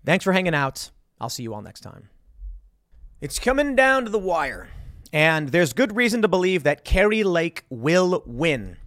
Thanks 0.06 0.24
for 0.24 0.34
hanging 0.34 0.56
out. 0.56 0.92
I'll 1.20 1.30
see 1.30 1.44
you 1.44 1.54
all 1.54 1.62
next 1.62 1.82
time. 1.82 2.10
It's 3.22 3.40
coming 3.40 3.76
down 3.76 4.04
to 4.04 4.12
the 4.12 4.20
wire, 4.20 4.70
and 5.14 5.50
there's 5.50 5.72
good 5.72 5.96
reason 5.96 6.22
to 6.24 6.28
believe 6.28 6.64
that 6.64 6.84
Kari 6.84 7.24
Lake 7.24 7.64
will 7.70 8.24
win. 8.26 8.78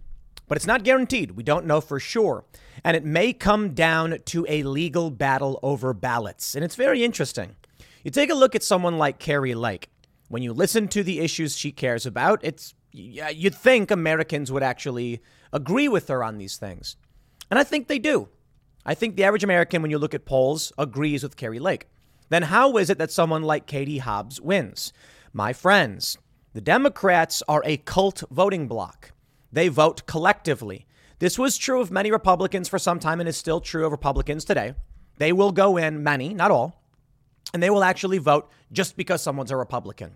But 0.47 0.55
it's 0.55 0.67
not 0.67 0.83
guaranteed. 0.83 1.31
We 1.31 1.43
don't 1.43 1.65
know 1.65 1.81
for 1.81 1.99
sure. 1.99 2.45
And 2.83 2.95
it 2.95 3.03
may 3.03 3.33
come 3.33 3.73
down 3.73 4.17
to 4.25 4.45
a 4.47 4.63
legal 4.63 5.09
battle 5.09 5.59
over 5.61 5.93
ballots. 5.93 6.55
And 6.55 6.63
it's 6.63 6.75
very 6.75 7.03
interesting. 7.03 7.55
You 8.03 8.11
take 8.11 8.29
a 8.29 8.35
look 8.35 8.55
at 8.55 8.63
someone 8.63 8.97
like 8.97 9.19
Kari 9.19 9.55
Lake. 9.55 9.89
When 10.29 10.43
you 10.43 10.53
listen 10.53 10.87
to 10.89 11.03
the 11.03 11.19
issues 11.19 11.57
she 11.57 11.71
cares 11.71 12.05
about, 12.05 12.39
it's 12.43 12.73
you'd 12.91 13.55
think 13.55 13.91
Americans 13.91 14.51
would 14.51 14.63
actually 14.63 15.21
agree 15.51 15.87
with 15.87 16.07
her 16.07 16.23
on 16.23 16.37
these 16.37 16.57
things. 16.57 16.95
And 17.49 17.59
I 17.59 17.63
think 17.63 17.87
they 17.87 17.99
do. 17.99 18.29
I 18.89 18.95
think 18.95 19.17
the 19.17 19.25
average 19.25 19.43
American, 19.43 19.81
when 19.81 19.91
you 19.91 19.97
look 19.97 20.13
at 20.13 20.23
polls, 20.23 20.71
agrees 20.77 21.21
with 21.21 21.35
Kari 21.35 21.59
Lake. 21.59 21.89
Then 22.29 22.43
how 22.43 22.77
is 22.77 22.89
it 22.89 22.97
that 22.99 23.11
someone 23.11 23.43
like 23.43 23.67
Katie 23.67 23.97
Hobbs 23.97 24.39
wins? 24.39 24.93
My 25.33 25.51
friends, 25.51 26.17
the 26.53 26.61
Democrats 26.61 27.43
are 27.49 27.61
a 27.65 27.75
cult 27.75 28.23
voting 28.31 28.65
bloc. 28.69 29.11
They 29.51 29.67
vote 29.67 30.05
collectively. 30.05 30.87
This 31.19 31.37
was 31.37 31.57
true 31.57 31.81
of 31.81 31.91
many 31.91 32.11
Republicans 32.11 32.69
for 32.69 32.79
some 32.79 32.97
time 32.97 33.19
and 33.19 33.27
is 33.27 33.35
still 33.35 33.59
true 33.59 33.85
of 33.85 33.91
Republicans 33.91 34.45
today. 34.45 34.73
They 35.17 35.33
will 35.33 35.51
go 35.51 35.75
in, 35.75 36.01
many, 36.01 36.33
not 36.33 36.51
all, 36.51 36.81
and 37.53 37.61
they 37.61 37.69
will 37.69 37.83
actually 37.83 38.19
vote 38.19 38.49
just 38.71 38.95
because 38.95 39.21
someone's 39.21 39.51
a 39.51 39.57
Republican. 39.57 40.15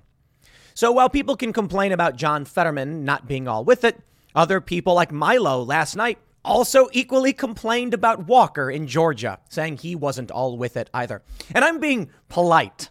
So 0.76 0.94
while 0.94 1.10
people 1.10 1.36
can 1.36 1.52
complain 1.52 1.92
about 1.92 2.16
John 2.16 2.46
Fetterman 2.46 3.04
not 3.04 3.28
being 3.28 3.50
all 3.50 3.66
with 3.66 3.84
it, 3.84 4.00
other 4.34 4.62
people 4.62 4.94
like 4.94 5.12
Milo 5.12 5.62
last 5.62 5.98
night 5.98 6.20
also 6.44 6.90
equally 6.92 7.34
complained 7.34 7.94
about 7.94 8.28
Walker 8.28 8.70
in 8.70 8.88
Georgia, 8.88 9.40
saying 9.50 9.78
he 9.78 9.96
wasn't 9.96 10.32
all 10.32 10.58
with 10.58 10.78
it 10.78 10.90
either. 10.94 11.22
And 11.54 11.64
I'm 11.64 11.80
being 11.80 12.10
polite. 12.30 12.90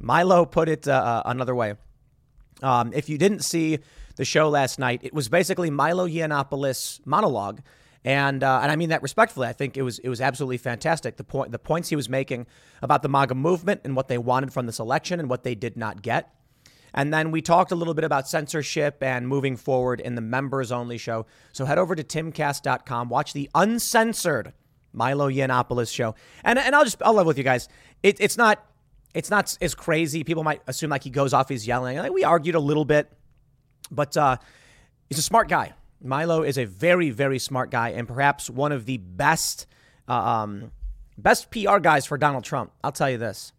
Milo 0.00 0.44
put 0.44 0.68
it 0.68 0.86
uh, 0.86 0.92
uh, 0.92 1.22
another 1.26 1.54
way. 1.54 1.74
Um, 2.62 2.92
if 2.92 3.08
you 3.08 3.18
didn't 3.18 3.40
see 3.40 3.78
the 4.16 4.24
show 4.24 4.48
last 4.48 4.78
night, 4.78 5.00
it 5.02 5.12
was 5.12 5.28
basically 5.28 5.70
Milo 5.70 6.06
Yiannopoulos 6.06 7.00
monologue, 7.06 7.60
and 8.04 8.42
uh, 8.42 8.60
and 8.62 8.70
I 8.70 8.76
mean 8.76 8.88
that 8.88 9.02
respectfully. 9.02 9.48
I 9.48 9.52
think 9.52 9.76
it 9.76 9.82
was 9.82 9.98
it 10.00 10.08
was 10.08 10.20
absolutely 10.20 10.58
fantastic. 10.58 11.16
The 11.16 11.24
point 11.24 11.52
the 11.52 11.58
points 11.58 11.88
he 11.88 11.96
was 11.96 12.08
making 12.08 12.46
about 12.82 13.02
the 13.02 13.08
MAGA 13.08 13.34
movement 13.34 13.82
and 13.84 13.94
what 13.94 14.08
they 14.08 14.18
wanted 14.18 14.52
from 14.52 14.66
this 14.66 14.78
election 14.78 15.20
and 15.20 15.28
what 15.28 15.42
they 15.42 15.54
did 15.54 15.76
not 15.76 16.02
get. 16.02 16.32
And 16.94 17.12
then 17.12 17.30
we 17.30 17.42
talked 17.42 17.72
a 17.72 17.74
little 17.74 17.94
bit 17.94 18.04
about 18.04 18.28
censorship 18.28 19.02
and 19.02 19.28
moving 19.28 19.56
forward 19.56 20.00
in 20.00 20.14
the 20.14 20.20
members 20.20 20.72
only 20.72 20.98
show. 20.98 21.26
So 21.52 21.64
head 21.64 21.78
over 21.78 21.94
to 21.94 22.04
timcast.com, 22.04 23.08
watch 23.08 23.32
the 23.32 23.50
uncensored 23.54 24.52
Milo 24.92 25.30
Yiannopoulos 25.30 25.92
show. 25.92 26.14
And, 26.44 26.58
and 26.58 26.74
I'll 26.74 26.84
just, 26.84 27.02
I'll 27.02 27.14
love 27.14 27.26
with 27.26 27.38
you 27.38 27.44
guys. 27.44 27.68
It, 28.02 28.16
it's 28.20 28.36
not, 28.36 28.64
it's 29.14 29.30
not 29.30 29.56
as 29.60 29.74
crazy. 29.74 30.24
People 30.24 30.44
might 30.44 30.62
assume 30.66 30.90
like 30.90 31.04
he 31.04 31.10
goes 31.10 31.32
off, 31.32 31.48
he's 31.48 31.66
yelling. 31.66 31.98
Like 31.98 32.12
we 32.12 32.24
argued 32.24 32.54
a 32.54 32.60
little 32.60 32.84
bit, 32.84 33.10
but 33.90 34.16
uh, 34.16 34.36
he's 35.08 35.18
a 35.18 35.22
smart 35.22 35.48
guy. 35.48 35.74
Milo 36.00 36.42
is 36.42 36.58
a 36.58 36.64
very, 36.64 37.10
very 37.10 37.38
smart 37.38 37.70
guy 37.70 37.90
and 37.90 38.06
perhaps 38.06 38.48
one 38.48 38.72
of 38.72 38.86
the 38.86 38.98
best, 38.98 39.66
uh, 40.08 40.12
um, 40.12 40.72
best 41.16 41.50
PR 41.50 41.78
guys 41.78 42.06
for 42.06 42.16
Donald 42.16 42.44
Trump. 42.44 42.72
I'll 42.84 42.92
tell 42.92 43.10
you 43.10 43.18
this. 43.18 43.52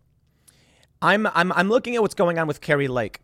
I'm, 1.01 1.27
I'm, 1.27 1.51
I'm 1.53 1.69
looking 1.69 1.95
at 1.95 2.01
what's 2.01 2.15
going 2.15 2.37
on 2.37 2.47
with 2.47 2.61
Kari 2.61 2.87
Lake. 2.87 3.21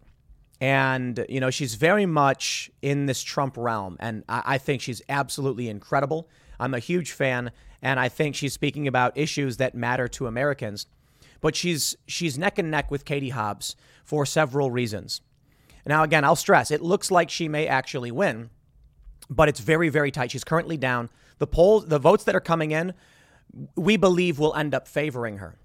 And, 0.61 1.25
you 1.27 1.39
know, 1.39 1.49
she's 1.49 1.75
very 1.75 2.05
much 2.05 2.71
in 2.81 3.07
this 3.07 3.21
Trump 3.21 3.57
realm. 3.57 3.97
And 3.99 4.23
I, 4.29 4.43
I 4.45 4.57
think 4.57 4.81
she's 4.81 5.01
absolutely 5.09 5.67
incredible. 5.67 6.29
I'm 6.59 6.73
a 6.73 6.79
huge 6.79 7.11
fan. 7.11 7.51
And 7.81 7.99
I 7.99 8.07
think 8.07 8.35
she's 8.35 8.53
speaking 8.53 8.87
about 8.87 9.17
issues 9.17 9.57
that 9.57 9.75
matter 9.75 10.07
to 10.09 10.27
Americans. 10.27 10.87
But 11.41 11.55
she's 11.55 11.95
she's 12.07 12.37
neck 12.37 12.57
and 12.57 12.71
neck 12.71 12.89
with 12.89 13.05
Katie 13.05 13.29
Hobbs 13.29 13.75
for 14.03 14.25
several 14.25 14.71
reasons. 14.71 15.21
Now, 15.85 16.01
again, 16.03 16.23
I'll 16.23 16.35
stress 16.35 16.71
it 16.71 16.81
looks 16.81 17.11
like 17.11 17.29
she 17.29 17.47
may 17.47 17.67
actually 17.67 18.11
win, 18.11 18.49
but 19.29 19.49
it's 19.49 19.59
very, 19.59 19.89
very 19.89 20.09
tight. 20.09 20.31
She's 20.31 20.43
currently 20.43 20.77
down. 20.77 21.09
The 21.37 21.47
polls, 21.47 21.85
the 21.87 21.99
votes 21.99 22.23
that 22.23 22.35
are 22.35 22.39
coming 22.39 22.71
in, 22.71 22.93
we 23.75 23.97
believe 23.97 24.39
will 24.39 24.55
end 24.55 24.73
up 24.73 24.87
favoring 24.87 25.37
her. 25.37 25.59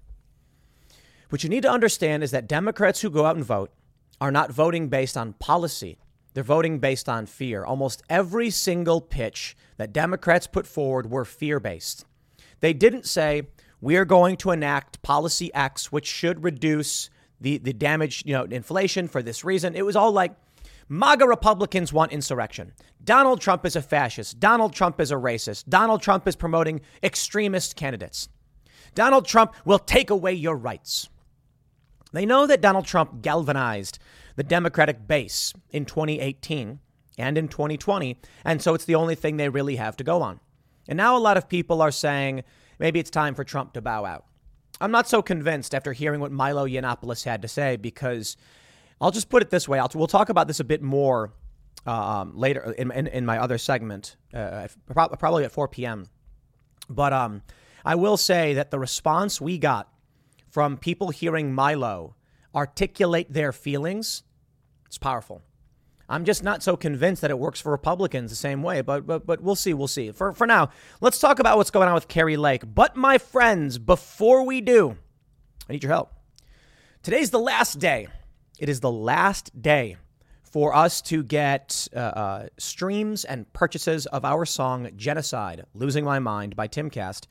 What 1.31 1.45
you 1.45 1.49
need 1.49 1.63
to 1.63 1.71
understand 1.71 2.23
is 2.23 2.31
that 2.31 2.49
Democrats 2.49 2.99
who 2.99 3.09
go 3.09 3.25
out 3.25 3.37
and 3.37 3.45
vote 3.45 3.71
are 4.19 4.33
not 4.33 4.51
voting 4.51 4.89
based 4.89 5.15
on 5.15 5.31
policy. 5.31 5.97
They're 6.33 6.43
voting 6.43 6.79
based 6.79 7.07
on 7.07 7.25
fear. 7.25 7.63
Almost 7.63 8.03
every 8.09 8.49
single 8.49 8.99
pitch 8.99 9.55
that 9.77 9.93
Democrats 9.93 10.45
put 10.45 10.67
forward 10.67 11.09
were 11.09 11.23
fear 11.23 11.61
based. 11.61 12.03
They 12.59 12.73
didn't 12.73 13.05
say, 13.05 13.43
we 13.79 13.95
are 13.95 14.03
going 14.03 14.35
to 14.37 14.51
enact 14.51 15.01
policy 15.03 15.53
X, 15.53 15.89
which 15.89 16.05
should 16.05 16.43
reduce 16.43 17.09
the, 17.39 17.59
the 17.59 17.71
damage, 17.71 18.23
you 18.25 18.33
know, 18.33 18.43
inflation 18.43 19.07
for 19.07 19.23
this 19.23 19.45
reason. 19.45 19.73
It 19.73 19.85
was 19.85 19.95
all 19.95 20.11
like, 20.11 20.35
MAGA 20.89 21.25
Republicans 21.25 21.93
want 21.93 22.11
insurrection. 22.11 22.73
Donald 23.01 23.39
Trump 23.39 23.65
is 23.65 23.77
a 23.77 23.81
fascist. 23.81 24.41
Donald 24.41 24.73
Trump 24.73 24.99
is 24.99 25.11
a 25.11 25.15
racist. 25.15 25.69
Donald 25.69 26.01
Trump 26.01 26.27
is 26.27 26.35
promoting 26.35 26.81
extremist 27.01 27.77
candidates. 27.77 28.27
Donald 28.95 29.25
Trump 29.25 29.53
will 29.63 29.79
take 29.79 30.09
away 30.09 30.33
your 30.33 30.57
rights. 30.57 31.07
They 32.11 32.25
know 32.25 32.45
that 32.47 32.61
Donald 32.61 32.85
Trump 32.85 33.21
galvanized 33.21 33.99
the 34.35 34.43
Democratic 34.43 35.07
base 35.07 35.53
in 35.69 35.85
2018 35.85 36.79
and 37.17 37.37
in 37.37 37.47
2020, 37.47 38.19
and 38.45 38.61
so 38.61 38.73
it's 38.73 38.85
the 38.85 38.95
only 38.95 39.15
thing 39.15 39.37
they 39.37 39.49
really 39.49 39.75
have 39.75 39.97
to 39.97 40.03
go 40.03 40.21
on. 40.21 40.39
And 40.87 40.97
now 40.97 41.15
a 41.15 41.19
lot 41.19 41.37
of 41.37 41.47
people 41.47 41.81
are 41.81 41.91
saying 41.91 42.43
maybe 42.79 42.99
it's 42.99 43.09
time 43.09 43.35
for 43.35 43.43
Trump 43.43 43.73
to 43.73 43.81
bow 43.81 44.05
out. 44.05 44.25
I'm 44.79 44.91
not 44.91 45.07
so 45.07 45.21
convinced 45.21 45.75
after 45.75 45.93
hearing 45.93 46.19
what 46.19 46.31
Milo 46.31 46.65
Yiannopoulos 46.65 47.23
had 47.23 47.43
to 47.43 47.47
say 47.47 47.77
because 47.77 48.35
I'll 48.99 49.11
just 49.11 49.29
put 49.29 49.41
it 49.41 49.49
this 49.49 49.67
way. 49.67 49.77
I'll, 49.77 49.91
we'll 49.93 50.07
talk 50.07 50.29
about 50.29 50.47
this 50.47 50.59
a 50.59 50.63
bit 50.63 50.81
more 50.81 51.33
um, 51.85 52.35
later 52.35 52.73
in, 52.77 52.91
in, 52.91 53.07
in, 53.07 53.25
my 53.25 53.39
other 53.39 53.57
segment, 53.57 54.15
uh, 54.33 54.67
probably 54.87 55.43
at 55.43 55.51
4 55.51 55.67
p.m. 55.67 56.07
But 56.89 57.13
um, 57.13 57.41
I 57.85 57.95
will 57.95 58.17
say 58.17 58.53
that 58.55 58.71
the 58.71 58.79
response 58.79 59.41
we 59.41 59.57
got 59.57 59.89
from 60.51 60.77
people 60.77 61.09
hearing 61.09 61.53
Milo 61.53 62.15
articulate 62.53 63.31
their 63.31 63.51
feelings, 63.51 64.23
it's 64.85 64.97
powerful. 64.97 65.41
I'm 66.09 66.25
just 66.25 66.43
not 66.43 66.61
so 66.61 66.75
convinced 66.75 67.21
that 67.21 67.31
it 67.31 67.39
works 67.39 67.61
for 67.61 67.71
Republicans 67.71 68.29
the 68.29 68.35
same 68.35 68.61
way, 68.61 68.81
but 68.81 69.07
but 69.07 69.25
but 69.25 69.41
we'll 69.41 69.55
see, 69.55 69.73
we'll 69.73 69.87
see. 69.87 70.11
For 70.11 70.33
for 70.33 70.45
now, 70.45 70.69
let's 70.99 71.19
talk 71.19 71.39
about 71.39 71.57
what's 71.57 71.71
going 71.71 71.87
on 71.87 71.95
with 71.95 72.09
Kari 72.09 72.35
Lake. 72.35 72.63
But 72.75 72.97
my 72.97 73.17
friends, 73.17 73.77
before 73.77 74.43
we 74.43 74.59
do, 74.59 74.97
I 75.69 75.73
need 75.73 75.83
your 75.83 75.93
help. 75.93 76.11
Today's 77.01 77.29
the 77.31 77.39
last 77.39 77.79
day 77.79 78.09
it 78.59 78.67
is 78.67 78.81
the 78.81 78.91
last 78.91 79.61
day 79.61 79.95
for 80.43 80.75
us 80.75 81.01
to 81.01 81.23
get 81.23 81.87
uh, 81.95 81.99
uh, 81.99 82.47
streams 82.59 83.23
and 83.23 83.51
purchases 83.53 84.05
of 84.07 84.25
our 84.25 84.45
song 84.45 84.89
Genocide, 84.97 85.65
Losing 85.73 86.03
My 86.03 86.19
Mind 86.19 86.57
by 86.57 86.67
Timcast. 86.67 87.27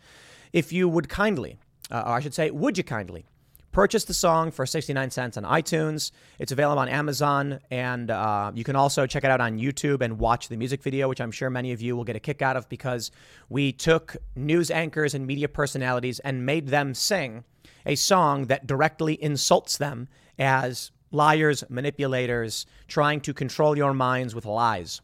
If 0.55 0.73
you 0.73 0.89
would 0.89 1.11
kindly, 1.11 1.59
uh, 1.91 2.03
or 2.07 2.12
I 2.12 2.20
should 2.20 2.34
say, 2.34 2.51
would 2.51 2.78
you 2.78 2.84
kindly, 2.84 3.26
purchase 3.72 4.05
the 4.05 4.14
song 4.14 4.51
for 4.51 4.66
69 4.66 5.11
cents 5.11 5.36
on 5.36 5.45
iTunes. 5.45 6.11
It's 6.38 6.53
available 6.53 6.80
on 6.80 6.88
Amazon, 6.88 7.61
and 7.70 8.11
uh, 8.11 8.51
you 8.55 8.64
can 8.64 8.76
also 8.76 9.07
check 9.07 9.24
it 9.24 9.30
out 9.30 9.41
on 9.41 9.59
YouTube 9.59 10.03
and 10.03 10.18
watch 10.18 10.49
the 10.49 10.57
music 10.57 10.82
video, 10.82 11.09
which 11.09 11.20
I'm 11.20 11.30
sure 11.30 11.51
many 11.51 11.72
of 11.72 11.80
you 11.80 11.97
will 11.97 12.05
get 12.05 12.16
a 12.16 12.20
kick 12.20 12.43
out 12.43 12.57
of 12.57 12.68
because 12.68 13.11
we 13.49 13.72
took 13.72 14.16
news 14.34 14.70
anchors 14.70 15.14
and 15.14 15.26
media 15.26 15.49
personalities 15.49 16.18
and 16.20 16.45
made 16.45 16.68
them 16.68 16.95
sing 16.95 17.45
a 17.86 17.95
song 17.95 18.47
that 18.47 18.66
directly 18.66 19.22
insults 19.22 19.78
them 19.78 20.09
as 20.38 20.91
liars, 21.12 21.64
manipulators, 21.68 22.66
trying 22.88 23.20
to 23.20 23.34
control 23.34 23.76
your 23.76 23.95
minds 23.95 24.34
with 24.34 24.45
lies. 24.45 25.01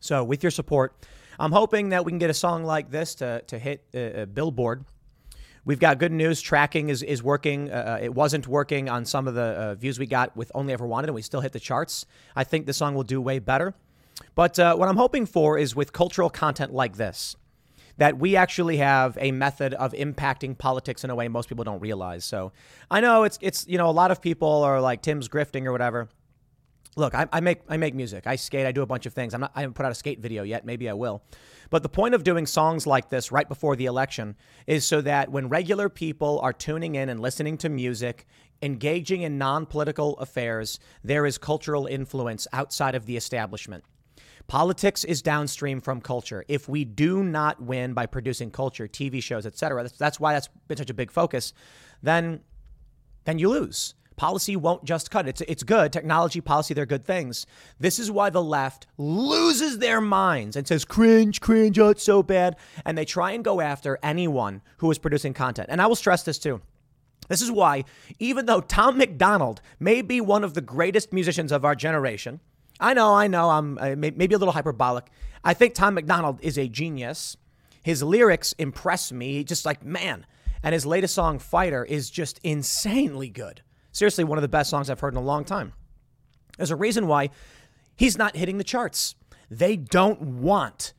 So, 0.00 0.24
with 0.24 0.42
your 0.42 0.50
support, 0.50 1.06
I'm 1.38 1.52
hoping 1.52 1.90
that 1.90 2.04
we 2.04 2.10
can 2.10 2.18
get 2.18 2.30
a 2.30 2.34
song 2.34 2.64
like 2.64 2.90
this 2.90 3.14
to, 3.16 3.42
to 3.46 3.58
hit 3.58 3.84
a, 3.94 4.22
a 4.22 4.26
Billboard. 4.26 4.84
We've 5.64 5.78
got 5.78 5.98
good 5.98 6.10
news. 6.10 6.40
Tracking 6.40 6.88
is, 6.88 7.02
is 7.04 7.22
working. 7.22 7.70
Uh, 7.70 7.98
uh, 8.00 8.04
it 8.04 8.14
wasn't 8.14 8.48
working 8.48 8.88
on 8.88 9.04
some 9.04 9.28
of 9.28 9.34
the 9.34 9.42
uh, 9.42 9.74
views 9.76 9.98
we 9.98 10.06
got 10.06 10.36
with 10.36 10.50
Only 10.54 10.72
Ever 10.72 10.86
Wanted, 10.86 11.08
and 11.08 11.14
we 11.14 11.22
still 11.22 11.40
hit 11.40 11.52
the 11.52 11.60
charts. 11.60 12.04
I 12.34 12.42
think 12.42 12.66
the 12.66 12.72
song 12.72 12.94
will 12.94 13.04
do 13.04 13.20
way 13.20 13.38
better. 13.38 13.74
But 14.34 14.58
uh, 14.58 14.74
what 14.74 14.88
I'm 14.88 14.96
hoping 14.96 15.24
for 15.24 15.56
is 15.58 15.76
with 15.76 15.92
cultural 15.92 16.30
content 16.30 16.72
like 16.72 16.96
this, 16.96 17.36
that 17.96 18.18
we 18.18 18.34
actually 18.34 18.78
have 18.78 19.16
a 19.20 19.30
method 19.30 19.74
of 19.74 19.92
impacting 19.92 20.58
politics 20.58 21.04
in 21.04 21.10
a 21.10 21.14
way 21.14 21.28
most 21.28 21.48
people 21.48 21.64
don't 21.64 21.80
realize. 21.80 22.24
So 22.24 22.52
I 22.90 23.00
know 23.00 23.22
it's 23.22 23.38
it's 23.40 23.66
you 23.68 23.78
know 23.78 23.88
a 23.88 23.92
lot 23.92 24.10
of 24.10 24.20
people 24.20 24.64
are 24.64 24.80
like 24.80 25.02
Tim's 25.02 25.28
grifting 25.28 25.66
or 25.66 25.72
whatever. 25.72 26.08
Look, 26.94 27.14
I, 27.14 27.26
I 27.32 27.40
make 27.40 27.62
I 27.68 27.78
make 27.78 27.94
music. 27.94 28.26
I 28.26 28.36
skate. 28.36 28.66
I 28.66 28.72
do 28.72 28.82
a 28.82 28.86
bunch 28.86 29.06
of 29.06 29.14
things. 29.14 29.32
I'm 29.32 29.40
not. 29.40 29.52
I 29.54 29.60
haven't 29.60 29.74
put 29.74 29.86
out 29.86 29.92
a 29.92 29.94
skate 29.94 30.20
video 30.20 30.42
yet. 30.42 30.66
Maybe 30.66 30.90
I 30.90 30.92
will. 30.92 31.22
But 31.70 31.82
the 31.82 31.88
point 31.88 32.14
of 32.14 32.22
doing 32.22 32.44
songs 32.44 32.86
like 32.86 33.08
this 33.08 33.32
right 33.32 33.48
before 33.48 33.76
the 33.76 33.86
election 33.86 34.36
is 34.66 34.86
so 34.86 35.00
that 35.00 35.30
when 35.30 35.48
regular 35.48 35.88
people 35.88 36.38
are 36.40 36.52
tuning 36.52 36.96
in 36.96 37.08
and 37.08 37.18
listening 37.20 37.56
to 37.58 37.70
music, 37.70 38.26
engaging 38.60 39.22
in 39.22 39.38
non 39.38 39.64
political 39.64 40.18
affairs, 40.18 40.78
there 41.02 41.24
is 41.24 41.38
cultural 41.38 41.86
influence 41.86 42.46
outside 42.52 42.94
of 42.94 43.06
the 43.06 43.16
establishment. 43.16 43.84
Politics 44.46 45.04
is 45.04 45.22
downstream 45.22 45.80
from 45.80 46.02
culture. 46.02 46.44
If 46.46 46.68
we 46.68 46.84
do 46.84 47.22
not 47.22 47.62
win 47.62 47.94
by 47.94 48.04
producing 48.04 48.50
culture, 48.50 48.86
TV 48.86 49.22
shows, 49.22 49.46
etc., 49.46 49.82
that's, 49.82 49.96
that's 49.96 50.20
why 50.20 50.34
that's 50.34 50.48
been 50.68 50.76
such 50.76 50.90
a 50.90 50.94
big 50.94 51.10
focus. 51.10 51.54
Then, 52.02 52.40
then 53.24 53.38
you 53.38 53.48
lose. 53.48 53.94
Policy 54.22 54.54
won't 54.54 54.84
just 54.84 55.10
cut. 55.10 55.26
It's 55.26 55.40
it's 55.48 55.64
good. 55.64 55.92
Technology, 55.92 56.40
policy, 56.40 56.74
they're 56.74 56.86
good 56.86 57.04
things. 57.04 57.44
This 57.80 57.98
is 57.98 58.08
why 58.08 58.30
the 58.30 58.40
left 58.40 58.86
loses 58.96 59.78
their 59.78 60.00
minds 60.00 60.54
and 60.54 60.64
says 60.64 60.84
cringe, 60.84 61.40
cringe, 61.40 61.76
oh, 61.80 61.88
it's 61.88 62.04
so 62.04 62.22
bad, 62.22 62.54
and 62.84 62.96
they 62.96 63.04
try 63.04 63.32
and 63.32 63.42
go 63.42 63.60
after 63.60 63.98
anyone 64.00 64.62
who 64.76 64.88
is 64.92 64.98
producing 64.98 65.34
content. 65.34 65.70
And 65.72 65.82
I 65.82 65.88
will 65.88 65.96
stress 65.96 66.22
this 66.22 66.38
too. 66.38 66.60
This 67.26 67.42
is 67.42 67.50
why, 67.50 67.84
even 68.20 68.46
though 68.46 68.60
Tom 68.60 68.96
MacDonald 68.96 69.60
may 69.80 70.02
be 70.02 70.20
one 70.20 70.44
of 70.44 70.54
the 70.54 70.60
greatest 70.60 71.12
musicians 71.12 71.50
of 71.50 71.64
our 71.64 71.74
generation, 71.74 72.38
I 72.78 72.94
know, 72.94 73.12
I 73.16 73.26
know, 73.26 73.50
I'm 73.50 73.74
maybe 73.98 74.36
a 74.36 74.38
little 74.38 74.52
hyperbolic. 74.52 75.06
I 75.42 75.52
think 75.52 75.74
Tom 75.74 75.94
MacDonald 75.94 76.38
is 76.42 76.56
a 76.58 76.68
genius. 76.68 77.36
His 77.82 78.04
lyrics 78.04 78.52
impress 78.52 79.10
me, 79.10 79.42
just 79.42 79.66
like, 79.66 79.84
man. 79.84 80.26
And 80.62 80.74
his 80.74 80.86
latest 80.86 81.12
song, 81.12 81.40
Fighter, 81.40 81.84
is 81.84 82.08
just 82.08 82.38
insanely 82.44 83.28
good. 83.28 83.62
Seriously, 83.92 84.24
one 84.24 84.38
of 84.38 84.42
the 84.42 84.48
best 84.48 84.70
songs 84.70 84.90
I've 84.90 85.00
heard 85.00 85.14
in 85.14 85.18
a 85.18 85.22
long 85.22 85.44
time. 85.44 85.74
There's 86.56 86.70
a 86.70 86.76
reason 86.76 87.06
why 87.06 87.30
he's 87.94 88.18
not 88.18 88.36
hitting 88.36 88.58
the 88.58 88.64
charts. 88.64 89.14
They 89.50 89.76
don't 89.76 90.20
want 90.40 90.94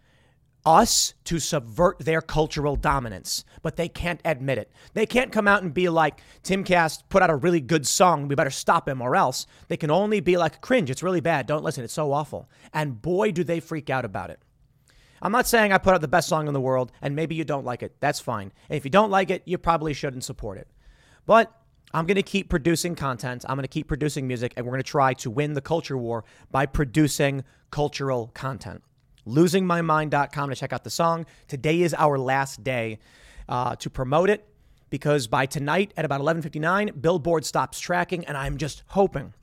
us 0.66 1.14
to 1.26 1.40
subvert 1.40 2.00
their 2.00 2.22
cultural 2.22 2.76
dominance, 2.76 3.44
but 3.62 3.76
they 3.76 3.90
can't 3.90 4.22
admit 4.24 4.58
it. 4.58 4.72
They 4.94 5.06
can't 5.06 5.32
come 5.32 5.48
out 5.48 5.64
and 5.64 5.74
be 5.74 5.90
like, 5.90 6.22
Tim 6.42 6.64
Cast 6.64 7.10
put 7.10 7.22
out 7.22 7.30
a 7.30 7.36
really 7.36 7.60
good 7.60 7.86
song, 7.86 8.28
we 8.28 8.36
better 8.36 8.50
stop 8.50 8.88
him, 8.88 9.02
or 9.02 9.16
else. 9.16 9.46
They 9.68 9.78
can 9.78 9.92
only 9.92 10.22
be 10.22 10.38
like, 10.38 10.62
cringe, 10.62 10.90
it's 10.90 11.04
really 11.04 11.20
bad, 11.20 11.48
don't 11.48 11.64
listen, 11.64 11.84
it's 11.84 11.94
so 11.94 12.14
awful. 12.14 12.50
And 12.74 13.02
boy, 13.02 13.32
do 13.32 13.44
they 13.44 13.60
freak 13.60 13.90
out 13.90 14.06
about 14.06 14.30
it. 14.30 14.40
I'm 15.22 15.32
not 15.32 15.48
saying 15.48 15.72
I 15.72 15.78
put 15.78 15.94
out 15.94 16.02
the 16.02 16.08
best 16.08 16.30
song 16.30 16.48
in 16.48 16.54
the 16.54 16.62
world, 16.62 16.92
and 17.02 17.16
maybe 17.16 17.36
you 17.36 17.44
don't 17.44 17.66
like 17.66 17.82
it. 17.82 17.96
That's 18.00 18.20
fine. 18.20 18.52
And 18.70 18.78
if 18.78 18.86
you 18.86 18.92
don't 18.92 19.12
like 19.12 19.32
it, 19.32 19.42
you 19.46 19.58
probably 19.58 19.94
shouldn't 19.94 20.26
support 20.26 20.58
it. 20.58 20.68
But 21.26 21.52
I'm 21.94 22.06
going 22.08 22.16
to 22.16 22.24
keep 22.24 22.50
producing 22.50 22.96
content. 22.96 23.46
I'm 23.48 23.56
going 23.56 23.64
to 23.64 23.68
keep 23.68 23.88
producing 23.88 24.28
music, 24.28 24.54
and 24.58 24.66
we're 24.66 24.72
going 24.72 24.84
to 24.84 24.90
try 24.90 25.14
to 25.16 25.30
win 25.30 25.54
the 25.54 25.62
culture 25.62 25.98
war 25.98 26.24
by 26.52 26.66
producing 26.66 27.44
cultural 27.70 28.32
content 28.34 28.84
losingmymind.com 29.28 30.50
to 30.50 30.56
check 30.56 30.74
out 30.74 30.84
the 30.84 30.90
song. 30.90 31.26
Today 31.48 31.82
is 31.82 31.94
our 31.94 32.18
last 32.18 32.64
day 32.64 33.00
uh, 33.48 33.76
to 33.78 33.90
promote 33.90 34.30
it 34.30 34.48
because 34.90 35.28
by 35.28 35.46
tonight 35.46 35.94
at 35.98 36.06
about 36.06 36.22
11:59, 36.22 37.02
Billboard 37.02 37.46
stops 37.46 37.80
tracking, 37.80 38.26
and 38.26 38.38
I'm 38.38 38.58
just 38.58 38.84
hoping. 38.88 39.34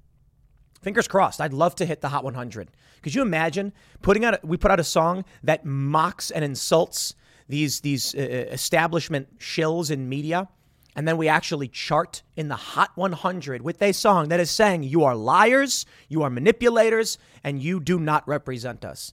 Fingers 0.83 1.09
crossed. 1.09 1.41
I'd 1.41 1.53
love 1.53 1.75
to 1.77 1.85
hit 1.85 2.01
the 2.01 2.09
Hot 2.09 2.25
100. 2.25 2.71
Could 3.03 3.15
you 3.15 3.23
imagine 3.23 3.73
putting 4.03 4.25
out? 4.25 4.35
A, 4.35 4.41
we 4.43 4.57
put 4.57 4.71
out 4.71 4.81
a 4.81 4.85
song 4.85 5.25
that 5.43 5.65
mocks 5.65 6.31
and 6.31 6.45
insults 6.45 7.15
these 7.49 7.81
these 7.81 8.15
uh, 8.15 8.19
uh 8.19 8.53
establishment 8.53 9.39
shills 9.39 9.91
in 9.91 10.09
media, 10.09 10.49
and 10.97 11.07
then 11.07 11.17
we 11.17 11.29
actually 11.29 11.69
chart 11.69 12.23
in 12.37 12.49
the 12.49 12.57
Hot 12.57 12.91
100 12.97 13.63
with 13.63 13.81
a 13.83 13.93
song 13.93 14.29
that 14.29 14.41
is 14.41 14.51
saying 14.51 14.83
you 14.83 15.05
are 15.05 15.15
liars, 15.15 15.87
you 16.09 16.23
are 16.23 16.31
manipulators, 16.31 17.19
and 17.45 17.63
you 17.63 17.81
do 17.81 17.99
not 17.99 18.27
represent 18.27 18.85
us. 18.85 19.13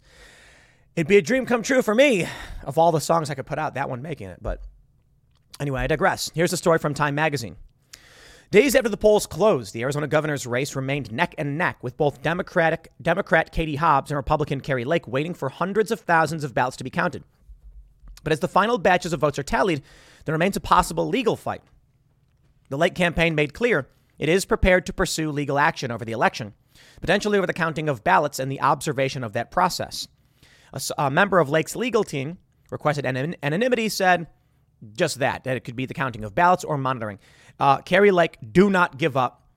It'd 0.95 1.07
be 1.07 1.17
a 1.17 1.21
dream 1.21 1.45
come 1.45 1.61
true 1.61 1.81
for 1.81 1.93
me 1.93 2.27
of 2.63 2.77
all 2.77 2.91
the 2.91 2.99
songs 2.99 3.29
I 3.29 3.35
could 3.35 3.45
put 3.45 3.59
out, 3.59 3.75
that 3.75 3.89
one 3.89 4.01
making 4.01 4.29
it. 4.29 4.41
But 4.41 4.61
anyway, 5.59 5.81
I 5.81 5.87
digress. 5.87 6.31
Here's 6.33 6.53
a 6.53 6.57
story 6.57 6.79
from 6.79 6.93
Time 6.93 7.15
Magazine. 7.15 7.55
Days 8.49 8.75
after 8.75 8.89
the 8.89 8.97
polls 8.97 9.27
closed, 9.27 9.73
the 9.73 9.83
Arizona 9.83 10.07
governor's 10.07 10.47
race 10.47 10.73
remained 10.73 11.11
neck 11.11 11.35
and 11.37 11.57
neck 11.57 11.83
with 11.83 11.97
both 11.97 12.21
Democratic 12.21 12.91
Democrat 13.01 13.51
Katie 13.51 13.75
Hobbs 13.75 14.09
and 14.09 14.15
Republican 14.15 14.61
Kari 14.61 14.85
Lake 14.85 15.05
waiting 15.05 15.33
for 15.33 15.49
hundreds 15.49 15.91
of 15.91 15.99
thousands 15.99 16.45
of 16.45 16.53
ballots 16.53 16.77
to 16.77 16.85
be 16.85 16.89
counted. 16.89 17.25
But 18.23 18.31
as 18.31 18.39
the 18.39 18.47
final 18.47 18.77
batches 18.77 19.11
of 19.11 19.19
votes 19.19 19.37
are 19.37 19.43
tallied, 19.43 19.83
there 20.27 20.33
remains 20.33 20.57
a 20.57 20.59
possible 20.59 21.07
legal 21.07 21.37
fight. 21.37 21.61
The 22.67 22.77
Lake 22.77 22.95
campaign 22.95 23.33
made 23.33 23.53
clear 23.53 23.87
it 24.19 24.27
is 24.27 24.43
prepared 24.43 24.85
to 24.87 24.93
pursue 24.93 25.31
legal 25.31 25.57
action 25.57 25.89
over 25.89 26.03
the 26.03 26.11
election, 26.11 26.53
potentially 26.99 27.37
over 27.37 27.47
the 27.47 27.53
counting 27.53 27.87
of 27.87 28.03
ballots 28.03 28.37
and 28.37 28.51
the 28.51 28.59
observation 28.59 29.23
of 29.23 29.31
that 29.31 29.51
process. 29.51 30.09
A, 30.73 30.81
a 30.97 31.09
member 31.09 31.39
of 31.39 31.49
Lake's 31.49 31.77
legal 31.77 32.03
team 32.03 32.39
requested 32.69 33.05
anonymity 33.05 33.87
said 33.87 34.27
just 34.91 35.19
that, 35.19 35.45
that 35.45 35.55
it 35.55 35.63
could 35.63 35.77
be 35.77 35.85
the 35.85 35.93
counting 35.93 36.25
of 36.25 36.35
ballots 36.35 36.65
or 36.65 36.77
monitoring. 36.77 37.19
Uh, 37.57 37.77
Kari 37.77 38.11
Lake, 38.11 38.37
do 38.51 38.69
not 38.69 38.97
give 38.97 39.15
up, 39.15 39.47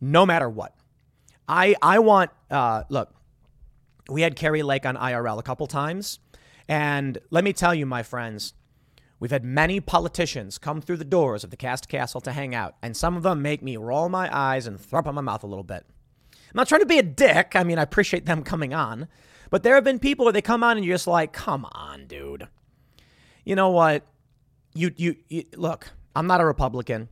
no 0.00 0.24
matter 0.24 0.48
what. 0.48 0.72
I 1.48 1.74
I 1.82 1.98
want 1.98 2.30
uh, 2.48 2.84
look. 2.88 3.12
We 4.08 4.22
had 4.22 4.36
Kari 4.36 4.62
Lake 4.62 4.86
on 4.86 4.96
IRL 4.96 5.40
a 5.40 5.42
couple 5.42 5.66
times, 5.66 6.20
and 6.68 7.18
let 7.30 7.42
me 7.42 7.52
tell 7.52 7.74
you, 7.74 7.86
my 7.86 8.04
friends, 8.04 8.54
we've 9.22 9.30
had 9.30 9.44
many 9.44 9.78
politicians 9.78 10.58
come 10.58 10.80
through 10.80 10.96
the 10.96 11.04
doors 11.04 11.44
of 11.44 11.50
the 11.50 11.56
Cast 11.56 11.88
Castle 11.88 12.20
to 12.22 12.32
hang 12.32 12.56
out, 12.56 12.74
and 12.82 12.96
some 12.96 13.16
of 13.16 13.22
them 13.22 13.40
make 13.40 13.62
me 13.62 13.76
roll 13.76 14.08
my 14.08 14.28
eyes 14.36 14.66
and 14.66 14.80
throw 14.80 14.98
up 14.98 15.14
my 15.14 15.20
mouth 15.20 15.44
a 15.44 15.46
little 15.46 15.62
bit. 15.62 15.86
I'm 16.32 16.56
not 16.56 16.66
trying 16.66 16.80
to 16.80 16.86
be 16.86 16.98
a 16.98 17.04
dick. 17.04 17.52
I 17.54 17.62
mean, 17.62 17.78
I 17.78 17.82
appreciate 17.82 18.26
them 18.26 18.42
coming 18.42 18.74
on, 18.74 19.06
but 19.48 19.62
there 19.62 19.76
have 19.76 19.84
been 19.84 20.00
people 20.00 20.24
where 20.24 20.32
they 20.32 20.42
come 20.42 20.64
on 20.64 20.76
and 20.76 20.84
you're 20.84 20.96
just 20.96 21.06
like, 21.06 21.32
come 21.32 21.64
on, 21.70 22.06
dude. 22.08 22.48
You 23.44 23.54
know 23.54 23.70
what? 23.70 24.04
You 24.74 24.90
you, 24.96 25.14
you 25.28 25.44
look. 25.54 25.92
I'm 26.16 26.26
not 26.26 26.40
a 26.40 26.44
Republican. 26.44 27.08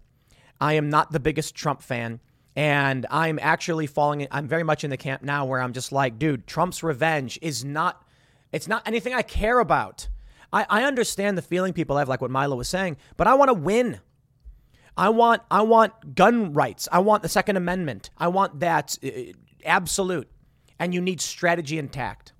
I 0.60 0.72
am 0.72 0.90
not 0.90 1.12
the 1.12 1.20
biggest 1.20 1.54
Trump 1.54 1.80
fan. 1.80 2.18
And 2.56 3.06
I'm 3.08 3.38
actually 3.40 3.86
falling, 3.86 4.26
I'm 4.32 4.48
very 4.48 4.64
much 4.64 4.82
in 4.82 4.90
the 4.90 4.96
camp 4.96 5.22
now 5.22 5.44
where 5.44 5.60
I'm 5.60 5.72
just 5.72 5.92
like, 5.92 6.18
dude, 6.18 6.48
Trump's 6.48 6.82
revenge 6.82 7.38
is 7.40 7.64
not, 7.64 8.04
it's 8.50 8.66
not 8.66 8.82
anything 8.84 9.14
I 9.14 9.22
care 9.22 9.60
about. 9.60 10.08
I, 10.52 10.66
I 10.68 10.84
understand 10.84 11.38
the 11.38 11.42
feeling 11.42 11.72
people 11.72 11.96
have, 11.96 12.08
like 12.08 12.20
what 12.20 12.30
Milo 12.30 12.56
was 12.56 12.68
saying, 12.68 12.96
but 13.16 13.26
I 13.26 13.34
want 13.34 13.48
to 13.48 13.54
win. 13.54 14.00
I 14.96 15.08
want, 15.08 15.42
I 15.50 15.62
want 15.62 16.14
gun 16.14 16.52
rights. 16.52 16.88
I 16.90 16.98
want 16.98 17.22
the 17.22 17.28
Second 17.28 17.56
Amendment. 17.56 18.10
I 18.18 18.28
want 18.28 18.60
that 18.60 18.98
uh, 19.04 19.32
absolute. 19.64 20.28
And 20.78 20.92
you 20.92 21.00
need 21.00 21.20
strategy 21.20 21.78
intact. 21.78 22.32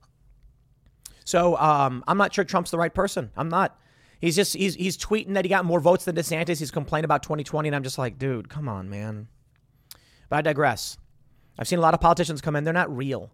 So 1.24 1.56
um, 1.58 2.02
I'm 2.08 2.18
not 2.18 2.34
sure 2.34 2.44
Trump's 2.44 2.70
the 2.70 2.78
right 2.78 2.92
person. 2.92 3.30
I'm 3.36 3.48
not. 3.48 3.78
He's 4.20 4.36
just 4.36 4.54
he's 4.54 4.74
he's 4.74 4.98
tweeting 4.98 5.34
that 5.34 5.44
he 5.44 5.48
got 5.48 5.64
more 5.64 5.80
votes 5.80 6.04
than 6.04 6.16
DeSantis. 6.16 6.58
He's 6.58 6.70
complaining 6.70 7.04
about 7.04 7.22
2020, 7.22 7.68
and 7.68 7.76
I'm 7.76 7.82
just 7.82 7.98
like, 7.98 8.18
dude, 8.18 8.48
come 8.48 8.68
on, 8.68 8.90
man. 8.90 9.28
But 10.28 10.36
I 10.36 10.42
digress. 10.42 10.98
I've 11.58 11.68
seen 11.68 11.78
a 11.78 11.82
lot 11.82 11.94
of 11.94 12.00
politicians 12.00 12.40
come 12.40 12.56
in; 12.56 12.64
they're 12.64 12.74
not 12.74 12.94
real. 12.94 13.30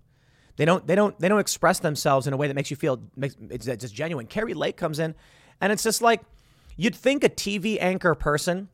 They 0.56 0.64
don't 0.64 0.86
they 0.86 0.94
don't 0.94 1.18
they 1.20 1.28
don't 1.28 1.40
express 1.40 1.80
themselves 1.80 2.26
in 2.26 2.32
a 2.32 2.36
way 2.36 2.48
that 2.48 2.54
makes 2.54 2.70
you 2.70 2.76
feel 2.76 3.02
makes 3.16 3.36
it's, 3.50 3.66
just 3.66 3.94
genuine. 3.94 4.26
Kari 4.26 4.54
Lake 4.54 4.76
comes 4.76 4.98
in, 4.98 5.14
and 5.60 5.72
it's 5.72 5.82
just 5.82 6.02
like 6.02 6.22
you'd 6.76 6.94
think 6.94 7.24
a 7.24 7.28
TV 7.28 7.78
anchor 7.80 8.14
person 8.14 8.68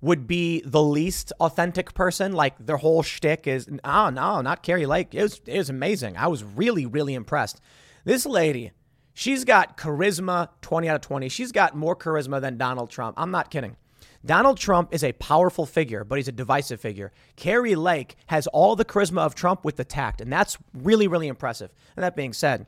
would 0.00 0.26
be 0.26 0.62
the 0.64 0.82
least 0.82 1.32
authentic 1.40 1.92
person. 1.92 2.32
Like 2.32 2.54
their 2.64 2.78
whole 2.78 3.02
shtick 3.02 3.46
is, 3.46 3.68
oh 3.84 4.08
no, 4.10 4.40
not 4.40 4.62
Kari 4.62 4.86
Lake. 4.86 5.14
It 5.14 5.22
was 5.22 5.40
it 5.46 5.58
was 5.58 5.70
amazing. 5.70 6.16
I 6.16 6.26
was 6.28 6.42
really 6.42 6.86
really 6.86 7.14
impressed. 7.14 7.60
This 8.04 8.24
lady 8.24 8.72
She's 9.20 9.44
got 9.44 9.76
charisma 9.76 10.48
20 10.62 10.88
out 10.88 10.94
of 10.94 11.00
20. 11.02 11.28
She's 11.28 11.52
got 11.52 11.76
more 11.76 11.96
charisma 11.96 12.40
than 12.40 12.56
Donald 12.56 12.88
Trump. 12.88 13.16
I'm 13.18 13.30
not 13.30 13.50
kidding. 13.50 13.76
Donald 14.24 14.58
Trump 14.58 14.92
is 14.92 15.02
a 15.02 15.12
powerful 15.14 15.64
figure, 15.64 16.04
but 16.04 16.16
he's 16.16 16.28
a 16.28 16.32
divisive 16.32 16.80
figure. 16.80 17.10
Kari 17.36 17.74
Lake 17.74 18.16
has 18.26 18.46
all 18.48 18.76
the 18.76 18.84
charisma 18.84 19.20
of 19.20 19.34
Trump 19.34 19.64
with 19.64 19.76
the 19.76 19.84
tact, 19.84 20.20
and 20.20 20.30
that's 20.30 20.58
really, 20.74 21.08
really 21.08 21.28
impressive. 21.28 21.70
And 21.96 22.04
that 22.04 22.16
being 22.16 22.34
said, 22.34 22.66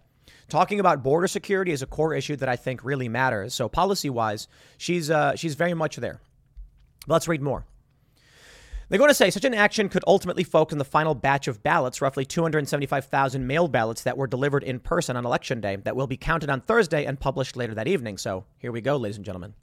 talking 0.48 0.80
about 0.80 1.02
border 1.02 1.26
security 1.26 1.72
is 1.72 1.82
a 1.82 1.86
core 1.86 2.14
issue 2.14 2.36
that 2.36 2.48
I 2.48 2.56
think 2.56 2.84
really 2.84 3.08
matters. 3.08 3.52
So 3.52 3.68
policy-wise, 3.68 4.48
she's 4.78 5.10
uh, 5.10 5.36
she's 5.36 5.54
very 5.54 5.74
much 5.74 5.96
there. 5.96 6.20
Let's 7.06 7.28
read 7.28 7.42
more. 7.42 7.66
They're 8.88 8.98
going 8.98 9.10
to 9.10 9.14
say 9.14 9.30
such 9.30 9.44
an 9.44 9.54
action 9.54 9.88
could 9.88 10.04
ultimately 10.06 10.44
focus 10.44 10.74
on 10.74 10.78
the 10.78 10.84
final 10.84 11.14
batch 11.14 11.48
of 11.48 11.62
ballots, 11.62 12.02
roughly 12.02 12.26
275,000 12.26 13.46
mail 13.46 13.66
ballots 13.66 14.02
that 14.02 14.18
were 14.18 14.26
delivered 14.26 14.62
in 14.62 14.80
person 14.80 15.16
on 15.16 15.24
election 15.24 15.62
day, 15.62 15.76
that 15.76 15.96
will 15.96 16.06
be 16.06 16.18
counted 16.18 16.50
on 16.50 16.60
Thursday 16.60 17.06
and 17.06 17.18
published 17.18 17.56
later 17.56 17.74
that 17.74 17.88
evening. 17.88 18.18
So 18.18 18.44
here 18.58 18.70
we 18.70 18.82
go, 18.82 18.98
ladies 18.98 19.16
and 19.16 19.24
gentlemen. 19.24 19.54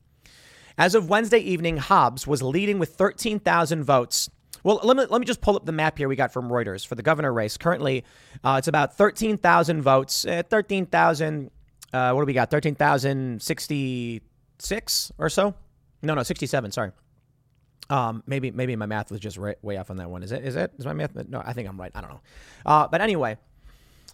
As 0.78 0.96
of 0.96 1.10
Wednesday 1.10 1.40
evening, 1.40 1.78
Hobbs 1.78 2.28
was 2.28 2.42
leading 2.42 2.80
with 2.80 2.96
13,000 2.96 3.84
votes. 3.84 4.30
Well, 4.64 4.80
let 4.84 4.98
me, 4.98 5.06
let 5.10 5.20
me 5.20 5.26
just 5.26 5.42
pull 5.42 5.56
up 5.56 5.66
the 5.66 5.72
map 5.72 5.98
here 5.98 6.10
we 6.10 6.16
got 6.16 6.34
from 6.34 6.50
Reuters 6.50 6.86
for 6.86 6.96
the 6.96 7.04
governor 7.04 7.32
race. 7.32 7.56
Currently, 7.58 8.04
uh, 8.44 8.56
it's 8.60 8.68
about 8.68 8.96
13,000 8.96 9.82
votes. 9.82 10.26
Uh, 10.26 10.44
13,000, 10.50 11.50
uh, 11.94 12.12
what 12.12 12.22
do 12.22 12.26
we 12.26 12.34
got? 12.34 12.52
13,066 12.52 15.12
or 15.18 15.30
so? 15.30 15.56
No, 16.02 16.14
no, 16.14 16.24
67, 16.24 16.72
sorry. 16.72 16.92
Um, 17.90 18.24
maybe 18.28 18.52
maybe 18.52 18.76
my 18.76 18.86
math 18.86 19.10
was 19.10 19.20
just 19.20 19.38
right, 19.38 19.58
way 19.64 19.78
off 19.78 19.90
on 19.90 19.98
that 19.98 20.12
one. 20.12 20.22
Is 20.22 20.32
it? 20.32 20.46
Is 20.46 20.56
it? 20.56 20.72
Is 20.78 20.86
my 20.86 20.94
math? 20.94 21.16
No, 21.28 21.42
I 21.44 21.54
think 21.54 21.68
I'm 21.68 21.80
right. 21.80 21.92
I 21.96 22.02
don't 22.02 22.12
know. 22.12 22.22
Uh, 22.64 22.88
but 22.88 23.02
anyway, 23.02 23.36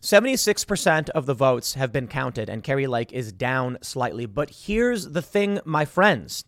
76% 0.02 1.10
of 1.10 1.26
the 1.26 1.34
votes 1.34 1.74
have 1.74 1.92
been 1.92 2.08
counted, 2.08 2.50
and 2.50 2.64
Kari 2.64 2.88
Lake 2.88 3.12
is 3.12 3.32
down 3.32 3.78
slightly. 3.82 4.26
But 4.26 4.50
here's 4.50 5.10
the 5.10 5.22
thing, 5.22 5.60
my 5.66 5.86
friends. 5.86 6.46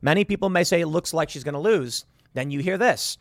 Many 0.00 0.24
people 0.24 0.48
may 0.48 0.64
say 0.64 0.80
it 0.80 0.86
looks 0.86 1.12
like 1.12 1.30
she's 1.30 1.44
going 1.44 1.54
to 1.54 1.60
lose. 1.60 2.04
Then 2.34 2.50
you 2.50 2.60
hear 2.60 2.78
this. 2.78 3.18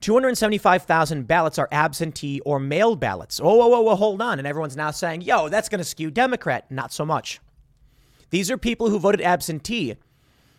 275,000 0.00 1.26
ballots 1.26 1.58
are 1.58 1.68
absentee 1.72 2.40
or 2.40 2.58
mail 2.58 2.96
ballots. 2.96 3.40
Oh, 3.42 3.54
whoa, 3.54 3.68
whoa, 3.68 3.80
whoa, 3.80 3.94
hold 3.94 4.20
on. 4.20 4.38
And 4.38 4.46
everyone's 4.46 4.76
now 4.76 4.90
saying, 4.90 5.22
yo, 5.22 5.48
that's 5.48 5.68
going 5.68 5.78
to 5.78 5.84
skew 5.84 6.10
Democrat. 6.10 6.70
Not 6.70 6.92
so 6.92 7.06
much. 7.06 7.40
These 8.30 8.50
are 8.50 8.58
people 8.58 8.90
who 8.90 8.98
voted 8.98 9.20
absentee 9.20 9.96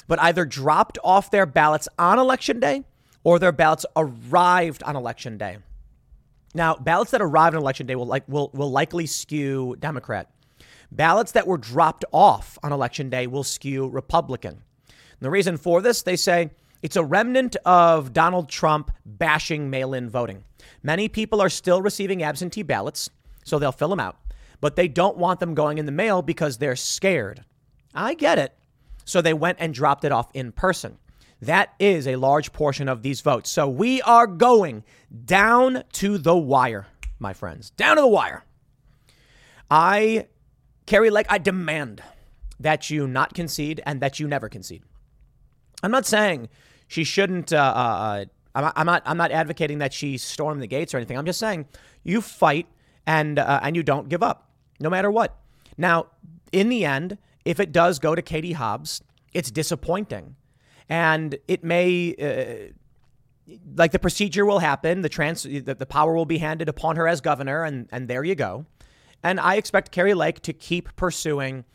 but 0.08 0.22
either 0.22 0.46
dropped 0.46 0.98
off 1.04 1.32
their 1.32 1.46
ballots 1.46 1.88
on 1.98 2.20
election 2.20 2.60
day 2.60 2.84
or 3.24 3.40
their 3.40 3.52
ballots 3.52 3.86
arrived 3.96 4.84
on 4.84 4.96
election 4.96 5.38
day. 5.38 5.58
Now, 6.56 6.74
ballots 6.76 7.12
that 7.12 7.22
arrive 7.22 7.54
on 7.54 7.62
election 7.62 7.86
day 7.86 7.96
will 7.96 8.06
like 8.06 8.24
will 8.28 8.50
will 8.54 8.72
likely 8.72 9.06
skew 9.06 9.76
Democrat. 9.78 10.32
Ballots 10.90 11.34
that 11.34 11.46
were 11.46 11.58
dropped 11.58 12.06
off 12.14 12.58
on 12.64 12.72
election 12.72 13.10
day 13.10 13.28
will 13.28 13.44
skew 13.44 13.88
Republican. 13.90 14.54
And 14.54 15.20
the 15.20 15.30
reason 15.30 15.58
for 15.58 15.82
this, 15.82 16.02
they 16.02 16.16
say, 16.16 16.52
it's 16.82 16.96
a 16.96 17.04
remnant 17.04 17.58
of 17.66 18.14
Donald 18.14 18.48
Trump 18.48 18.92
bashing 19.06 19.70
mail-in 19.70 20.10
voting. 20.10 20.46
Many 20.82 21.10
people 21.10 21.42
are 21.42 21.50
still 21.50 21.82
receiving 21.82 22.24
absentee 22.24 22.64
ballots, 22.64 23.10
so 23.44 23.60
they'll 23.60 23.72
fill 23.74 23.90
them 23.90 24.00
out, 24.00 24.18
but 24.62 24.78
they 24.78 24.88
don't 24.88 25.18
want 25.18 25.42
them 25.42 25.56
going 25.56 25.78
in 25.78 25.86
the 25.86 25.92
mail 25.92 26.22
because 26.22 26.58
they're 26.58 26.76
scared. 26.76 27.44
I 27.94 28.14
get 28.14 28.40
it. 28.40 28.54
So 29.04 29.22
they 29.22 29.34
went 29.34 29.58
and 29.60 29.74
dropped 29.74 30.06
it 30.06 30.12
off 30.12 30.30
in 30.34 30.52
person. 30.52 31.00
That 31.46 31.74
is 31.80 32.08
a 32.08 32.16
large 32.16 32.52
portion 32.54 32.90
of 32.90 33.04
these 33.04 33.22
votes. 33.22 33.50
So 33.52 33.68
we 33.68 34.02
are 34.02 34.26
going 34.26 34.84
down 35.26 35.84
to 35.94 36.18
the 36.18 36.36
wire, 36.36 36.88
my 37.20 37.34
friends. 37.34 37.70
Down 37.72 37.98
to 37.98 38.02
the 38.02 38.08
wire. 38.08 38.44
I, 39.70 40.28
Kari 40.88 41.12
Lake, 41.12 41.28
I 41.30 41.38
demand 41.38 42.02
that 42.60 42.90
you 42.90 43.08
not 43.08 43.34
concede 43.34 43.82
and 43.86 44.02
that 44.02 44.20
you 44.20 44.28
never 44.28 44.50
concede. 44.50 44.84
I'm 45.84 45.92
not 45.92 46.06
saying 46.06 46.50
she 46.88 47.04
shouldn't. 47.04 47.54
Uh, 47.54 47.58
uh, 47.58 48.26
uh 48.56 48.72
I'm, 48.76 48.86
not. 48.86 49.04
I'm 49.06 49.18
not 49.18 49.32
advocating 49.32 49.80
that 49.80 49.94
she 49.94 50.18
storm 50.18 50.60
the 50.60 50.68
gates 50.68 50.94
or 50.94 50.98
anything. 50.98 51.18
I'm 51.18 51.26
just 51.26 51.40
saying 51.40 51.68
you 52.04 52.22
fight 52.22 52.68
and 53.06 53.38
uh, 53.38 53.60
and 53.62 53.76
you 53.76 53.84
don't 53.84 54.10
give 54.10 54.24
up, 54.24 54.50
no 54.80 54.90
matter 54.90 55.12
what. 55.12 55.38
Now, 55.78 56.08
in 56.52 56.70
the 56.70 56.86
end, 56.86 57.18
if 57.44 57.60
it 57.60 57.72
does 57.72 58.00
go 58.00 58.16
to 58.16 58.22
Katie 58.22 58.54
Hobbs, 58.54 59.04
it's 59.34 59.52
disappointing. 59.52 60.38
And 60.90 61.38
it 61.48 61.64
may, 61.64 62.16
uh, 62.16 63.56
like 63.76 63.92
the 63.92 64.00
procedure 64.00 64.46
will 64.46 64.60
happen, 64.60 65.02
the, 65.02 65.10
trans, 65.10 65.44
the, 65.44 65.60
the 65.60 65.86
power 65.86 66.16
will 66.16 66.26
be 66.26 66.38
handed 66.38 66.70
upon 66.70 66.96
her 66.96 67.08
as 67.08 67.22
governor, 67.22 67.64
and, 67.64 67.88
and 67.92 68.08
there 68.08 68.24
you 68.24 68.36
go. 68.36 68.66
And 69.24 69.40
I 69.40 69.56
expect 69.56 69.92
Kari 69.92 70.14
Lake 70.14 70.42
to 70.42 70.54
keep 70.54 70.96
pursuing 70.96 71.66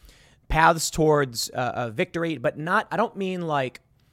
paths 0.49 0.91
towards 0.91 1.49
uh, 1.51 1.91
victory, 1.91 2.39
but 2.39 2.59
not, 2.59 2.87
I 2.91 2.97
don't 2.97 3.17
mean 3.17 3.43
like 3.43 3.81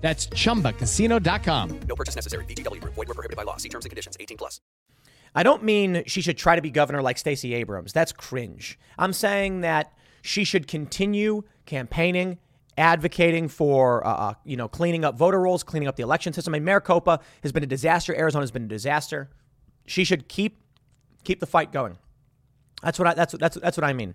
That's 0.00 0.26
ChumbaCasino.com. 0.28 1.80
No 1.86 1.94
purchase 1.94 2.16
necessary. 2.16 2.44
VGW. 2.46 2.80
Void 2.80 2.96
were 2.96 3.06
prohibited 3.06 3.36
by 3.36 3.42
law. 3.42 3.56
See 3.58 3.68
terms 3.68 3.84
and 3.84 3.90
conditions. 3.90 4.16
18 4.18 4.36
plus. 4.36 4.60
I 5.34 5.42
don't 5.42 5.62
mean 5.62 6.02
she 6.06 6.22
should 6.22 6.38
try 6.38 6.56
to 6.56 6.62
be 6.62 6.70
governor 6.70 7.02
like 7.02 7.18
Stacey 7.18 7.54
Abrams. 7.54 7.92
That's 7.92 8.12
cringe. 8.12 8.78
I'm 8.98 9.12
saying 9.12 9.60
that 9.60 9.92
she 10.22 10.44
should 10.44 10.66
continue 10.66 11.42
campaigning, 11.66 12.38
advocating 12.76 13.48
for, 13.48 14.04
uh, 14.06 14.10
uh 14.10 14.34
you 14.44 14.56
know, 14.56 14.68
cleaning 14.68 15.04
up 15.04 15.16
voter 15.16 15.40
rolls, 15.40 15.62
cleaning 15.62 15.88
up 15.88 15.96
the 15.96 16.02
election 16.02 16.32
system. 16.32 16.54
I 16.54 16.58
mean, 16.58 16.64
Maricopa 16.64 17.20
has 17.42 17.52
been 17.52 17.62
a 17.62 17.66
disaster. 17.66 18.16
Arizona 18.16 18.42
has 18.42 18.50
been 18.50 18.64
a 18.64 18.68
disaster. 18.68 19.30
She 19.86 20.04
should 20.04 20.28
keep 20.28 20.62
keep 21.22 21.40
the 21.40 21.46
fight 21.46 21.72
going. 21.72 21.98
That's 22.82 22.98
what 22.98 23.08
I, 23.08 23.14
that's 23.14 23.34
that's 23.34 23.56
that's 23.56 23.76
what 23.76 23.84
I 23.84 23.92
mean. 23.92 24.14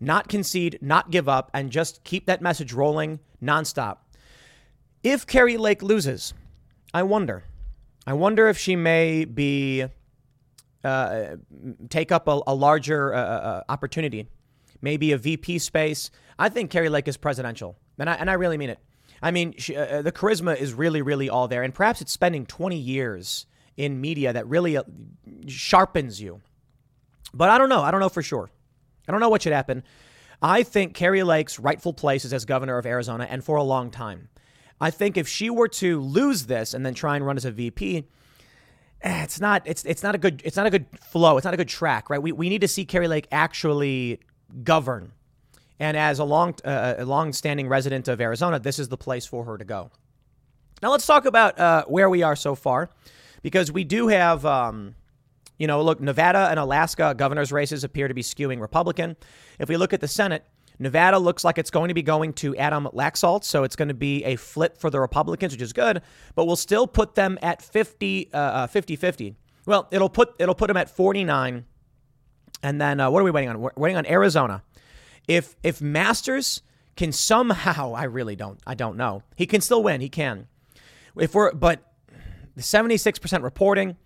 Not 0.00 0.28
concede, 0.28 0.78
not 0.80 1.10
give 1.12 1.28
up, 1.28 1.50
and 1.54 1.70
just 1.70 2.02
keep 2.02 2.26
that 2.26 2.42
message 2.42 2.72
rolling 2.72 3.20
nonstop. 3.40 3.98
If 5.02 5.26
Kari 5.26 5.56
Lake 5.56 5.82
loses, 5.82 6.32
I 6.94 7.02
wonder. 7.02 7.44
I 8.06 8.12
wonder 8.12 8.48
if 8.48 8.58
she 8.58 8.76
may 8.76 9.24
be 9.24 9.84
uh, 10.84 11.36
take 11.88 12.12
up 12.12 12.28
a, 12.28 12.40
a 12.46 12.54
larger 12.54 13.14
uh, 13.14 13.18
uh, 13.18 13.22
uh 13.22 13.62
opportunity, 13.68 14.28
maybe 14.80 15.12
a 15.12 15.18
VP 15.18 15.58
space. 15.58 16.10
I 16.38 16.48
think 16.48 16.70
Kari 16.70 16.88
Lake 16.88 17.08
is 17.08 17.16
presidential, 17.16 17.76
and 17.98 18.10
I, 18.10 18.14
and 18.14 18.30
I 18.30 18.34
really 18.34 18.58
mean 18.58 18.70
it. 18.70 18.78
I 19.22 19.30
mean, 19.30 19.54
she, 19.58 19.76
uh, 19.76 19.98
uh, 19.98 20.02
the 20.02 20.12
charisma 20.12 20.56
is 20.56 20.74
really, 20.74 21.02
really 21.02 21.28
all 21.28 21.46
there, 21.46 21.62
and 21.62 21.74
perhaps 21.74 22.00
it's 22.00 22.12
spending 22.12 22.46
20 22.46 22.76
years 22.76 23.46
in 23.76 24.00
media 24.00 24.32
that 24.32 24.46
really 24.48 24.78
sharpens 25.46 26.20
you. 26.20 26.40
But 27.32 27.48
I 27.50 27.58
don't 27.58 27.68
know. 27.68 27.82
I 27.82 27.90
don't 27.90 28.00
know 28.00 28.08
for 28.08 28.22
sure. 28.22 28.50
I 29.08 29.12
don't 29.12 29.20
know 29.20 29.28
what 29.28 29.42
should 29.42 29.52
happen. 29.52 29.84
I 30.42 30.64
think 30.64 30.94
Kari 30.94 31.22
Lake's 31.22 31.58
rightful 31.58 31.92
place 31.92 32.24
is 32.24 32.32
as 32.32 32.44
governor 32.44 32.78
of 32.78 32.86
Arizona, 32.86 33.26
and 33.30 33.42
for 33.44 33.56
a 33.56 33.62
long 33.62 33.90
time. 33.90 34.28
I 34.82 34.90
think 34.90 35.16
if 35.16 35.28
she 35.28 35.48
were 35.48 35.68
to 35.68 36.00
lose 36.00 36.46
this 36.46 36.74
and 36.74 36.84
then 36.84 36.92
try 36.92 37.14
and 37.14 37.24
run 37.24 37.36
as 37.36 37.44
a 37.44 37.52
VP, 37.52 38.04
eh, 39.02 39.22
it's 39.22 39.40
not 39.40 39.62
it's 39.64 39.84
it's 39.84 40.02
not 40.02 40.16
a 40.16 40.18
good 40.18 40.42
it's 40.44 40.56
not 40.56 40.66
a 40.66 40.70
good 40.70 40.86
flow. 41.00 41.36
It's 41.36 41.44
not 41.44 41.54
a 41.54 41.56
good 41.56 41.68
track, 41.68 42.10
right? 42.10 42.20
We 42.20 42.32
we 42.32 42.48
need 42.48 42.62
to 42.62 42.68
see 42.68 42.84
Kari 42.84 43.06
Lake 43.06 43.28
actually 43.30 44.18
govern. 44.64 45.12
And 45.78 45.96
as 45.96 46.18
a 46.18 46.24
long 46.24 46.56
uh, 46.64 46.94
a 46.98 47.04
long-standing 47.04 47.68
resident 47.68 48.08
of 48.08 48.20
Arizona, 48.20 48.58
this 48.58 48.80
is 48.80 48.88
the 48.88 48.96
place 48.96 49.24
for 49.24 49.44
her 49.44 49.56
to 49.56 49.64
go. 49.64 49.92
Now 50.82 50.90
let's 50.90 51.06
talk 51.06 51.26
about 51.26 51.60
uh, 51.60 51.84
where 51.86 52.10
we 52.10 52.24
are 52.24 52.34
so 52.34 52.56
far, 52.56 52.90
because 53.40 53.70
we 53.70 53.84
do 53.84 54.08
have. 54.08 54.44
Um, 54.44 54.96
you 55.58 55.68
know, 55.68 55.80
look, 55.80 56.00
Nevada 56.00 56.48
and 56.50 56.58
Alaska 56.58 57.14
governor's 57.16 57.52
races 57.52 57.84
appear 57.84 58.08
to 58.08 58.14
be 58.14 58.22
skewing 58.22 58.60
Republican. 58.60 59.14
If 59.60 59.68
we 59.68 59.76
look 59.76 59.92
at 59.92 60.00
the 60.00 60.08
Senate, 60.08 60.44
Nevada 60.82 61.18
looks 61.18 61.44
like 61.44 61.58
it's 61.58 61.70
going 61.70 61.88
to 61.88 61.94
be 61.94 62.02
going 62.02 62.32
to 62.34 62.56
Adam 62.56 62.88
Laxalt, 62.92 63.44
so 63.44 63.64
it's 63.64 63.76
going 63.76 63.88
to 63.88 63.94
be 63.94 64.24
a 64.24 64.36
flip 64.36 64.76
for 64.76 64.90
the 64.90 65.00
Republicans, 65.00 65.52
which 65.52 65.62
is 65.62 65.72
good, 65.72 66.02
but 66.34 66.44
we'll 66.44 66.56
still 66.56 66.86
put 66.86 67.14
them 67.14 67.38
at 67.42 67.62
50 67.62 68.32
uh, 68.32 68.36
uh 68.36 68.66
50 68.66 69.36
Well, 69.66 69.88
it'll 69.90 70.08
put 70.08 70.34
it'll 70.38 70.54
put 70.54 70.68
them 70.68 70.76
at 70.76 70.90
49. 70.90 71.64
And 72.64 72.80
then 72.80 73.00
uh, 73.00 73.10
what 73.10 73.20
are 73.20 73.24
we 73.24 73.30
waiting 73.30 73.50
on? 73.50 73.60
We're 73.60 73.70
waiting 73.76 73.96
on 73.96 74.06
Arizona. 74.06 74.62
If 75.26 75.56
if 75.62 75.80
Masters 75.80 76.62
can 76.96 77.12
somehow, 77.12 77.94
I 77.96 78.04
really 78.04 78.36
don't, 78.36 78.60
I 78.66 78.74
don't 78.74 78.96
know. 78.96 79.22
He 79.36 79.46
can 79.46 79.60
still 79.60 79.82
win. 79.82 80.00
He 80.00 80.08
can. 80.08 80.48
If 81.16 81.34
we're 81.34 81.52
but 81.52 81.92
the 82.54 82.62
76% 82.62 83.42
reporting, 83.42 83.96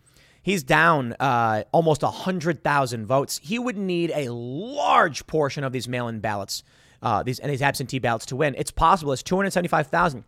He's 0.46 0.62
down 0.62 1.14
uh, 1.18 1.64
almost 1.72 2.04
100,000 2.04 3.04
votes. 3.04 3.40
He 3.42 3.58
would 3.58 3.76
need 3.76 4.12
a 4.14 4.28
large 4.28 5.26
portion 5.26 5.64
of 5.64 5.72
these 5.72 5.88
mail 5.88 6.06
in 6.06 6.20
ballots 6.20 6.62
uh, 7.02 7.24
these, 7.24 7.40
and 7.40 7.50
these 7.50 7.62
absentee 7.62 7.98
ballots 7.98 8.26
to 8.26 8.36
win. 8.36 8.54
It's 8.56 8.70
possible. 8.70 9.12
It's 9.12 9.24
275,000. 9.24 10.22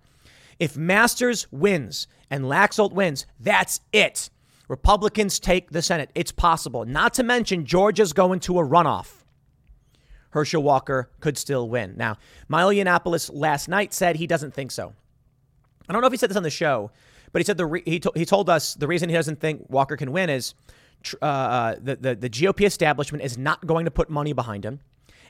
If 0.58 0.76
Masters 0.76 1.46
wins 1.52 2.08
and 2.30 2.46
Laxalt 2.46 2.92
wins, 2.92 3.26
that's 3.38 3.80
it. 3.92 4.28
Republicans 4.66 5.38
take 5.38 5.70
the 5.70 5.82
Senate. 5.82 6.10
It's 6.16 6.32
possible. 6.32 6.84
Not 6.84 7.14
to 7.14 7.22
mention, 7.22 7.64
Georgia's 7.64 8.12
going 8.12 8.40
to 8.40 8.58
a 8.58 8.66
runoff. 8.66 9.22
Herschel 10.30 10.64
Walker 10.64 11.10
could 11.20 11.38
still 11.38 11.68
win. 11.68 11.94
Now, 11.96 12.16
Milo 12.48 12.72
Yiannopoulos 12.72 13.30
last 13.32 13.68
night 13.68 13.94
said 13.94 14.16
he 14.16 14.26
doesn't 14.26 14.52
think 14.52 14.72
so. 14.72 14.94
I 15.88 15.92
don't 15.92 16.02
know 16.02 16.08
if 16.08 16.12
he 16.12 16.18
said 16.18 16.28
this 16.28 16.36
on 16.36 16.42
the 16.42 16.50
show, 16.50 16.90
but 17.32 17.40
he 17.40 17.44
said 17.44 17.56
the 17.56 17.66
re- 17.66 17.82
he, 17.84 18.00
to- 18.00 18.12
he 18.14 18.24
told 18.24 18.48
us 18.50 18.74
the 18.74 18.86
reason 18.86 19.08
he 19.08 19.14
doesn't 19.14 19.40
think 19.40 19.64
Walker 19.68 19.96
can 19.96 20.12
win 20.12 20.30
is 20.30 20.54
uh, 21.22 21.26
uh, 21.26 21.74
the, 21.80 21.96
the 21.96 22.14
the 22.16 22.30
GOP 22.30 22.66
establishment 22.66 23.22
is 23.22 23.38
not 23.38 23.66
going 23.66 23.84
to 23.84 23.90
put 23.90 24.10
money 24.10 24.32
behind 24.32 24.64
him, 24.64 24.80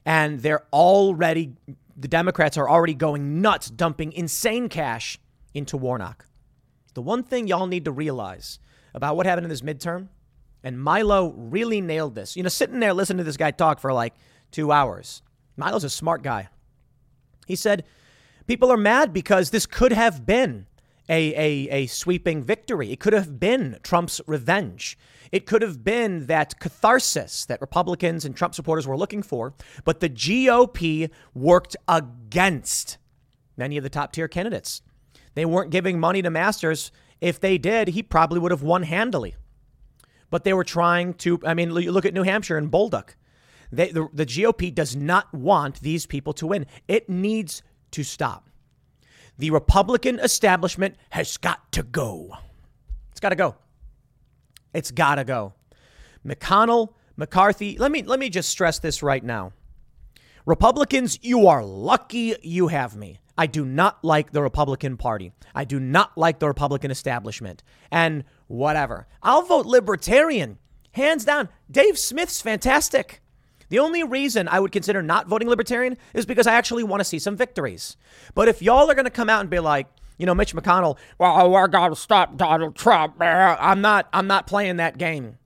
and 0.05 0.40
they're 0.40 0.64
already 0.72 1.53
the 1.96 2.09
Democrats 2.09 2.57
are 2.57 2.68
already 2.68 2.94
going 2.94 3.40
nuts, 3.40 3.68
dumping 3.68 4.12
insane 4.12 4.68
cash 4.68 5.18
into 5.53 5.76
Warnock. 5.76 6.26
The 6.94 7.03
one 7.03 7.22
thing 7.22 7.46
y'all 7.49 7.66
need 7.66 7.84
to 7.84 7.92
realize 7.92 8.59
about 8.94 9.16
what 9.16 9.26
happened 9.26 9.44
in 9.44 9.51
this 9.51 9.61
midterm, 9.61 10.09
and 10.62 10.80
Milo 10.80 11.32
really 11.36 11.80
nailed 11.80 12.14
this. 12.14 12.36
You 12.36 12.42
know, 12.42 12.49
sitting 12.49 12.80
there 12.80 12.94
listening 12.94 13.18
to 13.18 13.24
this 13.24 13.36
guy 13.36 13.51
talk 13.51 13.80
for 13.80 13.92
like 13.92 14.14
two 14.51 14.72
hours. 14.72 15.22
Milo's 15.57 15.84
a 15.84 15.90
smart 15.90 16.22
guy. 16.22 16.49
He 17.46 17.57
said, 17.57 17.84
People 18.46 18.72
are 18.72 18.78
mad 18.78 19.12
because 19.12 19.51
this 19.51 19.66
could 19.66 19.92
have 19.92 20.24
been 20.24 20.66
a, 21.09 21.35
a, 21.35 21.69
a 21.71 21.87
sweeping 21.87 22.43
victory. 22.43 22.93
It 22.93 23.01
could 23.01 23.13
have 23.13 23.41
been 23.41 23.79
Trump's 23.83 24.21
revenge. 24.27 24.99
It 25.33 25.47
could 25.47 25.63
have 25.63 25.85
been 25.85 26.27
that 26.27 26.59
catharsis 26.59 27.45
that 27.47 27.61
Republicans 27.61 28.25
and 28.25 28.37
Trump 28.37 28.55
supporters 28.55 28.87
were 28.87 28.97
looking 28.97 29.23
for, 29.23 29.55
but 29.85 30.01
the 30.01 30.09
GOP 30.09 31.11
worked 31.35 31.77
against 31.87 32.99
many 33.57 33.77
of 33.77 33.83
the 33.83 33.91
top 33.91 34.13
tier 34.13 34.29
candidates. 34.29 34.83
They 35.35 35.45
weren't 35.45 35.71
giving 35.71 36.01
money 36.01 36.23
to 36.23 36.31
Masters. 36.31 36.91
If 37.21 37.41
they 37.41 37.59
did, 37.59 37.89
he 37.89 38.03
probably 38.03 38.39
would 38.39 38.51
have 38.51 38.63
won 38.63 38.85
handily. 38.85 39.37
But 40.31 40.45
they 40.45 40.53
were 40.53 40.65
trying 40.65 41.15
to, 41.15 41.41
I 41.45 41.55
mean, 41.55 41.73
look 41.73 42.05
at 42.05 42.15
New 42.15 42.23
Hampshire 42.23 42.59
and 42.59 42.71
Bolduc. 42.71 43.11
They, 43.71 43.91
the, 43.91 44.09
the 44.13 44.27
GOP 44.27 44.75
does 44.75 44.97
not 44.97 45.33
want 45.35 45.81
these 45.81 46.07
people 46.07 46.33
to 46.35 46.47
win. 46.47 46.67
It 46.87 47.09
needs 47.09 47.63
to 47.93 48.03
stop. 48.03 48.49
The 49.39 49.51
Republican 49.51 50.18
establishment 50.18 50.97
has 51.11 51.36
got 51.36 51.70
to 51.72 51.82
go. 51.82 52.36
It's 53.12 53.20
got 53.20 53.30
to 53.30 53.36
go. 53.36 53.55
It's 54.74 54.91
got 54.91 55.16
to 55.16 55.24
go. 55.24 55.55
McConnell, 56.26 56.95
McCarthy, 57.16 57.78
let 57.78 57.91
me 57.91 58.03
let 58.03 58.18
me 58.18 58.28
just 58.28 58.49
stress 58.49 58.78
this 58.78 59.03
right 59.03 59.22
now. 59.22 59.53
Republicans, 60.47 61.18
you 61.22 61.47
are 61.47 61.64
lucky 61.64 62.34
you 62.43 62.68
have 62.68 62.97
me. 62.97 63.18
I 63.36 63.47
do 63.47 63.64
not 63.64 64.03
like 64.03 64.32
the 64.32 64.43
Republican 64.43 64.97
Party. 64.97 65.32
I 65.55 65.64
do 65.64 65.78
not 65.78 66.18
like 66.18 66.41
the 66.41 66.49
Republican 66.49 66.91
establishment. 66.91 67.62
And 67.91 68.24
whatever. 68.49 69.07
I'll 69.22 69.43
vote 69.43 69.66
libertarian. 69.66 70.59
Hands 70.93 71.24
down. 71.24 71.49
Dave 71.70 71.99
Smith's 71.99 72.43
fantastic. 72.43 73.20
The 73.69 73.79
only 73.79 74.03
reason 74.03 74.49
I 74.49 74.61
would 74.61 74.73
consider 74.73 75.03
not 75.03 75.27
voting 75.27 75.49
libertarian 75.49 75.97
is 76.14 76.27
because 76.27 76.47
I 76.47 76.55
actually 76.55 76.85
want 76.85 77.01
to 77.01 77.05
see 77.05 77.19
some 77.19 77.37
victories. 77.37 77.97
But 78.35 78.49
if 78.49 78.62
y'all 78.62 78.91
are 78.91 78.95
going 78.95 79.05
to 79.05 79.11
come 79.11 79.29
out 79.29 79.41
and 79.41 79.51
be 79.51 79.59
like, 79.59 79.87
you 80.16 80.27
know, 80.27 80.35
Mitch 80.35 80.55
McConnell, 80.55 80.99
well, 81.19 81.35
oh, 81.41 81.55
I 81.55 81.66
got 81.69 81.89
to 81.89 81.97
stop 81.97 82.37
Donald 82.37 82.75
Trump. 82.75 83.16
I'm 83.21 83.81
not. 83.81 84.09
I'm 84.12 84.27
not 84.27 84.47
playing 84.47 84.79
that 84.79 84.99
game. 84.99 85.39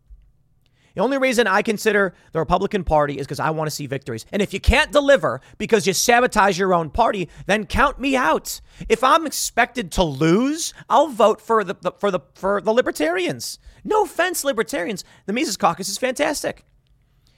The 0.94 1.00
only 1.00 1.16
reason 1.16 1.46
I 1.46 1.62
consider 1.62 2.14
the 2.32 2.38
Republican 2.38 2.84
Party 2.84 3.18
is 3.18 3.26
because 3.26 3.40
I 3.40 3.50
want 3.50 3.68
to 3.68 3.74
see 3.74 3.86
victories. 3.86 4.26
And 4.30 4.42
if 4.42 4.52
you 4.52 4.60
can't 4.60 4.92
deliver 4.92 5.40
because 5.56 5.86
you 5.86 5.94
sabotage 5.94 6.58
your 6.58 6.74
own 6.74 6.90
party, 6.90 7.30
then 7.46 7.64
count 7.64 7.98
me 7.98 8.14
out. 8.14 8.60
If 8.88 9.02
I'm 9.02 9.24
expected 9.26 9.90
to 9.92 10.02
lose, 10.04 10.74
I'll 10.90 11.08
vote 11.08 11.40
for 11.40 11.64
the, 11.64 11.76
the 11.80 11.92
for 11.92 12.10
the 12.10 12.20
for 12.34 12.60
the 12.60 12.72
Libertarians. 12.72 13.58
No 13.84 14.04
offense, 14.04 14.44
Libertarians. 14.44 15.02
The 15.26 15.32
Mises 15.32 15.56
Caucus 15.56 15.88
is 15.88 15.98
fantastic. 15.98 16.64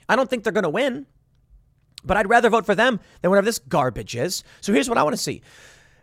I 0.07 0.15
don't 0.15 0.29
think 0.29 0.43
they're 0.43 0.53
going 0.53 0.63
to 0.63 0.69
win, 0.69 1.05
but 2.03 2.17
I'd 2.17 2.29
rather 2.29 2.49
vote 2.49 2.65
for 2.65 2.75
them 2.75 2.99
than 3.21 3.31
whatever 3.31 3.45
this 3.45 3.59
garbage 3.59 4.15
is. 4.15 4.43
So 4.61 4.73
here's 4.73 4.89
what 4.89 4.97
I 4.97 5.03
want 5.03 5.15
to 5.15 5.21
see 5.21 5.41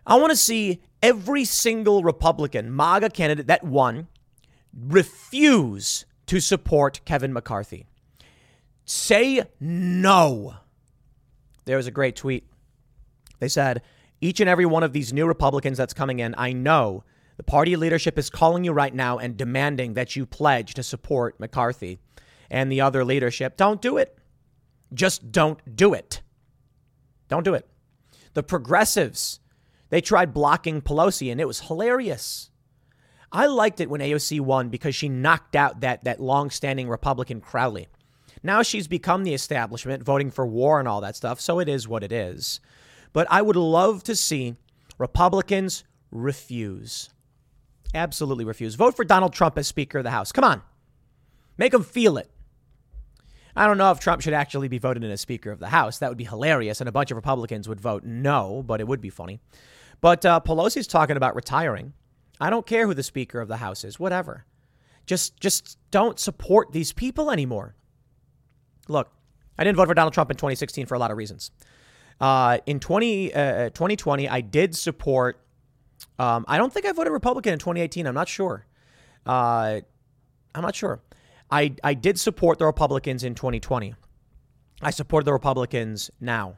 I 0.06 0.16
want 0.16 0.30
to 0.30 0.36
see 0.36 0.82
every 1.02 1.44
single 1.44 2.02
Republican 2.02 2.74
MAGA 2.74 3.10
candidate 3.10 3.46
that 3.46 3.64
won 3.64 4.08
refuse 4.74 6.04
to 6.26 6.40
support 6.40 7.00
Kevin 7.04 7.32
McCarthy. 7.32 7.86
Say 8.84 9.42
no. 9.60 10.54
There 11.64 11.76
was 11.76 11.86
a 11.86 11.92
great 11.92 12.16
tweet. 12.16 12.48
They 13.38 13.48
said, 13.48 13.82
each 14.20 14.40
and 14.40 14.48
every 14.48 14.66
one 14.66 14.82
of 14.82 14.92
these 14.92 15.12
new 15.12 15.26
Republicans 15.26 15.78
that's 15.78 15.94
coming 15.94 16.20
in, 16.20 16.34
I 16.38 16.52
know 16.52 17.04
the 17.36 17.42
party 17.42 17.76
leadership 17.76 18.18
is 18.18 18.30
calling 18.30 18.64
you 18.64 18.72
right 18.72 18.94
now 18.94 19.18
and 19.18 19.36
demanding 19.36 19.94
that 19.94 20.16
you 20.16 20.26
pledge 20.26 20.74
to 20.74 20.82
support 20.82 21.38
McCarthy 21.40 21.98
and 22.52 22.70
the 22.70 22.82
other 22.82 23.04
leadership. 23.04 23.56
Don't 23.56 23.80
do 23.80 23.96
it. 23.96 24.16
Just 24.92 25.32
don't 25.32 25.74
do 25.74 25.94
it. 25.94 26.20
Don't 27.28 27.44
do 27.44 27.54
it. 27.54 27.66
The 28.34 28.42
progressives, 28.42 29.40
they 29.88 30.02
tried 30.02 30.34
blocking 30.34 30.82
Pelosi 30.82 31.32
and 31.32 31.40
it 31.40 31.48
was 31.48 31.60
hilarious. 31.60 32.50
I 33.32 33.46
liked 33.46 33.80
it 33.80 33.88
when 33.88 34.02
AOC 34.02 34.40
won 34.40 34.68
because 34.68 34.94
she 34.94 35.08
knocked 35.08 35.56
out 35.56 35.80
that, 35.80 36.04
that 36.04 36.20
long-standing 36.20 36.88
Republican 36.88 37.40
Crowley. 37.40 37.88
Now 38.42 38.60
she's 38.62 38.86
become 38.86 39.24
the 39.24 39.32
establishment, 39.32 40.02
voting 40.02 40.30
for 40.30 40.46
war 40.46 40.78
and 40.78 40.86
all 40.86 41.00
that 41.00 41.16
stuff, 41.16 41.40
so 41.40 41.58
it 41.58 41.70
is 41.70 41.88
what 41.88 42.04
it 42.04 42.12
is. 42.12 42.60
But 43.14 43.26
I 43.30 43.40
would 43.40 43.56
love 43.56 44.02
to 44.04 44.14
see 44.14 44.56
Republicans 44.98 45.84
refuse. 46.10 47.08
Absolutely 47.94 48.44
refuse. 48.44 48.74
Vote 48.74 48.94
for 48.94 49.04
Donald 49.04 49.32
Trump 49.32 49.56
as 49.56 49.66
Speaker 49.66 49.98
of 49.98 50.04
the 50.04 50.10
House. 50.10 50.32
Come 50.32 50.44
on. 50.44 50.62
Make 51.56 51.72
them 51.72 51.84
feel 51.84 52.18
it. 52.18 52.30
I 53.54 53.66
don't 53.66 53.78
know 53.78 53.90
if 53.90 54.00
Trump 54.00 54.22
should 54.22 54.32
actually 54.32 54.68
be 54.68 54.78
voted 54.78 55.04
in 55.04 55.10
as 55.10 55.20
Speaker 55.20 55.50
of 55.50 55.58
the 55.58 55.68
House. 55.68 55.98
That 55.98 56.08
would 56.08 56.18
be 56.18 56.24
hilarious, 56.24 56.80
and 56.80 56.88
a 56.88 56.92
bunch 56.92 57.10
of 57.10 57.16
Republicans 57.16 57.68
would 57.68 57.80
vote 57.80 58.04
no, 58.04 58.62
but 58.66 58.80
it 58.80 58.88
would 58.88 59.00
be 59.00 59.10
funny. 59.10 59.40
But 60.00 60.24
uh, 60.24 60.40
Pelosi's 60.40 60.86
talking 60.86 61.16
about 61.16 61.36
retiring. 61.36 61.92
I 62.40 62.50
don't 62.50 62.66
care 62.66 62.86
who 62.86 62.94
the 62.94 63.02
Speaker 63.02 63.40
of 63.40 63.48
the 63.48 63.58
House 63.58 63.84
is, 63.84 64.00
whatever. 64.00 64.46
Just, 65.06 65.38
just 65.38 65.78
don't 65.90 66.18
support 66.18 66.72
these 66.72 66.92
people 66.92 67.30
anymore. 67.30 67.74
Look, 68.88 69.10
I 69.58 69.64
didn't 69.64 69.76
vote 69.76 69.88
for 69.88 69.94
Donald 69.94 70.14
Trump 70.14 70.30
in 70.30 70.36
2016 70.36 70.86
for 70.86 70.94
a 70.94 70.98
lot 70.98 71.10
of 71.10 71.16
reasons. 71.16 71.50
Uh, 72.20 72.58
in 72.66 72.80
20, 72.80 73.34
uh, 73.34 73.70
2020, 73.70 74.28
I 74.28 74.40
did 74.40 74.74
support. 74.74 75.40
Um, 76.18 76.44
I 76.48 76.56
don't 76.56 76.72
think 76.72 76.86
I 76.86 76.92
voted 76.92 77.12
Republican 77.12 77.52
in 77.52 77.58
2018. 77.58 78.06
I'm 78.06 78.14
not 78.14 78.28
sure. 78.28 78.66
Uh, 79.26 79.80
I'm 80.54 80.62
not 80.62 80.74
sure. 80.74 81.00
I, 81.52 81.74
I 81.84 81.92
did 81.92 82.18
support 82.18 82.58
the 82.58 82.64
Republicans 82.64 83.22
in 83.22 83.34
2020. 83.34 83.94
I 84.80 84.90
support 84.90 85.26
the 85.26 85.34
Republicans 85.34 86.10
now. 86.18 86.56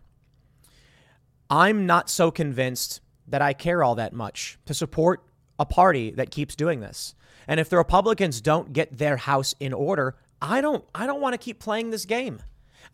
I'm 1.51 1.85
not 1.85 2.09
so 2.09 2.31
convinced 2.31 3.01
that 3.27 3.43
I 3.43 3.55
care 3.55 3.83
all 3.83 3.97
that 3.97 4.13
much 4.13 4.57
to 4.67 4.73
support 4.73 5.25
a 5.59 5.67
party 5.67 6.13
that 6.13 6.31
keeps 6.31 6.55
doing 6.55 6.79
this. 6.79 7.17
And 7.49 7.59
if 7.59 7.69
the 7.69 7.77
Republicans 7.77 8.41
don't 8.41 8.73
get 8.73 8.97
their 8.97 9.17
house 9.17 9.53
in 9.59 9.73
order, 9.73 10.17
I 10.41 10.61
don't 10.61 10.85
I 10.95 11.07
don't 11.07 11.21
want 11.21 11.35
to 11.35 11.39
keep 11.39 11.59
playing 11.59 11.91
this 11.91 12.05
game. 12.05 12.41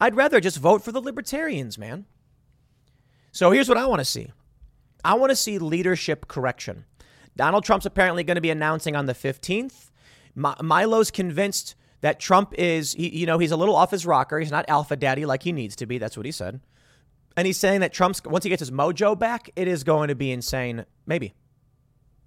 I'd 0.00 0.16
rather 0.16 0.40
just 0.40 0.58
vote 0.58 0.82
for 0.82 0.92
the 0.92 1.00
libertarians, 1.02 1.76
man. 1.76 2.06
So 3.30 3.50
here's 3.50 3.68
what 3.68 3.78
I 3.78 3.86
want 3.86 4.00
to 4.00 4.04
see. 4.04 4.32
I 5.04 5.14
want 5.14 5.30
to 5.30 5.36
see 5.36 5.58
leadership 5.58 6.28
correction. 6.28 6.86
Donald 7.36 7.64
Trump's 7.64 7.86
apparently 7.86 8.24
going 8.24 8.36
to 8.36 8.40
be 8.40 8.50
announcing 8.50 8.96
on 8.96 9.06
the 9.06 9.14
15th. 9.14 9.90
Milo's 10.34 11.10
convinced 11.10 11.74
that 12.00 12.20
Trump 12.20 12.54
is, 12.56 12.94
he, 12.94 13.08
you 13.08 13.26
know, 13.26 13.38
he's 13.38 13.50
a 13.50 13.56
little 13.56 13.76
off 13.76 13.90
his 13.90 14.06
rocker. 14.06 14.38
He's 14.38 14.50
not 14.50 14.64
alpha 14.68 14.96
daddy 14.96 15.26
like 15.26 15.42
he 15.42 15.52
needs 15.52 15.76
to 15.76 15.86
be. 15.86 15.98
That's 15.98 16.16
what 16.16 16.26
he 16.26 16.32
said. 16.32 16.60
And 17.36 17.46
he's 17.46 17.58
saying 17.58 17.80
that 17.80 17.92
Trump's, 17.92 18.22
once 18.24 18.44
he 18.44 18.50
gets 18.50 18.60
his 18.60 18.70
mojo 18.70 19.18
back, 19.18 19.50
it 19.56 19.68
is 19.68 19.84
going 19.84 20.08
to 20.08 20.14
be 20.14 20.32
insane. 20.32 20.84
Maybe. 21.06 21.34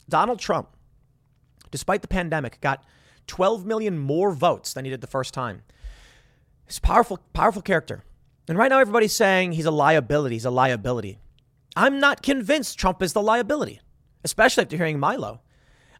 Donald 0.07 0.39
Trump, 0.39 0.69
despite 1.71 2.01
the 2.01 2.07
pandemic, 2.07 2.61
got 2.61 2.83
12 3.27 3.65
million 3.65 3.97
more 3.97 4.31
votes 4.31 4.73
than 4.73 4.85
he 4.85 4.91
did 4.91 5.01
the 5.01 5.07
first 5.07 5.33
time. 5.33 5.63
He's 6.65 6.79
powerful, 6.79 7.19
powerful 7.33 7.61
character. 7.61 8.03
And 8.47 8.57
right 8.57 8.69
now, 8.69 8.79
everybody's 8.79 9.15
saying 9.15 9.53
he's 9.53 9.65
a 9.65 9.71
liability. 9.71 10.35
He's 10.35 10.45
a 10.45 10.51
liability. 10.51 11.19
I'm 11.75 11.99
not 11.99 12.21
convinced 12.21 12.77
Trump 12.77 13.01
is 13.01 13.13
the 13.13 13.21
liability, 13.21 13.79
especially 14.23 14.63
after 14.63 14.77
hearing 14.77 14.99
Milo. 14.99 15.41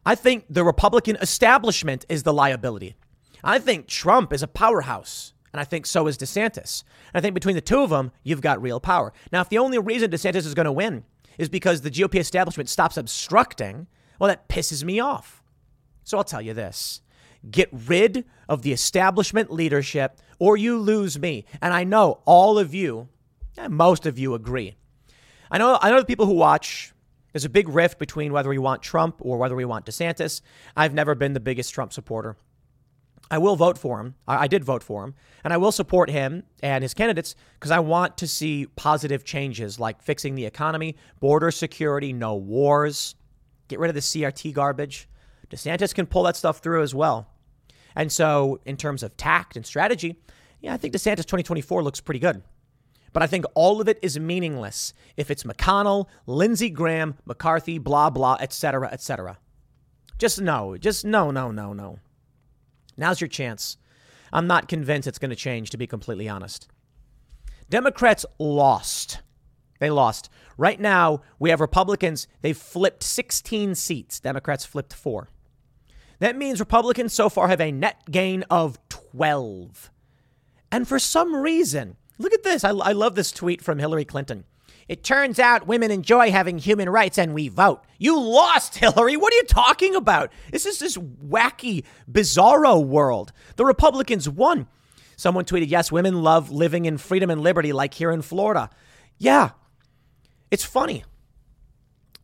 I 0.06 0.14
think 0.14 0.44
the 0.48 0.64
Republican 0.64 1.16
establishment 1.16 2.04
is 2.08 2.22
the 2.22 2.32
liability. 2.32 2.96
I 3.44 3.58
think 3.58 3.86
Trump 3.86 4.32
is 4.32 4.42
a 4.42 4.48
powerhouse. 4.48 5.34
And 5.52 5.60
I 5.60 5.64
think 5.64 5.86
so 5.86 6.08
is 6.08 6.18
DeSantis. 6.18 6.82
And 7.12 7.18
I 7.18 7.20
think 7.20 7.32
between 7.32 7.54
the 7.54 7.60
two 7.60 7.78
of 7.78 7.90
them, 7.90 8.10
you've 8.24 8.40
got 8.40 8.60
real 8.60 8.80
power. 8.80 9.12
Now, 9.30 9.40
if 9.40 9.48
the 9.48 9.58
only 9.58 9.78
reason 9.78 10.10
DeSantis 10.10 10.46
is 10.46 10.54
going 10.54 10.64
to 10.64 10.72
win 10.72 11.04
is 11.38 11.48
because 11.48 11.82
the 11.82 11.92
GOP 11.92 12.16
establishment 12.16 12.68
stops 12.68 12.96
obstructing, 12.96 13.86
well, 14.18 14.26
that 14.26 14.48
pisses 14.48 14.82
me 14.82 14.98
off. 14.98 15.44
So 16.02 16.18
I'll 16.18 16.24
tell 16.24 16.42
you 16.42 16.54
this 16.54 17.02
get 17.50 17.68
rid 17.70 18.24
of 18.48 18.62
the 18.62 18.72
establishment 18.72 19.52
leadership 19.52 20.18
or 20.40 20.56
you 20.56 20.78
lose 20.78 21.20
me. 21.20 21.44
And 21.62 21.72
I 21.72 21.84
know 21.84 22.20
all 22.24 22.58
of 22.58 22.74
you, 22.74 23.08
most 23.68 24.06
of 24.06 24.18
you 24.18 24.34
agree. 24.34 24.74
I 25.52 25.58
know, 25.58 25.78
I 25.80 25.90
know 25.90 26.00
the 26.00 26.06
people 26.06 26.26
who 26.26 26.32
watch, 26.32 26.92
there's 27.32 27.44
a 27.44 27.50
big 27.50 27.68
rift 27.68 27.98
between 27.98 28.32
whether 28.32 28.48
we 28.48 28.58
want 28.58 28.82
Trump 28.82 29.16
or 29.20 29.38
whether 29.38 29.54
we 29.54 29.64
want 29.64 29.86
DeSantis. 29.86 30.40
I've 30.76 30.94
never 30.94 31.14
been 31.14 31.32
the 31.32 31.38
biggest 31.38 31.72
Trump 31.72 31.92
supporter. 31.92 32.36
I 33.30 33.38
will 33.38 33.56
vote 33.56 33.78
for 33.78 34.00
him. 34.00 34.14
I, 34.28 34.46
did 34.46 34.64
vote 34.64 34.82
for 34.82 35.02
him. 35.02 35.14
And 35.42 35.52
I 35.52 35.56
will 35.56 35.72
support 35.72 36.10
him 36.10 36.44
and 36.62 36.82
his 36.82 36.94
candidates 36.94 37.34
because 37.54 37.70
I 37.70 37.78
want 37.78 38.18
to 38.18 38.26
see 38.26 38.66
positive 38.76 39.24
changes 39.24 39.80
like 39.80 40.02
fixing 40.02 40.34
the 40.34 40.44
economy, 40.44 40.96
border 41.20 41.50
security, 41.50 42.12
no 42.12 42.34
wars, 42.34 43.14
get 43.68 43.78
rid 43.78 43.88
of 43.88 43.94
the 43.94 44.00
CRT 44.00 44.52
garbage. 44.52 45.08
DeSantis 45.48 45.94
can 45.94 46.06
pull 46.06 46.24
that 46.24 46.36
stuff 46.36 46.58
through 46.58 46.82
as 46.82 46.94
well. 46.94 47.28
And 47.96 48.10
so, 48.10 48.60
in 48.64 48.76
terms 48.76 49.02
of 49.02 49.16
tact 49.16 49.56
and 49.56 49.64
strategy, 49.64 50.16
yeah, 50.60 50.74
I 50.74 50.76
think 50.76 50.94
DeSantis 50.94 51.18
2024 51.18 51.82
looks 51.82 52.00
pretty 52.00 52.20
good. 52.20 52.42
But 53.12 53.22
I 53.22 53.28
think 53.28 53.44
all 53.54 53.80
of 53.80 53.88
it 53.88 53.98
is 54.02 54.18
meaningless 54.18 54.92
if 55.16 55.30
it's 55.30 55.44
McConnell, 55.44 56.06
Lindsey 56.26 56.68
Graham, 56.68 57.16
McCarthy, 57.24 57.78
blah, 57.78 58.10
blah, 58.10 58.36
et 58.40 58.52
cetera, 58.52 58.88
et 58.92 59.00
cetera. 59.00 59.38
Just 60.18 60.40
no, 60.40 60.76
just 60.76 61.04
no, 61.04 61.30
no, 61.30 61.52
no, 61.52 61.72
no. 61.72 61.98
Now's 62.96 63.20
your 63.20 63.28
chance. 63.28 63.76
I'm 64.32 64.46
not 64.46 64.68
convinced 64.68 65.06
it's 65.06 65.18
going 65.18 65.30
to 65.30 65.36
change, 65.36 65.70
to 65.70 65.76
be 65.76 65.86
completely 65.86 66.28
honest. 66.28 66.68
Democrats 67.70 68.26
lost. 68.38 69.20
They 69.80 69.90
lost. 69.90 70.30
Right 70.56 70.80
now, 70.80 71.22
we 71.38 71.50
have 71.50 71.60
Republicans, 71.60 72.26
they've 72.42 72.56
flipped 72.56 73.02
16 73.02 73.74
seats. 73.74 74.20
Democrats 74.20 74.64
flipped 74.64 74.94
four. 74.94 75.28
That 76.20 76.36
means 76.36 76.60
Republicans 76.60 77.12
so 77.12 77.28
far 77.28 77.48
have 77.48 77.60
a 77.60 77.72
net 77.72 78.00
gain 78.10 78.44
of 78.50 78.78
12. 78.88 79.90
And 80.70 80.88
for 80.88 80.98
some 80.98 81.34
reason, 81.34 81.96
look 82.18 82.32
at 82.32 82.42
this. 82.42 82.64
I, 82.64 82.70
I 82.70 82.92
love 82.92 83.14
this 83.14 83.32
tweet 83.32 83.62
from 83.62 83.78
Hillary 83.78 84.04
Clinton. 84.04 84.44
It 84.88 85.02
turns 85.02 85.38
out 85.38 85.66
women 85.66 85.90
enjoy 85.90 86.30
having 86.30 86.58
human 86.58 86.88
rights 86.88 87.18
and 87.18 87.34
we 87.34 87.48
vote. 87.48 87.84
You 87.98 88.20
lost, 88.20 88.76
Hillary. 88.76 89.16
What 89.16 89.32
are 89.32 89.36
you 89.36 89.44
talking 89.44 89.94
about? 89.94 90.32
This 90.50 90.66
is 90.66 90.78
this 90.78 90.96
wacky, 90.96 91.84
bizarro 92.10 92.84
world. 92.84 93.32
The 93.56 93.64
Republicans 93.64 94.28
won. 94.28 94.66
Someone 95.16 95.44
tweeted, 95.44 95.68
Yes, 95.68 95.92
women 95.92 96.22
love 96.22 96.50
living 96.50 96.84
in 96.84 96.98
freedom 96.98 97.30
and 97.30 97.40
liberty 97.40 97.72
like 97.72 97.94
here 97.94 98.10
in 98.10 98.22
Florida. 98.22 98.68
Yeah, 99.16 99.50
it's 100.50 100.64
funny. 100.64 101.04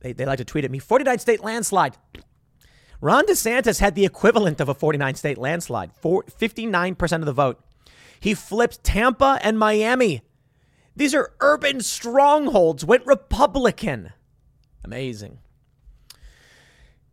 They, 0.00 0.12
they 0.12 0.26
like 0.26 0.38
to 0.38 0.44
tweet 0.44 0.64
at 0.64 0.70
me 0.70 0.78
49 0.78 1.18
state 1.18 1.42
landslide. 1.42 1.96
Ron 3.00 3.26
DeSantis 3.26 3.80
had 3.80 3.94
the 3.94 4.04
equivalent 4.04 4.60
of 4.60 4.68
a 4.68 4.74
49 4.74 5.14
state 5.14 5.38
landslide, 5.38 5.90
59% 6.02 7.12
of 7.12 7.24
the 7.24 7.32
vote. 7.32 7.64
He 8.18 8.34
flipped 8.34 8.84
Tampa 8.84 9.38
and 9.42 9.58
Miami 9.58 10.20
these 11.00 11.14
are 11.14 11.32
urban 11.40 11.80
strongholds, 11.80 12.84
went 12.84 13.06
Republican. 13.06 14.12
Amazing. 14.84 15.38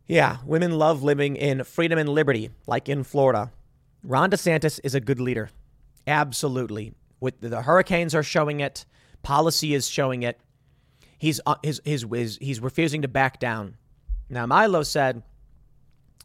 Yeah, 0.06 0.40
women 0.46 0.78
love 0.78 1.04
living 1.04 1.38
in 1.38 1.64
freedom 1.64 1.98
and 1.98 2.10
liberty, 2.10 2.50
like 2.66 2.90
in 2.90 3.06
Florida. 3.06 3.54
Ron 4.04 4.30
DeSantis 4.30 4.82
is 4.84 4.94
a 4.94 5.00
good 5.00 5.22
leader. 5.22 5.52
Absolutely. 6.06 6.96
With 7.22 7.40
the 7.40 7.62
hurricanes 7.62 8.14
are 8.14 8.24
showing 8.24 8.60
it, 8.60 8.84
policy 9.24 9.74
is 9.74 9.88
showing 9.88 10.24
it. 10.24 10.38
He's 11.18 11.40
uh, 11.46 11.56
his, 11.64 11.80
his, 11.86 12.06
his 12.12 12.38
he's 12.42 12.60
refusing 12.60 13.04
to 13.04 13.08
back 13.08 13.40
down. 13.40 13.78
Now 14.30 14.46
Milo 14.46 14.84
said 14.84 15.24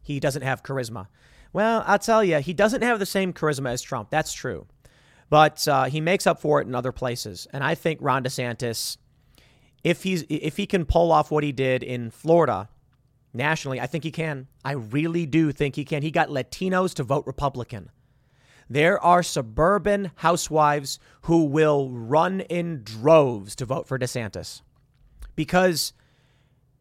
he 0.03 0.19
doesn't 0.19 0.43
have 0.43 0.65
charisma. 0.65 1.07
Well, 1.53 1.85
I'll 1.87 2.01
tell 2.01 2.25
you, 2.25 2.39
he 2.39 2.55
doesn't 2.55 2.83
have 2.83 2.99
the 2.99 3.07
same 3.07 3.33
charisma 3.33 3.71
as 3.71 3.83
Trump. 3.83 4.11
That's 4.11 4.33
true. 4.33 4.67
But 5.33 5.67
uh, 5.67 5.85
he 5.85 6.03
makes 6.03 6.27
up 6.27 6.43
for 6.43 6.61
it 6.61 6.67
in 6.67 6.75
other 6.75 6.93
places. 6.93 7.49
And 7.55 7.65
I 7.65 7.75
think 7.75 8.01
Ron 8.03 8.23
DeSantis, 8.23 8.99
if 9.83 10.03
he's 10.03 10.27
if 10.29 10.59
he 10.59 10.67
can 10.67 10.85
pull 10.85 11.11
off 11.11 11.31
what 11.31 11.43
he 11.43 11.53
did 11.53 11.83
in 11.83 12.11
Florida 12.11 12.69
nationally, 13.33 13.81
I 13.81 13.87
think 13.87 14.05
he 14.05 14.11
can. 14.11 14.47
I 14.63 14.73
really 14.73 15.25
do 15.25 15.51
think 15.51 15.75
he 15.75 15.87
can. 15.87 16.03
He 16.03 16.11
got 16.11 16.29
Latinos 16.29 16.93
to 16.97 17.03
vote 17.03 17.27
Republican. 17.27 17.89
There 18.69 19.03
are 19.03 19.23
suburban 19.23 20.11
housewives 20.17 20.99
who 21.23 21.45
will 21.45 21.89
run 21.89 22.41
in 22.41 22.83
droves 22.85 23.57
to 23.57 23.65
vote 23.65 23.89
for 23.89 23.99
DeSantis 23.99 24.61
because 25.35 25.95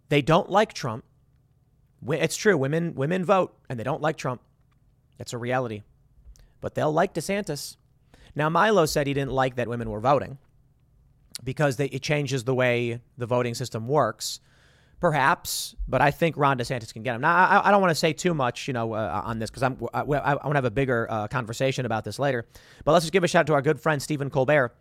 they 0.09 0.21
don't 0.21 0.49
like 0.49 0.73
Trump. 0.73 1.05
It's 2.05 2.35
true, 2.35 2.57
women 2.57 2.95
women 2.95 3.23
vote 3.23 3.55
and 3.69 3.79
they 3.79 3.85
don't 3.85 4.01
like 4.01 4.17
Trump. 4.17 4.41
That's 5.17 5.31
a 5.31 5.37
reality. 5.37 5.83
But 6.59 6.75
they'll 6.75 6.91
like 6.91 7.13
DeSantis. 7.13 7.77
Now, 8.35 8.49
Milo 8.49 8.85
said 8.85 9.07
he 9.07 9.13
didn't 9.13 9.31
like 9.31 9.55
that 9.55 9.67
women 9.67 9.89
were 9.89 9.99
voting 9.99 10.37
because 11.43 11.77
they, 11.77 11.85
it 11.85 12.01
changes 12.01 12.43
the 12.43 12.53
way 12.53 13.01
the 13.17 13.25
voting 13.25 13.53
system 13.53 13.87
works. 13.87 14.39
Perhaps, 14.99 15.75
but 15.87 15.99
I 15.99 16.11
think 16.11 16.37
Ron 16.37 16.59
DeSantis 16.59 16.93
can 16.93 17.01
get 17.01 17.15
him. 17.15 17.21
Now, 17.21 17.35
I, 17.35 17.67
I 17.67 17.71
don't 17.71 17.81
want 17.81 17.89
to 17.89 17.95
say 17.95 18.13
too 18.13 18.35
much, 18.35 18.67
you 18.67 18.73
know, 18.73 18.93
uh, 18.93 19.21
on 19.25 19.39
this 19.39 19.49
because 19.49 19.63
I'm 19.63 19.77
I, 19.95 20.01
I, 20.01 20.33
want 20.35 20.51
to 20.51 20.55
have 20.57 20.65
a 20.65 20.69
bigger 20.69 21.07
uh, 21.09 21.27
conversation 21.27 21.87
about 21.87 22.03
this 22.03 22.19
later. 22.19 22.45
But 22.85 22.91
let's 22.91 23.05
just 23.05 23.13
give 23.13 23.23
a 23.23 23.27
shout 23.27 23.41
out 23.41 23.47
to 23.47 23.53
our 23.53 23.63
good 23.63 23.79
friend 23.79 23.99
Stephen 23.99 24.29
Colbert, 24.29 24.75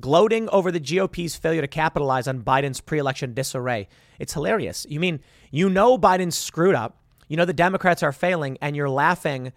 gloating 0.00 0.48
over 0.48 0.72
the 0.72 0.80
GOP's 0.80 1.36
failure 1.36 1.60
to 1.60 1.68
capitalize 1.68 2.26
on 2.26 2.40
Biden's 2.40 2.80
pre-election 2.80 3.34
disarray. 3.34 3.86
It's 4.18 4.32
hilarious. 4.32 4.86
You 4.88 4.98
mean 4.98 5.20
you 5.50 5.68
know 5.68 5.98
Biden 5.98 6.32
screwed 6.32 6.74
up, 6.74 6.96
you 7.28 7.36
know 7.36 7.44
the 7.44 7.52
Democrats 7.52 8.02
are 8.02 8.12
failing, 8.12 8.56
and 8.62 8.76
you're 8.76 8.88
laughing. 8.88 9.52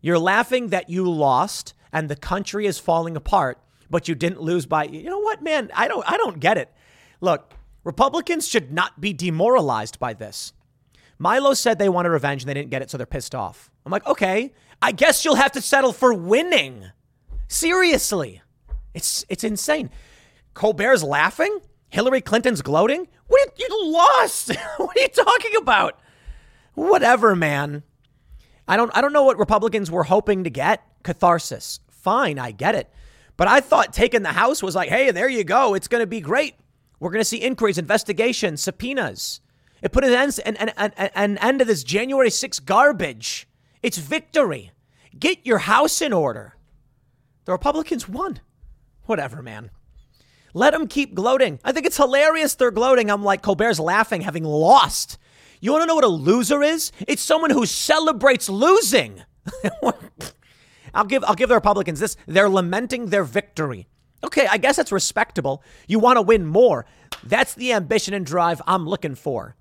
You're 0.00 0.18
laughing 0.18 0.68
that 0.68 0.90
you 0.90 1.08
lost 1.08 1.74
and 1.92 2.08
the 2.08 2.16
country 2.16 2.66
is 2.66 2.78
falling 2.78 3.16
apart, 3.16 3.58
but 3.88 4.08
you 4.08 4.14
didn't 4.14 4.40
lose 4.40 4.66
by 4.66 4.84
you 4.84 5.04
know 5.04 5.20
what, 5.20 5.42
man? 5.42 5.70
I 5.74 5.88
don't 5.88 6.04
I 6.10 6.16
don't 6.16 6.40
get 6.40 6.58
it. 6.58 6.72
Look, 7.20 7.52
Republicans 7.84 8.48
should 8.48 8.72
not 8.72 9.00
be 9.00 9.12
demoralized 9.12 9.98
by 9.98 10.14
this. 10.14 10.52
Milo 11.18 11.54
said 11.54 11.78
they 11.78 11.88
wanted 11.88 12.10
revenge 12.10 12.42
and 12.42 12.48
they 12.48 12.54
didn't 12.54 12.70
get 12.70 12.82
it, 12.82 12.90
so 12.90 12.96
they're 12.96 13.06
pissed 13.06 13.34
off. 13.34 13.70
I'm 13.84 13.92
like, 13.92 14.06
okay, 14.06 14.52
I 14.80 14.92
guess 14.92 15.24
you'll 15.24 15.34
have 15.34 15.52
to 15.52 15.60
settle 15.60 15.92
for 15.92 16.14
winning. 16.14 16.86
Seriously. 17.48 18.42
It's 18.94 19.24
it's 19.28 19.44
insane. 19.44 19.90
Colbert's 20.54 21.02
laughing. 21.02 21.60
Hillary 21.88 22.20
Clinton's 22.20 22.62
gloating. 22.62 23.08
What 23.26 23.52
you 23.58 23.92
lost? 23.92 24.54
what 24.76 24.96
are 24.96 25.00
you 25.00 25.08
talking 25.08 25.56
about? 25.56 25.98
Whatever, 26.74 27.36
man. 27.36 27.82
I 28.66 28.76
don't 28.76 28.90
I 28.96 29.00
don't 29.00 29.12
know 29.12 29.24
what 29.24 29.38
Republicans 29.38 29.90
were 29.90 30.04
hoping 30.04 30.44
to 30.44 30.50
get. 30.50 30.82
Catharsis. 31.02 31.80
Fine, 31.90 32.38
I 32.38 32.50
get 32.50 32.74
it. 32.74 32.90
But 33.36 33.48
I 33.48 33.60
thought 33.60 33.92
taking 33.92 34.22
the 34.22 34.30
House 34.30 34.62
was 34.62 34.74
like, 34.74 34.88
hey, 34.88 35.10
there 35.10 35.28
you 35.28 35.44
go. 35.44 35.74
It's 35.74 35.88
going 35.88 36.02
to 36.02 36.06
be 36.06 36.20
great. 36.20 36.54
We're 36.98 37.10
going 37.10 37.20
to 37.20 37.24
see 37.24 37.38
inquiries, 37.38 37.78
investigations, 37.78 38.62
subpoenas. 38.62 39.40
It 39.82 39.92
put 39.92 40.04
an 40.04 40.12
end, 40.12 40.38
an, 40.44 40.70
an, 40.76 40.92
an 41.14 41.38
end 41.38 41.58
to 41.60 41.64
this 41.64 41.82
January 41.82 42.28
6th 42.28 42.64
garbage. 42.66 43.48
It's 43.82 43.96
victory. 43.96 44.72
Get 45.18 45.46
your 45.46 45.58
house 45.58 46.02
in 46.02 46.12
order. 46.12 46.54
The 47.46 47.52
Republicans 47.52 48.08
won. 48.08 48.40
Whatever, 49.06 49.42
man. 49.42 49.70
Let 50.52 50.72
them 50.72 50.86
keep 50.86 51.14
gloating. 51.14 51.60
I 51.64 51.72
think 51.72 51.86
it's 51.86 51.96
hilarious 51.96 52.54
they're 52.54 52.70
gloating. 52.70 53.10
I'm 53.10 53.24
like, 53.24 53.42
Colbert's 53.42 53.80
laughing, 53.80 54.20
having 54.20 54.44
lost. 54.44 55.16
You 55.60 55.72
want 55.72 55.82
to 55.82 55.86
know 55.86 55.94
what 55.94 56.04
a 56.04 56.08
loser 56.08 56.62
is? 56.62 56.92
It's 57.06 57.22
someone 57.22 57.50
who 57.50 57.66
celebrates 57.66 58.48
losing. 58.48 59.22
I'll 60.94 61.04
give 61.04 61.24
I'll 61.24 61.34
give 61.34 61.48
the 61.48 61.54
Republicans 61.54 62.00
this. 62.00 62.16
They're 62.26 62.48
lamenting 62.48 63.06
their 63.06 63.24
victory. 63.24 63.88
Okay, 64.22 64.46
I 64.46 64.58
guess 64.58 64.76
that's 64.76 64.92
respectable. 64.92 65.62
You 65.86 65.98
want 65.98 66.18
to 66.18 66.22
win 66.22 66.46
more. 66.46 66.84
That's 67.24 67.54
the 67.54 67.72
ambition 67.72 68.12
and 68.14 68.26
drive 68.26 68.60
I'm 68.66 68.86
looking 68.86 69.14
for. 69.14 69.56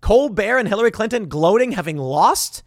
Colbert 0.00 0.58
and 0.58 0.68
Hillary 0.68 0.90
Clinton 0.90 1.28
gloating 1.28 1.72
having 1.72 1.96
lost? 1.96 2.62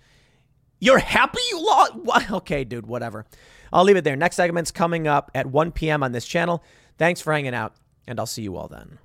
You're 0.80 1.00
happy 1.00 1.40
you 1.52 1.64
lost? 1.64 2.32
Okay, 2.32 2.64
dude, 2.64 2.88
whatever. 2.88 3.26
I'll 3.72 3.84
leave 3.84 3.98
it 3.98 4.04
there. 4.04 4.16
Next 4.16 4.36
segment's 4.36 4.72
coming 4.72 5.08
up 5.08 5.32
at 5.36 5.46
1 5.46 5.72
p.m. 5.72 6.04
on 6.04 6.12
this 6.12 6.26
channel. 6.26 6.64
Thanks 6.98 7.22
for 7.22 7.34
hanging 7.34 7.54
out, 7.54 7.76
and 8.08 8.20
I'll 8.20 8.26
see 8.26 8.42
you 8.42 8.56
all 8.56 8.68
then. 8.68 8.98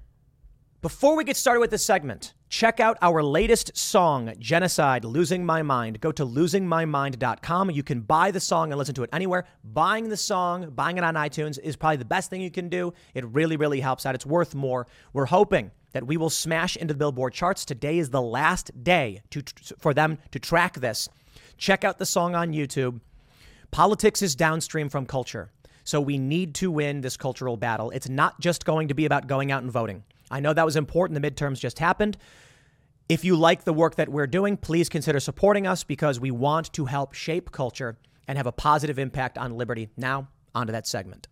Before 0.82 1.14
we 1.14 1.22
get 1.22 1.36
started 1.36 1.60
with 1.60 1.70
this 1.70 1.84
segment, 1.84 2.34
check 2.48 2.80
out 2.80 2.98
our 3.02 3.22
latest 3.22 3.78
song, 3.78 4.34
Genocide 4.40 5.04
Losing 5.04 5.46
My 5.46 5.62
Mind. 5.62 6.00
Go 6.00 6.10
to 6.10 6.26
losingmymind.com. 6.26 7.70
You 7.70 7.84
can 7.84 8.00
buy 8.00 8.32
the 8.32 8.40
song 8.40 8.72
and 8.72 8.78
listen 8.80 8.96
to 8.96 9.04
it 9.04 9.10
anywhere. 9.12 9.44
Buying 9.62 10.08
the 10.08 10.16
song, 10.16 10.70
buying 10.70 10.98
it 10.98 11.04
on 11.04 11.14
iTunes 11.14 11.56
is 11.60 11.76
probably 11.76 11.98
the 11.98 12.04
best 12.04 12.30
thing 12.30 12.40
you 12.40 12.50
can 12.50 12.68
do. 12.68 12.92
It 13.14 13.24
really, 13.26 13.56
really 13.56 13.78
helps 13.78 14.04
out. 14.04 14.16
It's 14.16 14.26
worth 14.26 14.56
more. 14.56 14.88
We're 15.12 15.26
hoping 15.26 15.70
that 15.92 16.04
we 16.04 16.16
will 16.16 16.30
smash 16.30 16.74
into 16.74 16.94
the 16.94 16.98
Billboard 16.98 17.32
charts. 17.32 17.64
Today 17.64 17.98
is 17.98 18.10
the 18.10 18.20
last 18.20 18.72
day 18.82 19.22
to, 19.30 19.44
for 19.78 19.94
them 19.94 20.18
to 20.32 20.40
track 20.40 20.80
this. 20.80 21.08
Check 21.58 21.84
out 21.84 21.98
the 21.98 22.06
song 22.06 22.34
on 22.34 22.52
YouTube. 22.52 23.00
Politics 23.70 24.20
is 24.20 24.34
downstream 24.34 24.88
from 24.88 25.06
culture. 25.06 25.52
So 25.84 26.00
we 26.00 26.18
need 26.18 26.56
to 26.56 26.72
win 26.72 27.02
this 27.02 27.16
cultural 27.16 27.56
battle. 27.56 27.90
It's 27.90 28.08
not 28.08 28.40
just 28.40 28.64
going 28.64 28.88
to 28.88 28.94
be 28.94 29.04
about 29.04 29.28
going 29.28 29.52
out 29.52 29.62
and 29.62 29.70
voting. 29.70 30.02
I 30.32 30.40
know 30.40 30.54
that 30.54 30.64
was 30.64 30.76
important. 30.76 31.20
The 31.20 31.30
midterms 31.30 31.60
just 31.60 31.78
happened. 31.78 32.16
If 33.08 33.24
you 33.24 33.36
like 33.36 33.64
the 33.64 33.72
work 33.72 33.96
that 33.96 34.08
we're 34.08 34.26
doing, 34.26 34.56
please 34.56 34.88
consider 34.88 35.20
supporting 35.20 35.66
us 35.66 35.84
because 35.84 36.18
we 36.18 36.30
want 36.30 36.72
to 36.72 36.86
help 36.86 37.12
shape 37.12 37.52
culture 37.52 37.98
and 38.26 38.38
have 38.38 38.46
a 38.46 38.52
positive 38.52 38.98
impact 38.98 39.36
on 39.36 39.58
liberty. 39.58 39.90
Now, 39.96 40.28
onto 40.54 40.72
that 40.72 40.86
segment. 40.86 41.28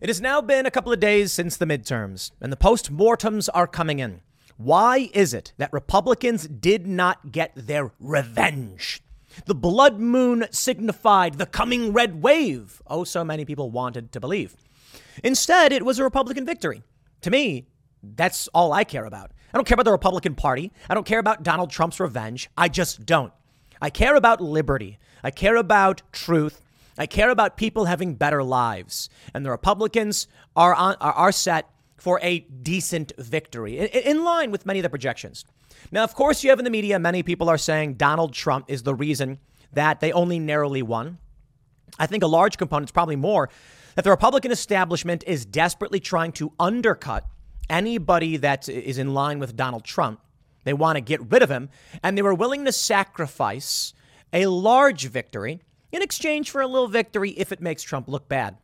It 0.00 0.08
has 0.08 0.20
now 0.20 0.40
been 0.40 0.66
a 0.66 0.70
couple 0.70 0.92
of 0.92 0.98
days 0.98 1.32
since 1.32 1.56
the 1.56 1.66
midterms, 1.66 2.32
and 2.40 2.52
the 2.52 2.56
post-mortems 2.56 3.48
are 3.50 3.68
coming 3.68 4.00
in. 4.00 4.20
Why 4.56 5.10
is 5.14 5.32
it 5.32 5.52
that 5.58 5.72
Republicans 5.72 6.48
did 6.48 6.86
not 6.86 7.32
get 7.32 7.52
their 7.54 7.92
revenge? 8.00 9.00
The 9.46 9.54
blood 9.54 10.00
moon 10.00 10.46
signified 10.50 11.38
the 11.38 11.46
coming 11.46 11.92
red 11.92 12.22
wave, 12.22 12.82
oh, 12.86 13.04
so 13.04 13.24
many 13.24 13.44
people 13.44 13.70
wanted 13.70 14.12
to 14.12 14.20
believe. 14.20 14.56
Instead, 15.22 15.72
it 15.72 15.84
was 15.84 15.98
a 15.98 16.04
Republican 16.04 16.44
victory. 16.44 16.82
To 17.22 17.30
me, 17.30 17.66
that's 18.16 18.48
all 18.48 18.72
I 18.72 18.84
care 18.84 19.04
about. 19.04 19.32
I 19.52 19.58
don't 19.58 19.66
care 19.66 19.76
about 19.76 19.84
the 19.84 19.92
Republican 19.92 20.34
Party. 20.34 20.72
I 20.88 20.94
don't 20.94 21.06
care 21.06 21.18
about 21.18 21.42
Donald 21.42 21.70
Trump's 21.70 22.00
revenge. 22.00 22.50
I 22.56 22.68
just 22.68 23.06
don't. 23.06 23.32
I 23.80 23.90
care 23.90 24.16
about 24.16 24.40
liberty. 24.40 24.98
I 25.22 25.30
care 25.30 25.56
about 25.56 26.02
truth. 26.12 26.60
I 26.98 27.06
care 27.06 27.30
about 27.30 27.56
people 27.56 27.86
having 27.86 28.14
better 28.14 28.42
lives. 28.42 29.08
And 29.32 29.44
the 29.44 29.50
Republicans 29.50 30.28
are, 30.54 30.74
on, 30.74 30.96
are, 31.00 31.12
are 31.12 31.32
set 31.32 31.70
for 31.96 32.20
a 32.22 32.40
decent 32.40 33.12
victory, 33.18 33.78
in, 33.78 33.86
in 33.86 34.24
line 34.24 34.50
with 34.50 34.66
many 34.66 34.78
of 34.78 34.82
the 34.82 34.90
projections. 34.90 35.44
Now, 35.90 36.04
of 36.04 36.14
course, 36.14 36.44
you 36.44 36.50
have 36.50 36.58
in 36.58 36.64
the 36.64 36.70
media, 36.70 36.98
many 36.98 37.22
people 37.22 37.48
are 37.48 37.58
saying 37.58 37.94
Donald 37.94 38.32
Trump 38.32 38.66
is 38.68 38.82
the 38.82 38.94
reason 38.94 39.38
that 39.72 40.00
they 40.00 40.12
only 40.12 40.38
narrowly 40.38 40.82
won. 40.82 41.18
I 41.98 42.06
think 42.06 42.22
a 42.22 42.28
large 42.28 42.58
component 42.58 42.88
is 42.88 42.92
probably 42.92 43.16
more 43.16 43.50
that 43.94 44.02
the 44.02 44.10
Republican 44.10 44.50
establishment 44.50 45.24
is 45.26 45.44
desperately 45.44 46.00
trying 46.00 46.32
to 46.32 46.52
undercut 46.58 47.24
anybody 47.68 48.36
that 48.38 48.68
is 48.68 48.98
in 48.98 49.14
line 49.14 49.38
with 49.38 49.56
Donald 49.56 49.84
Trump. 49.84 50.20
They 50.64 50.72
want 50.72 50.96
to 50.96 51.00
get 51.00 51.30
rid 51.30 51.42
of 51.42 51.50
him, 51.50 51.68
and 52.02 52.16
they 52.16 52.22
were 52.22 52.34
willing 52.34 52.64
to 52.64 52.72
sacrifice 52.72 53.92
a 54.32 54.46
large 54.46 55.06
victory 55.06 55.60
in 55.92 56.02
exchange 56.02 56.50
for 56.50 56.60
a 56.60 56.66
little 56.66 56.88
victory 56.88 57.30
if 57.30 57.52
it 57.52 57.60
makes 57.60 57.82
Trump 57.82 58.08
look 58.08 58.28
bad. 58.28 58.56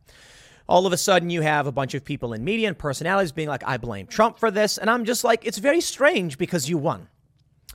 All 0.67 0.85
of 0.85 0.93
a 0.93 0.97
sudden, 0.97 1.29
you 1.29 1.41
have 1.41 1.67
a 1.67 1.71
bunch 1.71 1.93
of 1.93 2.05
people 2.05 2.33
in 2.33 2.43
media 2.43 2.67
and 2.67 2.77
personalities 2.77 3.31
being 3.31 3.47
like, 3.47 3.63
I 3.65 3.77
blame 3.77 4.07
Trump 4.07 4.39
for 4.39 4.51
this. 4.51 4.77
And 4.77 4.89
I'm 4.89 5.05
just 5.05 5.23
like, 5.23 5.45
it's 5.45 5.57
very 5.57 5.81
strange 5.81 6.37
because 6.37 6.69
you 6.69 6.77
won. 6.77 7.07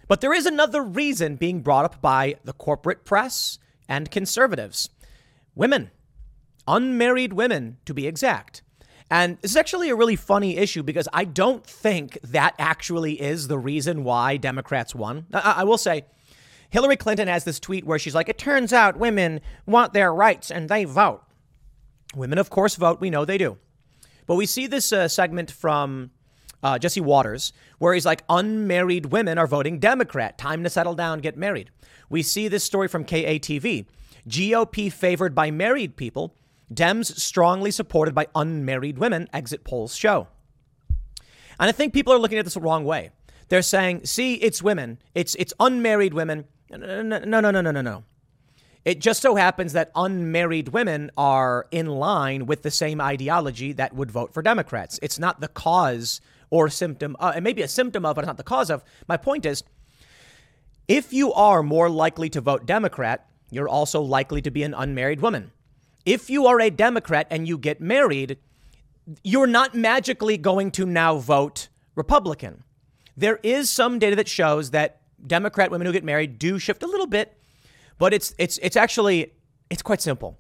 But 0.09 0.21
there 0.21 0.33
is 0.33 0.47
another 0.47 0.83
reason 0.83 1.37
being 1.37 1.61
brought 1.61 1.85
up 1.85 2.01
by 2.01 2.37
the 2.45 2.53
corporate 2.53 3.05
press 3.05 3.59
and 3.89 4.11
conservatives 4.11 4.89
women, 5.55 5.91
unmarried 6.69 7.33
women 7.33 7.79
to 7.87 7.95
be 7.95 8.07
exact. 8.07 8.63
And 9.11 9.39
this 9.41 9.53
is 9.53 9.57
actually 9.57 9.89
a 9.89 9.95
really 9.95 10.17
funny 10.17 10.57
issue 10.57 10.83
because 10.83 11.09
I 11.13 11.25
don't 11.25 11.65
think 11.65 12.19
that 12.25 12.55
actually 12.59 13.21
is 13.21 13.49
the 13.49 13.59
reason 13.59 14.03
why 14.03 14.37
Democrats 14.37 14.95
won. 14.95 15.27
I, 15.33 15.57
I 15.59 15.65
will 15.65 15.79
say, 15.79 16.07
Hillary 16.71 16.97
Clinton 16.97 17.29
has 17.29 17.45
this 17.45 17.61
tweet 17.61 17.85
where 17.85 17.99
she's 17.99 18.15
like, 18.15 18.29
it 18.29 18.39
turns 18.39 18.73
out 18.73 18.99
women 18.99 19.41
want 19.65 19.93
their 19.93 20.13
rights 20.13 20.51
and 20.51 20.69
they 20.69 20.85
vote. 20.85 21.23
Women, 22.15 22.39
of 22.39 22.51
course, 22.51 22.75
vote. 22.77 23.01
We 23.01 23.11
know 23.11 23.25
they 23.25 23.39
do. 23.39 23.59
But 24.27 24.35
we 24.35 24.47
see 24.47 24.67
this 24.67 24.93
uh, 24.93 25.07
segment 25.07 25.51
from 25.51 26.11
uh, 26.63 26.79
Jesse 26.79 27.01
Watters, 27.01 27.53
where 27.79 27.95
he's 27.95 28.07
like, 28.07 28.25
unmarried 28.29 29.07
women 29.07 29.39
are 29.39 29.47
voting 29.47 29.79
Democrat. 29.79 30.37
Time 30.37 30.65
to 30.65 30.71
settle 30.71 30.95
down, 30.95 31.21
get 31.21 31.37
married. 31.37 31.71
We 32.09 32.23
see 32.23 32.49
this 32.49 32.65
story 32.65 32.89
from 32.89 33.05
KATV. 33.05 33.87
GOP 34.29 34.93
favored 34.93 35.35
by 35.35 35.53
married 35.53 35.97
people 35.97 36.35
Dems 36.73 37.17
strongly 37.19 37.71
supported 37.71 38.15
by 38.15 38.27
unmarried 38.35 38.99
women, 38.99 39.29
exit 39.33 39.65
polls 39.65 39.95
show. 39.95 40.29
And 41.59 41.69
I 41.69 41.73
think 41.73 41.95
people 41.95 42.13
are 42.13 42.19
looking 42.19 42.39
at 42.39 42.45
this 42.45 42.55
the 42.55 42.61
wrong 42.61 42.85
way. 42.85 43.11
They're 43.49 43.63
saying, 43.63 44.05
see, 44.05 44.35
it's 44.35 44.63
women, 44.63 44.99
it's, 45.15 45.35
it's 45.37 45.55
unmarried 45.61 46.13
women. 46.13 46.47
No, 46.71 47.03
no, 47.03 47.19
no, 47.19 47.51
no, 47.51 47.61
no, 47.61 47.81
no. 47.81 48.05
It 48.85 49.01
just 49.01 49.23
so 49.23 49.35
happens 49.35 49.73
that 49.73 49.91
unmarried 49.95 50.69
women 50.69 51.11
are 51.17 51.67
in 51.71 51.87
line 51.87 52.47
with 52.47 52.63
the 52.63 52.71
same 52.71 53.01
ideology 53.01 53.73
that 53.73 53.95
would 53.95 54.11
vote 54.11 54.33
for 54.33 54.43
Democrats. 54.43 54.99
It's 55.03 55.19
not 55.19 55.41
the 55.41 55.49
cause 55.49 56.21
or 56.51 56.69
symptom, 56.69 57.17
uh, 57.19 57.33
it 57.37 57.43
may 57.43 57.53
be 57.53 57.63
a 57.63 57.69
symptom 57.69 58.05
of, 58.05 58.15
but 58.15 58.23
it's 58.23 58.29
not 58.29 58.37
the 58.37 58.45
cause 58.45 58.71
of. 58.71 58.85
My 59.09 59.17
point 59.17 59.45
is, 59.45 59.65
if 60.87 61.13
you 61.13 61.33
are 61.33 61.65
more 61.65 61.91
likely 61.91 62.31
to 62.31 62.41
vote 62.41 62.67
Democrat, 62.67 63.29
you're 63.51 63.69
also 63.69 64.01
likely 64.01 64.41
to 64.43 64.51
be 64.51 64.63
an 64.63 64.75
unmarried 64.75 65.21
woman 65.21 65.51
if 66.07 66.31
you 66.31 66.47
are 66.47 66.61
a 66.61 66.71
Democrat 66.71 67.27
and 67.31 67.47
you 67.47 67.59
get 67.59 67.81
married, 67.81 68.39
you're 69.25 69.49
not 69.49 69.75
magically 69.75 70.39
going 70.39 70.71
to 70.71 70.87
now 70.87 71.19
vote 71.19 71.69
Republican. 71.97 72.63
There 73.17 73.41
is 73.43 73.69
some 73.69 73.99
data 73.99 74.17
that 74.17 74.29
shows 74.29 74.71
that 74.71 75.01
Democrat 75.27 75.71
women 75.71 75.87
who 75.87 75.93
get 75.93 76.05
married 76.05 76.39
do 76.39 76.59
shift 76.59 76.83
a 76.83 76.87
little 76.87 77.07
bit, 77.07 77.37
but 77.99 78.15
it's 78.15 78.35
it's 78.39 78.59
it's 78.59 78.77
actually 78.77 79.33
it's 79.69 79.83
quite 79.83 80.01
simple. 80.01 80.39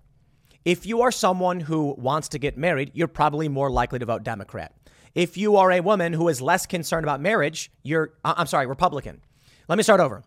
If 0.64 0.86
you 0.86 1.02
are 1.02 1.10
someone 1.10 1.60
who 1.60 1.94
wants 1.98 2.28
to 2.30 2.38
get 2.38 2.56
married, 2.56 2.92
you're 2.94 3.08
probably 3.08 3.48
more 3.48 3.70
likely 3.70 3.98
to 3.98 4.06
vote 4.06 4.22
Democrat. 4.22 4.74
If 5.14 5.36
you 5.36 5.56
are 5.56 5.72
a 5.72 5.80
woman 5.80 6.12
who 6.12 6.28
is 6.28 6.42
less 6.42 6.66
concerned 6.66 7.04
about 7.04 7.20
marriage, 7.20 7.72
you're 7.82 8.12
I'm 8.24 8.46
sorry, 8.46 8.66
Republican. 8.66 9.20
Let 9.68 9.78
me 9.78 9.82
start 9.82 10.00
over. 10.00 10.22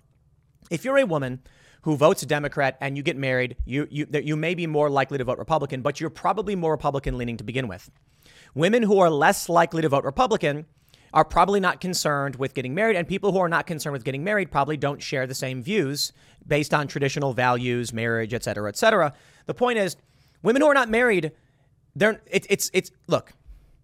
If 0.70 0.84
you're 0.84 0.98
a 0.98 1.06
woman 1.06 1.42
who 1.82 1.96
votes 1.96 2.24
Democrat 2.24 2.78
and 2.82 2.98
you 2.98 3.04
get 3.04 3.18
married, 3.18 3.56
you, 3.66 3.88
you, 3.90 4.06
you 4.12 4.36
may 4.36 4.54
be 4.54 4.68
more 4.68 4.90
likely 4.90 5.18
to 5.18 5.24
vote 5.24 5.38
Republican, 5.38 5.82
but 5.82 6.00
you're 6.00 6.10
probably 6.10 6.56
more 6.56 6.72
Republican 6.72 7.18
leaning 7.18 7.38
to 7.38 7.44
begin 7.44 7.68
with. 7.68 7.90
Women 8.54 8.84
who 8.84 9.00
are 9.00 9.10
less 9.10 9.48
likely 9.48 9.82
to 9.82 9.90
vote 9.90 10.04
Republican 10.04 10.66
are 11.14 11.26
probably 11.26 11.60
not 11.60 11.82
concerned 11.82 12.36
with 12.36 12.54
getting 12.54 12.76
married, 12.76 12.96
and 12.96 13.08
people 13.08 13.32
who 13.32 13.40
are 13.40 13.50
not 13.50 13.66
concerned 13.66 13.94
with 13.94 14.04
getting 14.04 14.24
married 14.24 14.52
probably 14.52 14.78
don't 14.78 15.02
share 15.02 15.26
the 15.26 15.34
same 15.34 15.64
views 15.64 16.14
based 16.46 16.74
on 16.74 16.88
traditional 16.88 17.34
values, 17.34 17.92
marriage, 17.92 18.34
et 18.34 18.44
cetera, 18.44 18.70
et 18.70 18.78
cetera. 18.78 19.14
The 19.48 19.54
point 19.54 19.80
is, 19.80 19.96
women 20.44 20.62
who 20.62 20.68
are 20.68 20.74
not 20.74 20.90
married, 20.90 21.32
they're 21.96 22.22
it, 22.28 22.46
it's 22.50 22.70
it's 22.74 22.92
look, 23.08 23.34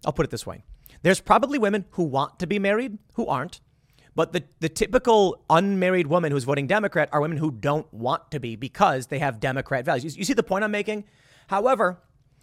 I'll 0.04 0.12
put 0.12 0.24
it 0.24 0.30
this 0.30 0.46
way: 0.46 0.62
there's 1.02 1.20
probably 1.20 1.58
women 1.58 1.86
who 1.90 2.04
want 2.04 2.38
to 2.38 2.46
be 2.46 2.60
married 2.60 2.98
who 3.14 3.26
aren't, 3.26 3.60
But 4.16 4.32
the, 4.32 4.42
the 4.60 4.70
typical 4.70 5.44
unmarried 5.50 6.06
woman 6.06 6.32
who's 6.32 6.44
voting 6.44 6.66
Democrat 6.66 7.10
are 7.12 7.20
women 7.20 7.36
who 7.36 7.50
don't 7.52 7.92
want 7.92 8.30
to 8.30 8.40
be 8.40 8.56
because 8.56 9.06
they 9.06 9.18
have 9.18 9.38
Democrat 9.38 9.84
values. 9.84 10.16
You, 10.16 10.20
you 10.20 10.24
see 10.24 10.32
the 10.32 10.42
point 10.42 10.64
I'm 10.64 10.70
making? 10.70 11.04
However, 11.48 11.98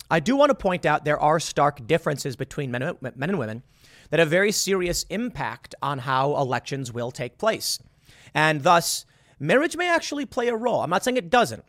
I 0.10 0.20
do 0.20 0.36
want 0.36 0.52
to 0.52 0.56
point 0.56 0.86
out 0.86 1.04
there 1.04 1.20
are 1.20 1.40
stark 1.40 1.86
differences 1.88 2.36
between 2.36 2.70
men, 2.70 2.96
men 3.02 3.30
and 3.30 3.40
women 3.40 3.64
that 4.12 4.20
have 4.20 4.30
very 4.30 4.52
serious 4.52 5.04
impact 5.10 5.74
on 5.82 6.00
how 6.00 6.36
elections 6.38 6.94
will 6.94 7.10
take 7.10 7.40
place. 7.40 7.80
And 8.36 8.62
thus, 8.62 9.06
marriage 9.40 9.76
may 9.76 9.90
actually 9.90 10.28
play 10.28 10.50
a 10.50 10.56
role. 10.56 10.82
I'm 10.82 10.92
not 10.92 11.04
saying 11.04 11.18
it 11.18 11.32
doesn't. 11.32 11.66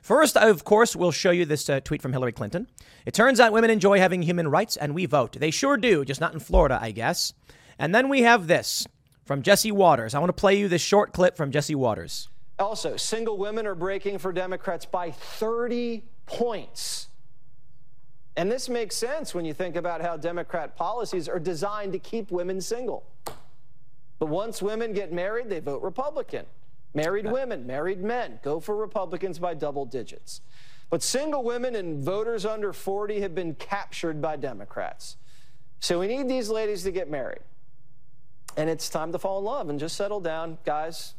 First, 0.00 0.36
of 0.36 0.62
course, 0.62 0.94
we'll 0.94 1.10
show 1.10 1.32
you 1.32 1.44
this 1.44 1.68
uh, 1.68 1.80
tweet 1.80 2.02
from 2.02 2.12
Hillary 2.12 2.32
Clinton. 2.32 2.68
It 3.04 3.14
turns 3.14 3.40
out 3.40 3.52
women 3.52 3.70
enjoy 3.70 3.98
having 3.98 4.22
human 4.22 4.46
rights 4.46 4.76
and 4.76 4.94
we 4.94 5.06
vote. 5.06 5.32
They 5.40 5.50
sure 5.50 5.76
do, 5.76 6.04
just 6.04 6.20
not 6.20 6.32
in 6.32 6.40
Florida, 6.40 6.78
I 6.80 6.92
guess. 6.92 7.34
And 7.78 7.92
then 7.92 8.08
we 8.08 8.22
have 8.22 8.46
this 8.46 8.86
from 9.30 9.42
Jesse 9.42 9.70
Watters. 9.70 10.12
I 10.12 10.18
want 10.18 10.30
to 10.30 10.40
play 10.40 10.58
you 10.58 10.66
this 10.66 10.82
short 10.82 11.12
clip 11.12 11.36
from 11.36 11.52
Jesse 11.52 11.76
Watters. 11.76 12.30
Also, 12.58 12.96
single 12.96 13.38
women 13.38 13.64
are 13.64 13.76
breaking 13.76 14.18
for 14.18 14.32
Democrats 14.32 14.84
by 14.84 15.12
30 15.12 16.02
points. 16.26 17.06
And 18.34 18.50
this 18.50 18.68
makes 18.68 18.96
sense 18.96 19.32
when 19.32 19.44
you 19.44 19.54
think 19.54 19.76
about 19.76 20.00
how 20.00 20.16
Democrat 20.16 20.74
policies 20.74 21.28
are 21.28 21.38
designed 21.38 21.92
to 21.92 22.00
keep 22.00 22.32
women 22.32 22.60
single. 22.60 23.04
But 24.18 24.26
once 24.26 24.60
women 24.60 24.92
get 24.92 25.12
married, 25.12 25.48
they 25.48 25.60
vote 25.60 25.80
Republican. 25.80 26.44
Married 26.92 27.30
women, 27.30 27.64
married 27.64 28.02
men 28.02 28.40
go 28.42 28.58
for 28.58 28.74
Republicans 28.74 29.38
by 29.38 29.54
double 29.54 29.86
digits. 29.86 30.40
But 30.90 31.04
single 31.04 31.44
women 31.44 31.76
and 31.76 32.02
voters 32.02 32.44
under 32.44 32.72
40 32.72 33.20
have 33.20 33.36
been 33.36 33.54
captured 33.54 34.20
by 34.20 34.34
Democrats. 34.34 35.18
So 35.78 36.00
we 36.00 36.08
need 36.08 36.28
these 36.28 36.48
ladies 36.48 36.82
to 36.82 36.90
get 36.90 37.08
married. 37.08 37.42
And 38.56 38.68
it's 38.68 38.88
time 38.88 39.12
to 39.12 39.18
fall 39.18 39.38
in 39.38 39.44
love 39.44 39.68
and 39.68 39.78
just 39.78 39.96
settle 39.96 40.20
down. 40.20 40.58
Guys, 40.64 41.14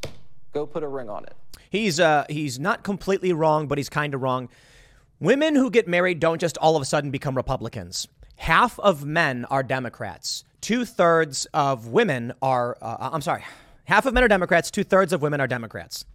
go 0.53 0.65
put 0.65 0.83
a 0.83 0.87
ring 0.87 1.09
on 1.09 1.23
it. 1.23 1.33
He's 1.69 1.99
uh 1.99 2.25
he's 2.29 2.59
not 2.59 2.83
completely 2.83 3.31
wrong, 3.33 3.67
but 3.67 3.77
he's 3.77 3.89
kind 3.89 4.13
of 4.13 4.21
wrong. 4.21 4.49
Women 5.19 5.55
who 5.55 5.69
get 5.69 5.87
married 5.87 6.19
don't 6.19 6.41
just 6.41 6.57
all 6.57 6.75
of 6.75 6.81
a 6.81 6.85
sudden 6.85 7.11
become 7.11 7.35
Republicans. 7.37 8.07
Half 8.37 8.79
of 8.79 9.05
men 9.05 9.45
are 9.45 9.61
Democrats. 9.61 10.43
Two 10.61 10.83
thirds 10.83 11.45
of 11.53 11.87
women 11.87 12.33
are, 12.41 12.75
uh, 12.81 13.09
I'm 13.13 13.21
sorry, 13.21 13.43
half 13.85 14.07
of 14.07 14.15
men 14.15 14.23
are 14.23 14.27
Democrats, 14.27 14.71
two 14.71 14.83
thirds 14.83 15.13
of 15.13 15.21
women 15.21 15.39
are 15.39 15.47
Democrats. 15.47 16.05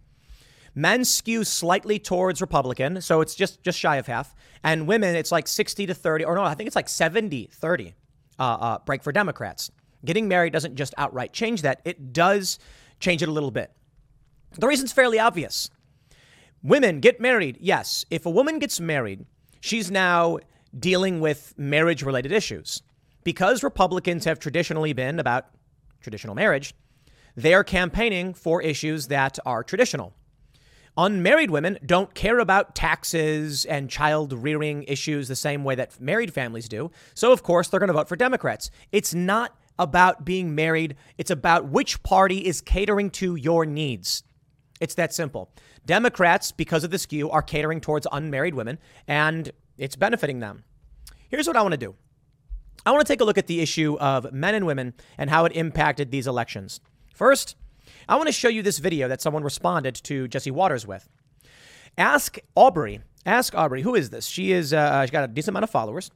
Men 0.75 1.05
skew 1.05 1.43
slightly 1.43 1.99
towards 1.99 2.39
Republican, 2.39 3.01
so 3.01 3.21
it's 3.21 3.33
just, 3.33 3.63
just 3.63 3.79
shy 3.79 3.95
of 3.95 4.07
half. 4.07 4.35
And 4.63 4.87
women, 4.87 5.15
it's 5.15 5.31
like 5.31 5.47
60 5.47 5.85
to 5.87 5.93
30, 5.93 6.25
or 6.25 6.35
no, 6.35 6.43
I 6.43 6.53
think 6.53 6.67
it's 6.67 6.75
like 6.75 6.89
70 6.89 7.49
30 7.51 7.93
uh, 8.37 8.43
uh, 8.43 8.77
break 8.79 9.03
for 9.03 9.11
Democrats. 9.11 9.71
Getting 10.07 10.29
married 10.29 10.53
doesn't 10.53 10.75
just 10.75 10.93
outright 10.97 11.33
change 11.33 11.63
that, 11.63 11.81
it 11.83 12.13
does 12.13 12.59
change 13.01 13.21
it 13.21 13.27
a 13.27 13.31
little 13.31 13.51
bit. 13.51 13.73
The 14.57 14.65
reason's 14.65 14.93
fairly 14.93 15.19
obvious. 15.19 15.69
Women 16.63 17.01
get 17.01 17.19
married. 17.19 17.57
Yes. 17.59 18.05
If 18.09 18.25
a 18.25 18.29
woman 18.29 18.57
gets 18.57 18.79
married, 18.79 19.25
she's 19.59 19.91
now 19.91 20.39
dealing 20.79 21.19
with 21.19 21.53
marriage 21.57 22.03
related 22.03 22.31
issues. 22.31 22.81
Because 23.25 23.63
Republicans 23.63 24.23
have 24.23 24.39
traditionally 24.39 24.93
been 24.93 25.19
about 25.19 25.47
traditional 25.99 26.35
marriage, 26.35 26.73
they 27.35 27.53
are 27.53 27.65
campaigning 27.65 28.33
for 28.33 28.61
issues 28.61 29.07
that 29.07 29.37
are 29.45 29.61
traditional. 29.61 30.13
Unmarried 30.95 31.51
women 31.51 31.79
don't 31.85 32.15
care 32.15 32.39
about 32.39 32.75
taxes 32.75 33.65
and 33.65 33.89
child 33.89 34.31
rearing 34.31 34.83
issues 34.83 35.27
the 35.27 35.35
same 35.35 35.65
way 35.65 35.75
that 35.75 35.99
married 35.99 36.33
families 36.33 36.69
do. 36.69 36.91
So, 37.13 37.33
of 37.33 37.43
course, 37.43 37.67
they're 37.67 37.81
going 37.81 37.89
to 37.89 37.93
vote 37.93 38.07
for 38.07 38.15
Democrats. 38.15 38.71
It's 38.93 39.13
not 39.13 39.53
about 39.79 40.25
being 40.25 40.55
married, 40.55 40.95
it's 41.17 41.31
about 41.31 41.67
which 41.69 42.01
party 42.03 42.45
is 42.45 42.61
catering 42.61 43.09
to 43.11 43.35
your 43.35 43.65
needs. 43.65 44.23
It's 44.79 44.95
that 44.95 45.13
simple. 45.13 45.51
Democrats, 45.85 46.51
because 46.51 46.83
of 46.83 46.91
the 46.91 46.99
skew, 46.99 47.29
are 47.29 47.41
catering 47.41 47.81
towards 47.81 48.07
unmarried 48.11 48.53
women, 48.53 48.77
and 49.07 49.51
it's 49.77 49.95
benefiting 49.95 50.39
them. 50.39 50.63
Here's 51.29 51.47
what 51.47 51.57
I 51.57 51.61
want 51.61 51.73
to 51.73 51.77
do 51.77 51.95
I 52.85 52.91
want 52.91 53.05
to 53.05 53.11
take 53.11 53.21
a 53.21 53.25
look 53.25 53.37
at 53.37 53.47
the 53.47 53.59
issue 53.59 53.97
of 53.99 54.31
men 54.31 54.55
and 54.55 54.65
women 54.65 54.93
and 55.17 55.29
how 55.29 55.45
it 55.45 55.55
impacted 55.55 56.11
these 56.11 56.27
elections. 56.27 56.79
First, 57.13 57.55
I 58.07 58.15
want 58.15 58.27
to 58.27 58.33
show 58.33 58.47
you 58.47 58.61
this 58.61 58.77
video 58.77 59.07
that 59.07 59.21
someone 59.21 59.43
responded 59.43 59.95
to 59.95 60.27
Jesse 60.27 60.51
Watters 60.51 60.87
with. 60.87 61.09
Ask 61.97 62.37
Aubrey. 62.55 63.01
Ask 63.25 63.55
Aubrey, 63.55 63.81
who 63.81 63.95
is 63.95 64.09
this? 64.09 64.25
She 64.27 64.51
is. 64.51 64.73
Uh, 64.73 65.03
she's 65.03 65.11
got 65.11 65.23
a 65.23 65.27
decent 65.27 65.49
amount 65.49 65.63
of 65.63 65.69
followers. 65.69 66.11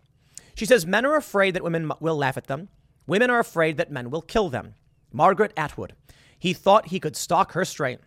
She 0.56 0.66
says 0.66 0.86
men 0.86 1.06
are 1.06 1.16
afraid 1.16 1.56
that 1.56 1.64
women 1.64 1.92
will 2.00 2.16
laugh 2.16 2.38
at 2.38 2.48
them. 2.48 2.70
Women 3.08 3.30
are 3.30 3.40
afraid 3.40 3.78
that 3.78 3.92
men 3.92 4.10
will 4.10 4.22
kill 4.22 4.50
them. 4.50 4.76
Margaret 5.12 5.54
Atwood. 5.58 5.94
He 6.38 6.54
thought 6.54 6.88
he 6.88 7.00
could 7.00 7.16
stalk 7.16 7.52
her 7.54 7.66
straight. 7.66 8.00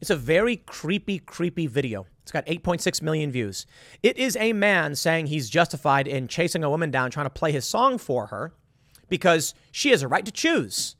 It's 0.00 0.10
a 0.10 0.16
very 0.16 0.56
creepy, 0.56 1.18
creepy 1.18 1.66
video. 1.66 2.06
It's 2.22 2.32
got 2.32 2.46
8.6 2.46 3.02
million 3.02 3.30
views. 3.30 3.66
It 4.02 4.16
is 4.16 4.36
a 4.36 4.52
man 4.52 4.94
saying 4.94 5.26
he's 5.26 5.50
justified 5.50 6.06
in 6.06 6.28
chasing 6.28 6.64
a 6.64 6.70
woman 6.70 6.90
down, 6.90 7.10
trying 7.10 7.26
to 7.26 7.30
play 7.30 7.52
his 7.52 7.66
song 7.66 7.98
for 7.98 8.26
her 8.26 8.54
because 9.08 9.54
she 9.72 9.90
has 9.90 10.02
a 10.02 10.08
right 10.08 10.24
to 10.24 10.32
choose. 10.32 10.96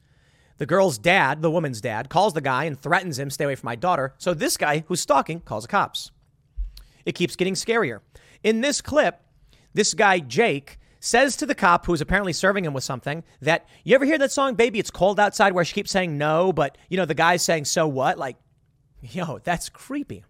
The 0.58 0.66
girl's 0.66 0.98
dad, 0.98 1.42
the 1.42 1.50
woman's 1.50 1.80
dad, 1.80 2.08
calls 2.08 2.34
the 2.34 2.40
guy 2.40 2.64
and 2.64 2.78
threatens 2.78 3.18
him, 3.18 3.30
stay 3.30 3.44
away 3.44 3.54
from 3.56 3.66
my 3.66 3.76
daughter. 3.76 4.14
So 4.18 4.34
this 4.34 4.56
guy 4.56 4.84
who's 4.86 5.00
stalking 5.00 5.40
calls 5.40 5.64
the 5.64 5.68
cops. 5.68 6.10
It 7.04 7.14
keeps 7.14 7.36
getting 7.36 7.54
scarier. 7.54 8.00
In 8.42 8.60
this 8.60 8.80
clip, 8.80 9.20
this 9.72 9.94
guy, 9.94 10.20
Jake, 10.20 10.78
says 11.04 11.36
to 11.36 11.46
the 11.46 11.54
cop 11.54 11.84
who's 11.84 12.00
apparently 12.00 12.32
serving 12.32 12.64
him 12.64 12.72
with 12.72 12.84
something 12.84 13.22
that 13.42 13.66
you 13.84 13.94
ever 13.94 14.04
hear 14.04 14.18
that 14.18 14.32
song, 14.32 14.54
Baby, 14.54 14.78
It's 14.78 14.90
Cold 14.90 15.20
Outside, 15.20 15.52
where 15.52 15.64
she 15.64 15.74
keeps 15.74 15.90
saying 15.90 16.16
no, 16.16 16.52
but 16.52 16.78
you 16.88 16.96
know, 16.96 17.04
the 17.04 17.14
guy's 17.14 17.42
saying, 17.42 17.66
so 17.66 17.86
what? 17.86 18.18
Like, 18.18 18.36
Yo, 19.02 19.38
that's 19.44 19.68
creepy. 19.68 20.24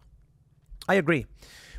I 0.88 0.94
agree. 0.94 1.26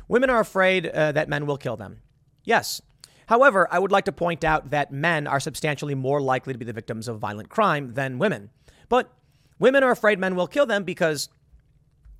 Women 0.08 0.30
are 0.30 0.40
afraid 0.40 0.86
uh, 0.86 1.12
that 1.12 1.28
men 1.28 1.46
will 1.46 1.58
kill 1.58 1.76
them. 1.76 1.98
Yes. 2.44 2.80
However, 3.26 3.68
I 3.70 3.78
would 3.78 3.92
like 3.92 4.06
to 4.06 4.12
point 4.12 4.44
out 4.44 4.70
that 4.70 4.92
men 4.92 5.26
are 5.26 5.40
substantially 5.40 5.94
more 5.94 6.20
likely 6.20 6.52
to 6.52 6.58
be 6.58 6.64
the 6.64 6.72
victims 6.72 7.08
of 7.08 7.18
violent 7.18 7.48
crime 7.48 7.94
than 7.94 8.18
women. 8.18 8.50
But 8.88 9.12
women 9.58 9.82
are 9.82 9.90
afraid 9.90 10.18
men 10.18 10.36
will 10.36 10.46
kill 10.46 10.64
them 10.64 10.84
because 10.84 11.28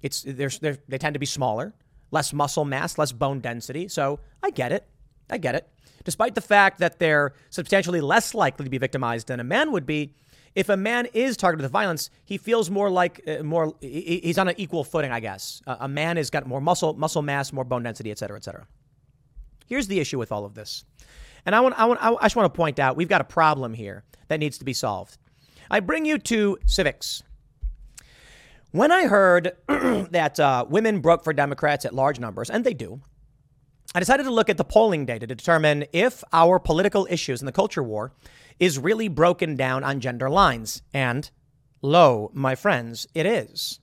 it's 0.02 0.22
they're, 0.22 0.50
they're, 0.60 0.78
they 0.88 0.98
tend 0.98 1.14
to 1.14 1.20
be 1.20 1.26
smaller, 1.26 1.74
less 2.10 2.32
muscle 2.32 2.64
mass, 2.64 2.98
less 2.98 3.12
bone 3.12 3.40
density. 3.40 3.88
So 3.88 4.20
I 4.42 4.50
get 4.50 4.72
it. 4.72 4.86
I 5.30 5.38
get 5.38 5.54
it. 5.54 5.68
Despite 6.06 6.36
the 6.36 6.40
fact 6.40 6.78
that 6.78 7.00
they're 7.00 7.34
substantially 7.50 8.00
less 8.00 8.32
likely 8.32 8.64
to 8.64 8.70
be 8.70 8.78
victimized 8.78 9.26
than 9.26 9.40
a 9.40 9.44
man 9.44 9.72
would 9.72 9.86
be, 9.86 10.14
if 10.54 10.68
a 10.68 10.76
man 10.76 11.08
is 11.12 11.36
targeted 11.36 11.64
with 11.64 11.72
violence, 11.72 12.10
he 12.24 12.38
feels 12.38 12.70
more 12.70 12.88
like 12.88 13.20
uh, 13.26 13.42
more 13.42 13.74
he's 13.80 14.38
on 14.38 14.46
an 14.46 14.54
equal 14.56 14.84
footing, 14.84 15.10
I 15.10 15.18
guess. 15.18 15.60
Uh, 15.66 15.78
a 15.80 15.88
man 15.88 16.16
has 16.16 16.30
got 16.30 16.46
more 16.46 16.60
muscle 16.60 16.94
muscle 16.94 17.22
mass, 17.22 17.52
more 17.52 17.64
bone 17.64 17.82
density, 17.82 18.12
et 18.12 18.18
cetera, 18.18 18.36
et 18.36 18.44
cetera. 18.44 18.68
Here's 19.66 19.88
the 19.88 19.98
issue 19.98 20.16
with 20.16 20.30
all 20.30 20.44
of 20.44 20.54
this, 20.54 20.84
and 21.44 21.56
I 21.56 21.60
want 21.60 21.76
I 21.76 21.86
want 21.86 22.00
I 22.00 22.12
just 22.22 22.36
want 22.36 22.54
to 22.54 22.56
point 22.56 22.78
out 22.78 22.96
we've 22.96 23.08
got 23.08 23.20
a 23.20 23.24
problem 23.24 23.74
here 23.74 24.04
that 24.28 24.38
needs 24.38 24.58
to 24.58 24.64
be 24.64 24.74
solved. 24.74 25.18
I 25.68 25.80
bring 25.80 26.04
you 26.04 26.18
to 26.18 26.56
Civiqs. 26.66 27.22
When 28.70 28.92
I 28.92 29.08
heard 29.08 29.56
that 29.66 30.38
uh, 30.38 30.66
women 30.68 31.00
broke 31.00 31.24
for 31.24 31.32
Democrats 31.32 31.84
at 31.84 31.94
large 31.94 32.20
numbers, 32.20 32.48
and 32.48 32.64
they 32.64 32.74
do, 32.74 33.00
I 33.96 33.98
decided 33.98 34.24
to 34.24 34.30
look 34.30 34.50
at 34.50 34.58
the 34.58 34.64
polling 34.64 35.06
data 35.06 35.26
to 35.26 35.34
determine 35.34 35.86
if 35.90 36.22
our 36.30 36.58
political 36.58 37.08
issues 37.08 37.40
in 37.40 37.46
the 37.46 37.50
culture 37.50 37.82
war 37.82 38.12
is 38.60 38.78
really 38.78 39.08
broken 39.08 39.56
down 39.56 39.84
on 39.84 40.00
gender 40.00 40.28
lines. 40.28 40.82
And 40.92 41.30
lo, 41.80 42.30
my 42.34 42.56
friends, 42.56 43.06
it 43.14 43.24
is. 43.24 43.80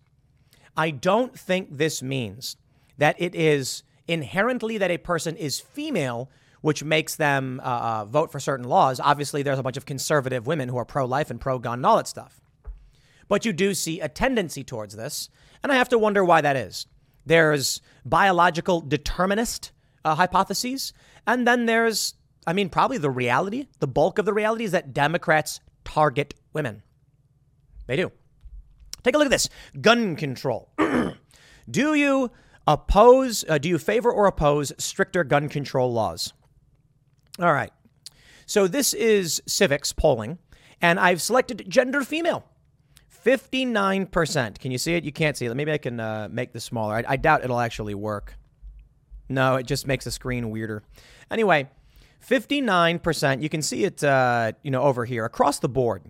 I 0.77 0.91
don't 0.91 1.35
think 1.35 1.79
this 1.79 2.03
means 2.03 2.57
that 2.99 3.15
it 3.17 3.33
is 3.33 3.81
inherently 4.07 4.77
that 4.77 4.91
a 4.91 4.99
person 4.99 5.35
is 5.35 5.59
female, 5.59 6.29
which 6.61 6.83
makes 6.83 7.15
them 7.15 7.59
uh, 7.63 7.67
uh, 7.67 8.05
vote 8.05 8.31
for 8.31 8.39
certain 8.39 8.69
laws. 8.69 8.99
Obviously, 8.99 9.41
there's 9.41 9.57
a 9.57 9.63
bunch 9.63 9.77
of 9.77 9.87
conservative 9.87 10.45
women 10.45 10.69
who 10.69 10.77
are 10.77 10.85
pro 10.85 11.07
life 11.07 11.31
and 11.31 11.41
pro 11.41 11.57
gun 11.57 11.79
and 11.79 11.87
all 11.87 11.97
that 11.97 12.07
stuff. 12.07 12.39
But 13.27 13.45
you 13.45 13.51
do 13.51 13.73
see 13.73 13.99
a 13.99 14.09
tendency 14.09 14.63
towards 14.63 14.95
this. 14.95 15.29
And 15.63 15.71
I 15.71 15.75
have 15.75 15.89
to 15.89 15.97
wonder 15.97 16.23
why 16.23 16.41
that 16.41 16.55
is. 16.55 16.85
There's 17.25 17.81
biological 18.05 18.79
determinist 18.79 19.71
uh, 20.05 20.15
hypotheses, 20.15 20.93
and 21.25 21.47
then 21.47 21.65
there's 21.65 22.15
I 22.45 22.53
mean, 22.53 22.69
probably 22.69 22.97
the 22.97 23.09
reality, 23.09 23.67
the 23.79 23.87
bulk 23.87 24.17
of 24.17 24.25
the 24.25 24.33
reality 24.33 24.63
is 24.63 24.71
that 24.71 24.93
Democrats 24.93 25.59
target 25.85 26.33
women. 26.51 26.83
They 27.87 27.95
do. 27.95 28.11
Take 29.03 29.15
a 29.15 29.17
look 29.17 29.25
at 29.25 29.31
this 29.31 29.49
gun 29.81 30.15
control. 30.15 30.69
do 31.69 31.93
you 31.93 32.31
oppose, 32.67 33.43
uh, 33.47 33.57
do 33.57 33.69
you 33.69 33.77
favor 33.77 34.11
or 34.11 34.25
oppose 34.27 34.71
stricter 34.77 35.23
gun 35.23 35.49
control 35.49 35.91
laws? 35.91 36.33
All 37.39 37.53
right. 37.53 37.71
So 38.45 38.67
this 38.67 38.93
is 38.93 39.41
Civiqs 39.47 39.95
polling, 39.95 40.37
and 40.81 40.99
I've 40.99 41.21
selected 41.21 41.65
gender 41.67 42.03
female. 42.03 42.45
59%. 43.25 44.59
Can 44.59 44.71
you 44.71 44.77
see 44.77 44.95
it? 44.95 45.05
You 45.05 45.13
can't 45.13 45.37
see 45.37 45.45
it. 45.45 45.55
Maybe 45.55 45.71
I 45.71 45.77
can 45.77 45.99
uh, 45.99 46.27
make 46.29 46.51
this 46.51 46.65
smaller. 46.65 46.95
I, 46.95 47.03
I 47.07 47.15
doubt 47.15 47.43
it'll 47.43 47.59
actually 47.59 47.95
work. 47.95 48.35
No, 49.33 49.55
it 49.55 49.65
just 49.65 49.87
makes 49.87 50.05
the 50.05 50.11
screen 50.11 50.49
weirder. 50.49 50.83
Anyway, 51.31 51.69
59%, 52.27 53.41
you 53.41 53.49
can 53.49 53.61
see 53.61 53.83
it, 53.83 54.03
uh, 54.03 54.53
you 54.61 54.71
know, 54.71 54.83
over 54.83 55.05
here 55.05 55.25
across 55.25 55.59
the 55.59 55.69
board. 55.69 56.03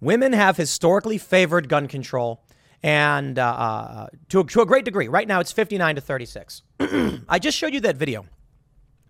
Women 0.00 0.32
have 0.32 0.56
historically 0.56 1.18
favored 1.18 1.68
gun 1.68 1.88
control 1.88 2.42
and 2.82 3.38
uh, 3.38 3.46
uh 3.46 4.06
to, 4.28 4.40
a, 4.40 4.44
to 4.44 4.60
a 4.60 4.66
great 4.66 4.84
degree. 4.84 5.08
Right 5.08 5.26
now, 5.26 5.40
it's 5.40 5.52
59 5.52 5.94
to 5.94 6.00
36. 6.00 6.62
I 7.28 7.38
just 7.38 7.56
showed 7.56 7.72
you 7.72 7.80
that 7.80 7.96
video 7.96 8.26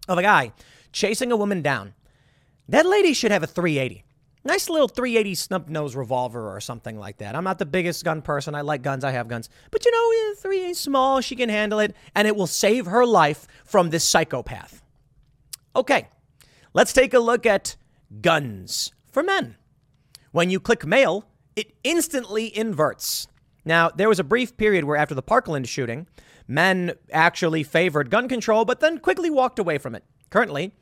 of 0.07 0.19
a 0.19 0.23
guy 0.23 0.53
chasing 0.93 1.33
a 1.33 1.37
woman 1.37 1.63
down. 1.63 1.95
That 2.69 2.87
lady 2.87 3.13
should 3.13 3.33
have 3.33 3.43
a 3.43 3.47
380. 3.47 4.05
Nice 4.47 4.69
little 4.69 4.89
380 4.89 5.35
snub 5.35 5.69
nose 5.71 5.97
revolver 5.97 6.55
or 6.55 6.61
something 6.61 6.99
like 6.99 7.17
that. 7.19 7.35
I'm 7.35 7.45
not 7.45 7.59
the 7.59 7.65
biggest 7.65 8.05
gun 8.05 8.21
person. 8.21 8.55
I 8.55 8.61
like 8.61 8.83
guns. 8.83 9.03
I 9.03 9.11
have 9.11 9.27
guns. 9.27 9.49
But 9.71 9.85
you 9.87 9.91
know, 9.91 10.35
380 10.35 10.75
small. 10.75 11.21
She 11.23 11.35
can 11.35 11.49
handle 11.49 11.79
it. 11.79 11.97
And 12.15 12.29
it 12.29 12.37
will 12.37 12.47
save 12.47 12.87
her 12.87 13.07
life 13.07 13.47
from 13.65 13.89
this 13.89 14.07
psychopath. 14.07 14.83
Okay, 15.75 16.09
let's 16.75 16.93
take 16.93 17.15
a 17.15 17.19
look 17.19 17.47
at 17.47 17.77
guns 18.21 18.93
for 19.11 19.23
men. 19.23 19.57
When 20.31 20.51
you 20.51 20.61
click 20.61 20.85
male, 20.85 21.27
it 21.57 21.73
instantly 21.83 22.55
inverts. 22.57 23.29
Now, 23.65 23.89
there 23.89 24.09
was 24.09 24.19
a 24.19 24.25
brief 24.25 24.57
period 24.57 24.85
where 24.85 24.97
after 24.97 25.15
the 25.15 25.23
Parkland 25.23 25.69
shooting, 25.69 26.07
men 26.47 26.93
actually 27.13 27.63
favored 27.63 28.11
gun 28.11 28.29
control, 28.29 28.65
but 28.65 28.81
then 28.81 28.99
quickly 28.99 29.31
walked 29.31 29.59
away 29.59 29.79
from 29.79 29.95
it. 29.95 30.05
Currently, 30.29 30.75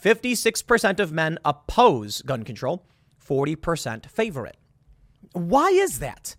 56% 0.00 1.00
of 1.00 1.12
men 1.12 1.38
oppose 1.44 2.22
gun 2.22 2.44
control, 2.44 2.86
40% 3.30 4.10
favor 4.10 4.44
it. 4.46 4.56
Why 5.32 5.68
is 5.68 6.00
that? 6.00 6.34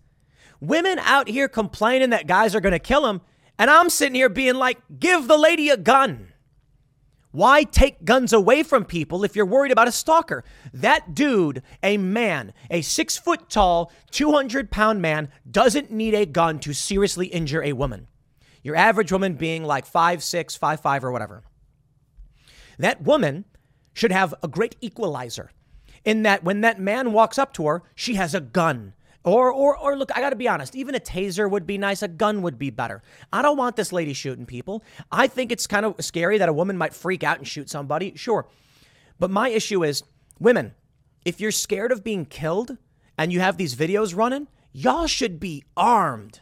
Women 0.60 0.98
out 0.98 1.28
here 1.28 1.48
complaining 1.48 2.10
that 2.10 2.26
guys 2.26 2.54
are 2.54 2.60
going 2.60 2.72
to 2.72 2.78
kill 2.78 3.02
them, 3.02 3.22
and 3.58 3.70
I'm 3.70 3.88
sitting 3.88 4.14
here 4.14 4.28
being 4.28 4.56
like, 4.56 4.78
give 4.98 5.26
the 5.26 5.38
lady 5.38 5.70
a 5.70 5.76
gun. 5.76 6.28
Why 7.30 7.62
take 7.62 8.04
guns 8.04 8.34
away 8.34 8.62
from 8.62 8.84
people 8.84 9.24
if 9.24 9.34
you're 9.34 9.46
worried 9.46 9.72
about 9.72 9.88
a 9.88 9.92
stalker? 9.92 10.44
That 10.74 11.14
dude, 11.14 11.62
a 11.82 11.96
man, 11.96 12.52
a 12.70 12.82
six 12.82 13.16
foot 13.16 13.48
tall, 13.48 13.90
200 14.10 14.70
pound 14.70 15.00
man, 15.00 15.30
doesn't 15.50 15.90
need 15.90 16.12
a 16.12 16.26
gun 16.26 16.58
to 16.60 16.74
seriously 16.74 17.28
injure 17.28 17.62
a 17.62 17.72
woman. 17.72 18.06
Your 18.62 18.76
average 18.76 19.10
woman 19.10 19.34
being 19.34 19.64
like 19.64 19.86
five, 19.86 20.22
six, 20.22 20.54
five, 20.56 20.80
five, 20.80 21.02
or 21.02 21.10
whatever. 21.10 21.42
That 22.78 23.02
woman 23.02 23.46
should 23.94 24.12
have 24.12 24.34
a 24.42 24.48
great 24.48 24.76
equalizer 24.82 25.52
in 26.04 26.22
that 26.22 26.44
when 26.44 26.60
that 26.62 26.80
man 26.80 27.12
walks 27.12 27.38
up 27.38 27.52
to 27.54 27.66
her, 27.66 27.82
she 27.94 28.14
has 28.14 28.34
a 28.34 28.40
gun. 28.40 28.94
Or, 29.24 29.52
or, 29.52 29.76
or 29.76 29.96
look, 29.96 30.10
I 30.16 30.20
got 30.20 30.30
to 30.30 30.36
be 30.36 30.48
honest. 30.48 30.74
Even 30.74 30.96
a 30.96 31.00
taser 31.00 31.48
would 31.48 31.66
be 31.66 31.78
nice. 31.78 32.02
A 32.02 32.08
gun 32.08 32.42
would 32.42 32.58
be 32.58 32.70
better. 32.70 33.02
I 33.32 33.40
don't 33.40 33.56
want 33.56 33.76
this 33.76 33.92
lady 33.92 34.14
shooting 34.14 34.46
people. 34.46 34.82
I 35.12 35.28
think 35.28 35.52
it's 35.52 35.68
kind 35.68 35.86
of 35.86 36.04
scary 36.04 36.38
that 36.38 36.48
a 36.48 36.52
woman 36.52 36.76
might 36.76 36.92
freak 36.92 37.22
out 37.22 37.38
and 37.38 37.46
shoot 37.46 37.70
somebody. 37.70 38.14
Sure, 38.16 38.48
but 39.20 39.30
my 39.30 39.48
issue 39.48 39.84
is, 39.84 40.02
women. 40.40 40.74
If 41.24 41.40
you're 41.40 41.52
scared 41.52 41.92
of 41.92 42.02
being 42.02 42.24
killed 42.24 42.78
and 43.16 43.32
you 43.32 43.38
have 43.38 43.56
these 43.56 43.76
videos 43.76 44.16
running, 44.16 44.48
y'all 44.72 45.06
should 45.06 45.38
be 45.38 45.62
armed. 45.76 46.40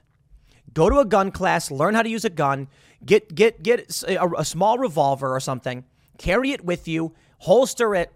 Go 0.73 0.89
to 0.89 1.01
a 1.01 1.05
gun 1.05 1.31
class, 1.33 1.71
learn 1.71 1.95
how 1.95 2.03
to 2.03 2.09
use 2.09 2.25
a 2.25 2.31
gun, 2.31 2.69
get 3.05 3.35
get 3.35 3.63
get 3.63 4.03
a, 4.05 4.27
a 4.39 4.45
small 4.45 4.79
revolver 4.79 5.35
or 5.35 5.41
something, 5.41 5.85
carry 6.17 6.53
it 6.53 6.65
with 6.65 6.89
you, 6.89 7.13
holster 7.41 7.95
it. 7.95 8.11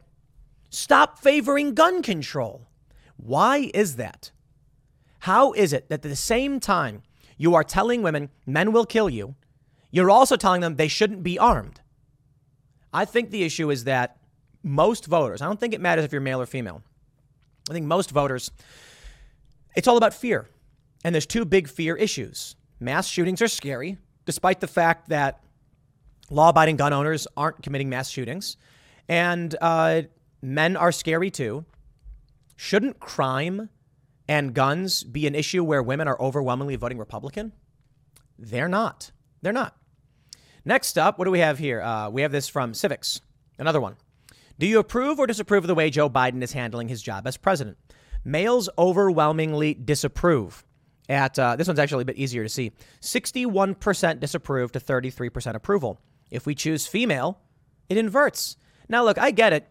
Stop 0.74 1.20
favoring 1.20 1.72
gun 1.72 2.02
control. 2.02 2.66
Why 3.16 3.70
is 3.72 3.94
that? 3.94 4.32
How 5.20 5.52
is 5.52 5.72
it 5.72 5.88
that 5.88 5.94
at 5.94 6.02
the 6.02 6.16
same 6.16 6.58
time 6.58 7.02
you 7.38 7.54
are 7.54 7.62
telling 7.62 8.02
women 8.02 8.28
men 8.44 8.72
will 8.72 8.84
kill 8.84 9.08
you, 9.08 9.36
you're 9.92 10.10
also 10.10 10.34
telling 10.34 10.62
them 10.62 10.74
they 10.74 10.88
shouldn't 10.88 11.22
be 11.22 11.38
armed? 11.38 11.80
I 12.92 13.04
think 13.04 13.30
the 13.30 13.44
issue 13.44 13.70
is 13.70 13.84
that 13.84 14.16
most 14.64 15.06
voters, 15.06 15.40
I 15.40 15.46
don't 15.46 15.60
think 15.60 15.74
it 15.74 15.80
matters 15.80 16.04
if 16.04 16.10
you're 16.10 16.20
male 16.20 16.40
or 16.40 16.46
female. 16.46 16.82
I 17.70 17.72
think 17.72 17.86
most 17.86 18.10
voters, 18.10 18.50
it's 19.76 19.86
all 19.86 19.96
about 19.96 20.12
fear. 20.12 20.48
And 21.04 21.14
there's 21.14 21.24
two 21.24 21.44
big 21.44 21.68
fear 21.68 21.94
issues. 21.94 22.56
Mass 22.80 23.06
shootings 23.06 23.40
are 23.40 23.48
scary, 23.48 23.96
despite 24.26 24.58
the 24.58 24.66
fact 24.66 25.08
that 25.10 25.40
law 26.30 26.48
abiding 26.48 26.78
gun 26.78 26.92
owners 26.92 27.28
aren't 27.36 27.62
committing 27.62 27.88
mass 27.88 28.10
shootings. 28.10 28.56
And 29.08 29.54
uh, 29.60 30.02
men 30.44 30.76
are 30.76 30.92
scary 30.92 31.30
too. 31.30 31.64
Shouldn't 32.56 33.00
crime 33.00 33.70
and 34.28 34.54
guns 34.54 35.02
be 35.02 35.26
an 35.26 35.34
issue 35.34 35.64
where 35.64 35.82
women 35.82 36.06
are 36.06 36.20
overwhelmingly 36.20 36.76
voting 36.76 36.98
Republican? 36.98 37.52
They're 38.38 38.68
not. 38.68 39.10
They're 39.42 39.52
not. 39.52 39.76
Next 40.64 40.96
up, 40.96 41.18
what 41.18 41.26
do 41.26 41.30
we 41.30 41.40
have 41.40 41.58
here? 41.58 41.82
Uh, 41.82 42.08
we 42.10 42.22
have 42.22 42.32
this 42.32 42.48
from 42.48 42.72
Civiqs. 42.72 43.20
another 43.58 43.80
one. 43.80 43.96
Do 44.58 44.66
you 44.66 44.78
approve 44.78 45.18
or 45.18 45.26
disapprove 45.26 45.64
of 45.64 45.68
the 45.68 45.74
way 45.74 45.90
Joe 45.90 46.08
Biden 46.08 46.42
is 46.42 46.52
handling 46.52 46.88
his 46.88 47.02
job 47.02 47.26
as 47.26 47.36
president? 47.36 47.76
Males 48.24 48.68
overwhelmingly 48.78 49.74
disapprove. 49.74 50.64
At 51.08 51.38
uh, 51.38 51.56
this 51.56 51.66
one's 51.66 51.78
actually 51.78 52.02
a 52.02 52.06
bit 52.06 52.16
easier 52.16 52.42
to 52.42 52.48
see. 52.48 52.72
61% 53.00 54.20
disapprove 54.20 54.72
to 54.72 54.80
33% 54.80 55.54
approval. 55.54 56.00
If 56.30 56.46
we 56.46 56.54
choose 56.54 56.86
female, 56.86 57.40
it 57.88 57.98
inverts. 57.98 58.56
Now, 58.88 59.04
look, 59.04 59.18
I 59.18 59.30
get 59.30 59.52
it. 59.52 59.68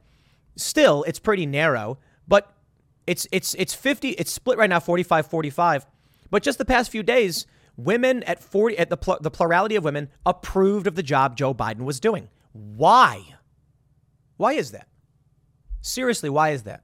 Still, 0.55 1.03
it's 1.03 1.19
pretty 1.19 1.45
narrow, 1.45 1.97
but 2.27 2.53
it's 3.07 3.27
it's 3.31 3.53
it's 3.55 3.73
50 3.73 4.09
it's 4.11 4.31
split 4.31 4.57
right 4.57 4.69
now 4.69 4.79
45 4.79 5.27
45 5.27 5.85
but 6.29 6.41
just 6.41 6.57
the 6.57 6.65
past 6.65 6.89
few 6.91 7.03
days 7.03 7.45
women 7.77 8.23
at 8.23 8.41
40 8.41 8.77
at 8.77 8.89
the 8.89 8.97
pl- 8.97 9.19
the 9.21 9.31
plurality 9.31 9.75
of 9.75 9.83
women 9.83 10.09
approved 10.25 10.87
of 10.87 10.95
the 10.95 11.03
job 11.03 11.35
Joe 11.35 11.53
Biden 11.53 11.83
was 11.83 11.99
doing. 11.99 12.29
Why? 12.51 13.23
Why 14.37 14.53
is 14.53 14.71
that? 14.71 14.87
Seriously 15.81 16.29
why 16.29 16.51
is 16.51 16.63
that? 16.63 16.83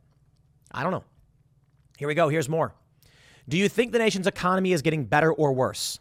I 0.72 0.84
don't 0.84 0.92
know. 0.92 1.04
Here 1.98 2.08
we 2.08 2.16
go. 2.16 2.30
Here's 2.30 2.50
more. 2.50 2.74
Do 3.48 3.58
you 3.58 3.70
think 3.70 3.92
the 3.92 4.00
nation's 4.00 4.28
economy 4.28 4.72
is 4.72 4.82
getting 4.82 5.06
better 5.06 5.32
or 5.32 5.54
worse? 5.54 6.00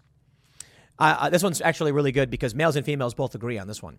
Uh, 0.98 1.16
uh 1.20 1.30
this 1.30 1.42
one's 1.42 1.60
actually 1.60 1.92
really 1.92 2.12
good 2.12 2.30
because 2.30 2.54
males 2.54 2.76
and 2.76 2.84
females 2.84 3.14
both 3.14 3.34
agree 3.34 3.58
on 3.58 3.68
this 3.68 3.82
one. 3.82 3.98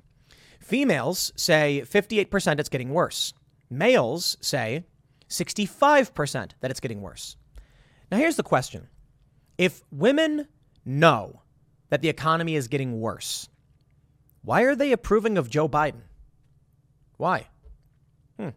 Females 0.60 1.32
say 1.36 1.84
58% 1.86 2.60
it's 2.60 2.70
getting 2.70 2.90
worse 2.90 3.34
males 3.70 4.38
say 4.42 4.86
65% 5.30 6.52
that 6.60 6.72
it's 6.72 6.80
getting 6.80 7.02
worse. 7.02 7.38
Now, 8.12 8.18
here's 8.18 8.36
the 8.36 8.44
question 8.44 8.88
if 9.58 9.84
women 9.92 10.48
know 10.86 11.42
that 11.90 12.02
the 12.02 12.10
economy 12.10 12.56
is 12.56 12.68
getting 12.68 13.00
worse, 13.00 13.50
why 14.42 14.64
are 14.64 14.76
they 14.76 14.92
approving 14.92 15.38
of 15.38 15.50
Joe 15.50 15.68
Biden? 15.68 16.02
Why? 17.18 17.48
Hmm. 18.40 18.50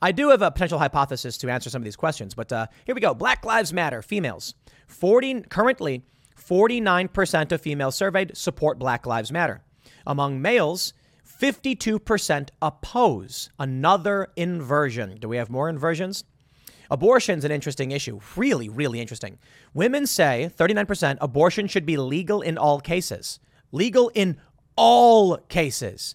I 0.00 0.12
do 0.12 0.30
have 0.30 0.42
a 0.42 0.50
potential 0.50 0.78
hypothesis 0.78 1.36
to 1.38 1.50
answer 1.50 1.70
some 1.70 1.82
of 1.82 1.84
these 1.84 1.96
questions, 1.96 2.34
but 2.34 2.52
uh, 2.52 2.66
here 2.86 2.94
we 2.94 3.00
go. 3.00 3.14
Black 3.14 3.44
Lives 3.44 3.72
Matter, 3.72 4.02
females. 4.02 4.54
40, 4.86 5.42
currently, 5.42 6.02
49% 6.40 7.52
of 7.52 7.60
females 7.60 7.94
surveyed 7.94 8.36
support 8.36 8.78
Black 8.78 9.06
Lives 9.06 9.30
Matter. 9.30 9.62
Among 10.06 10.40
males, 10.40 10.94
52% 11.40 12.50
oppose 12.60 13.48
another 13.58 14.28
inversion. 14.36 15.16
Do 15.18 15.28
we 15.28 15.38
have 15.38 15.48
more 15.48 15.70
inversions? 15.70 16.24
Abortion's 16.90 17.44
an 17.44 17.50
interesting 17.50 17.92
issue. 17.92 18.20
Really, 18.36 18.68
really 18.68 19.00
interesting. 19.00 19.38
Women 19.72 20.06
say 20.06 20.50
39% 20.58 21.16
abortion 21.20 21.66
should 21.66 21.86
be 21.86 21.96
legal 21.96 22.42
in 22.42 22.58
all 22.58 22.80
cases. 22.80 23.40
Legal 23.72 24.10
in 24.14 24.38
all 24.76 25.38
cases. 25.38 26.14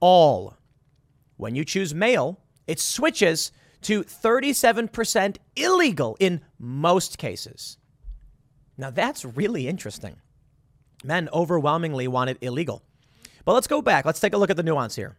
All. 0.00 0.56
When 1.36 1.54
you 1.54 1.64
choose 1.64 1.94
male, 1.94 2.40
it 2.66 2.80
switches 2.80 3.52
to 3.82 4.02
37% 4.02 5.36
illegal 5.56 6.16
in 6.20 6.40
most 6.58 7.18
cases. 7.18 7.76
Now 8.78 8.90
that's 8.90 9.26
really 9.26 9.68
interesting. 9.68 10.16
Men 11.02 11.28
overwhelmingly 11.34 12.08
want 12.08 12.30
it 12.30 12.38
illegal. 12.40 12.82
But 13.44 13.54
let's 13.54 13.66
go 13.66 13.82
back. 13.82 14.04
Let's 14.04 14.20
take 14.20 14.32
a 14.32 14.38
look 14.38 14.50
at 14.50 14.56
the 14.56 14.62
nuance 14.62 14.96
here. 14.96 15.16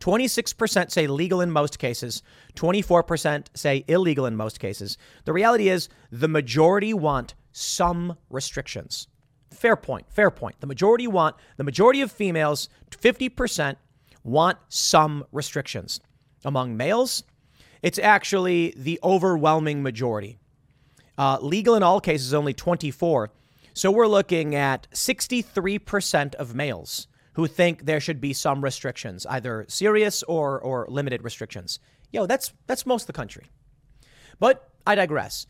26% 0.00 0.90
say 0.90 1.06
legal 1.06 1.40
in 1.42 1.50
most 1.50 1.78
cases, 1.78 2.22
24% 2.54 3.46
say 3.54 3.84
illegal 3.86 4.24
in 4.26 4.34
most 4.34 4.58
cases. 4.58 4.96
The 5.24 5.32
reality 5.32 5.68
is 5.68 5.88
the 6.10 6.28
majority 6.28 6.94
want 6.94 7.34
some 7.52 8.16
restrictions. 8.30 9.08
Fair 9.52 9.76
point. 9.76 10.06
Fair 10.10 10.30
point. 10.30 10.56
The 10.60 10.66
majority 10.66 11.06
want, 11.06 11.36
the 11.58 11.64
majority 11.64 12.00
of 12.00 12.10
females, 12.10 12.68
50%, 12.90 13.76
want 14.24 14.58
some 14.68 15.24
restrictions. 15.32 16.00
Among 16.44 16.76
males, 16.76 17.24
it's 17.82 17.98
actually 17.98 18.72
the 18.76 18.98
overwhelming 19.02 19.82
majority. 19.82 20.38
Uh, 21.18 21.38
legal 21.42 21.74
in 21.74 21.82
all 21.82 22.00
cases, 22.00 22.32
only 22.32 22.54
24. 22.54 23.30
So 23.80 23.90
we're 23.90 24.08
looking 24.08 24.54
at 24.54 24.88
63% 24.92 26.34
of 26.34 26.54
males 26.54 27.08
who 27.32 27.46
think 27.46 27.86
there 27.86 27.98
should 27.98 28.20
be 28.20 28.34
some 28.34 28.62
restrictions, 28.62 29.24
either 29.24 29.64
serious 29.68 30.22
or, 30.24 30.60
or 30.60 30.84
limited 30.90 31.24
restrictions. 31.24 31.78
Yo, 32.12 32.26
that's, 32.26 32.52
that's 32.66 32.84
most 32.84 33.04
of 33.04 33.06
the 33.06 33.14
country. 33.14 33.46
But 34.38 34.68
I 34.86 34.96
digress. 34.96 35.46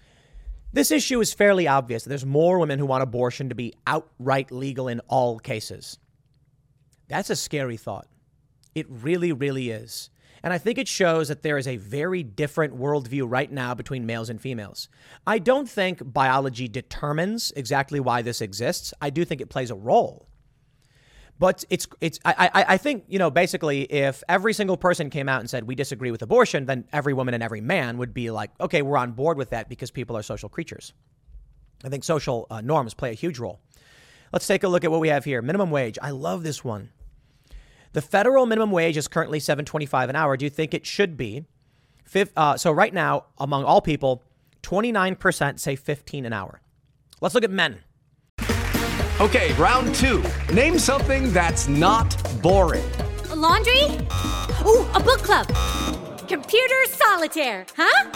This 0.72 0.92
issue 0.92 1.18
is 1.20 1.34
fairly 1.34 1.66
obvious. 1.66 2.04
There's 2.04 2.24
more 2.24 2.60
women 2.60 2.78
who 2.78 2.86
want 2.86 3.02
abortion 3.02 3.48
to 3.48 3.56
be 3.56 3.74
outright 3.84 4.52
legal 4.52 4.86
in 4.86 5.00
all 5.08 5.40
cases. 5.40 5.98
That's 7.08 7.30
a 7.30 7.34
scary 7.34 7.78
thought. 7.78 8.06
It 8.76 8.86
really, 8.88 9.32
really 9.32 9.70
is. 9.70 10.08
And 10.42 10.52
I 10.52 10.58
think 10.58 10.78
it 10.78 10.88
shows 10.88 11.28
that 11.28 11.42
there 11.42 11.58
is 11.58 11.68
a 11.68 11.76
very 11.76 12.22
different 12.22 12.78
worldview 12.78 13.24
right 13.26 13.50
now 13.50 13.74
between 13.74 14.06
males 14.06 14.30
and 14.30 14.40
females. 14.40 14.88
I 15.26 15.38
don't 15.38 15.68
think 15.68 16.00
biology 16.12 16.68
determines 16.68 17.52
exactly 17.56 18.00
why 18.00 18.22
this 18.22 18.40
exists. 18.40 18.94
I 19.00 19.10
do 19.10 19.24
think 19.24 19.40
it 19.40 19.50
plays 19.50 19.70
a 19.70 19.74
role. 19.74 20.28
But 21.38 21.64
it's 21.70 21.86
it's 22.02 22.18
I, 22.22 22.50
I 22.52 22.64
I 22.74 22.76
think 22.76 23.04
you 23.08 23.18
know 23.18 23.30
basically 23.30 23.82
if 23.84 24.22
every 24.28 24.52
single 24.52 24.76
person 24.76 25.08
came 25.08 25.26
out 25.26 25.40
and 25.40 25.48
said 25.48 25.64
we 25.64 25.74
disagree 25.74 26.10
with 26.10 26.20
abortion, 26.20 26.66
then 26.66 26.84
every 26.92 27.14
woman 27.14 27.32
and 27.32 27.42
every 27.42 27.62
man 27.62 27.96
would 27.96 28.12
be 28.12 28.30
like, 28.30 28.50
okay, 28.60 28.82
we're 28.82 28.98
on 28.98 29.12
board 29.12 29.38
with 29.38 29.48
that 29.50 29.70
because 29.70 29.90
people 29.90 30.18
are 30.18 30.22
social 30.22 30.50
creatures. 30.50 30.92
I 31.82 31.88
think 31.88 32.04
social 32.04 32.46
uh, 32.50 32.60
norms 32.60 32.92
play 32.92 33.10
a 33.10 33.14
huge 33.14 33.38
role. 33.38 33.60
Let's 34.34 34.46
take 34.46 34.64
a 34.64 34.68
look 34.68 34.84
at 34.84 34.90
what 34.90 35.00
we 35.00 35.08
have 35.08 35.24
here. 35.24 35.40
Minimum 35.40 35.70
wage. 35.70 35.98
I 36.02 36.10
love 36.10 36.42
this 36.42 36.62
one. 36.62 36.90
The 37.92 38.02
federal 38.02 38.46
minimum 38.46 38.70
wage 38.70 38.96
is 38.96 39.08
currently 39.08 39.40
7.25 39.40 40.08
an 40.10 40.16
hour. 40.16 40.36
Do 40.36 40.44
you 40.44 40.50
think 40.50 40.74
it 40.74 40.86
should 40.86 41.16
be? 41.16 41.44
Uh, 42.36 42.56
so 42.56 42.70
right 42.70 42.94
now, 42.94 43.26
among 43.38 43.64
all 43.64 43.80
people, 43.80 44.22
29% 44.62 45.58
say 45.58 45.76
15 45.76 46.24
an 46.24 46.32
hour. 46.32 46.60
Let's 47.20 47.34
look 47.34 47.44
at 47.44 47.50
men. 47.50 47.80
Okay, 49.20 49.52
round 49.54 49.94
two. 49.96 50.24
Name 50.52 50.78
something 50.78 51.32
that's 51.32 51.68
not 51.68 52.08
boring. 52.40 52.90
A 53.30 53.36
laundry? 53.36 53.84
Ooh, 54.64 54.86
a 54.94 55.00
book 55.00 55.22
club. 55.22 55.46
Computer 56.26 56.76
solitaire, 56.88 57.66
huh? 57.76 58.10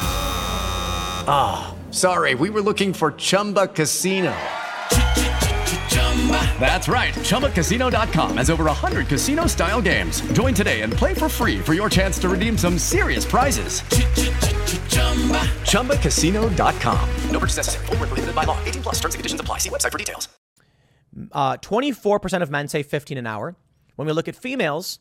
Ah, 1.27 1.75
oh, 1.75 1.93
sorry, 1.93 2.35
we 2.35 2.49
were 2.49 2.63
looking 2.63 2.93
for 2.93 3.13
Chumba 3.13 3.67
Casino. 3.67 4.35
That's 6.59 6.89
right. 6.89 7.13
ChumbaCasino.com 7.13 8.39
has 8.39 8.49
over 8.49 8.65
100 8.65 9.09
casino 9.09 9.47
style 9.47 9.83
games. 9.83 10.23
Join 10.33 10.55
today 10.55 10.81
and 10.81 10.91
play 10.93 11.13
for 11.13 11.29
free 11.29 11.61
for 11.61 11.75
your 11.75 11.91
chance 11.91 12.19
to 12.21 12.31
redeem 12.31 12.57
some 12.57 12.79
serious 12.79 13.27
prizes. 13.27 13.83
ChumbaCasino.com. 15.71 17.09
No 17.31 17.39
purchase 17.39 17.59
necessary. 17.59 17.87
Full 17.87 17.97
prohibited 17.97 18.35
by 18.35 18.45
law. 18.45 18.59
18 18.65 18.83
plus 18.83 18.95
terms 19.01 19.15
and 19.15 19.21
conditions 19.21 19.41
apply. 19.41 19.59
See 19.59 19.69
website 19.69 19.93
for 19.93 19.99
details. 19.99 20.29
Uh, 21.33 21.57
24% 21.59 22.43
of 22.43 22.51
men 22.51 22.69
say 22.69 22.83
15 22.83 23.19
an 23.19 23.27
hour. 23.27 23.57
When 23.97 24.07
we 24.07 24.13
look 24.13 24.27
at 24.29 24.35
females, 24.35 24.99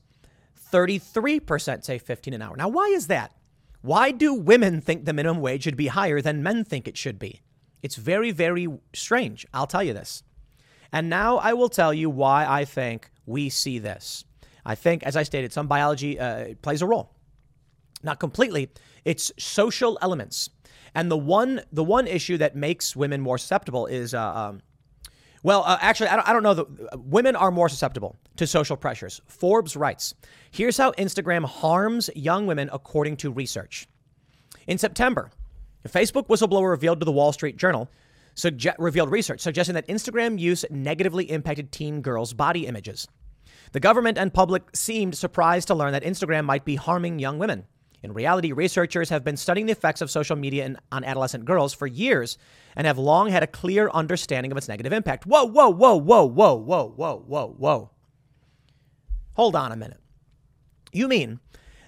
33% 0.72 1.84
say 1.84 1.98
15 1.98 2.34
an 2.34 2.42
hour. 2.42 2.56
Now, 2.56 2.68
why 2.68 2.86
is 2.88 3.08
that? 3.08 3.34
Why 3.82 4.12
do 4.12 4.34
women 4.34 4.82
think 4.82 5.06
the 5.06 5.14
minimum 5.14 5.42
wage 5.42 5.64
should 5.64 5.76
be 5.78 5.88
higher 5.88 6.22
than 6.22 6.44
men 6.44 6.64
think 6.64 6.88
it 6.88 6.98
should 6.98 7.20
be? 7.20 7.42
It's 7.82 7.96
very, 7.96 8.32
very 8.32 8.68
strange. 8.94 9.46
I'll 9.54 9.68
tell 9.68 9.84
you 9.84 9.94
this. 9.94 10.24
And 10.94 11.10
now 11.10 11.38
I 11.38 11.54
will 11.54 11.70
tell 11.70 11.94
you 11.94 12.10
why 12.10 12.46
I 12.48 12.66
think 12.66 13.10
we 13.26 13.50
see 13.50 13.80
this. 13.80 14.24
I 14.64 14.76
think, 14.76 15.04
as 15.04 15.18
I 15.18 15.24
stated, 15.24 15.52
some 15.52 15.68
biology 15.68 16.20
uh, 16.20 16.54
plays 16.62 16.82
a 16.82 16.86
role. 16.86 17.12
Not 18.04 18.20
completely. 18.20 18.70
It's 19.04 19.32
social 19.38 19.98
elements, 20.02 20.50
and 20.94 21.10
the 21.10 21.18
one 21.18 21.62
the 21.72 21.84
one 21.84 22.06
issue 22.08 22.38
that 22.38 22.56
makes 22.56 22.96
women 22.96 23.20
more 23.22 23.38
susceptible 23.38 23.88
is, 23.88 24.14
uh, 24.14 24.22
um, 24.22 24.62
well, 25.42 25.64
uh, 25.66 25.78
actually, 25.82 26.10
I 26.10 26.16
don't, 26.18 26.30
I 26.30 26.34
don't 26.34 26.44
know. 26.44 26.54
The, 26.54 26.90
women 26.98 27.36
are 27.36 27.52
more 27.52 27.68
susceptible 27.68 28.18
to 28.38 28.46
social 28.46 28.78
pressures. 28.78 29.20
Forbes 29.28 29.76
writes, 29.76 30.14
"Here's 30.52 30.78
how 30.78 30.92
Instagram 30.92 31.46
harms 31.46 32.10
young 32.16 32.46
women, 32.46 32.70
according 32.72 33.18
to 33.18 33.32
research." 33.32 33.88
In 34.68 34.78
September, 34.78 35.32
a 35.84 35.90
Facebook 35.90 36.28
whistleblower 36.28 36.70
revealed 36.70 37.00
to 37.00 37.06
the 37.06 37.12
Wall 37.12 37.34
Street 37.34 37.58
Journal 37.58 37.90
Suge- 38.36 38.76
revealed 38.80 39.12
research 39.12 39.42
suggesting 39.42 39.76
that 39.76 39.88
Instagram 39.88 40.40
use 40.40 40.66
negatively 40.70 41.30
impacted 41.30 41.72
teen 41.72 42.02
girls' 42.02 42.34
body 42.34 42.66
images. 42.66 43.08
The 43.74 43.80
government 43.80 44.18
and 44.18 44.34
public 44.34 44.64
seemed 44.76 45.16
surprised 45.16 45.68
to 45.68 45.76
learn 45.76 45.94
that 45.94 46.04
Instagram 46.04 46.46
might 46.46 46.66
be 46.66 46.76
harming 46.76 47.20
young 47.20 47.40
women. 47.40 47.66
In 48.04 48.14
reality, 48.14 48.52
researchers 48.52 49.10
have 49.10 49.24
been 49.24 49.38
studying 49.38 49.66
the 49.66 49.72
effects 49.72 50.02
of 50.02 50.12
social 50.12 50.36
media 50.36 50.66
in, 50.66 50.78
on 50.92 51.06
adolescent 51.06 51.46
girls 51.46 51.74
for 51.74 51.88
years 51.88 52.38
and 52.76 52.86
have 52.86 52.98
long 52.98 53.30
had 53.30 53.44
a 53.44 53.48
clear 53.48 53.90
understanding 53.94 54.52
of 54.52 54.58
its 54.58 54.68
negative 54.68 54.92
impact. 54.92 55.26
Whoa, 55.26 55.46
whoa, 55.46 55.70
whoa, 55.70 55.96
whoa, 55.96 56.26
whoa, 56.26 56.56
whoa, 56.56 56.94
whoa, 56.96 57.24
whoa, 57.26 57.56
whoa. 57.58 57.90
Hold 59.36 59.56
on 59.56 59.72
a 59.72 59.78
minute. 59.78 60.02
You 60.92 61.08
mean 61.08 61.40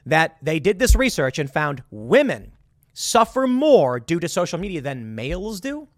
that 0.05 0.37
they 0.41 0.59
did 0.59 0.79
this 0.79 0.95
research 0.95 1.37
and 1.37 1.51
found 1.51 1.83
women 1.91 2.53
suffer 2.93 3.45
more 3.45 3.99
due 3.99 4.19
to 4.21 4.29
social 4.29 4.57
media 4.57 4.81
than 4.81 5.15
males 5.15 5.59
do? 5.59 5.89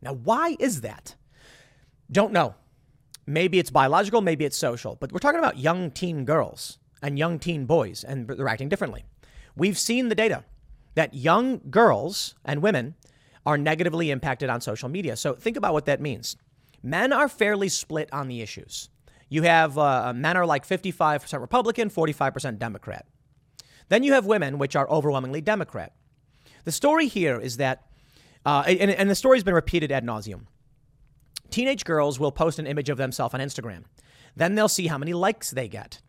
Now, 0.00 0.12
why 0.12 0.56
is 0.58 0.82
that? 0.82 1.14
Don't 2.10 2.32
know. 2.32 2.54
Maybe 3.26 3.58
it's 3.58 3.70
biological, 3.70 4.20
maybe 4.20 4.44
it's 4.44 4.56
social, 4.56 4.96
but 4.96 5.12
we're 5.12 5.18
talking 5.18 5.38
about 5.38 5.58
young 5.58 5.90
teen 5.90 6.24
girls 6.24 6.78
and 7.02 7.18
young 7.18 7.38
teen 7.38 7.66
boys, 7.66 8.02
and 8.02 8.26
they're 8.26 8.48
acting 8.48 8.68
differently. 8.68 9.04
We've 9.54 9.78
seen 9.78 10.08
the 10.08 10.14
data 10.14 10.44
that 10.94 11.14
young 11.14 11.60
girls 11.70 12.34
and 12.44 12.62
women 12.62 12.94
are 13.44 13.58
negatively 13.58 14.10
impacted 14.10 14.48
on 14.48 14.60
social 14.60 14.88
media. 14.88 15.16
So 15.16 15.34
think 15.34 15.56
about 15.56 15.72
what 15.72 15.84
that 15.86 16.00
means. 16.00 16.36
Men 16.82 17.12
are 17.12 17.28
fairly 17.28 17.68
split 17.68 18.08
on 18.12 18.28
the 18.28 18.40
issues. 18.40 18.88
You 19.28 19.42
have 19.42 19.76
uh, 19.76 20.12
men 20.14 20.36
are 20.36 20.46
like 20.46 20.66
55% 20.66 21.40
Republican, 21.40 21.90
45% 21.90 22.58
Democrat. 22.58 23.06
Then 23.88 24.02
you 24.02 24.12
have 24.14 24.26
women, 24.26 24.58
which 24.58 24.76
are 24.76 24.88
overwhelmingly 24.88 25.40
Democrat. 25.40 25.92
The 26.64 26.72
story 26.72 27.08
here 27.08 27.38
is 27.38 27.56
that 27.56 27.87
uh, 28.44 28.64
and, 28.66 28.90
and 28.90 29.10
the 29.10 29.14
story's 29.14 29.44
been 29.44 29.54
repeated 29.54 29.92
ad 29.92 30.04
nauseum. 30.04 30.46
Teenage 31.50 31.84
girls 31.84 32.20
will 32.20 32.32
post 32.32 32.58
an 32.58 32.66
image 32.66 32.90
of 32.90 32.98
themselves 32.98 33.34
on 33.34 33.40
Instagram. 33.40 33.84
Then 34.36 34.54
they'll 34.54 34.68
see 34.68 34.86
how 34.86 34.98
many 34.98 35.12
likes 35.12 35.50
they 35.50 35.68
get. 35.68 36.00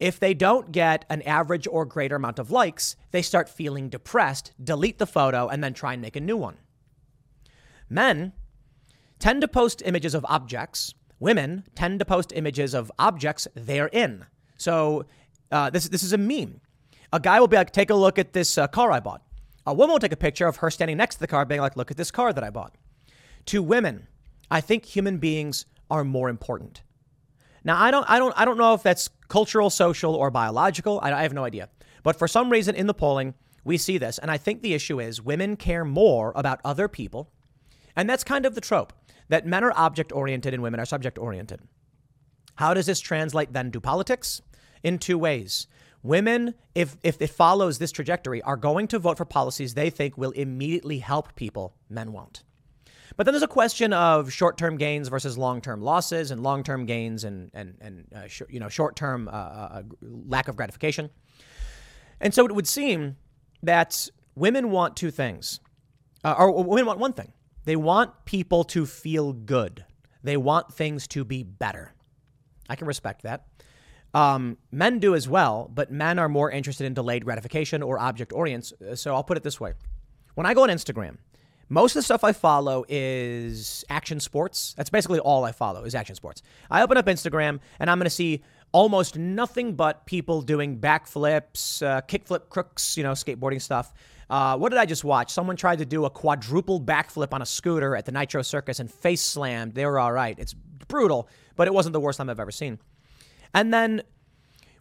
If 0.00 0.18
they 0.18 0.34
don't 0.34 0.72
get 0.72 1.04
an 1.08 1.22
average 1.22 1.66
or 1.70 1.84
greater 1.84 2.16
amount 2.16 2.38
of 2.38 2.50
likes, 2.50 2.96
they 3.10 3.22
start 3.22 3.48
feeling 3.48 3.88
depressed, 3.88 4.52
delete 4.62 4.98
the 4.98 5.06
photo, 5.06 5.48
and 5.48 5.62
then 5.62 5.74
try 5.74 5.92
and 5.92 6.02
make 6.02 6.16
a 6.16 6.20
new 6.20 6.36
one. 6.36 6.56
Men 7.88 8.32
tend 9.18 9.40
to 9.40 9.48
post 9.48 9.82
images 9.84 10.14
of 10.14 10.24
objects. 10.28 10.94
Women 11.20 11.64
tend 11.74 12.00
to 12.00 12.04
post 12.04 12.32
images 12.34 12.74
of 12.74 12.90
objects 12.98 13.46
they're 13.54 13.88
in. 13.88 14.26
So 14.56 15.06
uh, 15.52 15.70
this, 15.70 15.88
this 15.88 16.02
is 16.02 16.12
a 16.12 16.18
meme. 16.18 16.60
A 17.12 17.20
guy 17.20 17.38
will 17.38 17.48
be 17.48 17.56
like, 17.56 17.70
take 17.70 17.90
a 17.90 17.94
look 17.94 18.18
at 18.18 18.32
this 18.32 18.58
uh, 18.58 18.66
car 18.66 18.90
I 18.90 19.00
bought. 19.00 19.22
Uh, 19.66 19.70
a 19.70 19.74
woman 19.74 19.92
will 19.92 20.00
take 20.00 20.12
a 20.12 20.16
picture 20.16 20.46
of 20.46 20.56
her 20.56 20.70
standing 20.70 20.96
next 20.96 21.16
to 21.16 21.20
the 21.20 21.26
car, 21.26 21.44
being 21.44 21.60
like, 21.60 21.76
look 21.76 21.90
at 21.90 21.96
this 21.96 22.10
car 22.10 22.32
that 22.32 22.44
I 22.44 22.50
bought. 22.50 22.74
To 23.46 23.62
women, 23.62 24.08
I 24.50 24.60
think 24.60 24.84
human 24.84 25.18
beings 25.18 25.66
are 25.90 26.04
more 26.04 26.28
important. 26.28 26.82
Now, 27.64 27.80
I 27.80 27.90
don't, 27.90 28.08
I 28.08 28.18
don't, 28.18 28.34
I 28.36 28.44
don't 28.44 28.58
know 28.58 28.74
if 28.74 28.82
that's 28.82 29.08
cultural, 29.28 29.70
social, 29.70 30.14
or 30.14 30.30
biological. 30.30 31.00
I, 31.02 31.12
I 31.12 31.22
have 31.22 31.32
no 31.32 31.44
idea. 31.44 31.68
But 32.02 32.18
for 32.18 32.28
some 32.28 32.50
reason 32.50 32.74
in 32.74 32.86
the 32.86 32.94
polling, 32.94 33.34
we 33.64 33.78
see 33.78 33.96
this. 33.96 34.18
And 34.18 34.30
I 34.30 34.36
think 34.36 34.60
the 34.60 34.74
issue 34.74 35.00
is 35.00 35.22
women 35.22 35.56
care 35.56 35.84
more 35.84 36.32
about 36.36 36.60
other 36.64 36.88
people. 36.88 37.30
And 37.96 38.08
that's 38.08 38.24
kind 38.24 38.44
of 38.44 38.54
the 38.54 38.60
trope 38.60 38.92
that 39.28 39.46
men 39.46 39.64
are 39.64 39.72
object 39.74 40.12
oriented 40.12 40.52
and 40.52 40.62
women 40.62 40.80
are 40.80 40.84
subject 40.84 41.18
oriented. 41.18 41.60
How 42.56 42.74
does 42.74 42.86
this 42.86 43.00
translate 43.00 43.52
then 43.52 43.72
to 43.72 43.80
politics? 43.80 44.42
In 44.82 44.98
two 44.98 45.16
ways. 45.16 45.66
Women, 46.04 46.54
if, 46.74 46.98
if 47.02 47.20
it 47.22 47.30
follows 47.30 47.78
this 47.78 47.90
trajectory, 47.90 48.42
are 48.42 48.58
going 48.58 48.88
to 48.88 48.98
vote 48.98 49.16
for 49.16 49.24
policies 49.24 49.72
they 49.72 49.88
think 49.88 50.18
will 50.18 50.32
immediately 50.32 50.98
help 50.98 51.34
people. 51.34 51.74
Men 51.88 52.12
won't. 52.12 52.42
But 53.16 53.24
then 53.24 53.32
there's 53.32 53.42
a 53.42 53.48
question 53.48 53.94
of 53.94 54.30
short-term 54.30 54.76
gains 54.76 55.08
versus 55.08 55.38
long-term 55.38 55.80
losses, 55.80 56.30
and 56.30 56.42
long-term 56.42 56.84
gains 56.84 57.24
and 57.24 57.50
and 57.54 57.76
and 57.80 58.06
uh, 58.14 58.26
sh- 58.26 58.42
you 58.50 58.60
know 58.60 58.68
short-term 58.68 59.28
uh, 59.28 59.30
uh, 59.30 59.82
lack 60.02 60.48
of 60.48 60.56
gratification. 60.56 61.08
And 62.20 62.34
so 62.34 62.44
it 62.44 62.52
would 62.52 62.68
seem 62.68 63.16
that 63.62 64.08
women 64.34 64.70
want 64.70 64.96
two 64.96 65.10
things, 65.10 65.60
uh, 66.22 66.34
or 66.36 66.64
women 66.64 66.86
want 66.86 66.98
one 66.98 67.14
thing. 67.14 67.32
They 67.64 67.76
want 67.76 68.24
people 68.26 68.64
to 68.64 68.84
feel 68.84 69.32
good. 69.32 69.84
They 70.22 70.36
want 70.36 70.74
things 70.74 71.06
to 71.08 71.24
be 71.24 71.44
better. 71.44 71.94
I 72.68 72.76
can 72.76 72.86
respect 72.86 73.22
that. 73.22 73.46
Um, 74.14 74.58
men 74.70 75.00
do 75.00 75.14
as 75.14 75.28
well, 75.28 75.70
but 75.74 75.90
men 75.90 76.18
are 76.18 76.28
more 76.28 76.50
interested 76.50 76.86
in 76.86 76.94
delayed 76.94 77.24
gratification 77.24 77.82
or 77.82 77.98
object 77.98 78.32
orients. 78.32 78.72
So 78.94 79.14
I'll 79.14 79.24
put 79.24 79.36
it 79.36 79.42
this 79.42 79.60
way 79.60 79.74
when 80.34 80.46
I 80.46 80.54
go 80.54 80.62
on 80.62 80.68
Instagram, 80.68 81.16
most 81.68 81.92
of 81.92 82.00
the 82.00 82.02
stuff 82.02 82.24
I 82.24 82.32
follow 82.32 82.84
is 82.88 83.84
action 83.88 84.20
sports. 84.20 84.74
That's 84.76 84.90
basically 84.90 85.18
all 85.18 85.44
I 85.44 85.52
follow 85.52 85.84
is 85.84 85.94
action 85.94 86.14
sports. 86.14 86.42
I 86.70 86.82
open 86.82 86.96
up 86.96 87.06
Instagram 87.06 87.60
and 87.78 87.90
I'm 87.90 87.98
going 87.98 88.06
to 88.06 88.10
see 88.10 88.42
almost 88.72 89.16
nothing 89.16 89.74
but 89.74 90.04
people 90.04 90.42
doing 90.42 90.78
backflips, 90.78 91.84
uh, 91.84 92.02
kickflip 92.02 92.48
crooks, 92.48 92.96
you 92.96 93.02
know, 93.02 93.12
skateboarding 93.12 93.62
stuff. 93.62 93.92
Uh, 94.28 94.56
what 94.56 94.70
did 94.70 94.78
I 94.78 94.86
just 94.86 95.04
watch? 95.04 95.30
Someone 95.30 95.56
tried 95.56 95.78
to 95.78 95.86
do 95.86 96.04
a 96.04 96.10
quadruple 96.10 96.80
backflip 96.80 97.32
on 97.32 97.40
a 97.40 97.46
scooter 97.46 97.94
at 97.94 98.04
the 98.04 98.12
Nitro 98.12 98.42
Circus 98.42 98.80
and 98.80 98.90
face 98.90 99.22
slammed. 99.22 99.74
They 99.74 99.86
were 99.86 99.98
all 99.98 100.12
right. 100.12 100.38
It's 100.38 100.54
brutal, 100.54 101.28
but 101.56 101.68
it 101.68 101.74
wasn't 101.74 101.92
the 101.92 102.00
worst 102.00 102.18
time 102.18 102.28
I've 102.28 102.40
ever 102.40 102.50
seen. 102.50 102.78
And 103.54 103.72
then 103.72 104.02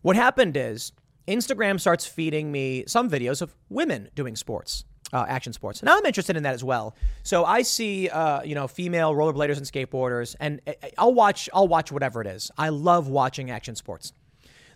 what 0.01 0.15
happened 0.15 0.57
is 0.57 0.91
Instagram 1.27 1.79
starts 1.79 2.05
feeding 2.05 2.51
me 2.51 2.83
some 2.87 3.09
videos 3.09 3.41
of 3.41 3.55
women 3.69 4.09
doing 4.15 4.35
sports. 4.35 4.85
Uh, 5.11 5.25
action 5.29 5.53
sports. 5.53 5.83
Now 5.83 5.95
I'm 5.95 6.05
interested 6.07 6.35
in 6.35 6.41
that 6.41 6.55
as 6.55 6.63
well. 6.63 6.95
So 7.21 7.45
I 7.45 7.61
see, 7.61 8.09
uh, 8.09 8.41
you 8.41 8.55
know, 8.55 8.67
female 8.67 9.13
rollerbladers 9.13 9.57
and 9.57 9.65
skateboarders, 9.65 10.35
and 10.39 10.59
uh, 10.65 10.71
I'll 10.97 11.13
watch. 11.13 11.47
I'll 11.53 11.67
watch 11.67 11.91
whatever 11.91 12.19
it 12.19 12.25
is. 12.25 12.49
I 12.57 12.69
love 12.69 13.09
watching 13.09 13.51
action 13.51 13.75
sports. 13.75 14.11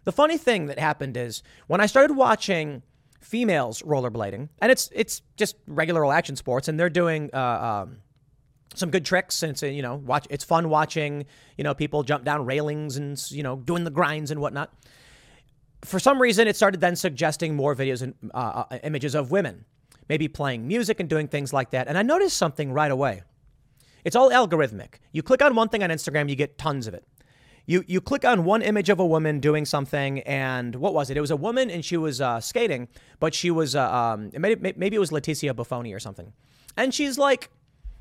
The 0.03 0.11
funny 0.11 0.38
thing 0.38 0.68
that 0.68 0.78
happened 0.78 1.18
is 1.18 1.41
when 1.65 1.82
I 1.82 1.88
started 1.88 2.14
watching 2.14 2.84
females 3.19 3.82
rollerblading, 3.82 4.49
and 4.61 4.72
it's 4.72 4.91
it's 4.94 5.24
just 5.38 5.56
regular 5.65 6.06
old 6.06 6.14
action 6.14 6.36
sports, 6.36 6.68
and 6.68 6.80
they're 6.80 6.90
doing 6.91 7.32
uh, 7.34 7.86
um, 7.86 7.98
some 8.76 8.91
good 8.91 9.06
tricks, 9.06 9.44
and 9.44 9.52
it's 9.52 9.64
you 9.64 9.81
know 9.81 9.95
watch 9.95 10.27
it's 10.30 10.44
fun 10.44 10.69
watching 10.69 11.26
you 11.57 11.64
know 11.64 11.73
people 11.73 12.03
jump 12.03 12.23
down 12.23 12.45
railings 12.45 12.98
and 12.98 13.23
you 13.31 13.44
know 13.44 13.57
doing 13.57 13.84
the 13.84 13.91
grinds 13.91 14.31
and 14.31 14.39
whatnot. 14.39 14.73
For 15.84 15.99
some 15.99 16.22
reason, 16.22 16.48
it 16.48 16.56
started 16.56 16.81
then 16.81 16.95
suggesting 16.95 17.56
more 17.56 17.76
videos 17.76 18.02
and 18.02 18.15
uh, 18.34 18.65
uh, 18.69 18.80
images 18.84 19.14
of 19.14 19.31
women, 19.31 19.65
maybe 20.10 20.27
playing 20.27 20.68
music 20.68 20.99
and 20.99 21.07
doing 21.07 21.27
things 21.27 21.53
like 21.53 21.69
that. 21.72 21.88
And 21.88 21.98
I 21.98 22.02
noticed 22.02 22.35
something 22.35 22.72
right 22.72 22.91
away. 22.91 23.22
It's 24.03 24.15
all 24.15 24.30
algorithmic. 24.31 24.95
You 25.11 25.22
click 25.22 25.41
on 25.41 25.53
one 25.53 25.69
thing 25.69 25.84
on 25.84 25.89
Instagram, 25.89 26.30
you 26.30 26.35
get 26.35 26.57
tons 26.57 26.88
of 26.88 26.94
it. 26.94 27.06
You 27.65 27.84
you 27.85 27.99
click 27.99 28.23
on 28.23 28.45
one 28.45 28.61
image 28.61 28.89
of 28.89 28.99
a 28.99 29.06
woman 29.06 29.41
doing 29.41 29.65
something, 29.65 30.22
and 30.22 30.76
what 30.76 30.94
was 30.94 31.10
it? 31.10 31.18
It 31.18 31.22
was 31.22 31.31
a 31.31 31.35
woman, 31.35 31.69
and 31.69 31.84
she 31.84 31.98
was 31.98 32.22
uh, 32.22 32.39
skating, 32.39 32.88
but 33.19 33.34
she 33.34 33.52
was 33.52 33.76
uh, 33.76 33.94
um, 33.94 34.31
maybe 34.38 34.73
maybe 34.77 34.95
it 34.95 34.99
was 34.99 35.11
Leticia 35.11 35.53
Bufoni 35.53 35.94
or 35.94 35.99
something, 35.99 36.31
and 36.77 36.94
she's 36.94 37.18
like, 37.18 37.49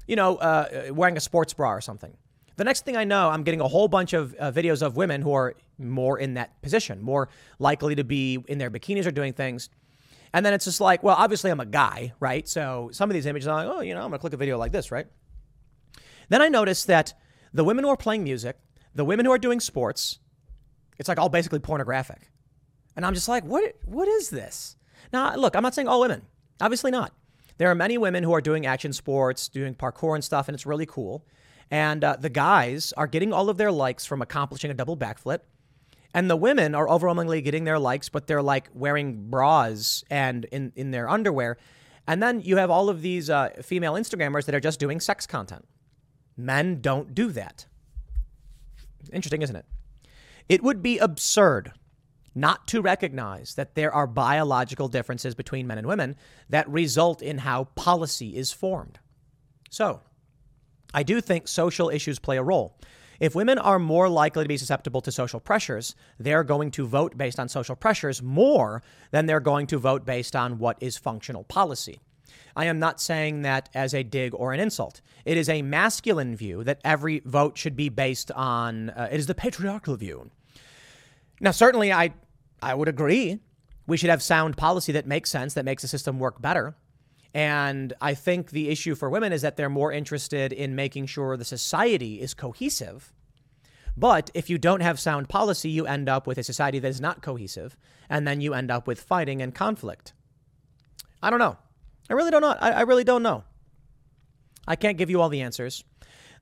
you 0.07 0.17
know, 0.17 0.37
uh, 0.37 0.89
wearing 0.91 1.17
a 1.17 1.21
sports 1.21 1.53
bra 1.53 1.73
or 1.73 1.81
something. 1.81 2.17
The 2.57 2.65
next 2.65 2.85
thing 2.85 2.97
I 2.97 3.05
know, 3.05 3.29
I'm 3.29 3.43
getting 3.43 3.61
a 3.61 3.69
whole 3.69 3.87
bunch 3.87 4.15
of 4.15 4.35
uh, 4.39 4.51
videos 4.51 4.81
of 4.81 4.97
women 4.97 5.21
who 5.21 5.33
are 5.33 5.55
more 5.79 6.19
in 6.19 6.35
that 6.35 6.63
position, 6.63 7.03
more 7.03 7.29
likely 7.59 7.95
to 7.97 8.05
be 8.05 8.43
in 8.49 8.59
their 8.59 8.71
bikinis 8.71 9.07
or 9.07 9.11
doing 9.11 9.35
things. 9.35 9.69
And 10.33 10.45
then 10.45 10.55
it's 10.55 10.65
just 10.65 10.81
like, 10.81 11.03
well, 11.03 11.17
obviously 11.19 11.51
I'm 11.51 11.61
a 11.61 11.67
guy, 11.67 12.13
right? 12.19 12.49
So 12.49 12.91
some 12.93 13.11
of 13.11 13.15
these 13.15 13.27
images, 13.27 13.47
I'm 13.47 13.67
like, 13.67 13.77
oh, 13.77 13.81
you 13.81 13.95
know, 13.95 14.01
I'm 14.01 14.09
gonna 14.09 14.19
click 14.19 14.33
a 14.33 14.39
video 14.39 14.57
like 14.59 14.73
this, 14.73 14.91
right? 14.91 15.07
Then 16.29 16.43
I 16.43 16.49
noticed 16.49 16.87
that 16.87 17.15
the 17.53 17.65
women 17.65 17.85
who 17.85 17.91
are 17.91 17.97
playing 17.97 18.25
music, 18.25 18.59
the 18.95 19.05
women 19.05 19.27
who 19.27 19.33
are 19.33 19.39
doing 19.39 19.61
sports, 19.61 20.19
it's 20.99 21.09
like 21.09 21.19
all 21.19 21.29
basically 21.29 21.59
pornographic. 21.59 22.31
And 22.97 23.05
I'm 23.05 23.15
just 23.15 23.29
like, 23.29 23.45
what 23.45 23.77
what 23.85 24.09
is 24.09 24.31
this? 24.31 24.77
Now, 25.13 25.35
look, 25.37 25.55
I'm 25.55 25.63
not 25.63 25.75
saying 25.75 25.89
all 25.89 26.01
women. 26.01 26.23
Obviously 26.61 26.91
not. 26.91 27.13
There 27.59 27.71
are 27.71 27.75
many 27.75 27.97
women 27.97 28.23
who 28.23 28.33
are 28.35 28.41
doing 28.41 28.67
action 28.67 28.93
sports, 28.93 29.49
doing 29.49 29.75
parkour 29.75 30.15
and 30.15 30.23
stuff, 30.23 30.49
and 30.49 30.55
it's 30.55 30.67
really 30.67 30.87
cool. 30.87 31.25
And 31.71 32.05
uh, 32.05 32.17
the 32.19 32.29
guys 32.29 32.93
are 32.97 33.07
getting 33.07 33.33
all 33.33 33.49
of 33.49 33.57
their 33.57 33.73
likes 33.73 34.05
from 34.05 34.23
accomplishing 34.23 34.71
a 34.71 34.75
double 34.75 34.97
backflip. 34.97 35.41
And 36.15 36.31
the 36.31 36.37
women 36.37 36.75
are 36.75 36.89
overwhelmingly 36.89 37.43
getting 37.43 37.65
their 37.65 37.79
likes, 37.79 38.09
but 38.09 38.27
they're 38.27 38.43
like 38.43 38.69
wearing 38.73 39.29
bras 39.29 40.05
and 40.11 40.45
in, 40.47 40.73
in 40.77 40.91
their 40.91 41.09
underwear. 41.09 41.59
And 42.07 42.23
then 42.23 42.41
you 42.41 42.57
have 42.57 42.71
all 42.71 42.89
of 42.89 43.03
these 43.03 43.29
uh, 43.29 43.51
female 43.63 43.95
Instagrammers 43.95 44.45
that 44.47 44.55
are 44.55 44.61
just 44.61 44.79
doing 44.79 45.01
sex 45.01 45.27
content. 45.27 45.67
Men 46.37 46.81
don't 46.81 47.15
do 47.15 47.33
that. 47.33 47.67
Interesting, 49.13 49.43
isn't 49.43 49.57
it? 49.57 49.67
It 50.49 50.63
would 50.63 50.83
be 50.83 50.99
absurd 50.99 51.73
not 52.37 52.69
to 52.69 52.83
recognize 52.83 53.55
that 53.55 53.75
there 53.75 53.93
are 53.93 54.07
biological 54.07 54.89
differences 54.89 55.35
between 55.35 55.67
men 55.67 55.79
and 55.79 55.87
women 55.87 56.15
that 56.51 56.69
result 56.69 57.23
in 57.23 57.39
how 57.39 57.65
policy 57.75 58.37
is 58.37 58.53
formed. 58.53 58.99
So, 59.71 60.03
I 60.95 61.03
do 61.03 61.21
think 61.21 61.49
social 61.49 61.91
issues 61.91 62.19
play 62.19 62.37
a 62.37 62.43
role. 62.43 62.79
If 63.19 63.35
women 63.35 63.59
are 63.59 63.79
more 63.79 64.09
likely 64.09 64.45
to 64.45 64.49
be 64.49 64.59
susceptible 64.59 65.01
to 65.01 65.11
social 65.11 65.41
pressures, 65.41 65.95
they're 66.19 66.45
going 66.45 66.71
to 66.73 66.87
vote 66.87 67.17
based 67.17 67.41
on 67.41 67.49
social 67.49 67.75
pressures 67.75 68.23
more 68.23 68.83
than 69.11 69.27
they're 69.27 69.41
going 69.41 69.67
to 69.69 69.79
vote 69.79 70.05
based 70.05 70.37
on 70.37 70.59
what 70.59 70.77
is 70.81 70.99
functional 70.99 71.45
policy. 71.45 72.01
I 72.55 72.67
am 72.67 72.79
not 72.79 73.01
saying 73.01 73.43
that 73.43 73.69
as 73.75 73.95
a 73.95 74.03
dig 74.03 74.35
or 74.35 74.53
an 74.53 74.61
insult. 74.61 75.01
It 75.25 75.37
is 75.37 75.49
a 75.49 75.63
masculine 75.63 76.37
view 76.37 76.65
that 76.65 76.81
every 76.85 77.23
vote 77.25 77.57
should 77.59 77.77
be 77.77 77.89
based 77.89 78.31
on, 78.33 78.91
uh, 78.91 79.09
it 79.11 79.19
is 79.19 79.27
the 79.27 79.35
patriarchal 79.35 79.97
view. 79.97 80.31
Now, 81.41 81.51
certainly, 81.51 81.93
I, 81.93 82.15
I 82.67 82.75
would 82.75 82.89
agree. 82.89 83.39
We 83.87 83.97
should 83.97 84.11
have 84.11 84.23
sound 84.23 84.57
policy 84.57 84.91
that 84.93 85.07
makes 85.07 85.31
sense, 85.31 85.55
that 85.55 85.65
makes 85.65 85.83
the 85.83 85.89
system 85.89 86.19
work 86.19 86.43
better. 86.43 86.75
And 87.33 87.93
I 88.01 88.15
think 88.15 88.51
the 88.51 88.69
issue 88.71 88.97
for 88.97 89.09
women 89.09 89.33
is 89.33 89.43
that 89.43 89.57
they're 89.57 89.71
more 89.71 89.93
interested 89.93 90.53
in 90.53 90.75
making 90.75 91.07
sure 91.07 91.37
the 91.37 91.45
society 91.45 92.21
is 92.21 92.35
cohesive. 92.35 93.13
But 93.97 94.31
if 94.35 94.51
you 94.51 94.59
don't 94.59 94.81
have 94.81 94.99
sound 94.99 95.29
policy, 95.29 95.71
you 95.71 95.87
end 95.87 96.09
up 96.09 96.27
with 96.27 96.39
a 96.39 96.43
society 96.43 96.81
that 96.81 96.89
is 96.89 97.01
not 97.01 97.23
cohesive, 97.23 97.77
and 98.11 98.27
then 98.27 98.41
you 98.41 98.53
end 98.53 98.73
up 98.73 98.89
with 98.89 99.01
fighting 99.01 99.41
and 99.41 99.55
conflict. 99.55 100.13
I 101.23 101.31
don't 101.31 101.39
know. 101.39 101.57
I 102.11 102.15
really 102.15 102.33
don't 102.33 102.43
know. 102.43 102.57
I, 102.59 102.73
I 102.73 102.81
really 102.83 103.05
don't 103.05 103.23
know. 103.23 103.45
I 104.67 104.75
can't 104.75 104.99
give 104.99 105.09
you 105.09 105.21
all 105.21 105.29
the 105.29 105.43
answers. 105.43 105.85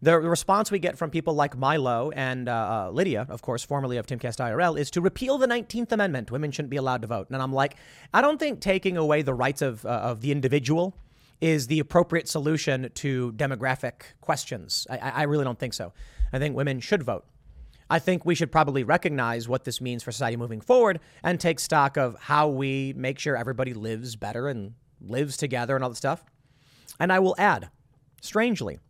The 0.04 0.20
response 0.20 0.70
we 0.70 0.80
get 0.80 0.98
from 0.98 1.08
people 1.08 1.32
like 1.32 1.56
Milo 1.56 2.10
and 2.10 2.46
uh, 2.46 2.52
uh 2.52 2.90
Lydia, 2.90 3.24
of 3.30 3.40
course, 3.40 3.64
formerly 3.64 3.96
of 3.96 4.06
Timcast 4.06 4.36
IRL, 4.36 4.78
is 4.78 4.90
to 4.90 5.00
repeal 5.00 5.38
the 5.38 5.46
19th 5.46 5.92
Amendment. 5.92 6.30
Women 6.30 6.50
shouldn't 6.50 6.68
be 6.68 6.76
allowed 6.76 7.00
to 7.00 7.08
vote. 7.08 7.28
And 7.30 7.40
I'm 7.40 7.54
like, 7.54 7.76
I 8.12 8.20
don't 8.20 8.38
think 8.38 8.60
taking 8.60 8.98
away 8.98 9.22
the 9.22 9.32
rights 9.32 9.62
of, 9.62 9.86
uh, 9.86 9.88
of 9.88 10.20
the 10.20 10.30
individual 10.30 10.94
is 11.40 11.68
the 11.68 11.78
appropriate 11.80 12.28
solution 12.28 12.90
to 12.96 13.32
demographic 13.32 14.12
questions. 14.20 14.86
I, 14.90 14.98
I 14.98 15.22
really 15.22 15.44
don't 15.44 15.58
think 15.58 15.72
so. 15.72 15.94
I 16.34 16.38
think 16.38 16.54
women 16.54 16.80
should 16.80 17.02
vote. 17.02 17.24
I 17.88 17.98
think 17.98 18.26
we 18.26 18.34
should 18.34 18.52
probably 18.52 18.84
recognize 18.84 19.48
what 19.48 19.64
this 19.64 19.80
means 19.80 20.02
for 20.02 20.12
society 20.12 20.36
moving 20.36 20.60
forward 20.60 21.00
and 21.22 21.40
take 21.40 21.58
stock 21.58 21.96
of 21.96 22.14
how 22.20 22.48
we 22.48 22.92
make 22.94 23.18
sure 23.18 23.38
everybody 23.38 23.72
lives 23.72 24.16
better 24.16 24.48
and 24.48 24.74
lives 25.00 25.38
together 25.38 25.74
and 25.74 25.82
all 25.82 25.88
that 25.88 25.96
stuff. 25.96 26.26
And 27.00 27.10
I 27.10 27.20
will 27.20 27.36
add, 27.38 27.70
strangely, 28.20 28.80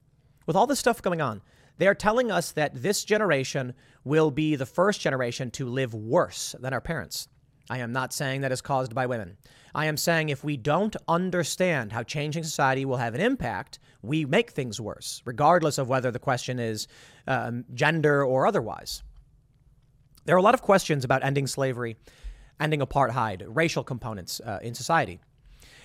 with 0.47 0.57
all 0.57 0.66
this 0.66 0.79
stuff 0.79 1.03
going 1.03 1.21
on, 1.21 1.43
they 1.79 1.89
are 1.89 1.95
telling 1.95 2.31
us 2.31 2.53
that 2.53 2.83
this 2.83 3.05
generation 3.05 3.75
will 4.05 4.31
be 4.31 4.57
the 4.57 4.66
first 4.66 5.01
generation 5.01 5.51
to 5.53 5.66
live 5.66 5.95
worse 5.95 6.55
than 6.61 6.73
our 6.73 6.81
parents. 6.81 7.29
I 7.71 7.79
am 7.79 7.93
not 7.93 8.12
saying 8.12 8.43
that 8.43 8.53
is 8.53 8.61
caused 8.61 8.95
by 8.95 9.07
women. 9.07 9.39
I 9.75 9.87
am 9.87 9.97
saying 9.97 10.29
if 10.29 10.45
we 10.45 10.57
don't 10.57 10.95
understand 11.09 11.93
how 11.93 12.03
changing 12.03 12.45
society 12.45 12.85
will 12.85 12.99
have 12.99 13.15
an 13.15 13.21
impact, 13.21 13.79
we 14.03 14.25
make 14.25 14.51
things 14.51 14.81
worse, 14.81 15.23
regardless 15.25 15.79
of 15.79 15.89
whether 15.89 16.11
the 16.11 16.19
question 16.19 16.59
is 16.59 16.87
um, 17.27 17.65
gender 17.73 18.25
or 18.25 18.47
otherwise. 18.47 19.03
There 20.27 20.37
are 20.37 20.39
a 20.39 20.43
lot 20.43 20.55
of 20.55 20.62
questions 20.62 21.05
about 21.05 21.25
ending 21.25 21.47
slavery, 21.47 21.97
ending 22.61 22.81
apartheid, 22.81 23.45
racial 23.49 23.83
components 23.83 24.41
uh, 24.41 24.59
in 24.62 24.75
society. 24.75 25.21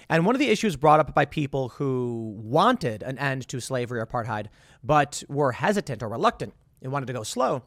And 0.10 0.26
one 0.26 0.34
of 0.34 0.40
the 0.40 0.50
issues 0.50 0.76
brought 0.76 1.00
up 1.00 1.14
by 1.14 1.26
people 1.26 1.70
who 1.70 2.36
wanted 2.42 3.04
an 3.04 3.20
end 3.20 3.48
to 3.50 3.60
slavery 3.60 4.00
or 4.00 4.06
apartheid, 4.06 4.48
but 4.84 5.24
were 5.30 5.52
hesitant 5.52 6.02
or 6.02 6.10
reluctant 6.10 6.54
and 6.82 6.92
wanted 6.92 7.06
to 7.08 7.14
go 7.14 7.24
slow, 7.24 7.64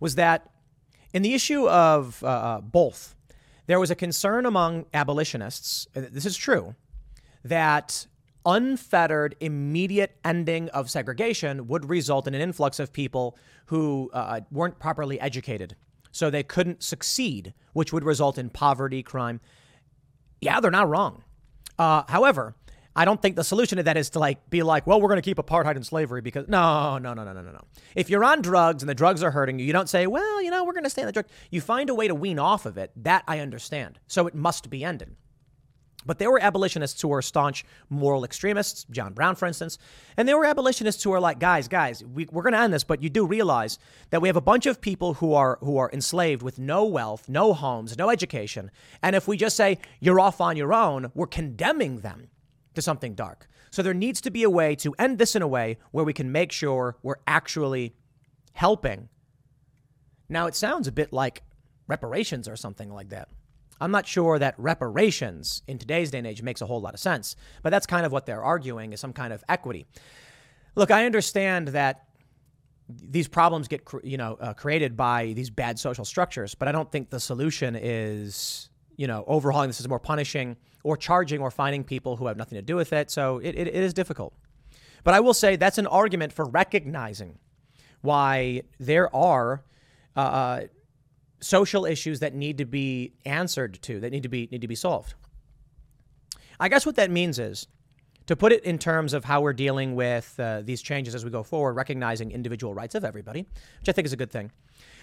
was 0.00 0.16
that 0.16 0.50
in 1.14 1.22
the 1.22 1.34
issue 1.34 1.68
of 1.68 2.22
uh, 2.24 2.26
uh 2.26 2.60
both, 2.60 3.14
there 3.66 3.78
was 3.78 3.90
a 3.90 3.94
concern 3.94 4.46
among 4.46 4.86
abolitionists, 4.92 5.86
this 5.94 6.26
is 6.26 6.36
true, 6.36 6.74
that 7.44 8.06
unfettered, 8.46 9.36
immediate 9.40 10.16
ending 10.24 10.70
of 10.70 10.90
segregation 10.90 11.68
would 11.68 11.88
result 11.88 12.26
in 12.26 12.34
an 12.34 12.40
influx 12.40 12.80
of 12.80 12.92
people 12.92 13.36
who 13.66 14.10
uh, 14.14 14.40
weren't 14.50 14.78
properly 14.78 15.20
educated. 15.20 15.76
So 16.10 16.30
they 16.30 16.42
couldn't 16.42 16.82
succeed, 16.82 17.52
which 17.74 17.92
would 17.92 18.04
result 18.04 18.38
in 18.38 18.48
poverty, 18.48 19.02
crime. 19.02 19.40
Yeah, 20.40 20.60
they're 20.60 20.70
not 20.70 20.88
wrong. 20.88 21.22
Uh, 21.78 22.02
however, 22.08 22.54
I 22.96 23.04
don't 23.04 23.22
think 23.22 23.36
the 23.36 23.44
solution 23.44 23.76
to 23.76 23.84
that 23.84 23.96
is 23.96 24.10
to 24.10 24.18
like 24.18 24.50
be 24.50 24.62
like, 24.64 24.86
well, 24.86 25.00
we're 25.00 25.08
going 25.08 25.22
to 25.22 25.22
keep 25.22 25.36
apartheid 25.36 25.76
and 25.76 25.86
slavery 25.86 26.20
because 26.20 26.48
no, 26.48 26.98
no, 26.98 27.14
no, 27.14 27.22
no, 27.22 27.32
no, 27.32 27.42
no, 27.42 27.52
no. 27.52 27.60
If 27.94 28.10
you're 28.10 28.24
on 28.24 28.42
drugs 28.42 28.82
and 28.82 28.90
the 28.90 28.94
drugs 28.94 29.22
are 29.22 29.30
hurting 29.30 29.58
you, 29.60 29.64
you 29.64 29.72
don't 29.72 29.88
say, 29.88 30.06
well, 30.08 30.42
you 30.42 30.50
know, 30.50 30.64
we're 30.64 30.72
going 30.72 30.84
to 30.84 30.90
stay 30.90 31.02
on 31.02 31.06
the 31.06 31.12
drug. 31.12 31.26
You 31.50 31.60
find 31.60 31.90
a 31.90 31.94
way 31.94 32.08
to 32.08 32.14
wean 32.14 32.40
off 32.40 32.66
of 32.66 32.76
it. 32.76 32.90
That 32.96 33.22
I 33.28 33.38
understand. 33.38 34.00
So 34.08 34.26
it 34.26 34.34
must 34.34 34.68
be 34.68 34.82
ended. 34.82 35.14
But 36.08 36.18
there 36.18 36.30
were 36.30 36.42
abolitionists 36.42 37.02
who 37.02 37.08
were 37.08 37.20
staunch 37.20 37.66
moral 37.90 38.24
extremists, 38.24 38.86
John 38.90 39.12
Brown, 39.12 39.36
for 39.36 39.44
instance. 39.44 39.76
And 40.16 40.26
there 40.26 40.38
were 40.38 40.46
abolitionists 40.46 41.02
who 41.02 41.12
are 41.12 41.20
like, 41.20 41.38
guys, 41.38 41.68
guys, 41.68 42.02
we, 42.02 42.24
are 42.24 42.42
going 42.42 42.54
to 42.54 42.58
end 42.58 42.72
this, 42.72 42.82
but 42.82 43.02
you 43.02 43.10
do 43.10 43.26
realize 43.26 43.78
that 44.08 44.22
we 44.22 44.28
have 44.30 44.36
a 44.36 44.40
bunch 44.40 44.64
of 44.64 44.80
people 44.80 45.14
who 45.14 45.34
are 45.34 45.58
who 45.60 45.76
are 45.76 45.90
enslaved 45.92 46.42
with 46.42 46.58
no 46.58 46.86
wealth, 46.86 47.28
no 47.28 47.52
homes, 47.52 47.98
no 47.98 48.08
education. 48.08 48.70
And 49.02 49.14
if 49.14 49.28
we 49.28 49.36
just 49.36 49.54
say 49.54 49.78
you're 50.00 50.18
off 50.18 50.40
on 50.40 50.56
your 50.56 50.72
own, 50.72 51.12
we're 51.14 51.26
condemning 51.26 51.98
them 51.98 52.30
to 52.74 52.80
something 52.80 53.14
dark. 53.14 53.46
So 53.70 53.82
there 53.82 53.92
needs 53.92 54.22
to 54.22 54.30
be 54.30 54.44
a 54.44 54.50
way 54.50 54.74
to 54.76 54.94
end 54.98 55.18
this 55.18 55.36
in 55.36 55.42
a 55.42 55.48
way 55.48 55.76
where 55.90 56.06
we 56.06 56.14
can 56.14 56.32
make 56.32 56.52
sure 56.52 56.96
we're 57.02 57.20
actually 57.26 57.94
helping. 58.54 59.10
Now 60.30 60.46
it 60.46 60.54
sounds 60.54 60.88
a 60.88 60.92
bit 60.92 61.12
like 61.12 61.42
reparations 61.86 62.48
or 62.48 62.56
something 62.56 62.90
like 62.90 63.10
that. 63.10 63.28
I'm 63.80 63.90
not 63.90 64.06
sure 64.06 64.38
that 64.38 64.54
reparations 64.58 65.62
in 65.66 65.78
today's 65.78 66.10
day 66.10 66.18
and 66.18 66.26
age 66.26 66.42
makes 66.42 66.60
a 66.60 66.66
whole 66.66 66.80
lot 66.80 66.94
of 66.94 67.00
sense, 67.00 67.36
but 67.62 67.70
that's 67.70 67.86
kind 67.86 68.04
of 68.04 68.12
what 68.12 68.26
they're 68.26 68.42
arguing 68.42 68.92
is 68.92 69.00
some 69.00 69.12
kind 69.12 69.32
of 69.32 69.44
equity. 69.48 69.86
Look, 70.74 70.90
I 70.90 71.06
understand 71.06 71.68
that 71.68 72.08
these 72.88 73.28
problems 73.28 73.68
get 73.68 73.82
you 74.02 74.16
know 74.16 74.36
uh, 74.40 74.54
created 74.54 74.96
by 74.96 75.32
these 75.34 75.50
bad 75.50 75.78
social 75.78 76.04
structures, 76.04 76.54
but 76.54 76.68
I 76.68 76.72
don't 76.72 76.90
think 76.90 77.10
the 77.10 77.20
solution 77.20 77.76
is 77.76 78.70
you 78.96 79.06
know 79.06 79.24
overhauling 79.26 79.68
the 79.68 79.74
system 79.74 79.92
or 79.92 79.98
punishing 79.98 80.56
or 80.82 80.96
charging 80.96 81.40
or 81.40 81.50
finding 81.50 81.84
people 81.84 82.16
who 82.16 82.26
have 82.26 82.36
nothing 82.36 82.56
to 82.56 82.62
do 82.62 82.76
with 82.76 82.92
it. 82.92 83.10
So 83.10 83.38
it, 83.38 83.54
it, 83.54 83.68
it 83.68 83.74
is 83.74 83.92
difficult. 83.92 84.32
But 85.04 85.14
I 85.14 85.20
will 85.20 85.34
say 85.34 85.56
that's 85.56 85.78
an 85.78 85.86
argument 85.86 86.32
for 86.32 86.44
recognizing 86.46 87.38
why 88.00 88.62
there 88.78 89.14
are 89.14 89.64
uh, 90.16 90.20
uh 90.20 90.60
social 91.40 91.84
issues 91.84 92.20
that 92.20 92.34
need 92.34 92.58
to 92.58 92.64
be 92.64 93.12
answered 93.24 93.80
to, 93.82 94.00
that 94.00 94.10
need 94.10 94.22
to 94.22 94.28
be 94.28 94.48
need 94.50 94.60
to 94.60 94.68
be 94.68 94.74
solved. 94.74 95.14
I 96.60 96.68
guess 96.68 96.84
what 96.84 96.96
that 96.96 97.10
means 97.10 97.38
is 97.38 97.68
to 98.26 98.36
put 98.36 98.52
it 98.52 98.64
in 98.64 98.78
terms 98.78 99.14
of 99.14 99.24
how 99.24 99.40
we're 99.40 99.52
dealing 99.52 99.94
with 99.94 100.38
uh, 100.38 100.60
these 100.62 100.82
changes 100.82 101.14
as 101.14 101.24
we 101.24 101.30
go 101.30 101.42
forward, 101.42 101.74
recognizing 101.74 102.30
individual 102.30 102.74
rights 102.74 102.94
of 102.94 103.04
everybody, 103.04 103.46
which 103.80 103.88
I 103.88 103.92
think 103.92 104.06
is 104.06 104.12
a 104.12 104.16
good 104.16 104.30
thing. 104.30 104.52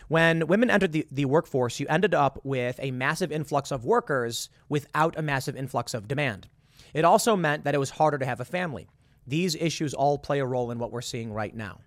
When 0.08 0.46
women 0.46 0.70
entered 0.70 0.92
the, 0.92 1.08
the 1.10 1.26
workforce, 1.26 1.80
you 1.80 1.88
ended 1.90 2.14
up 2.14 2.40
with 2.44 2.80
a 2.80 2.92
massive 2.92 3.32
influx 3.32 3.72
of 3.72 3.84
workers 3.84 4.50
without 4.70 5.18
a 5.18 5.24
massive 5.24 5.56
influx 5.56 5.96
of 5.96 6.08
demand. 6.08 6.48
It 6.94 7.04
also 7.04 7.36
meant 7.36 7.64
that 7.64 7.74
it 7.74 7.80
was 7.80 7.90
harder 7.90 8.20
to 8.20 8.26
have 8.26 8.40
a 8.40 8.46
family. 8.46 8.88
These 9.26 9.56
issues 9.56 9.96
all 9.96 10.20
play 10.20 10.40
a 10.40 10.46
role 10.46 10.70
in 10.70 10.78
what 10.78 10.92
we're 10.92 11.02
seeing 11.02 11.34
right 11.34 11.56
now. 11.56 11.80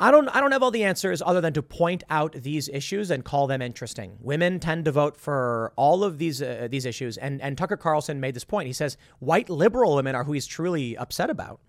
I 0.00 0.10
don't 0.12 0.28
I 0.28 0.40
don't 0.40 0.52
have 0.52 0.62
all 0.62 0.70
the 0.70 0.84
answers 0.84 1.20
other 1.22 1.40
than 1.40 1.52
to 1.54 1.62
point 1.62 2.04
out 2.08 2.32
these 2.32 2.68
issues 2.68 3.10
and 3.10 3.24
call 3.24 3.46
them 3.48 3.60
interesting. 3.60 4.16
Women 4.20 4.60
tend 4.60 4.84
to 4.84 4.92
vote 4.92 5.16
for 5.16 5.72
all 5.76 6.04
of 6.04 6.18
these 6.18 6.40
uh, 6.40 6.68
these 6.70 6.86
issues 6.86 7.16
and 7.16 7.42
and 7.42 7.58
Tucker 7.58 7.76
Carlson 7.76 8.20
made 8.20 8.34
this 8.34 8.44
point. 8.44 8.68
He 8.68 8.72
says 8.72 8.96
white 9.18 9.50
liberal 9.50 9.96
women 9.96 10.14
are 10.14 10.24
who 10.24 10.32
he's 10.32 10.46
truly 10.46 10.96
upset 10.96 11.30
about. 11.30 11.60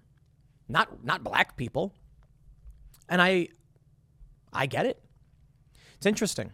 Not 0.68 1.04
not 1.04 1.24
black 1.24 1.58
people. 1.58 1.96
And 3.08 3.22
I 3.22 3.48
I 4.54 4.68
get 4.68 4.86
it. 4.86 5.02
It's 5.96 6.06
interesting. 6.06 6.52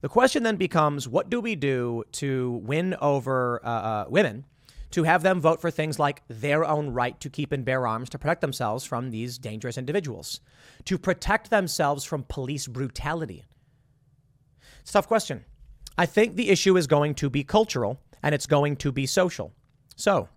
The 0.00 0.08
question 0.08 0.42
then 0.42 0.56
becomes 0.56 1.06
what 1.06 1.28
do 1.28 1.40
we 1.40 1.54
do 1.54 2.04
to 2.12 2.62
win 2.64 2.96
over 3.02 3.60
uh, 3.62 3.68
uh, 3.68 4.04
women 4.08 4.46
to 4.90 5.04
have 5.04 5.22
them 5.22 5.40
vote 5.40 5.60
for 5.60 5.70
things 5.70 5.98
like 5.98 6.22
their 6.28 6.64
own 6.64 6.90
right 6.90 7.18
to 7.20 7.30
keep 7.30 7.52
and 7.52 7.64
bear 7.64 7.86
arms 7.86 8.10
to 8.10 8.18
protect 8.18 8.40
themselves 8.40 8.84
from 8.84 9.10
these 9.10 9.38
dangerous 9.38 9.78
individuals, 9.78 10.40
to 10.84 10.98
protect 10.98 11.50
themselves 11.50 12.04
from 12.04 12.24
police 12.24 12.66
brutality? 12.66 13.44
It's 14.80 14.90
a 14.90 14.94
tough 14.94 15.08
question. 15.08 15.44
I 15.96 16.06
think 16.06 16.36
the 16.36 16.50
issue 16.50 16.76
is 16.76 16.86
going 16.86 17.14
to 17.16 17.30
be 17.30 17.44
cultural 17.44 18.00
and 18.22 18.34
it's 18.34 18.46
going 18.46 18.76
to 18.76 18.92
be 18.92 19.06
social. 19.06 19.52
So, 19.96 20.28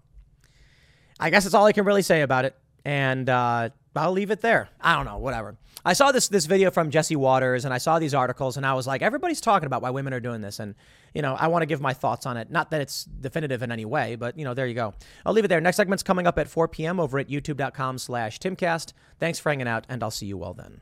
I 1.20 1.30
guess 1.30 1.44
that's 1.44 1.54
all 1.54 1.66
I 1.66 1.72
can 1.72 1.86
really 1.86 2.02
say 2.02 2.22
about 2.22 2.46
it. 2.46 2.56
And 2.86 3.30
uh, 3.30 3.70
I'll 3.95 4.11
leave 4.11 4.32
it 4.32 4.41
there. 4.41 4.70
I 4.82 4.95
don't 4.95 5.06
know, 5.06 5.18
whatever. 5.18 5.57
I 5.86 5.94
saw 5.94 6.11
this 6.11 6.30
this 6.30 6.45
video 6.45 6.72
from 6.72 6.90
Jesse 6.90 7.15
Watters 7.15 7.65
and 7.65 7.74
I 7.74 7.78
saw 7.78 7.99
these 7.99 8.14
articles 8.14 8.56
and 8.57 8.65
I 8.65 8.74
was 8.74 8.88
like, 8.88 9.02
everybody's 9.02 9.41
talking 9.41 9.68
about 9.68 9.82
why 9.82 9.90
women 9.90 10.14
are 10.14 10.20
doing 10.20 10.41
this. 10.41 10.60
And, 10.60 10.76
you 11.14 11.22
know, 11.22 11.36
I 11.36 11.48
want 11.48 11.61
to 11.61 11.65
give 11.65 11.82
my 11.82 11.94
thoughts 11.94 12.26
on 12.26 12.38
it. 12.38 12.49
Not 12.49 12.72
that 12.72 12.82
it's 12.82 13.03
definitive 13.03 13.61
in 13.61 13.72
any 13.72 13.86
way, 13.86 14.15
but, 14.15 14.38
you 14.38 14.45
know, 14.45 14.53
there 14.53 14.68
you 14.68 14.76
go. 14.76 14.94
I'll 15.26 15.34
leave 15.34 15.45
it 15.45 15.49
there. 15.49 15.61
Next 15.61 15.78
segment's 15.78 16.03
coming 16.03 16.26
up 16.26 16.40
at 16.40 16.48
4 16.48 16.68
p.m. 16.70 16.99
over 16.99 17.20
at 17.20 17.28
youtube.com 17.28 17.98
slash 17.98 18.40
timcast. 18.40 18.94
Thanks 19.20 19.40
for 19.40 19.49
hanging 19.49 19.68
out, 19.68 19.86
and 19.90 20.02
I'll 20.02 20.11
see 20.11 20.26
you 20.26 20.44
all 20.44 20.53
then. 20.53 20.82